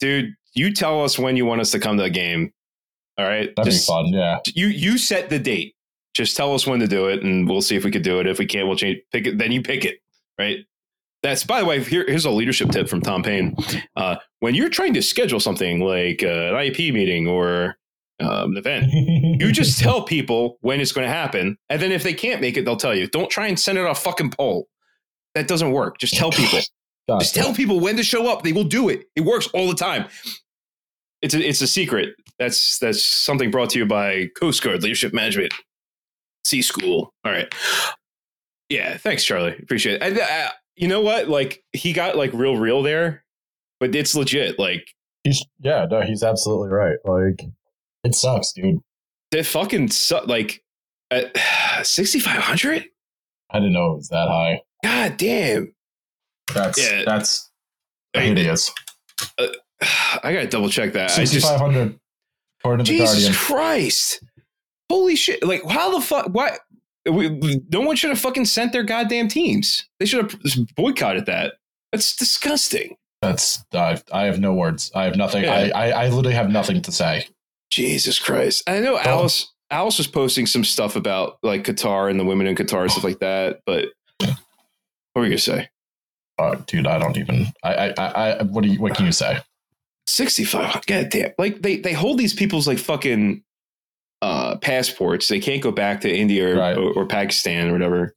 dude, 0.00 0.34
you 0.54 0.72
tell 0.72 1.02
us 1.02 1.18
when 1.18 1.36
you 1.36 1.46
want 1.46 1.60
us 1.60 1.70
to 1.72 1.78
come 1.80 1.96
to 1.96 2.04
a 2.04 2.10
game. 2.10 2.52
All 3.18 3.26
right, 3.26 3.54
That'd 3.56 3.72
Just- 3.72 3.88
be 3.88 3.92
fun. 3.92 4.06
Yeah. 4.12 4.38
You 4.54 4.68
you 4.68 4.98
set 4.98 5.30
the 5.30 5.38
date. 5.38 5.74
Just 6.14 6.36
tell 6.36 6.54
us 6.54 6.66
when 6.66 6.80
to 6.80 6.88
do 6.88 7.06
it, 7.06 7.22
and 7.22 7.48
we'll 7.48 7.62
see 7.62 7.76
if 7.76 7.84
we 7.84 7.90
could 7.90 8.02
do 8.02 8.18
it. 8.20 8.26
If 8.26 8.38
we 8.38 8.46
can't, 8.46 8.66
we'll 8.66 8.76
change. 8.76 9.00
Pick 9.12 9.26
it. 9.26 9.38
Then 9.38 9.52
you 9.52 9.62
pick 9.62 9.84
it. 9.84 9.98
Right. 10.38 10.66
That's 11.22 11.44
by 11.44 11.60
the 11.60 11.66
way. 11.66 11.82
Here, 11.82 12.04
here's 12.06 12.24
a 12.24 12.30
leadership 12.30 12.70
tip 12.70 12.88
from 12.88 13.00
Tom 13.00 13.22
Payne. 13.22 13.54
Uh, 13.94 14.16
when 14.40 14.54
you're 14.54 14.70
trying 14.70 14.94
to 14.94 15.02
schedule 15.02 15.38
something 15.38 15.80
like 15.80 16.22
uh, 16.22 16.26
an 16.26 16.54
IEP 16.54 16.92
meeting 16.92 17.28
or 17.28 17.76
um, 18.20 18.52
an 18.52 18.56
event, 18.56 18.86
you 18.90 19.52
just 19.52 19.78
tell 19.78 20.02
people 20.02 20.58
when 20.62 20.80
it's 20.80 20.92
going 20.92 21.06
to 21.06 21.12
happen, 21.12 21.58
and 21.68 21.80
then 21.80 21.92
if 21.92 22.02
they 22.02 22.14
can't 22.14 22.40
make 22.40 22.56
it, 22.56 22.64
they'll 22.64 22.76
tell 22.76 22.94
you. 22.94 23.06
Don't 23.06 23.30
try 23.30 23.46
and 23.46 23.58
send 23.58 23.78
it 23.78 23.84
a 23.84 23.94
fucking 23.94 24.30
poll. 24.30 24.66
That 25.34 25.46
doesn't 25.46 25.70
work. 25.70 25.98
Just 25.98 26.14
tell 26.14 26.32
people. 26.32 26.58
Gotcha. 27.08 27.24
Just 27.24 27.34
tell 27.34 27.54
people 27.54 27.80
when 27.80 27.96
to 27.96 28.02
show 28.02 28.28
up. 28.30 28.42
They 28.42 28.52
will 28.52 28.64
do 28.64 28.88
it. 28.88 29.04
It 29.14 29.22
works 29.22 29.48
all 29.48 29.68
the 29.68 29.74
time. 29.74 30.06
It's 31.22 31.34
a, 31.34 31.46
it's 31.46 31.60
a 31.60 31.66
secret. 31.66 32.14
That's 32.38 32.78
that's 32.78 33.04
something 33.04 33.50
brought 33.50 33.70
to 33.70 33.78
you 33.78 33.86
by 33.86 34.28
Coast 34.38 34.62
Guard 34.62 34.82
Leadership 34.82 35.12
Management 35.12 35.52
C 36.44 36.62
School. 36.62 37.12
All 37.24 37.32
right. 37.32 37.52
Yeah. 38.68 38.96
Thanks, 38.96 39.24
Charlie. 39.24 39.56
Appreciate 39.62 39.96
it. 39.96 40.02
And 40.02 40.18
uh, 40.18 40.50
you 40.76 40.88
know 40.88 41.00
what? 41.00 41.28
Like 41.28 41.62
he 41.72 41.92
got 41.92 42.16
like 42.16 42.32
real 42.32 42.56
real 42.56 42.82
there, 42.82 43.24
but 43.80 43.94
it's 43.94 44.14
legit. 44.14 44.58
Like 44.58 44.86
He's 45.24 45.44
yeah, 45.60 45.86
no, 45.90 46.00
he's 46.02 46.22
absolutely 46.22 46.70
right. 46.70 46.96
Like 47.04 47.42
it 48.04 48.14
sucks, 48.14 48.52
dude. 48.52 48.78
that 49.32 49.44
fucking 49.44 49.90
suck. 49.90 50.26
like 50.26 50.62
at 51.10 51.36
sixty 51.86 52.20
five 52.20 52.40
hundred. 52.42 52.86
I 53.50 53.58
didn't 53.58 53.72
know 53.74 53.92
it 53.92 53.96
was 53.96 54.08
that 54.08 54.28
high. 54.28 54.62
God 54.82 55.16
damn. 55.18 55.74
That's 56.54 56.78
Yeah. 56.80 57.02
that's 57.04 57.50
I- 58.14 58.20
hideous. 58.20 58.72
I 59.82 60.32
gotta 60.32 60.46
double 60.46 60.68
check 60.68 60.92
that. 60.94 61.10
Sixty 61.10 61.40
five 61.40 61.60
hundred. 61.60 61.88
Sixty 61.90 61.94
just 61.94 61.94
five 61.94 61.94
hundred 61.94 61.98
according 62.60 62.84
Jesus 62.86 63.10
Guardian. 63.14 63.32
Christ. 63.34 64.22
Holy 64.90 65.14
shit! 65.14 65.46
Like, 65.46 65.62
how 65.70 65.96
the 65.96 66.04
fuck? 66.04 66.26
Why? 66.32 66.58
We, 67.08 67.62
no 67.70 67.80
one 67.80 67.94
should 67.94 68.10
have 68.10 68.18
fucking 68.18 68.44
sent 68.46 68.72
their 68.72 68.82
goddamn 68.82 69.28
teams. 69.28 69.88
They 70.00 70.06
should 70.06 70.32
have 70.32 70.74
boycotted 70.74 71.26
that. 71.26 71.54
That's 71.92 72.16
disgusting. 72.16 72.96
That's 73.22 73.64
I, 73.72 74.02
I 74.12 74.24
have 74.24 74.40
no 74.40 74.52
words. 74.52 74.90
I 74.92 75.04
have 75.04 75.14
nothing. 75.14 75.44
Yeah. 75.44 75.70
I, 75.72 75.90
I 75.90 75.90
I 75.90 76.08
literally 76.08 76.34
have 76.34 76.50
nothing 76.50 76.82
to 76.82 76.90
say. 76.90 77.28
Jesus 77.70 78.18
Christ! 78.18 78.68
I 78.68 78.80
know 78.80 78.98
Alice. 78.98 79.52
Alice 79.70 79.98
was 79.98 80.08
posting 80.08 80.46
some 80.46 80.64
stuff 80.64 80.96
about 80.96 81.38
like 81.44 81.62
Qatar 81.62 82.10
and 82.10 82.18
the 82.18 82.24
women 82.24 82.48
in 82.48 82.56
Qatar 82.56 82.82
and 82.82 82.90
stuff 82.90 83.04
like 83.04 83.20
that. 83.20 83.60
But 83.66 83.90
what 84.18 84.36
were 85.14 85.22
you 85.22 85.30
gonna 85.30 85.38
say? 85.38 85.68
Uh, 86.36 86.56
dude, 86.66 86.88
I 86.88 86.98
don't 86.98 87.16
even. 87.16 87.46
I 87.62 87.74
I 87.74 87.94
I. 87.96 88.30
I 88.32 88.42
what 88.42 88.64
do 88.64 88.70
you? 88.70 88.80
What 88.80 88.96
can 88.96 89.06
you 89.06 89.12
say? 89.12 89.38
65 90.06 90.86
god 90.86 91.08
damn 91.10 91.30
like 91.38 91.62
they 91.62 91.76
they 91.76 91.92
hold 91.92 92.18
these 92.18 92.34
people's 92.34 92.66
like 92.66 92.78
fucking 92.78 93.44
uh 94.22 94.56
passports 94.58 95.28
they 95.28 95.40
can't 95.40 95.62
go 95.62 95.70
back 95.72 96.00
to 96.02 96.14
india 96.14 96.54
or, 96.54 96.58
Right. 96.58 96.76
or, 96.76 96.92
or 96.92 97.06
pakistan 97.06 97.68
or 97.68 97.72
whatever 97.72 98.14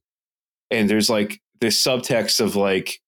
and 0.71 0.89
there's 0.89 1.09
like 1.09 1.39
this 1.61 1.81
subtext 1.81 2.39
of 2.41 2.55
like 2.55 2.99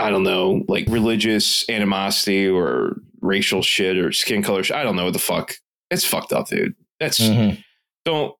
i 0.00 0.10
don't 0.10 0.24
know 0.24 0.64
like 0.68 0.86
religious 0.88 1.68
animosity 1.68 2.48
or 2.48 2.96
racial 3.20 3.62
shit 3.62 3.96
or 3.96 4.10
skin 4.12 4.42
color 4.42 4.62
shit. 4.64 4.76
i 4.76 4.82
don't 4.82 4.96
know 4.96 5.04
what 5.04 5.12
the 5.12 5.18
fuck 5.18 5.54
it's 5.90 6.04
fucked 6.04 6.32
up 6.32 6.48
dude 6.48 6.74
that's 6.98 7.20
Mhm. 7.20 7.62
don't 8.04 8.34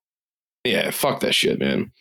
yeah 0.65 0.91
fuck 0.91 1.21
that 1.21 1.35
shit 1.35 1.59
man 1.61 1.93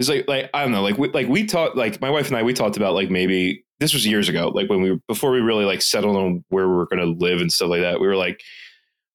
it's 0.00 0.08
like 0.08 0.26
like 0.28 0.48
i 0.54 0.62
don't 0.62 0.72
know 0.72 0.82
like 0.82 0.96
we 0.96 1.08
like 1.10 1.28
we 1.28 1.44
talked 1.44 1.76
like 1.76 2.00
my 2.00 2.08
wife 2.10 2.28
and 2.28 2.36
i 2.36 2.42
we 2.42 2.54
talked 2.54 2.76
about 2.78 2.94
like 2.94 3.10
maybe 3.10 3.64
this 3.78 3.92
was 3.92 4.06
years 4.06 4.28
ago 4.28 4.48
like 4.54 4.70
when 4.70 4.80
we 4.80 4.98
before 5.08 5.30
we 5.32 5.40
really 5.40 5.64
like 5.64 5.82
settled 5.82 6.16
on 6.16 6.44
where 6.48 6.66
we 6.68 6.74
were 6.74 6.86
going 6.86 6.98
to 7.00 7.24
live 7.24 7.40
and 7.40 7.52
stuff 7.52 7.68
like 7.68 7.80
that 7.82 8.00
we 8.00 8.06
were 8.06 8.16
like 8.16 8.40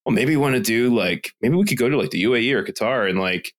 well 0.08 0.16
maybe 0.16 0.32
we 0.32 0.42
want 0.42 0.56
to 0.56 0.62
do 0.62 0.96
like 0.96 1.34
maybe 1.42 1.56
we 1.56 1.66
could 1.66 1.78
go 1.78 1.90
to 1.90 1.98
like 1.98 2.10
the 2.12 2.24
uae 2.24 2.52
or 2.54 2.64
qatar 2.64 3.08
and 3.10 3.20
like 3.20 3.52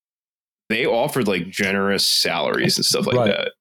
they 0.70 0.84
offered 0.86 1.28
like 1.28 1.48
generous 1.50 2.08
salaries 2.08 2.76
and 2.78 2.84
stuff 2.86 3.06
like 3.06 3.16
Right. 3.16 3.26
that 3.28 3.52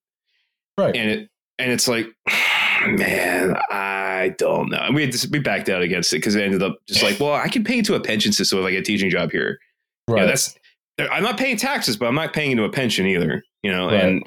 Right. 0.78 0.96
and 0.96 1.10
it 1.12 1.30
and 1.60 1.72
it's 1.72 1.88
like 1.88 2.08
man 2.88 3.56
i 3.72 4.34
don't 4.38 4.70
know 4.70 4.78
and 4.78 4.96
we 4.96 5.02
had 5.04 5.12
to, 5.12 5.30
we 5.32 5.40
backed 5.40 5.70
out 5.70 5.82
against 5.82 6.14
it 6.14 6.18
because 6.18 6.36
it 6.36 6.44
ended 6.44 6.64
up 6.64 6.78
just 6.88 7.04
like 7.04 7.20
well 7.20 7.34
i 7.34 7.48
can 7.48 7.64
pay 7.64 7.78
into 7.80 7.96
a 7.96 8.00
pension 8.00 8.32
system 8.32 8.60
if 8.60 8.66
i 8.66 8.72
get 8.72 8.80
a 8.80 8.84
teaching 8.84 9.10
job 9.10 9.32
here 9.32 9.58
right. 10.08 10.22
yeah, 10.22 10.26
that's. 10.28 10.56
I'm 11.12 11.22
not 11.22 11.38
paying 11.38 11.58
taxes, 11.58 11.96
but 11.96 12.08
I'm 12.08 12.16
not 12.16 12.34
paying 12.34 12.50
into 12.50 12.64
a 12.64 12.72
pension 12.72 13.06
either. 13.06 13.44
You 13.62 13.72
know, 13.72 13.86
Right. 13.86 14.04
and 14.04 14.24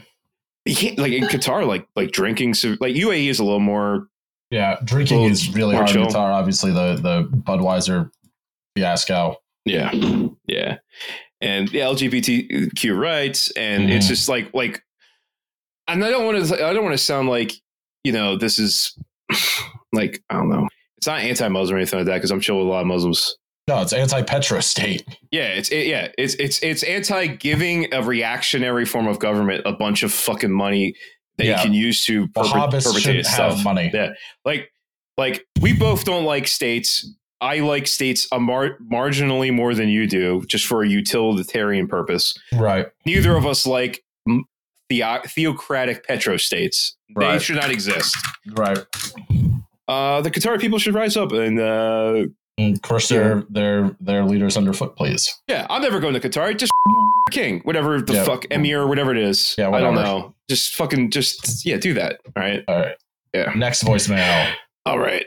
you 0.67 0.77
can't 0.77 0.97
like 1.01 1.11
in 1.13 1.25
Qatar, 1.25 1.67
like 1.67 1.85
like 1.97 2.13
drinking. 2.13 2.55
So 2.55 2.77
like 2.79 2.95
UAE 2.95 3.27
is 3.27 3.41
a 3.41 3.45
little 3.45 3.59
more. 3.59 4.07
yeah. 4.51 4.77
Drinking 4.85 5.25
is 5.25 5.53
really 5.53 5.75
hard 5.75 5.91
in. 5.91 5.97
Qatar. 6.07 6.33
Obviously, 6.33 6.71
the 6.71 6.95
the 6.95 7.25
Budweiser 7.39 8.09
fiasco. 8.81 9.37
Yeah, 9.65 9.91
yeah, 10.47 10.79
and 11.41 11.69
the 11.69 11.79
LGBTQ 11.81 12.99
rights, 12.99 13.51
and 13.53 13.91
it's 13.91 14.07
Mhm. 14.07 14.09
just 14.09 14.29
like 14.29 14.51
like, 14.55 14.83
and 15.87 16.05
I 16.05 16.11
don't 16.11 16.25
want 16.25 16.47
to. 16.47 16.55
I 16.67 16.73
don't 16.73 16.83
want 16.85 16.95
to 16.95 17.03
sound 17.05 17.29
like 17.29 17.53
you 18.05 18.13
know 18.13 18.37
this 18.37 18.59
is 18.59 18.97
like 19.93 20.23
I 20.31 20.35
don't 20.35 20.49
know. 20.49 20.67
It's 20.97 21.07
not 21.07 21.21
anti-Muslim 21.21 21.77
or 21.77 21.79
anything 21.79 21.99
like 22.01 22.07
that 22.07 22.17
because 22.17 22.31
I'm 22.31 22.41
chill 22.41 22.59
with 22.59 22.67
a 22.67 22.71
lot 22.71 22.81
of 22.83 22.87
Muslims. 22.87 23.37
No, 23.69 23.81
it's 23.81 23.93
anti-petro 23.93 24.61
state. 24.61 25.05
Yeah, 25.31 25.49
it's 25.49 25.69
it, 25.71 25.87
yeah, 25.87 26.09
it's 26.19 26.35
it's 26.35 26.63
it's 26.63 26.83
anti 26.83 27.27
giving 27.27 27.93
a 27.95 28.03
reactionary 28.03 28.85
form 28.87 29.07
of 29.07 29.19
government 29.19 29.63
a 29.67 29.73
bunch 29.73 30.03
of 30.03 30.13
fucking 30.13 30.51
money 30.53 30.95
that 31.39 31.47
Yeah. 31.47 31.59
you 31.59 31.63
can 31.65 31.75
use 31.75 32.05
to 32.07 32.27
Wahhabis 32.29 32.85
perpetrate 32.85 33.27
stuff. 33.27 33.63
money. 33.65 33.91
Yeah, 33.93 34.11
like 34.45 34.71
like 35.17 35.47
we 35.61 35.73
both 35.75 36.05
don't 36.05 36.25
like 36.25 36.49
states. 36.49 37.07
I 37.41 37.61
like 37.61 37.87
states 37.87 38.29
a 38.33 38.39
mar- 38.41 38.77
marginally 38.93 39.53
more 39.53 39.75
than 39.75 39.89
you 39.89 40.07
do, 40.07 40.43
just 40.47 40.67
for 40.67 40.83
a 40.83 40.89
utilitarian 40.89 41.87
purpose. 41.89 42.35
Right. 42.53 42.87
Neither 43.07 43.37
of 43.37 43.47
us 43.47 43.67
like 43.67 44.03
mm, 44.29 44.41
theo- 44.89 45.23
theocratic 45.27 46.07
petrostates. 46.07 46.93
They 47.17 47.25
Right. 47.27 47.43
should 47.43 47.57
not 47.57 47.71
exist. 47.71 48.17
Right. 48.53 48.79
Uh, 49.89 50.21
the 50.21 50.31
Qatar 50.31 50.61
people 50.61 50.79
should 50.79 50.95
rise 50.95 51.17
up 51.17 51.33
and 51.33 51.59
uh, 51.59 52.25
And 52.59 52.75
of 52.77 52.83
course, 52.83 53.09
their 53.09 53.45
their 53.49 53.97
their 54.01 54.25
leaders 54.25 54.57
underfoot, 54.57 54.95
please. 54.97 55.35
Yeah, 55.49 55.67
I'm 55.71 55.83
never 55.83 55.99
going 55.99 56.15
to 56.15 56.21
Qatar. 56.21 56.57
Just 56.57 56.71
king, 57.33 57.61
whatever 57.61 58.01
the 58.01 58.13
Yeah. 58.15 58.25
fuck 58.25 58.45
emir, 58.51 58.87
whatever 58.87 59.11
it 59.13 59.19
is. 59.19 59.55
Yeah, 59.59 59.71
I 59.71 59.81
don't 59.81 59.95
know. 59.95 60.35
Just 60.49 60.75
fucking, 60.77 61.11
just 61.11 61.65
yeah, 61.65 61.77
do 61.77 61.95
that. 61.95 62.21
All 62.37 62.43
right, 62.43 62.63
All 62.69 62.77
right. 62.79 62.97
Yeah. 63.35 63.53
Next 63.57 63.85
voicemail. 63.85 64.53
all 64.87 64.99
right. 64.99 65.27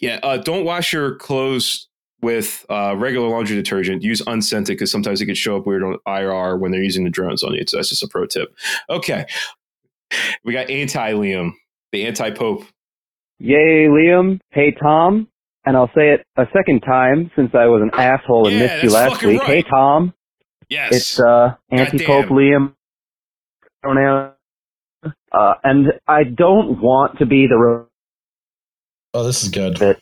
Yeah, 0.00 0.20
uh, 0.22 0.38
don't 0.38 0.64
wash 0.64 0.92
your 0.92 1.16
clothes 1.16 1.88
with 2.22 2.66
uh, 2.70 2.94
regular 2.96 3.28
laundry 3.28 3.56
detergent. 3.56 4.02
Use 4.02 4.22
unscented 4.26 4.76
because 4.76 4.90
sometimes 4.90 5.20
it 5.20 5.26
could 5.26 5.36
show 5.36 5.56
up 5.56 5.66
weird 5.66 5.82
on 5.84 5.96
IR 6.06 6.56
when 6.58 6.72
they're 6.72 6.82
using 6.82 7.04
the 7.04 7.10
drones 7.10 7.42
on 7.42 7.54
you. 7.54 7.64
So 7.68 7.76
that's 7.76 7.88
just 7.90 8.02
a 8.02 8.08
pro 8.08 8.26
tip. 8.26 8.54
Okay, 8.90 9.26
we 10.44 10.52
got 10.52 10.70
anti 10.70 11.12
Liam, 11.12 11.52
the 11.92 12.06
anti 12.06 12.30
Pope. 12.30 12.64
Yay, 13.38 13.86
Liam. 13.88 14.40
Hey, 14.50 14.72
Tom. 14.72 15.28
And 15.64 15.76
I'll 15.76 15.90
say 15.94 16.10
it 16.14 16.24
a 16.36 16.44
second 16.56 16.80
time 16.80 17.30
since 17.36 17.50
I 17.54 17.66
was 17.66 17.82
an 17.82 17.90
asshole 17.98 18.48
and 18.48 18.56
Yeah, 18.56 18.62
missed 18.66 18.84
you 18.84 18.90
last 18.90 19.22
week. 19.22 19.40
right. 19.40 19.46
Hey, 19.48 19.62
Tom. 19.70 20.14
Yes, 20.70 20.92
It's 20.94 21.20
uh, 21.20 21.54
anti-Pope 21.70 22.28
Goddamn. 22.28 22.36
Liam. 22.36 22.74
Pronoun. 23.82 24.32
Uh, 25.32 25.54
and 25.64 25.88
I 26.06 26.24
don't 26.24 26.80
want 26.80 27.18
to 27.18 27.26
be 27.26 27.46
the 27.46 27.86
Oh, 29.18 29.24
this 29.24 29.42
is 29.42 29.48
good. 29.48 29.78
that 29.78 29.98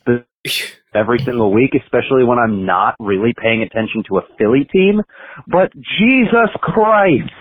every 0.95 1.19
single 1.21 1.51
week, 1.51 1.71
especially 1.75 2.23
when 2.23 2.39
I'm 2.39 2.67
not 2.67 2.97
really 3.01 3.33
paying 3.35 3.63
attention 3.63 4.03
to 4.09 4.19
a 4.19 4.21
Philly 4.39 4.69
team. 4.71 5.01
But 5.47 5.73
Jesus 5.73 6.51
Christ, 6.61 7.33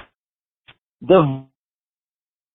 the 1.02 1.44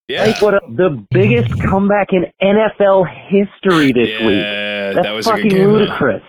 yeah, 0.08 0.24
like 0.24 0.40
what 0.40 0.54
a, 0.54 0.60
the 0.66 1.06
biggest 1.10 1.52
comeback 1.70 2.08
in 2.12 2.24
NFL 2.42 3.04
history 3.28 3.92
this 3.92 4.18
week. 4.20 4.40
That's 4.94 5.06
that 5.06 5.12
was 5.12 5.26
fucking 5.26 5.50
good 5.50 5.54
game. 5.54 5.68
huh? 5.68 5.72
ludicrous. 5.74 6.22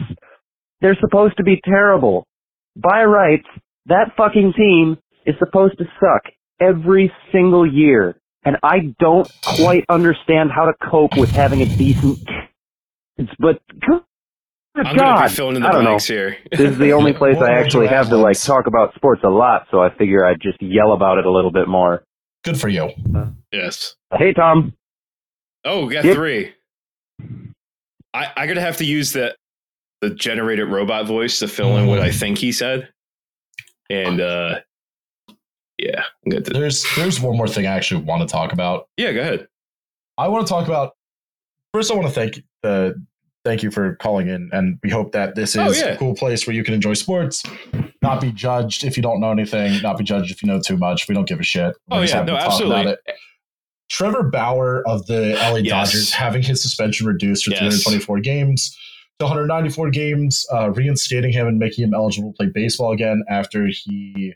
They're 0.82 0.98
supposed 1.00 1.38
to 1.38 1.44
be 1.44 1.62
terrible. 1.64 2.28
By 2.76 3.06
rights, 3.06 3.48
that 3.86 4.12
fucking 4.18 4.52
team 4.58 4.98
is 5.26 5.36
supposed 5.40 5.78
to 5.78 5.86
suck 5.98 6.34
every 6.60 7.10
single 7.32 7.66
year. 7.66 8.18
And 8.44 8.58
I 8.64 8.94
don't 9.00 9.32
quite 9.46 9.86
understand 9.88 10.50
how 10.54 10.66
to 10.66 10.74
cope 10.90 11.16
with 11.16 11.30
having 11.30 11.62
a 11.62 11.66
decent. 11.66 12.20
But 13.40 13.62
good 13.82 14.02
I'm 14.86 14.96
God, 14.96 15.24
be 15.28 15.34
filling 15.34 15.56
in 15.58 15.62
the 15.64 15.68
I 15.68 15.72
don't 15.74 15.84
know. 15.84 15.90
blanks 15.92 16.06
here. 16.08 16.38
This 16.52 16.60
is 16.62 16.78
the 16.78 16.94
only 16.94 17.14
place 17.14 17.38
I 17.42 17.52
actually 17.54 17.88
have 17.88 18.10
to 18.10 18.18
like 18.18 18.42
talk 18.42 18.68
about 18.68 18.94
sports 18.96 19.22
a 19.26 19.30
lot, 19.30 19.68
so 19.72 19.82
I 19.82 19.90
figure 19.98 20.26
I'd 20.26 20.40
just 20.42 20.62
yell 20.62 20.94
about 20.94 21.18
it 21.18 21.26
a 21.26 21.32
little 21.32 21.52
bit 21.52 21.68
more. 21.68 22.04
Good 22.44 22.60
for 22.60 22.70
you. 22.70 22.90
yes. 23.52 23.96
Hey 24.18 24.34
Tom, 24.34 24.74
Oh, 25.66 25.86
we 25.86 25.94
got 25.94 26.06
Yep. 26.06 26.16
three. 26.16 26.54
I 28.14 28.28
I 28.36 28.48
gotta 28.48 28.62
have 28.62 28.78
to 28.78 28.86
use 28.86 29.14
the 29.14 29.36
the 30.02 30.10
generated 30.10 30.68
robot 30.70 31.06
voice 31.06 31.40
to 31.40 31.48
fill 31.48 31.78
in 31.78 31.86
what 31.88 32.00
I 32.00 32.12
think 32.12 32.38
he 32.40 32.52
said, 32.52 32.90
and 33.90 34.20
uh, 34.20 34.60
yeah, 35.78 36.04
I'm 36.26 36.30
good. 36.32 36.46
To, 36.46 36.54
There's 36.54 36.84
there's 36.96 37.20
one 37.22 37.38
more 37.38 37.48
thing 37.48 37.68
I 37.68 37.76
actually 37.76 38.04
want 38.04 38.22
to 38.22 38.32
talk 38.32 38.52
about. 38.54 38.88
yeah, 38.98 39.12
go 39.14 39.22
ahead. 39.22 39.48
I 40.18 40.28
want 40.30 40.48
to 40.48 40.50
talk 40.52 40.66
about. 40.68 40.94
First, 41.74 41.92
I 41.92 41.96
want 41.96 42.08
to 42.08 42.14
thank 42.14 42.44
uh, 42.64 42.92
thank 43.44 43.64
you 43.64 43.72
for 43.72 43.96
calling 43.96 44.28
in, 44.30 44.50
and 44.54 44.78
we 44.84 44.90
hope 44.90 45.12
that 45.14 45.36
this 45.36 45.56
Oh, 45.56 45.66
is 45.70 45.80
yeah. 45.80 45.88
a 45.88 45.98
cool 45.98 46.16
place 46.16 46.46
where 46.48 46.56
you 46.56 46.64
can 46.64 46.74
enjoy 46.74 46.94
sports, 46.94 47.44
not 48.02 48.22
be 48.22 48.32
judged 48.32 48.84
if 48.84 48.98
you 48.98 49.04
don't 49.04 49.20
know 49.20 49.32
anything, 49.32 49.82
not 49.82 49.98
be 49.98 50.04
judged 50.04 50.32
if 50.32 50.42
you 50.44 50.48
know 50.48 50.60
too 50.60 50.78
much. 50.78 51.08
We 51.08 51.16
don't 51.16 51.28
give 51.28 51.40
a 51.40 51.44
shit. 51.44 51.76
We're 51.90 52.00
Oh 52.00 52.02
yeah, 52.02 52.24
no, 52.24 52.36
absolutely. 52.36 52.96
Trevor 53.90 54.24
Bauer 54.24 54.88
of 54.88 55.06
the 55.08 55.34
LA 55.36 55.58
Yes. 55.58 55.90
Dodgers 55.92 56.14
having 56.14 56.42
his 56.44 56.62
suspension 56.62 57.06
reduced 57.08 57.44
from 57.44 57.52
Yes. 57.54 57.62
324 57.84 58.20
games 58.22 58.78
to 59.20 59.26
194 59.26 59.90
games, 59.90 60.46
uh, 60.54 60.72
reinstating 60.72 61.32
him 61.34 61.46
and 61.48 61.60
making 61.60 61.84
him 61.84 61.94
eligible 61.94 62.32
to 62.32 62.38
play 62.38 62.48
baseball 62.54 62.94
again 62.94 63.24
after 63.30 63.68
he 63.68 64.34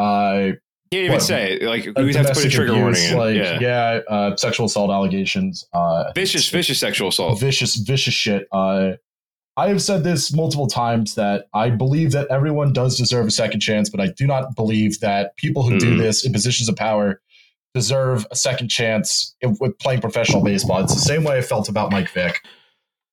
uh, 0.00 0.50
Can't 0.94 1.04
even 1.04 1.12
What? 1.14 1.22
say 1.22 1.52
it. 1.54 1.62
Like 1.62 1.84
we'd 1.96 2.14
have 2.16 2.26
to 2.28 2.34
put 2.34 2.44
a 2.44 2.48
trigger 2.50 2.72
abuse, 2.72 3.12
warning. 3.12 3.36
In. 3.36 3.42
Like, 3.44 3.60
yeah. 3.60 3.98
yeah, 3.98 4.00
uh, 4.08 4.36
sexual 4.36 4.66
assault 4.66 4.90
allegations. 4.90 5.66
Uh, 5.72 6.12
vicious, 6.14 6.48
vicious 6.48 6.78
sexual 6.78 7.08
assault. 7.08 7.40
vicious, 7.40 7.76
vicious 7.76 8.14
shit. 8.14 8.46
Uh, 8.52 8.92
I 9.56 9.68
have 9.68 9.80
said 9.82 10.02
this 10.04 10.32
multiple 10.34 10.66
times 10.66 11.14
that 11.14 11.46
I 11.54 11.70
believe 11.70 12.10
that 12.12 12.26
everyone 12.28 12.72
does 12.72 12.96
deserve 12.98 13.26
a 13.26 13.30
second 13.30 13.60
chance, 13.60 13.88
but 13.88 14.00
I 14.00 14.08
do 14.08 14.26
not 14.26 14.56
believe 14.56 14.98
that 15.00 15.36
people 15.36 15.62
who 15.62 15.78
do 15.78 15.94
Mhm. 15.94 15.98
this 15.98 16.24
in 16.26 16.32
positions 16.32 16.68
of 16.68 16.74
power 16.76 17.20
deserve 17.72 18.26
a 18.32 18.36
second 18.36 18.68
chance 18.68 19.34
in, 19.40 19.56
with 19.60 19.78
playing 19.78 20.00
professional 20.00 20.42
baseball. 20.42 20.80
It's 20.82 20.94
the 20.94 21.00
same 21.00 21.22
way 21.24 21.38
I 21.38 21.42
felt 21.42 21.68
about 21.68 21.92
Mike 21.92 22.10
Vick, 22.10 22.40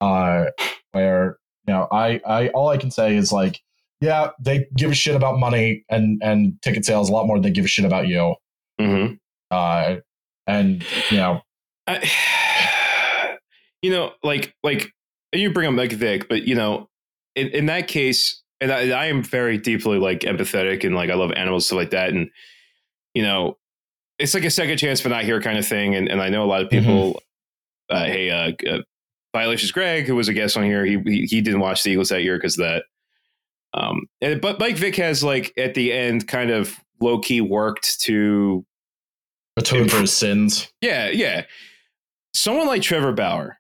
uh, 0.02 0.46
where 0.94 1.38
you 1.68 1.74
know 1.74 1.88
I, 1.92 2.20
I 2.26 2.48
all 2.50 2.70
I 2.70 2.78
can 2.78 2.90
say 2.92 3.16
is 3.16 3.32
like, 3.32 3.62
yeah, 4.02 4.32
they 4.40 4.68
give 4.76 4.92
a 4.92 4.96
shit 4.96 5.16
about 5.16 5.40
money 5.40 5.86
and 5.90 6.20
and 6.24 6.62
ticket 6.62 6.84
sales 6.86 7.10
a 7.10 7.14
lot 7.14 7.28
more 7.28 7.38
than 7.38 7.44
they 7.44 7.52
give 7.52 7.66
a 7.66 7.70
shit 7.70 7.86
about 7.86 8.08
you. 8.08 8.36
hmm 8.80 9.14
Uh, 9.52 9.98
and 10.48 10.84
you 11.10 11.18
know, 11.18 11.42
I, 11.88 13.38
you 13.82 13.92
know, 13.92 14.12
like 14.24 14.54
like 14.64 14.92
you 15.32 15.54
bring 15.54 15.68
up 15.68 15.74
Mike 15.74 15.94
Vick, 15.94 16.28
but 16.28 16.44
you 16.48 16.56
know, 16.56 16.90
in, 17.36 17.50
in 17.50 17.66
that 17.68 17.88
case, 17.88 18.42
and 18.60 18.72
I, 18.72 18.90
I 18.90 19.06
am 19.06 19.24
very 19.24 19.58
deeply 19.58 20.00
like 20.00 20.22
empathetic 20.22 20.84
and 20.84 20.96
like 20.96 21.10
I 21.10 21.14
love 21.14 21.32
animals 21.34 21.68
stuff 21.68 21.78
like 21.78 21.92
that, 21.92 22.10
and 22.10 22.30
you 23.14 23.22
know, 23.24 23.58
it's 24.18 24.34
like 24.34 24.46
a 24.46 24.50
second 24.52 24.78
chance 24.78 25.02
but 25.02 25.10
not 25.10 25.24
here 25.24 25.42
kind 25.42 25.60
of 25.60 25.68
thing. 25.68 25.96
And 25.96 26.10
and 26.10 26.22
I 26.22 26.30
know 26.30 26.44
a 26.44 26.50
lot 26.50 26.62
of 26.62 26.70
people. 26.70 27.22
Uh, 27.90 28.06
hey, 28.06 28.30
uh, 28.30 28.54
uh, 28.70 28.82
Violations 29.36 29.72
Greg, 29.72 30.08
who 30.08 30.16
was 30.16 30.30
a 30.30 30.34
guest 30.34 30.56
on 30.56 30.64
here, 30.64 30.86
he 30.86 30.98
he, 31.06 31.26
he 31.26 31.42
didn't 31.42 31.60
watch 31.60 31.84
the 31.84 31.92
Eagles 31.92 32.10
that 32.10 32.24
year 32.24 32.38
because 32.38 32.56
that. 32.56 32.84
Um, 33.74 34.08
and, 34.22 34.42
but 34.42 34.60
Mike 34.60 34.78
Vick 34.78 34.96
has 34.98 35.24
like 35.24 35.54
at 35.58 35.74
the 35.74 35.94
end 35.94 36.28
kind 36.28 36.52
of 36.52 36.78
low 37.00 37.20
key 37.20 37.42
worked 37.42 38.00
to 38.02 38.66
Atone 39.58 39.90
for 39.90 39.98
his 39.98 40.14
sins. 40.14 40.72
yeah, 40.82 41.10
yeah. 41.10 41.44
Someone 42.34 42.68
like 42.68 42.82
Trevor 42.82 43.12
Bauer 43.12 43.60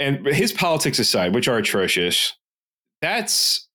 and 0.00 0.26
his 0.26 0.52
politics 0.52 0.98
aside, 0.98 1.34
which 1.34 1.46
are 1.46 1.56
atrocious, 1.56 2.34
that's 3.00 3.68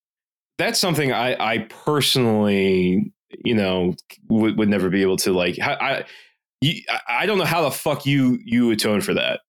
that's 0.57 0.80
something 0.80 1.14
I, 1.14 1.36
I 1.39 1.57
personally, 1.70 3.14
you 3.45 3.55
know, 3.55 3.95
would, 4.28 4.57
would 4.57 4.68
never 4.70 4.89
be 4.89 5.01
able 5.01 5.18
to 5.18 5.32
like. 5.32 5.57
I, 5.60 5.74
I, 5.74 6.05
you, 6.62 6.82
I 7.07 7.26
don't 7.26 7.38
know 7.38 7.45
how 7.45 7.62
the 7.62 7.72
fuck 7.72 8.05
you 8.05 8.39
you 8.43 8.70
atone 8.72 8.99
for 9.01 9.14
that. 9.14 9.39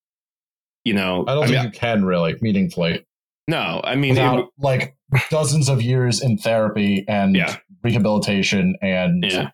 You 0.85 0.95
know, 0.95 1.25
I 1.27 1.35
don't 1.35 1.45
mean, 1.47 1.55
think 1.55 1.75
you 1.75 1.81
can 1.81 2.05
really 2.05 2.37
meaningfully 2.41 3.05
no, 3.51 3.81
I 3.85 3.97
mean, 3.97 4.11
without 4.11 4.39
it- 4.41 4.47
like 4.59 4.97
dozens 5.31 5.69
of 5.69 5.83
years 5.83 6.23
in 6.23 6.39
therapy 6.39 7.05
and 7.09 7.35
Yeah. 7.37 7.57
rehabilitation 7.83 8.77
and 8.81 9.25
yeah, 9.25 9.51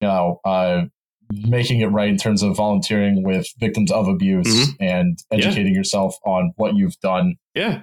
you 0.00 0.08
know 0.08 0.40
uh, 0.44 0.82
making 1.30 1.80
it 1.80 1.86
right 1.86 2.08
in 2.08 2.18
terms 2.18 2.42
of 2.42 2.54
volunteering 2.56 3.22
with 3.24 3.46
victims 3.58 3.90
of 3.90 4.06
abuse 4.06 4.46
Mhm. 4.46 4.76
and 4.80 5.18
educating 5.30 5.74
yourself 5.74 6.16
on 6.26 6.52
what 6.56 6.74
you've 6.76 6.98
done. 7.00 7.36
yeah, 7.54 7.82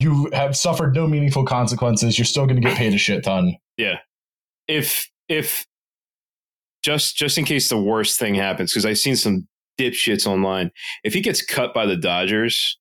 You 0.00 0.28
have 0.32 0.56
suffered 0.56 0.94
no 0.94 1.06
meaningful 1.06 1.44
consequences. 1.44 2.18
You're 2.18 2.24
still 2.24 2.46
going 2.46 2.60
to 2.60 2.66
get 2.68 2.76
paid 2.76 2.94
a 2.94 2.98
shit 2.98 3.22
ton. 3.24 3.56
Yeah. 3.76 3.98
If 4.66 5.08
if 5.28 5.66
just 6.82 7.16
just 7.16 7.38
in 7.38 7.44
case 7.44 7.68
the 7.68 7.80
worst 7.80 8.18
thing 8.18 8.34
happens, 8.34 8.72
because 8.72 8.84
I've 8.86 8.98
seen 8.98 9.16
some 9.16 9.46
dipshits 9.78 10.26
online. 10.26 10.70
If 11.02 11.14
he 11.14 11.20
gets 11.20 11.42
cut 11.44 11.74
by 11.74 11.86
the 11.86 11.96
Dodgers 11.96 12.78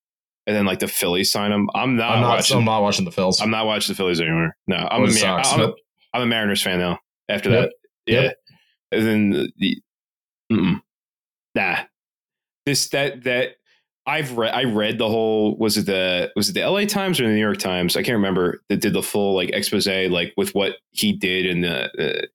and 0.48 0.56
then 0.56 0.66
like 0.66 0.80
the 0.80 0.88
Phillies 0.88 1.32
sign 1.32 1.52
him, 1.52 1.70
I'm 1.74 1.96
not, 1.96 2.12
I'm 2.12 2.22
not. 2.22 2.36
watching. 2.36 2.58
I'm 2.58 2.66
not 2.66 2.82
watching 2.82 3.06
the 3.06 3.12
Phillies. 3.12 3.39
I'm 3.41 3.50
not 3.52 3.66
watching 3.66 3.94
the 3.94 3.98
Phillies 3.98 4.20
anymore. 4.22 4.56
No, 4.68 4.76
I'm 4.91 5.04
a, 5.04 5.12
Sox. 5.12 5.52
I'm, 5.54 5.62
a. 5.62 5.74
I'm 6.14 6.22
a 6.22 6.26
Mariners 6.26 6.62
fan 6.62 6.80
now. 6.80 7.00
After 7.30 7.50
Yep. 7.50 7.62
that, 7.70 7.74
yeah. 8.12 8.22
Yep. 8.22 8.36
And 8.91 9.08
then 9.08 9.52
the, 9.58 9.78
mm-mm. 10.52 10.82
nah, 11.56 11.78
this 12.66 12.89
that 12.89 13.24
that 13.24 13.56
I've 14.06 14.38
read. 14.38 14.54
I 14.54 14.66
read 14.66 14.98
the 14.98 15.08
whole. 15.08 15.56
Was 15.58 15.78
it 15.78 15.86
the 15.86 16.32
was 16.36 16.50
it 16.50 16.54
the 16.54 16.62
L.A. 16.62 16.86
Times 16.86 17.20
or 17.20 17.24
the 17.24 17.34
New 17.34 17.39
York 17.39 17.58
Times? 17.58 17.96
I 17.96 18.04
can't 18.04 18.18
remember. 18.18 18.62
That 18.70 18.82
did 18.82 18.94
the 18.94 19.02
full 19.02 19.34
like 19.36 19.50
expose 19.52 19.88
like 19.88 20.34
with 20.36 20.54
what 20.54 20.74
he 20.91 21.14
did 21.14 21.46
and 21.46 21.64
the. 21.64 22.28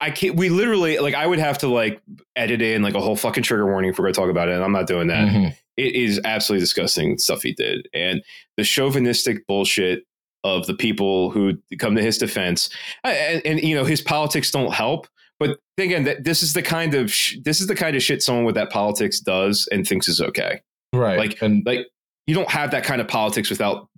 I 0.00 0.10
can't. 0.10 0.36
We 0.36 0.48
literally 0.48 0.98
like. 0.98 1.14
I 1.14 1.26
would 1.26 1.40
have 1.40 1.58
to 1.58 1.68
like 1.68 2.00
edit 2.36 2.62
in 2.62 2.82
like 2.82 2.94
a 2.94 3.00
whole 3.00 3.16
fucking 3.16 3.42
trigger 3.42 3.66
warning 3.66 3.90
if 3.90 3.98
we're 3.98 4.06
to 4.06 4.12
talk 4.12 4.30
about 4.30 4.48
it. 4.48 4.54
And 4.54 4.64
I'm 4.64 4.72
not 4.72 4.86
doing 4.86 5.08
that 5.08 5.28
Mhm. 5.28 5.54
It 5.80 5.94
is 5.94 6.20
absolutely 6.24 6.60
disgusting 6.62 7.18
stuff 7.18 7.42
he 7.42 7.52
did 7.52 7.88
and 7.94 8.22
the 8.56 8.64
chauvinistic 8.64 9.46
bullshit 9.46 10.04
of 10.44 10.66
the 10.66 10.74
people 10.74 11.30
who 11.30 11.52
come 11.78 11.94
to 11.94 12.02
his 12.02 12.18
defense 12.18 12.70
and, 13.04 13.40
and 13.44 13.60
you 13.62 13.74
know 13.74 13.84
his 13.84 14.00
politics 14.02 14.50
don't 14.50 14.72
help 14.74 15.06
but 15.38 15.58
again 15.78 16.04
that 16.04 16.24
this 16.24 16.42
is 16.42 16.52
the 16.52 16.62
kind 16.62 16.94
of 16.94 17.10
sh- 17.12 17.36
this 17.44 17.60
is 17.60 17.66
the 17.66 17.74
kind 17.74 17.94
of 17.96 18.02
shit 18.02 18.22
someone 18.22 18.44
with 18.44 18.54
that 18.54 18.70
politics 18.70 19.20
does 19.20 19.68
and 19.72 19.86
thinks 19.86 20.08
is 20.08 20.20
okay 20.20 20.60
Right. 20.92 21.18
Like- 21.18 21.40
and 21.42 21.64
like 21.66 21.86
you 22.26 22.34
don't 22.34 22.50
have 22.50 22.70
that 22.72 22.84
kind 22.84 23.00
of 23.00 23.08
politics 23.08 23.48
without 23.50 23.88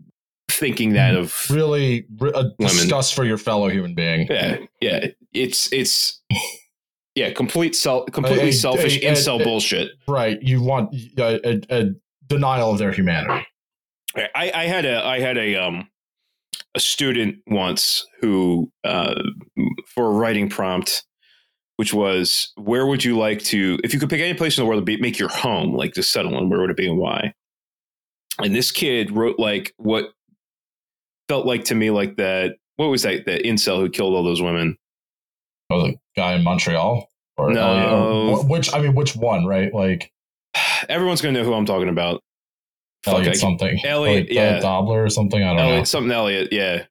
thinking 0.50 0.92
that 0.94 1.14
mm, 1.14 1.18
of 1.20 1.50
really 1.50 2.04
re- 2.18 2.32
a 2.34 2.44
disgust 2.58 3.14
for 3.14 3.24
your 3.24 3.38
fellow 3.38 3.68
human 3.68 3.94
being. 3.94 4.26
yeah 4.28 4.58
yeah 4.80 5.06
it's 5.32 5.72
it's 5.72 6.20
yeah 7.14 7.32
complete 7.32 7.74
self 7.76 8.10
completely 8.12 8.48
A- 8.50 8.52
selfish 8.52 8.96
a- 9.02 9.06
a- 9.06 9.12
incel 9.12 9.42
bullshit 9.42 9.90
Right. 10.08 10.40
You 10.42 10.62
want 10.62 10.94
a, 11.18 11.48
a, 11.48 11.60
a 11.70 11.90
denial 12.26 12.72
of 12.72 12.78
their 12.78 12.92
humanity. 12.92 13.46
I, 14.16 14.52
I 14.54 14.64
had 14.66 14.84
a 14.84 15.04
I 15.04 15.20
had 15.20 15.38
a 15.38 15.56
um 15.56 15.88
a 16.74 16.80
student 16.80 17.36
once 17.46 18.06
who 18.20 18.70
uh, 18.84 19.14
for 19.94 20.06
a 20.06 20.10
writing 20.10 20.48
prompt, 20.48 21.04
which 21.76 21.92
was 21.94 22.52
where 22.56 22.86
would 22.86 23.04
you 23.04 23.18
like 23.18 23.42
to 23.44 23.78
if 23.84 23.92
you 23.92 24.00
could 24.00 24.10
pick 24.10 24.20
any 24.20 24.34
place 24.34 24.56
in 24.56 24.64
the 24.64 24.68
world 24.68 24.80
to 24.80 24.84
be, 24.84 24.96
make 25.00 25.18
your 25.18 25.28
home, 25.28 25.74
like 25.74 25.92
to 25.94 26.02
settle 26.02 26.36
in, 26.38 26.48
where 26.48 26.60
would 26.60 26.70
it 26.70 26.76
be 26.76 26.88
and 26.88 26.98
why? 26.98 27.32
And 28.38 28.54
this 28.54 28.70
kid 28.70 29.10
wrote 29.10 29.38
like 29.38 29.74
what 29.76 30.06
felt 31.28 31.46
like 31.46 31.64
to 31.64 31.74
me 31.74 31.90
like 31.90 32.16
that. 32.16 32.56
What 32.76 32.86
was 32.86 33.02
that? 33.02 33.26
That 33.26 33.44
incel 33.44 33.78
who 33.78 33.90
killed 33.90 34.14
all 34.14 34.24
those 34.24 34.42
women. 34.42 34.76
Oh, 35.70 35.86
the 35.88 35.94
guy 36.16 36.34
in 36.34 36.42
Montreal? 36.44 37.08
Or 37.38 37.50
No. 37.52 37.60
Elliot, 37.66 37.92
or 38.38 38.44
which 38.46 38.74
I 38.74 38.80
mean, 38.80 38.94
which 38.94 39.16
one? 39.16 39.46
Right? 39.46 39.72
Like 39.72 40.12
Everyone's 40.88 41.20
gonna 41.22 41.38
know 41.38 41.44
who 41.44 41.54
I'm 41.54 41.66
talking 41.66 41.88
about. 41.88 42.22
Fuck, 43.04 43.14
Elliot 43.14 43.28
I- 43.34 43.38
something. 43.38 43.80
Elliot, 43.84 44.26
Like, 44.28 44.32
yeah. 44.34 44.60
Dobler 44.60 45.04
or 45.04 45.08
something. 45.10 45.42
I 45.42 45.48
don't 45.50 45.58
Elliot, 45.58 45.78
know. 45.78 45.84
something 45.84 46.12
Elliot, 46.12 46.48
yeah. 46.52 46.84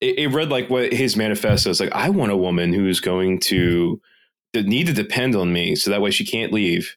It, 0.00 0.18
it 0.18 0.26
read 0.28 0.50
like 0.50 0.68
what 0.70 0.92
his 0.92 1.16
manifesto 1.16 1.70
is 1.70 1.80
like. 1.80 1.92
I 1.92 2.10
want 2.10 2.32
a 2.32 2.36
woman 2.36 2.72
who's 2.72 3.00
going 3.00 3.38
to 3.40 4.00
that 4.52 4.66
need 4.66 4.86
to 4.86 4.92
depend 4.92 5.36
on 5.36 5.52
me, 5.52 5.76
so 5.76 5.90
that 5.90 6.00
way 6.00 6.10
she 6.10 6.24
can't 6.24 6.52
leave. 6.52 6.94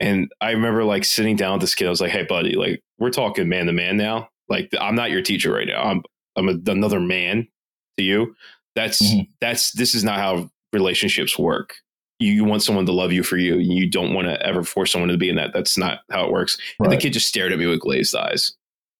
And 0.00 0.30
I 0.40 0.52
remember 0.52 0.84
like 0.84 1.04
sitting 1.04 1.34
down 1.36 1.54
with 1.54 1.62
this 1.62 1.74
kid. 1.74 1.86
I 1.86 1.90
was 1.90 2.00
like, 2.00 2.12
"Hey, 2.12 2.24
buddy, 2.24 2.54
like 2.54 2.82
we're 2.98 3.10
talking 3.10 3.48
man 3.48 3.66
to 3.66 3.72
man 3.72 3.96
now. 3.96 4.28
Like 4.48 4.70
I'm 4.80 4.94
not 4.94 5.10
your 5.10 5.22
teacher 5.22 5.52
right 5.52 5.66
now. 5.66 5.82
I'm 5.82 6.02
I'm 6.36 6.48
a, 6.48 6.70
another 6.70 7.00
man 7.00 7.48
to 7.96 8.04
you. 8.04 8.34
That's 8.76 9.02
Mhm. 9.02 9.28
that's 9.40 9.72
this 9.72 9.94
is 9.94 10.04
not 10.04 10.18
how 10.18 10.50
relationships 10.72 11.38
work. 11.38 11.74
You, 12.20 12.32
you 12.32 12.44
want 12.44 12.62
someone 12.62 12.84
to 12.86 12.92
love 12.92 13.12
you 13.12 13.22
for 13.22 13.36
you. 13.36 13.58
You 13.58 13.88
don't 13.88 14.12
want 14.12 14.26
to 14.28 14.40
ever 14.44 14.62
force 14.64 14.90
someone 14.92 15.08
to 15.10 15.16
be 15.16 15.28
in 15.28 15.36
that. 15.36 15.52
That's 15.52 15.78
not 15.78 16.00
how 16.10 16.24
it 16.24 16.32
works. 16.32 16.58
And 16.80 16.90
the 16.90 16.96
kid 16.96 17.12
just 17.12 17.28
stared 17.28 17.52
at 17.52 17.58
me 17.58 17.66
with 17.66 17.80
glazed 17.80 18.14
eyes 18.16 18.54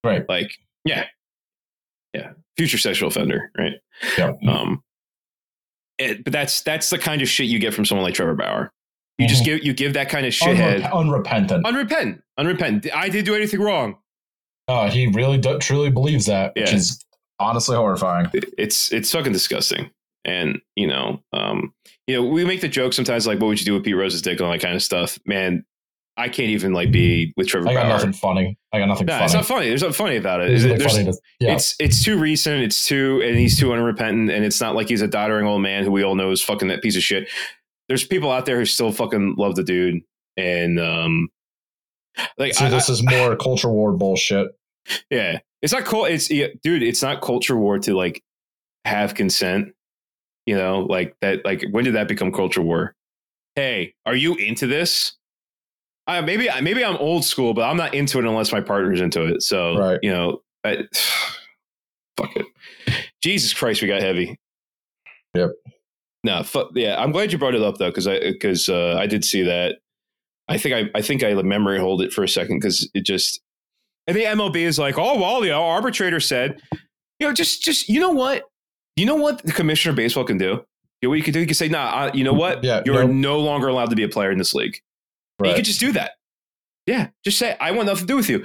Right. 0.05 0.29
like 0.29 0.53
yeah 0.85 1.07
yeah 2.15 2.31
future 2.57 2.79
sexual 2.79 3.09
offender 3.09 3.51
right 3.59 3.75
Yeah. 4.17 4.33
um 4.49 4.83
it, 5.99 6.23
but 6.23 6.33
that's 6.33 6.61
that's 6.63 6.89
the 6.91 6.99
kind 6.99 7.21
of 7.21 7.29
shit 7.29 7.47
you 7.49 7.59
get 7.59 7.75
from 7.75 7.85
someone 7.85 8.05
like 8.05 8.15
trevor 8.15 8.35
bauer 8.37 8.73
you 9.19 9.27
just 9.27 9.43
Mhm. 9.43 9.47
give 9.47 9.65
you 9.65 9.73
give 9.75 9.93
that 9.95 10.09
kind 10.09 10.25
of 10.25 10.33
shithead 10.33 10.83
Unrep- 10.83 10.93
unrepentant. 10.93 11.67
unrepentant 11.67 12.23
unrepentant 12.39 12.97
i 12.97 13.09
didn't 13.09 13.25
do 13.27 13.35
anything 13.35 13.61
wrong 13.61 13.99
Uh, 14.69 14.89
he 14.89 15.09
really 15.09 15.37
do- 15.39 15.59
truly 15.59 15.91
believes 15.91 16.27
that, 16.27 16.55
which 16.55 16.73
is 16.73 17.05
honestly 17.41 17.75
horrifying. 17.75 18.29
It- 18.35 18.53
it's 18.57 18.93
it's 18.93 19.11
fucking 19.11 19.33
disgusting 19.33 19.91
and 20.25 20.59
you 20.77 20.87
know 20.87 21.23
um 21.33 21.73
you 22.07 22.15
know 22.17 22.25
we 22.29 22.45
make 22.45 22.61
the 22.61 22.69
joke 22.69 22.93
sometimes 22.93 23.27
like 23.27 23.39
what 23.41 23.47
would 23.49 23.61
you 23.61 23.67
do 23.67 23.75
with 23.75 23.85
pete 23.85 23.97
rose's 23.97 24.21
dick 24.23 24.39
and 24.39 24.47
all 24.47 24.53
that 24.53 24.61
kind 24.61 24.75
of 24.75 24.83
stuff 24.83 25.19
man 25.27 25.65
i 26.17 26.29
can't 26.29 26.51
even 26.51 26.73
like 26.73 26.91
be 26.91 27.33
with 27.37 27.47
trevor 27.47 27.69
I 27.69 27.75
got 27.75 27.83
bauer 27.85 27.93
nothing 27.93 28.13
funny. 28.13 28.59
I 28.73 28.79
got 28.81 28.87
nothing 28.89 29.07
no, 29.07 29.13
funny. 29.15 29.25
it's 29.25 29.35
not 29.35 29.47
funny 29.47 29.69
there's 29.69 29.83
nothing 29.83 29.95
funny 29.95 30.17
about 30.17 30.41
it 30.41 30.61
There's- 30.61 30.93
funny 30.93 31.05
to- 31.05 31.19
yeah. 31.41 31.53
It's 31.55 31.77
it's 31.79 32.03
too 32.05 32.19
recent. 32.19 32.63
It's 32.65 32.85
too 32.85 33.23
and 33.25 33.39
he's 33.39 33.57
too 33.59 33.73
unrepentant. 33.73 34.29
And 34.31 34.45
it's 34.45 34.61
not 34.61 34.75
like 34.75 34.89
he's 34.89 35.01
a 35.03 35.07
doddering 35.07 35.47
old 35.47 35.63
man 35.63 35.85
who 35.85 35.93
we 35.93 36.03
all 36.03 36.17
know 36.17 36.33
is 36.33 36.43
fucking 36.43 36.67
that 36.69 36.83
piece 36.83 36.97
of 36.97 37.03
shit. 37.03 37.29
There's 37.89 38.05
people 38.05 38.33
out 38.33 38.45
there 38.45 38.59
who 38.59 38.65
still 38.65 38.91
fucking 38.91 39.37
love 39.39 39.55
the 39.55 39.63
dude. 39.63 40.03
And 40.37 40.81
um 40.81 41.29
like 42.37 42.55
See, 42.55 42.65
I- 42.65 42.71
this 42.71 42.89
is 42.89 43.03
more 43.05 43.37
culture 43.37 43.71
war 43.71 43.93
bullshit. 43.93 44.49
Yeah. 45.11 45.39
It's 45.63 45.73
not 45.73 45.85
cool. 45.85 46.05
It's 46.07 46.29
yeah, 46.31 46.49
dude, 46.63 46.83
it's 46.83 47.03
not 47.03 47.23
culture 47.23 47.57
war 47.57 47.79
to 47.79 47.95
like 47.95 48.23
have 48.85 49.15
consent. 49.15 49.73
You 50.49 50.57
know, 50.57 50.87
like 50.89 51.15
that 51.21 51.45
like 51.45 51.63
when 51.73 51.85
did 51.85 51.95
that 51.95 52.09
become 52.09 52.33
culture 52.33 52.63
war? 52.63 52.95
Hey, 53.55 53.93
are 54.07 54.17
you 54.17 54.35
into 54.37 54.67
this? 54.67 55.13
Uh, 56.07 56.23
maybe 56.23 56.49
maybe 56.63 56.83
I'm 56.83 56.97
old 56.97 57.27
school, 57.27 57.53
but 57.53 57.69
I'm 57.69 57.77
not 57.77 57.93
into 57.93 58.19
it 58.19 58.25
unless 58.25 58.51
my 58.51 58.63
partner's 58.63 59.03
into 59.03 59.27
it. 59.27 59.43
So 59.43 59.77
Right. 59.77 59.99
you 60.01 60.11
know, 60.11 60.41
I, 60.65 60.85
fuck 62.17 62.35
it. 62.35 62.47
Jesus 63.23 63.53
Christ, 63.53 63.83
we 63.83 63.89
got 63.89 64.01
heavy. 64.01 64.41
Yep. 65.35 65.51
No, 66.25 66.43
yeah, 66.75 66.99
I'm 66.99 67.13
glad 67.13 67.31
you 67.31 67.37
brought 67.37 67.55
it 67.55 67.61
up 67.61 67.77
though, 67.77 67.91
because 67.91 68.09
I 68.09 68.19
because 68.19 68.71
uh, 68.71 68.97
I 68.99 69.07
did 69.07 69.27
see 69.27 69.43
that. 69.43 69.77
I 70.49 70.57
think 70.57 70.75
I 70.75 70.99
I 70.99 71.03
think 71.03 71.23
I 71.23 71.35
let 71.35 71.45
memory 71.45 71.79
hold 71.79 72.01
it 72.01 72.11
for 72.11 72.25
a 72.25 72.29
second 72.29 72.61
because 72.61 72.89
it 72.95 73.05
just. 73.05 73.43
I 74.09 74.15
think 74.15 74.25
MLB 74.25 74.57
is 74.57 74.79
like, 74.79 74.97
oh 74.97 75.21
well, 75.21 75.45
you 75.45 75.51
know, 75.51 75.63
arbitrator 75.63 76.21
said, 76.21 76.59
you 77.21 77.27
know, 77.27 77.35
just 77.35 77.61
just 77.61 77.91
you 77.91 78.01
know 78.01 78.13
what, 78.13 78.45
you 78.99 79.07
know 79.07 79.17
what 79.17 79.43
the 79.45 79.53
commissioner 79.53 79.91
of 79.91 79.97
baseball 79.97 80.25
can 80.25 80.39
do. 80.39 80.65
You 81.01 81.07
know 81.07 81.09
what 81.11 81.15
you 81.19 81.23
can 81.25 81.33
do? 81.33 81.41
You 81.41 81.47
can 81.47 81.55
say, 81.55 81.69
nah, 81.69 81.87
uh, 82.07 82.11
you 82.15 82.25
know 82.25 82.33
what, 82.33 82.65
Yeah, 82.65 82.83
you're 82.85 83.05
nope. 83.05 83.11
no 83.13 83.39
longer 83.41 83.69
allowed 83.69 83.91
to 83.91 83.97
be 83.97 84.03
a 84.03 84.09
player 84.09 84.31
in 84.33 84.39
this 84.39 84.55
league. 84.55 84.77
You 85.41 85.47
Right. 85.47 85.57
could 85.57 85.65
just 85.65 85.79
do 85.81 85.93
that. 85.93 86.13
Yeah, 86.87 87.09
just 87.25 87.39
say 87.39 87.57
I 87.61 87.71
want 87.73 87.87
nothing 87.87 88.07
to 88.07 88.13
do 88.13 88.17
with 88.17 88.29
you. 88.29 88.45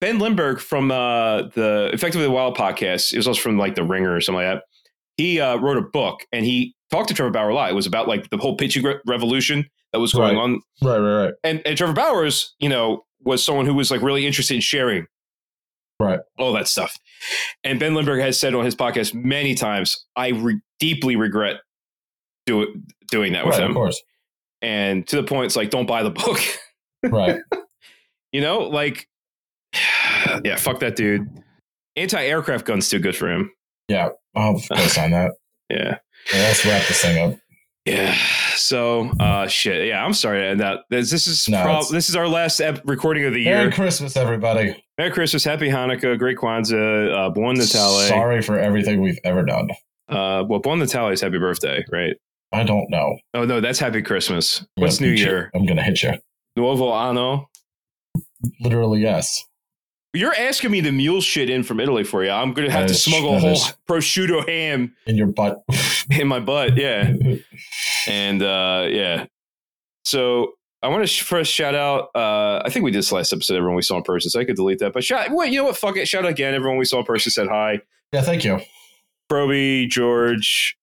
Ben 0.00 0.18
Lindbergh 0.18 0.60
from 0.60 0.90
uh, 0.90 1.42
the 1.54 1.90
Effectively 1.92 2.26
the 2.26 2.30
Wild 2.32 2.56
podcast, 2.56 3.12
it 3.12 3.16
was 3.16 3.26
also 3.26 3.40
from 3.40 3.56
like 3.58 3.74
the 3.74 3.82
Ringer 3.84 4.14
or 4.14 4.20
something 4.20 4.44
like 4.44 4.56
that. 4.58 4.64
He 5.16 5.40
uh, 5.40 5.56
wrote 5.56 5.76
a 5.78 5.82
book 5.82 6.20
and 6.32 6.44
he 6.44 6.74
talked 6.90 7.08
to 7.08 7.14
Trevor 7.14 7.30
Bauer 7.30 7.48
a 7.48 7.54
lot. 7.54 7.70
It 7.70 7.74
was 7.74 7.86
about 7.86 8.06
like 8.06 8.30
the 8.30 8.36
whole 8.36 8.56
pitching 8.56 8.84
re- 8.84 9.00
revolution 9.06 9.66
that 9.92 9.98
was 10.00 10.12
going 10.12 10.36
Right. 10.36 10.42
on, 10.42 10.60
right, 10.82 10.98
right, 10.98 11.24
right. 11.24 11.34
and, 11.42 11.62
and 11.66 11.76
Trevor 11.76 11.94
Bauer's, 11.94 12.54
you 12.60 12.68
know, 12.68 13.04
was 13.22 13.42
someone 13.42 13.66
who 13.66 13.74
was 13.74 13.90
like 13.90 14.02
really 14.02 14.26
interested 14.26 14.54
in 14.54 14.60
sharing 14.60 15.06
Right. 16.00 16.20
all 16.38 16.52
that 16.52 16.68
stuff. 16.68 16.96
And 17.64 17.80
Ben 17.80 17.94
Lindbergh 17.94 18.20
has 18.20 18.38
said 18.38 18.54
on 18.54 18.64
his 18.64 18.76
podcast 18.76 19.14
many 19.14 19.54
times, 19.54 20.06
I 20.14 20.28
re- 20.28 20.60
deeply 20.78 21.16
regret 21.16 21.56
do- 22.46 22.80
doing 23.10 23.32
that 23.32 23.44
with 23.44 23.54
Right, 23.56 23.64
him. 23.64 23.70
of 23.72 23.74
course. 23.76 24.00
And 24.62 25.06
to 25.08 25.16
the 25.16 25.22
point, 25.24 25.46
it's 25.46 25.56
like, 25.56 25.70
don't 25.70 25.86
buy 25.86 26.02
the 26.02 26.10
book. 26.10 26.38
Right. 27.04 27.40
you 28.32 28.40
know, 28.40 28.58
like, 28.60 29.08
yeah, 30.44 30.56
fuck 30.56 30.80
that 30.80 30.96
dude. 30.96 31.28
Anti 31.96 32.20
aircraft 32.24 32.64
guns 32.66 32.88
too 32.88 32.98
good 32.98 33.14
for 33.16 33.28
him. 33.30 33.52
Yeah. 33.88 34.08
I'll 34.34 34.54
go 34.54 34.76
sign 34.86 35.12
that. 35.12 35.30
Yeah. 35.70 35.98
Yeah, 36.32 36.38
let's 36.42 36.64
wrap 36.66 36.86
this 36.88 37.00
thing 37.00 37.18
up. 37.32 37.38
Yeah. 37.84 38.16
So, 38.68 39.08
uh, 39.18 39.46
shit. 39.46 39.86
Yeah, 39.88 40.04
I'm 40.04 40.12
sorry. 40.12 40.54
That 40.56 40.80
this 40.90 41.10
is 41.26 41.48
No, 41.48 41.62
prob- 41.62 41.86
this 41.90 42.10
is 42.10 42.16
our 42.16 42.28
last 42.28 42.60
ep- 42.60 42.82
recording 42.84 43.24
of 43.24 43.32
the 43.32 43.42
Merry 43.42 43.56
year. 43.56 43.64
Merry 43.64 43.72
Christmas, 43.72 44.14
everybody. 44.14 44.84
Merry 44.98 45.10
Christmas, 45.10 45.42
Happy 45.42 45.68
Hanukkah, 45.70 46.18
Great 46.18 46.36
Kwanzaa, 46.36 47.28
uh, 47.28 47.30
Bon 47.30 47.54
Natale. 47.54 48.08
Sorry 48.08 48.42
for 48.42 48.58
everything 48.58 49.00
we've 49.00 49.18
ever 49.24 49.42
done. 49.42 49.70
Uh, 50.10 50.44
well, 50.46 50.58
Bon 50.58 50.78
Natale 50.78 51.08
is 51.12 51.22
Happy 51.22 51.38
Birthday, 51.38 51.82
right? 51.90 52.14
I 52.52 52.62
don't 52.62 52.90
know. 52.90 53.16
Oh 53.32 53.46
no, 53.46 53.62
that's 53.62 53.78
Happy 53.78 54.02
Christmas. 54.02 54.62
What's 54.74 55.00
New 55.00 55.12
beat 55.12 55.20
you. 55.20 55.24
Year? 55.26 55.50
I'm 55.54 55.64
gonna 55.64 55.82
hit 55.82 56.02
you. 56.02 56.12
Nuovo 56.58 56.92
Anno. 56.94 57.48
Literally, 58.60 59.00
yes. 59.00 59.44
You're 60.14 60.34
asking 60.34 60.70
me 60.70 60.80
to 60.82 60.90
mule 60.90 61.20
shit 61.20 61.50
in 61.50 61.62
from 61.62 61.80
Italy 61.80 62.02
for 62.02 62.24
you. 62.24 62.30
I'm 62.30 62.52
gonna 62.52 62.70
have 62.70 62.82
That 62.82 62.88
to 62.88 62.94
is- 62.94 63.04
smuggle 63.04 63.36
a 63.36 63.38
whole 63.40 63.52
is- 63.52 63.74
prosciutto 63.88 64.48
ham 64.48 64.94
In 65.06 65.16
your 65.16 65.26
butt. 65.26 65.62
in 66.10 66.26
my 66.28 66.40
butt. 66.40 66.76
Yeah. 66.76 67.12
and 68.08 68.42
uh 68.42 68.86
yeah 68.88 69.26
so 70.04 70.52
i 70.82 70.88
want 70.88 71.02
to 71.02 71.06
sh- 71.06 71.20
first 71.22 71.52
shout 71.52 71.74
out 71.74 72.08
uh 72.14 72.62
i 72.64 72.70
think 72.70 72.82
we 72.84 72.90
did 72.90 72.98
this 72.98 73.12
last 73.12 73.34
episode 73.34 73.56
everyone 73.56 73.76
we 73.76 73.82
saw 73.82 73.98
in 73.98 74.02
person 74.02 74.30
so 74.30 74.40
i 74.40 74.44
could 74.46 74.56
delete 74.56 74.78
that 74.78 74.94
but 74.94 75.04
shout 75.04 75.30
well 75.30 75.46
you 75.46 75.58
know 75.58 75.64
what 75.64 75.76
fuck 75.76 75.94
it 75.98 76.08
shout 76.08 76.24
out 76.24 76.30
again 76.30 76.54
everyone 76.54 76.78
we 76.78 76.86
saw 76.86 77.00
in 77.00 77.04
person 77.04 77.30
said 77.30 77.48
hi 77.48 77.78
yeah, 78.12 78.22
thank 78.22 78.44
you. 78.44 78.58
proby 79.30 79.86
george 79.90 80.78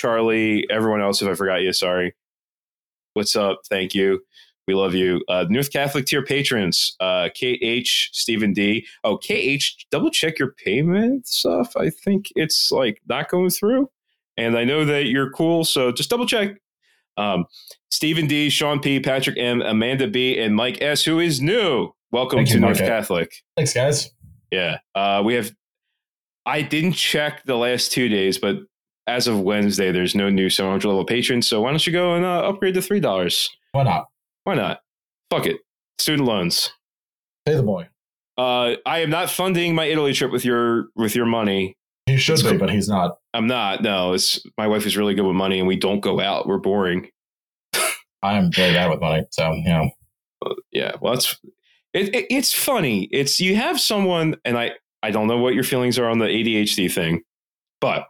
charlie 0.00 0.66
everyone 0.68 1.00
else 1.00 1.22
if 1.22 1.28
i 1.28 1.34
forgot 1.34 1.60
you 1.60 1.72
sorry 1.72 2.12
what's 3.14 3.36
up 3.36 3.60
thank 3.70 3.94
you 3.94 4.20
we 4.68 4.74
love 4.74 4.94
you 4.94 5.20
uh 5.28 5.44
north 5.48 5.72
catholic 5.72 6.06
tier 6.06 6.24
patrons 6.24 6.94
uh 7.00 7.28
kh 7.34 8.10
stephen 8.12 8.52
d 8.52 8.86
oh 9.02 9.18
kh 9.18 9.74
double 9.90 10.10
check 10.10 10.38
your 10.38 10.52
payment 10.64 11.26
stuff 11.26 11.72
i 11.76 11.90
think 11.90 12.26
it's 12.36 12.70
like 12.70 13.02
not 13.08 13.28
going 13.28 13.50
through 13.50 13.88
and 14.38 14.56
I 14.56 14.64
know 14.64 14.84
that 14.84 15.06
you're 15.06 15.30
cool, 15.30 15.64
so 15.64 15.90
just 15.90 16.08
double 16.08 16.24
check. 16.24 16.56
Um, 17.16 17.46
Stephen 17.90 18.28
D, 18.28 18.48
Sean 18.48 18.78
P, 18.78 19.00
Patrick 19.00 19.36
M, 19.36 19.60
Amanda 19.62 20.06
B, 20.06 20.38
and 20.38 20.54
Mike 20.54 20.80
S, 20.80 21.04
who 21.04 21.18
is 21.18 21.42
new. 21.42 21.90
Welcome 22.12 22.38
Thank 22.38 22.48
to 22.50 22.54
you, 22.54 22.60
North 22.60 22.78
Mike. 22.78 22.88
Catholic. 22.88 23.32
Thanks, 23.56 23.74
guys. 23.74 24.10
Yeah, 24.52 24.78
uh, 24.94 25.22
we 25.24 25.34
have. 25.34 25.52
I 26.46 26.62
didn't 26.62 26.92
check 26.92 27.44
the 27.44 27.56
last 27.56 27.90
two 27.90 28.08
days, 28.08 28.38
but 28.38 28.58
as 29.08 29.26
of 29.26 29.40
Wednesday, 29.40 29.90
there's 29.90 30.14
no 30.14 30.30
new 30.30 30.48
700 30.48 30.86
level 30.86 31.04
patrons. 31.04 31.48
So 31.48 31.60
why 31.60 31.70
don't 31.70 31.84
you 31.84 31.92
go 31.92 32.14
and 32.14 32.24
uh, 32.24 32.48
upgrade 32.48 32.74
to 32.74 32.82
three 32.82 33.00
dollars? 33.00 33.50
Why 33.72 33.82
not? 33.82 34.06
Why 34.48 34.54
not? 34.54 34.80
Fuck 35.30 35.44
it. 35.44 35.58
Student 35.98 36.26
loans. 36.26 36.70
Pay 37.44 37.54
the 37.54 37.62
boy. 37.62 37.86
Uh, 38.38 38.76
I 38.86 39.00
am 39.00 39.10
not 39.10 39.28
funding 39.28 39.74
my 39.74 39.84
Italy 39.84 40.14
trip 40.14 40.32
with 40.32 40.42
your 40.42 40.86
with 40.96 41.14
your 41.14 41.26
money. 41.26 41.76
He 42.06 42.16
should 42.16 42.32
It's 42.32 42.42
be, 42.42 42.48
cool. 42.50 42.58
but 42.58 42.70
he's 42.70 42.88
not. 42.88 43.18
I'm 43.34 43.46
not. 43.46 43.82
No, 43.82 44.14
it's 44.14 44.40
my 44.56 44.66
wife 44.66 44.86
is 44.86 44.96
really 44.96 45.12
good 45.14 45.26
with 45.26 45.36
money, 45.36 45.58
and 45.58 45.68
we 45.68 45.76
don't 45.76 46.00
go 46.00 46.18
out. 46.18 46.46
We're 46.46 46.56
boring. 46.56 47.10
I'm 48.22 48.50
very 48.50 48.72
bad 48.72 48.88
with 48.90 49.00
money. 49.00 49.26
So, 49.32 49.52
you 49.52 49.64
know, 49.68 49.90
yeah 50.72 50.92
well 51.02 51.12
it's 51.12 51.38
it, 51.92 52.14
it, 52.14 52.26
it's 52.30 52.54
funny 52.54 53.04
it's 53.10 53.40
you 53.40 53.56
have 53.56 53.78
someone 53.80 54.36
and 54.44 54.56
i 54.56 54.70
i 55.02 55.10
don't 55.10 55.26
know 55.26 55.36
what 55.38 55.52
your 55.52 55.64
feelings 55.64 55.98
are 55.98 56.08
on 56.08 56.18
the 56.18 56.26
adhd 56.26 56.92
thing 56.92 57.22
but 57.80 58.06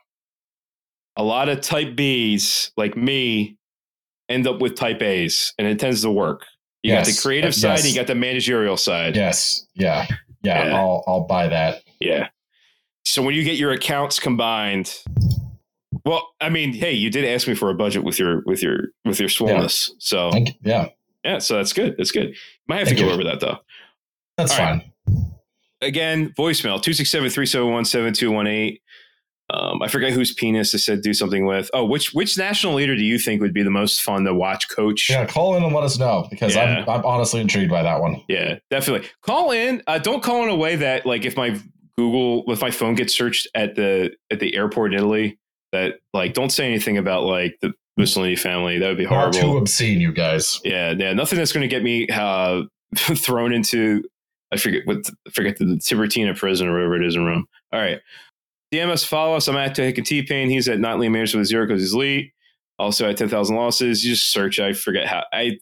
a 1.17 1.25
lot 1.25 1.49
of 1.49 1.63
type 1.63 1.97
b's 1.97 2.71
like 2.77 2.97
me 2.97 3.58
end 4.29 4.47
up 4.47 4.61
with 4.61 4.75
type 4.75 5.03
a's 5.03 5.53
and 5.59 5.67
it 5.67 5.79
tends 5.79 6.03
to 6.03 6.11
work 6.11 6.45
you 6.83 6.93
got 6.93 7.07
the 7.07 7.19
creative 7.21 7.55
side 7.55 7.79
yes. 7.79 7.89
you 7.89 7.95
got 7.95 8.07
the 8.07 8.15
managerial 8.15 8.77
side 8.77 9.17
yes. 9.17 9.67
Yeah. 9.75 10.07
Yeah. 10.43 10.67
Yeah. 10.67 10.77
I'll, 10.77 11.03
I'll 11.07 11.27
buy 11.27 11.49
that. 11.49 11.83
yeah 12.01 12.29
so 13.05 13.23
when 13.23 13.35
you 13.35 13.43
get 13.43 13.57
your 13.57 13.73
accounts 13.73 14.21
combined 14.21 14.95
well 16.05 16.29
i 16.41 16.49
mean 16.49 16.73
hey 16.73 16.93
you 16.93 17.11
did 17.11 17.25
ask 17.25 17.49
me 17.49 17.55
for 17.55 17.71
a 17.71 17.75
budget 17.75 18.05
with 18.05 18.19
your 18.19 18.43
with 18.47 18.63
your 18.63 18.89
with 19.05 19.19
your 19.19 19.29
swollenness 19.29 19.91
so 19.99 20.31
Thank, 20.31 20.51
yeah. 20.63 20.89
yeah 21.25 21.39
so 21.39 21.57
that's 21.57 21.73
good 21.73 21.97
that's 21.99 22.13
good 22.13 22.37
might 22.69 22.79
have 22.79 22.89
Thank 22.89 22.99
to 22.99 23.05
go 23.05 23.09
you. 23.09 23.15
over 23.15 23.25
that 23.25 23.41
though 23.41 23.59
That's 24.37 24.53
All 24.53 24.59
right. 24.59 24.83
fine. 25.07 25.33
again, 25.83 26.33
voicemail 26.39 26.81
267-371-7218. 26.81 28.81
Um, 29.59 29.83
I 29.83 29.89
forget 29.89 30.13
whose 30.13 30.33
penis 30.33 30.75
I 30.75 30.79
said 30.79 31.03
do 31.03 31.13
something 31.13 31.45
with. 31.47 31.69
Oh, 31.73 31.85
which 31.85 32.13
which 32.15 32.39
national 32.39 32.75
leader 32.75 32.95
do 32.95 33.03
you 33.03 33.19
think 33.19 33.41
would 33.41 33.53
be 33.55 33.63
the 33.63 33.71
most 33.71 34.03
fun 34.03 34.25
to 34.25 34.35
watch 34.35 34.69
coach? 34.71 35.09
Yeah. 35.11 35.27
Call 35.27 35.57
in 35.57 35.65
and 35.65 35.75
let 35.75 35.85
us 35.85 35.99
know 35.99 36.27
because 36.31 36.55
Yeah. 36.55 36.85
I'm, 36.87 36.89
I'm 36.89 37.05
honestly 37.05 37.41
intrigued 37.41 37.71
by 37.71 37.83
that 37.83 38.01
one. 38.01 38.23
Yeah, 38.29 38.59
definitely. 38.71 39.09
Call 39.23 39.51
in. 39.51 39.83
Uh, 39.87 39.99
don't 39.99 40.23
call 40.23 40.43
in 40.45 40.49
a 40.51 40.57
way 40.57 40.77
that 40.77 41.05
like 41.07 41.25
if 41.25 41.37
my 41.37 41.59
Google 41.97 42.45
if 42.53 42.61
my 42.61 42.71
phone 42.71 42.95
gets 42.95 43.13
searched 43.15 43.49
at 43.55 43.75
the 43.75 44.13
at 44.31 44.39
the 44.41 44.55
airport 44.55 44.93
in 44.93 44.99
Italy, 45.01 45.39
that 45.73 45.95
like 46.15 46.35
don't 46.35 46.51
say 46.51 46.67
anything 46.67 46.97
about 46.99 47.25
like 47.25 47.57
the 47.61 47.73
Mussolini 47.97 48.37
family. 48.37 48.79
That 48.79 48.87
would 48.89 48.97
be 48.99 49.07
Far 49.07 49.33
too 49.33 49.41
horrible. 49.41 49.59
obscene, 49.63 50.01
you 50.01 50.13
guys. 50.13 50.61
Yeah, 50.65 50.95
yeah, 50.97 51.13
nothing 51.15 51.37
that's 51.39 51.53
going 51.53 51.69
to 51.69 51.75
get 51.75 51.83
me 51.83 52.07
uh, 52.09 52.63
thrown 52.97 53.53
into 53.53 54.05
I 54.53 54.57
forget 54.57 54.83
what 54.87 54.99
I 55.27 55.31
forget 55.31 55.57
the 55.59 55.65
Tiburtina 55.65 56.37
prison 56.37 56.69
or 56.69 56.75
whatever 56.75 56.97
it 57.03 57.05
is 57.07 57.17
in 57.17 57.25
Rome. 57.25 57.47
All 57.73 57.81
right, 57.81 57.99
DMS 58.73 59.05
follow 59.07 59.37
us. 59.37 59.49
I'm 59.49 59.57
at 59.57 59.77
Hick 59.77 59.99
and 59.99 60.07
T 60.07 60.23
Pain. 60.23 60.51
He's 60.51 60.69
at 60.69 60.79
not 60.81 60.99
Lee 60.99 61.09
Manners 61.09 61.35
with 61.35 61.47
zero 61.47 61.67
because 61.67 61.83
he's 61.83 61.95
elite. 61.95 62.33
Also 62.79 63.09
at 63.09 63.17
ten 63.17 63.29
thousand 63.29 63.57
losses. 63.57 64.05
You 64.05 64.13
just 64.13 64.33
search. 64.33 64.61
I 64.61 64.73
forget 64.73 65.07
how 65.07 65.25
I 65.33 65.59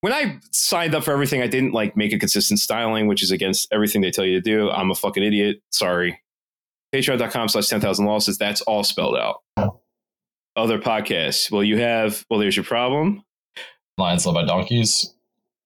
when 0.00 0.12
I 0.12 0.38
signed 0.52 0.94
up 0.94 1.04
for 1.04 1.12
everything. 1.12 1.40
I 1.42 1.46
didn't 1.46 1.72
like 1.72 1.96
make 1.96 2.12
a 2.12 2.18
consistent 2.18 2.60
styling, 2.60 3.06
which 3.06 3.22
is 3.22 3.30
against 3.30 3.68
everything 3.72 4.02
they 4.02 4.10
tell 4.10 4.24
you 4.24 4.34
to 4.34 4.40
do. 4.40 4.70
I'm 4.70 4.90
a 4.90 4.94
fucking 4.94 5.22
idiot. 5.22 5.58
Sorry. 5.70 6.20
Patreon.com 6.94 7.48
slash 7.48 7.68
ten 7.68 7.80
thousand 7.80 8.06
losses. 8.06 8.38
That's 8.38 8.60
all 8.62 8.84
spelled 8.84 9.16
out. 9.16 9.42
Other 10.56 10.78
podcasts. 10.78 11.50
Well, 11.50 11.62
you 11.62 11.78
have. 11.78 12.24
Well, 12.30 12.40
there's 12.40 12.56
your 12.56 12.64
problem. 12.64 13.22
Lions 13.98 14.26
led 14.26 14.34
by 14.34 14.44
donkeys. 14.44 15.12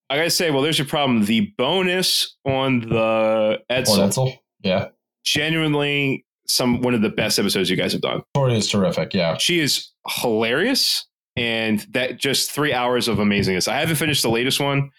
I 0.08 0.16
gotta 0.16 0.30
say, 0.30 0.50
well, 0.50 0.62
there's 0.62 0.78
your 0.78 0.88
problem. 0.88 1.24
The 1.24 1.52
bonus 1.56 2.36
on 2.44 2.80
the 2.80 3.60
Edsel, 3.70 3.98
Edsel. 4.08 4.38
Yeah. 4.62 4.88
genuinely 5.24 6.24
some 6.50 6.80
one 6.80 6.94
of 6.94 7.02
the 7.02 7.08
best 7.08 7.38
episodes 7.38 7.70
you 7.70 7.76
guys 7.76 7.92
have 7.92 8.02
done. 8.02 8.22
Tori 8.34 8.56
is 8.56 8.68
terrific. 8.68 9.14
Yeah. 9.14 9.36
She 9.36 9.60
is 9.60 9.88
hilarious, 10.08 11.06
and 11.36 11.80
that 11.90 12.18
just 12.18 12.50
three 12.50 12.72
hours 12.72 13.08
of 13.08 13.18
amazingness. 13.18 13.68
I 13.68 13.78
haven't 13.80 13.96
finished 13.96 14.22
the 14.22 14.30
latest 14.30 14.60
one, 14.60 14.90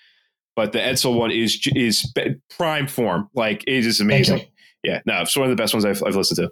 but 0.56 0.72
the 0.72 0.80
Edsel 0.80 1.18
one 1.18 1.32
is 1.32 1.60
is 1.76 2.12
prime 2.50 2.88
form. 2.88 3.30
Like 3.36 3.64
it 3.68 3.86
is 3.86 4.00
amazing. 4.00 4.42
Yeah, 4.84 5.02
no, 5.06 5.22
it's 5.22 5.38
one 5.38 5.50
of 5.50 5.56
the 5.56 5.62
best 5.62 5.74
ones 5.74 5.86
I've, 5.86 6.02
I've 6.04 6.16
listened 6.16 6.38
to. 6.38 6.52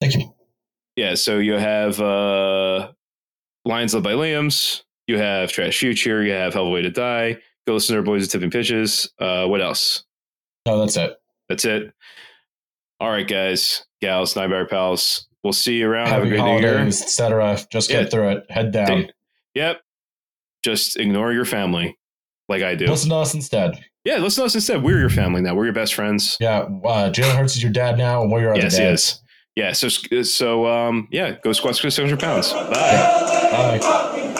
Thank 0.00 0.14
you. 0.14 0.32
Yeah, 0.96 1.14
so 1.14 1.38
you 1.38 1.52
have 1.54 2.00
uh, 2.00 2.90
Lions 3.66 3.92
led 3.92 4.02
by 4.02 4.12
Liam's. 4.12 4.82
You 5.06 5.18
have 5.18 5.52
Trash 5.52 5.78
Future. 5.78 6.24
You 6.24 6.32
have 6.32 6.54
Hell 6.54 6.62
of 6.62 6.68
a 6.68 6.70
Way 6.70 6.82
to 6.82 6.90
Die. 6.90 7.36
Go 7.66 7.74
listen 7.74 7.94
to 7.94 7.98
our 7.98 8.04
boys 8.04 8.24
at 8.24 8.30
Tipping 8.30 8.50
Pitches. 8.50 9.12
Uh, 9.18 9.46
what 9.46 9.60
else? 9.60 10.04
Oh, 10.64 10.80
that's 10.80 10.96
it. 10.96 11.16
That's 11.48 11.64
it. 11.64 11.92
All 13.00 13.10
right, 13.10 13.26
guys, 13.28 13.84
gals, 14.00 14.36
Nightmare 14.36 14.66
pals. 14.66 15.26
We'll 15.44 15.52
see 15.52 15.76
you 15.78 15.88
around. 15.88 16.08
Have 16.08 16.22
a 16.22 16.24
Happy 16.24 16.30
good 16.30 16.42
new 16.42 16.58
year. 16.60 16.72
holidays, 16.74 17.02
etc. 17.02 17.58
Just 17.70 17.88
get 17.90 18.10
through 18.10 18.30
it. 18.30 18.44
Head 18.50 18.72
down. 18.72 18.86
Take- 18.86 19.10
Yep. 19.54 19.80
Just 20.64 20.98
ignore 20.98 21.32
your 21.32 21.44
family, 21.46 21.96
like 22.48 22.62
I 22.62 22.74
do. 22.74 22.86
Listen 22.86 23.10
to 23.10 23.16
us 23.16 23.32
instead. 23.32 23.78
yeah, 24.04 24.16
listen 24.16 24.42
to 24.42 24.46
us 24.46 24.54
instead. 24.54 24.82
We're 24.82 24.98
your 24.98 25.08
family 25.10 25.40
now. 25.40 25.54
We're 25.54 25.64
your 25.66 25.72
best 25.74 25.94
friends. 25.94 26.36
Yeah. 26.40 26.60
Uh, 26.84 27.10
Jalen 27.10 27.36
Hurts 27.36 27.56
is 27.56 27.62
your 27.62 27.72
dad 27.72 27.96
now, 27.96 28.22
and 28.22 28.30
we're 28.32 28.40
your 28.42 28.52
other 28.52 28.62
yes, 28.62 28.76
dads. 28.76 29.22
yes. 29.56 29.80
Yeah. 29.80 29.88
So, 29.88 30.22
so, 30.22 30.66
um, 30.66 31.08
yeah. 31.10 31.36
Go 31.42 31.52
squat, 31.52 31.76
squat, 31.76 31.92
600 31.94 32.18
pounds. 32.20 32.52
Bye. 32.52 33.78
Bye. 33.80 34.32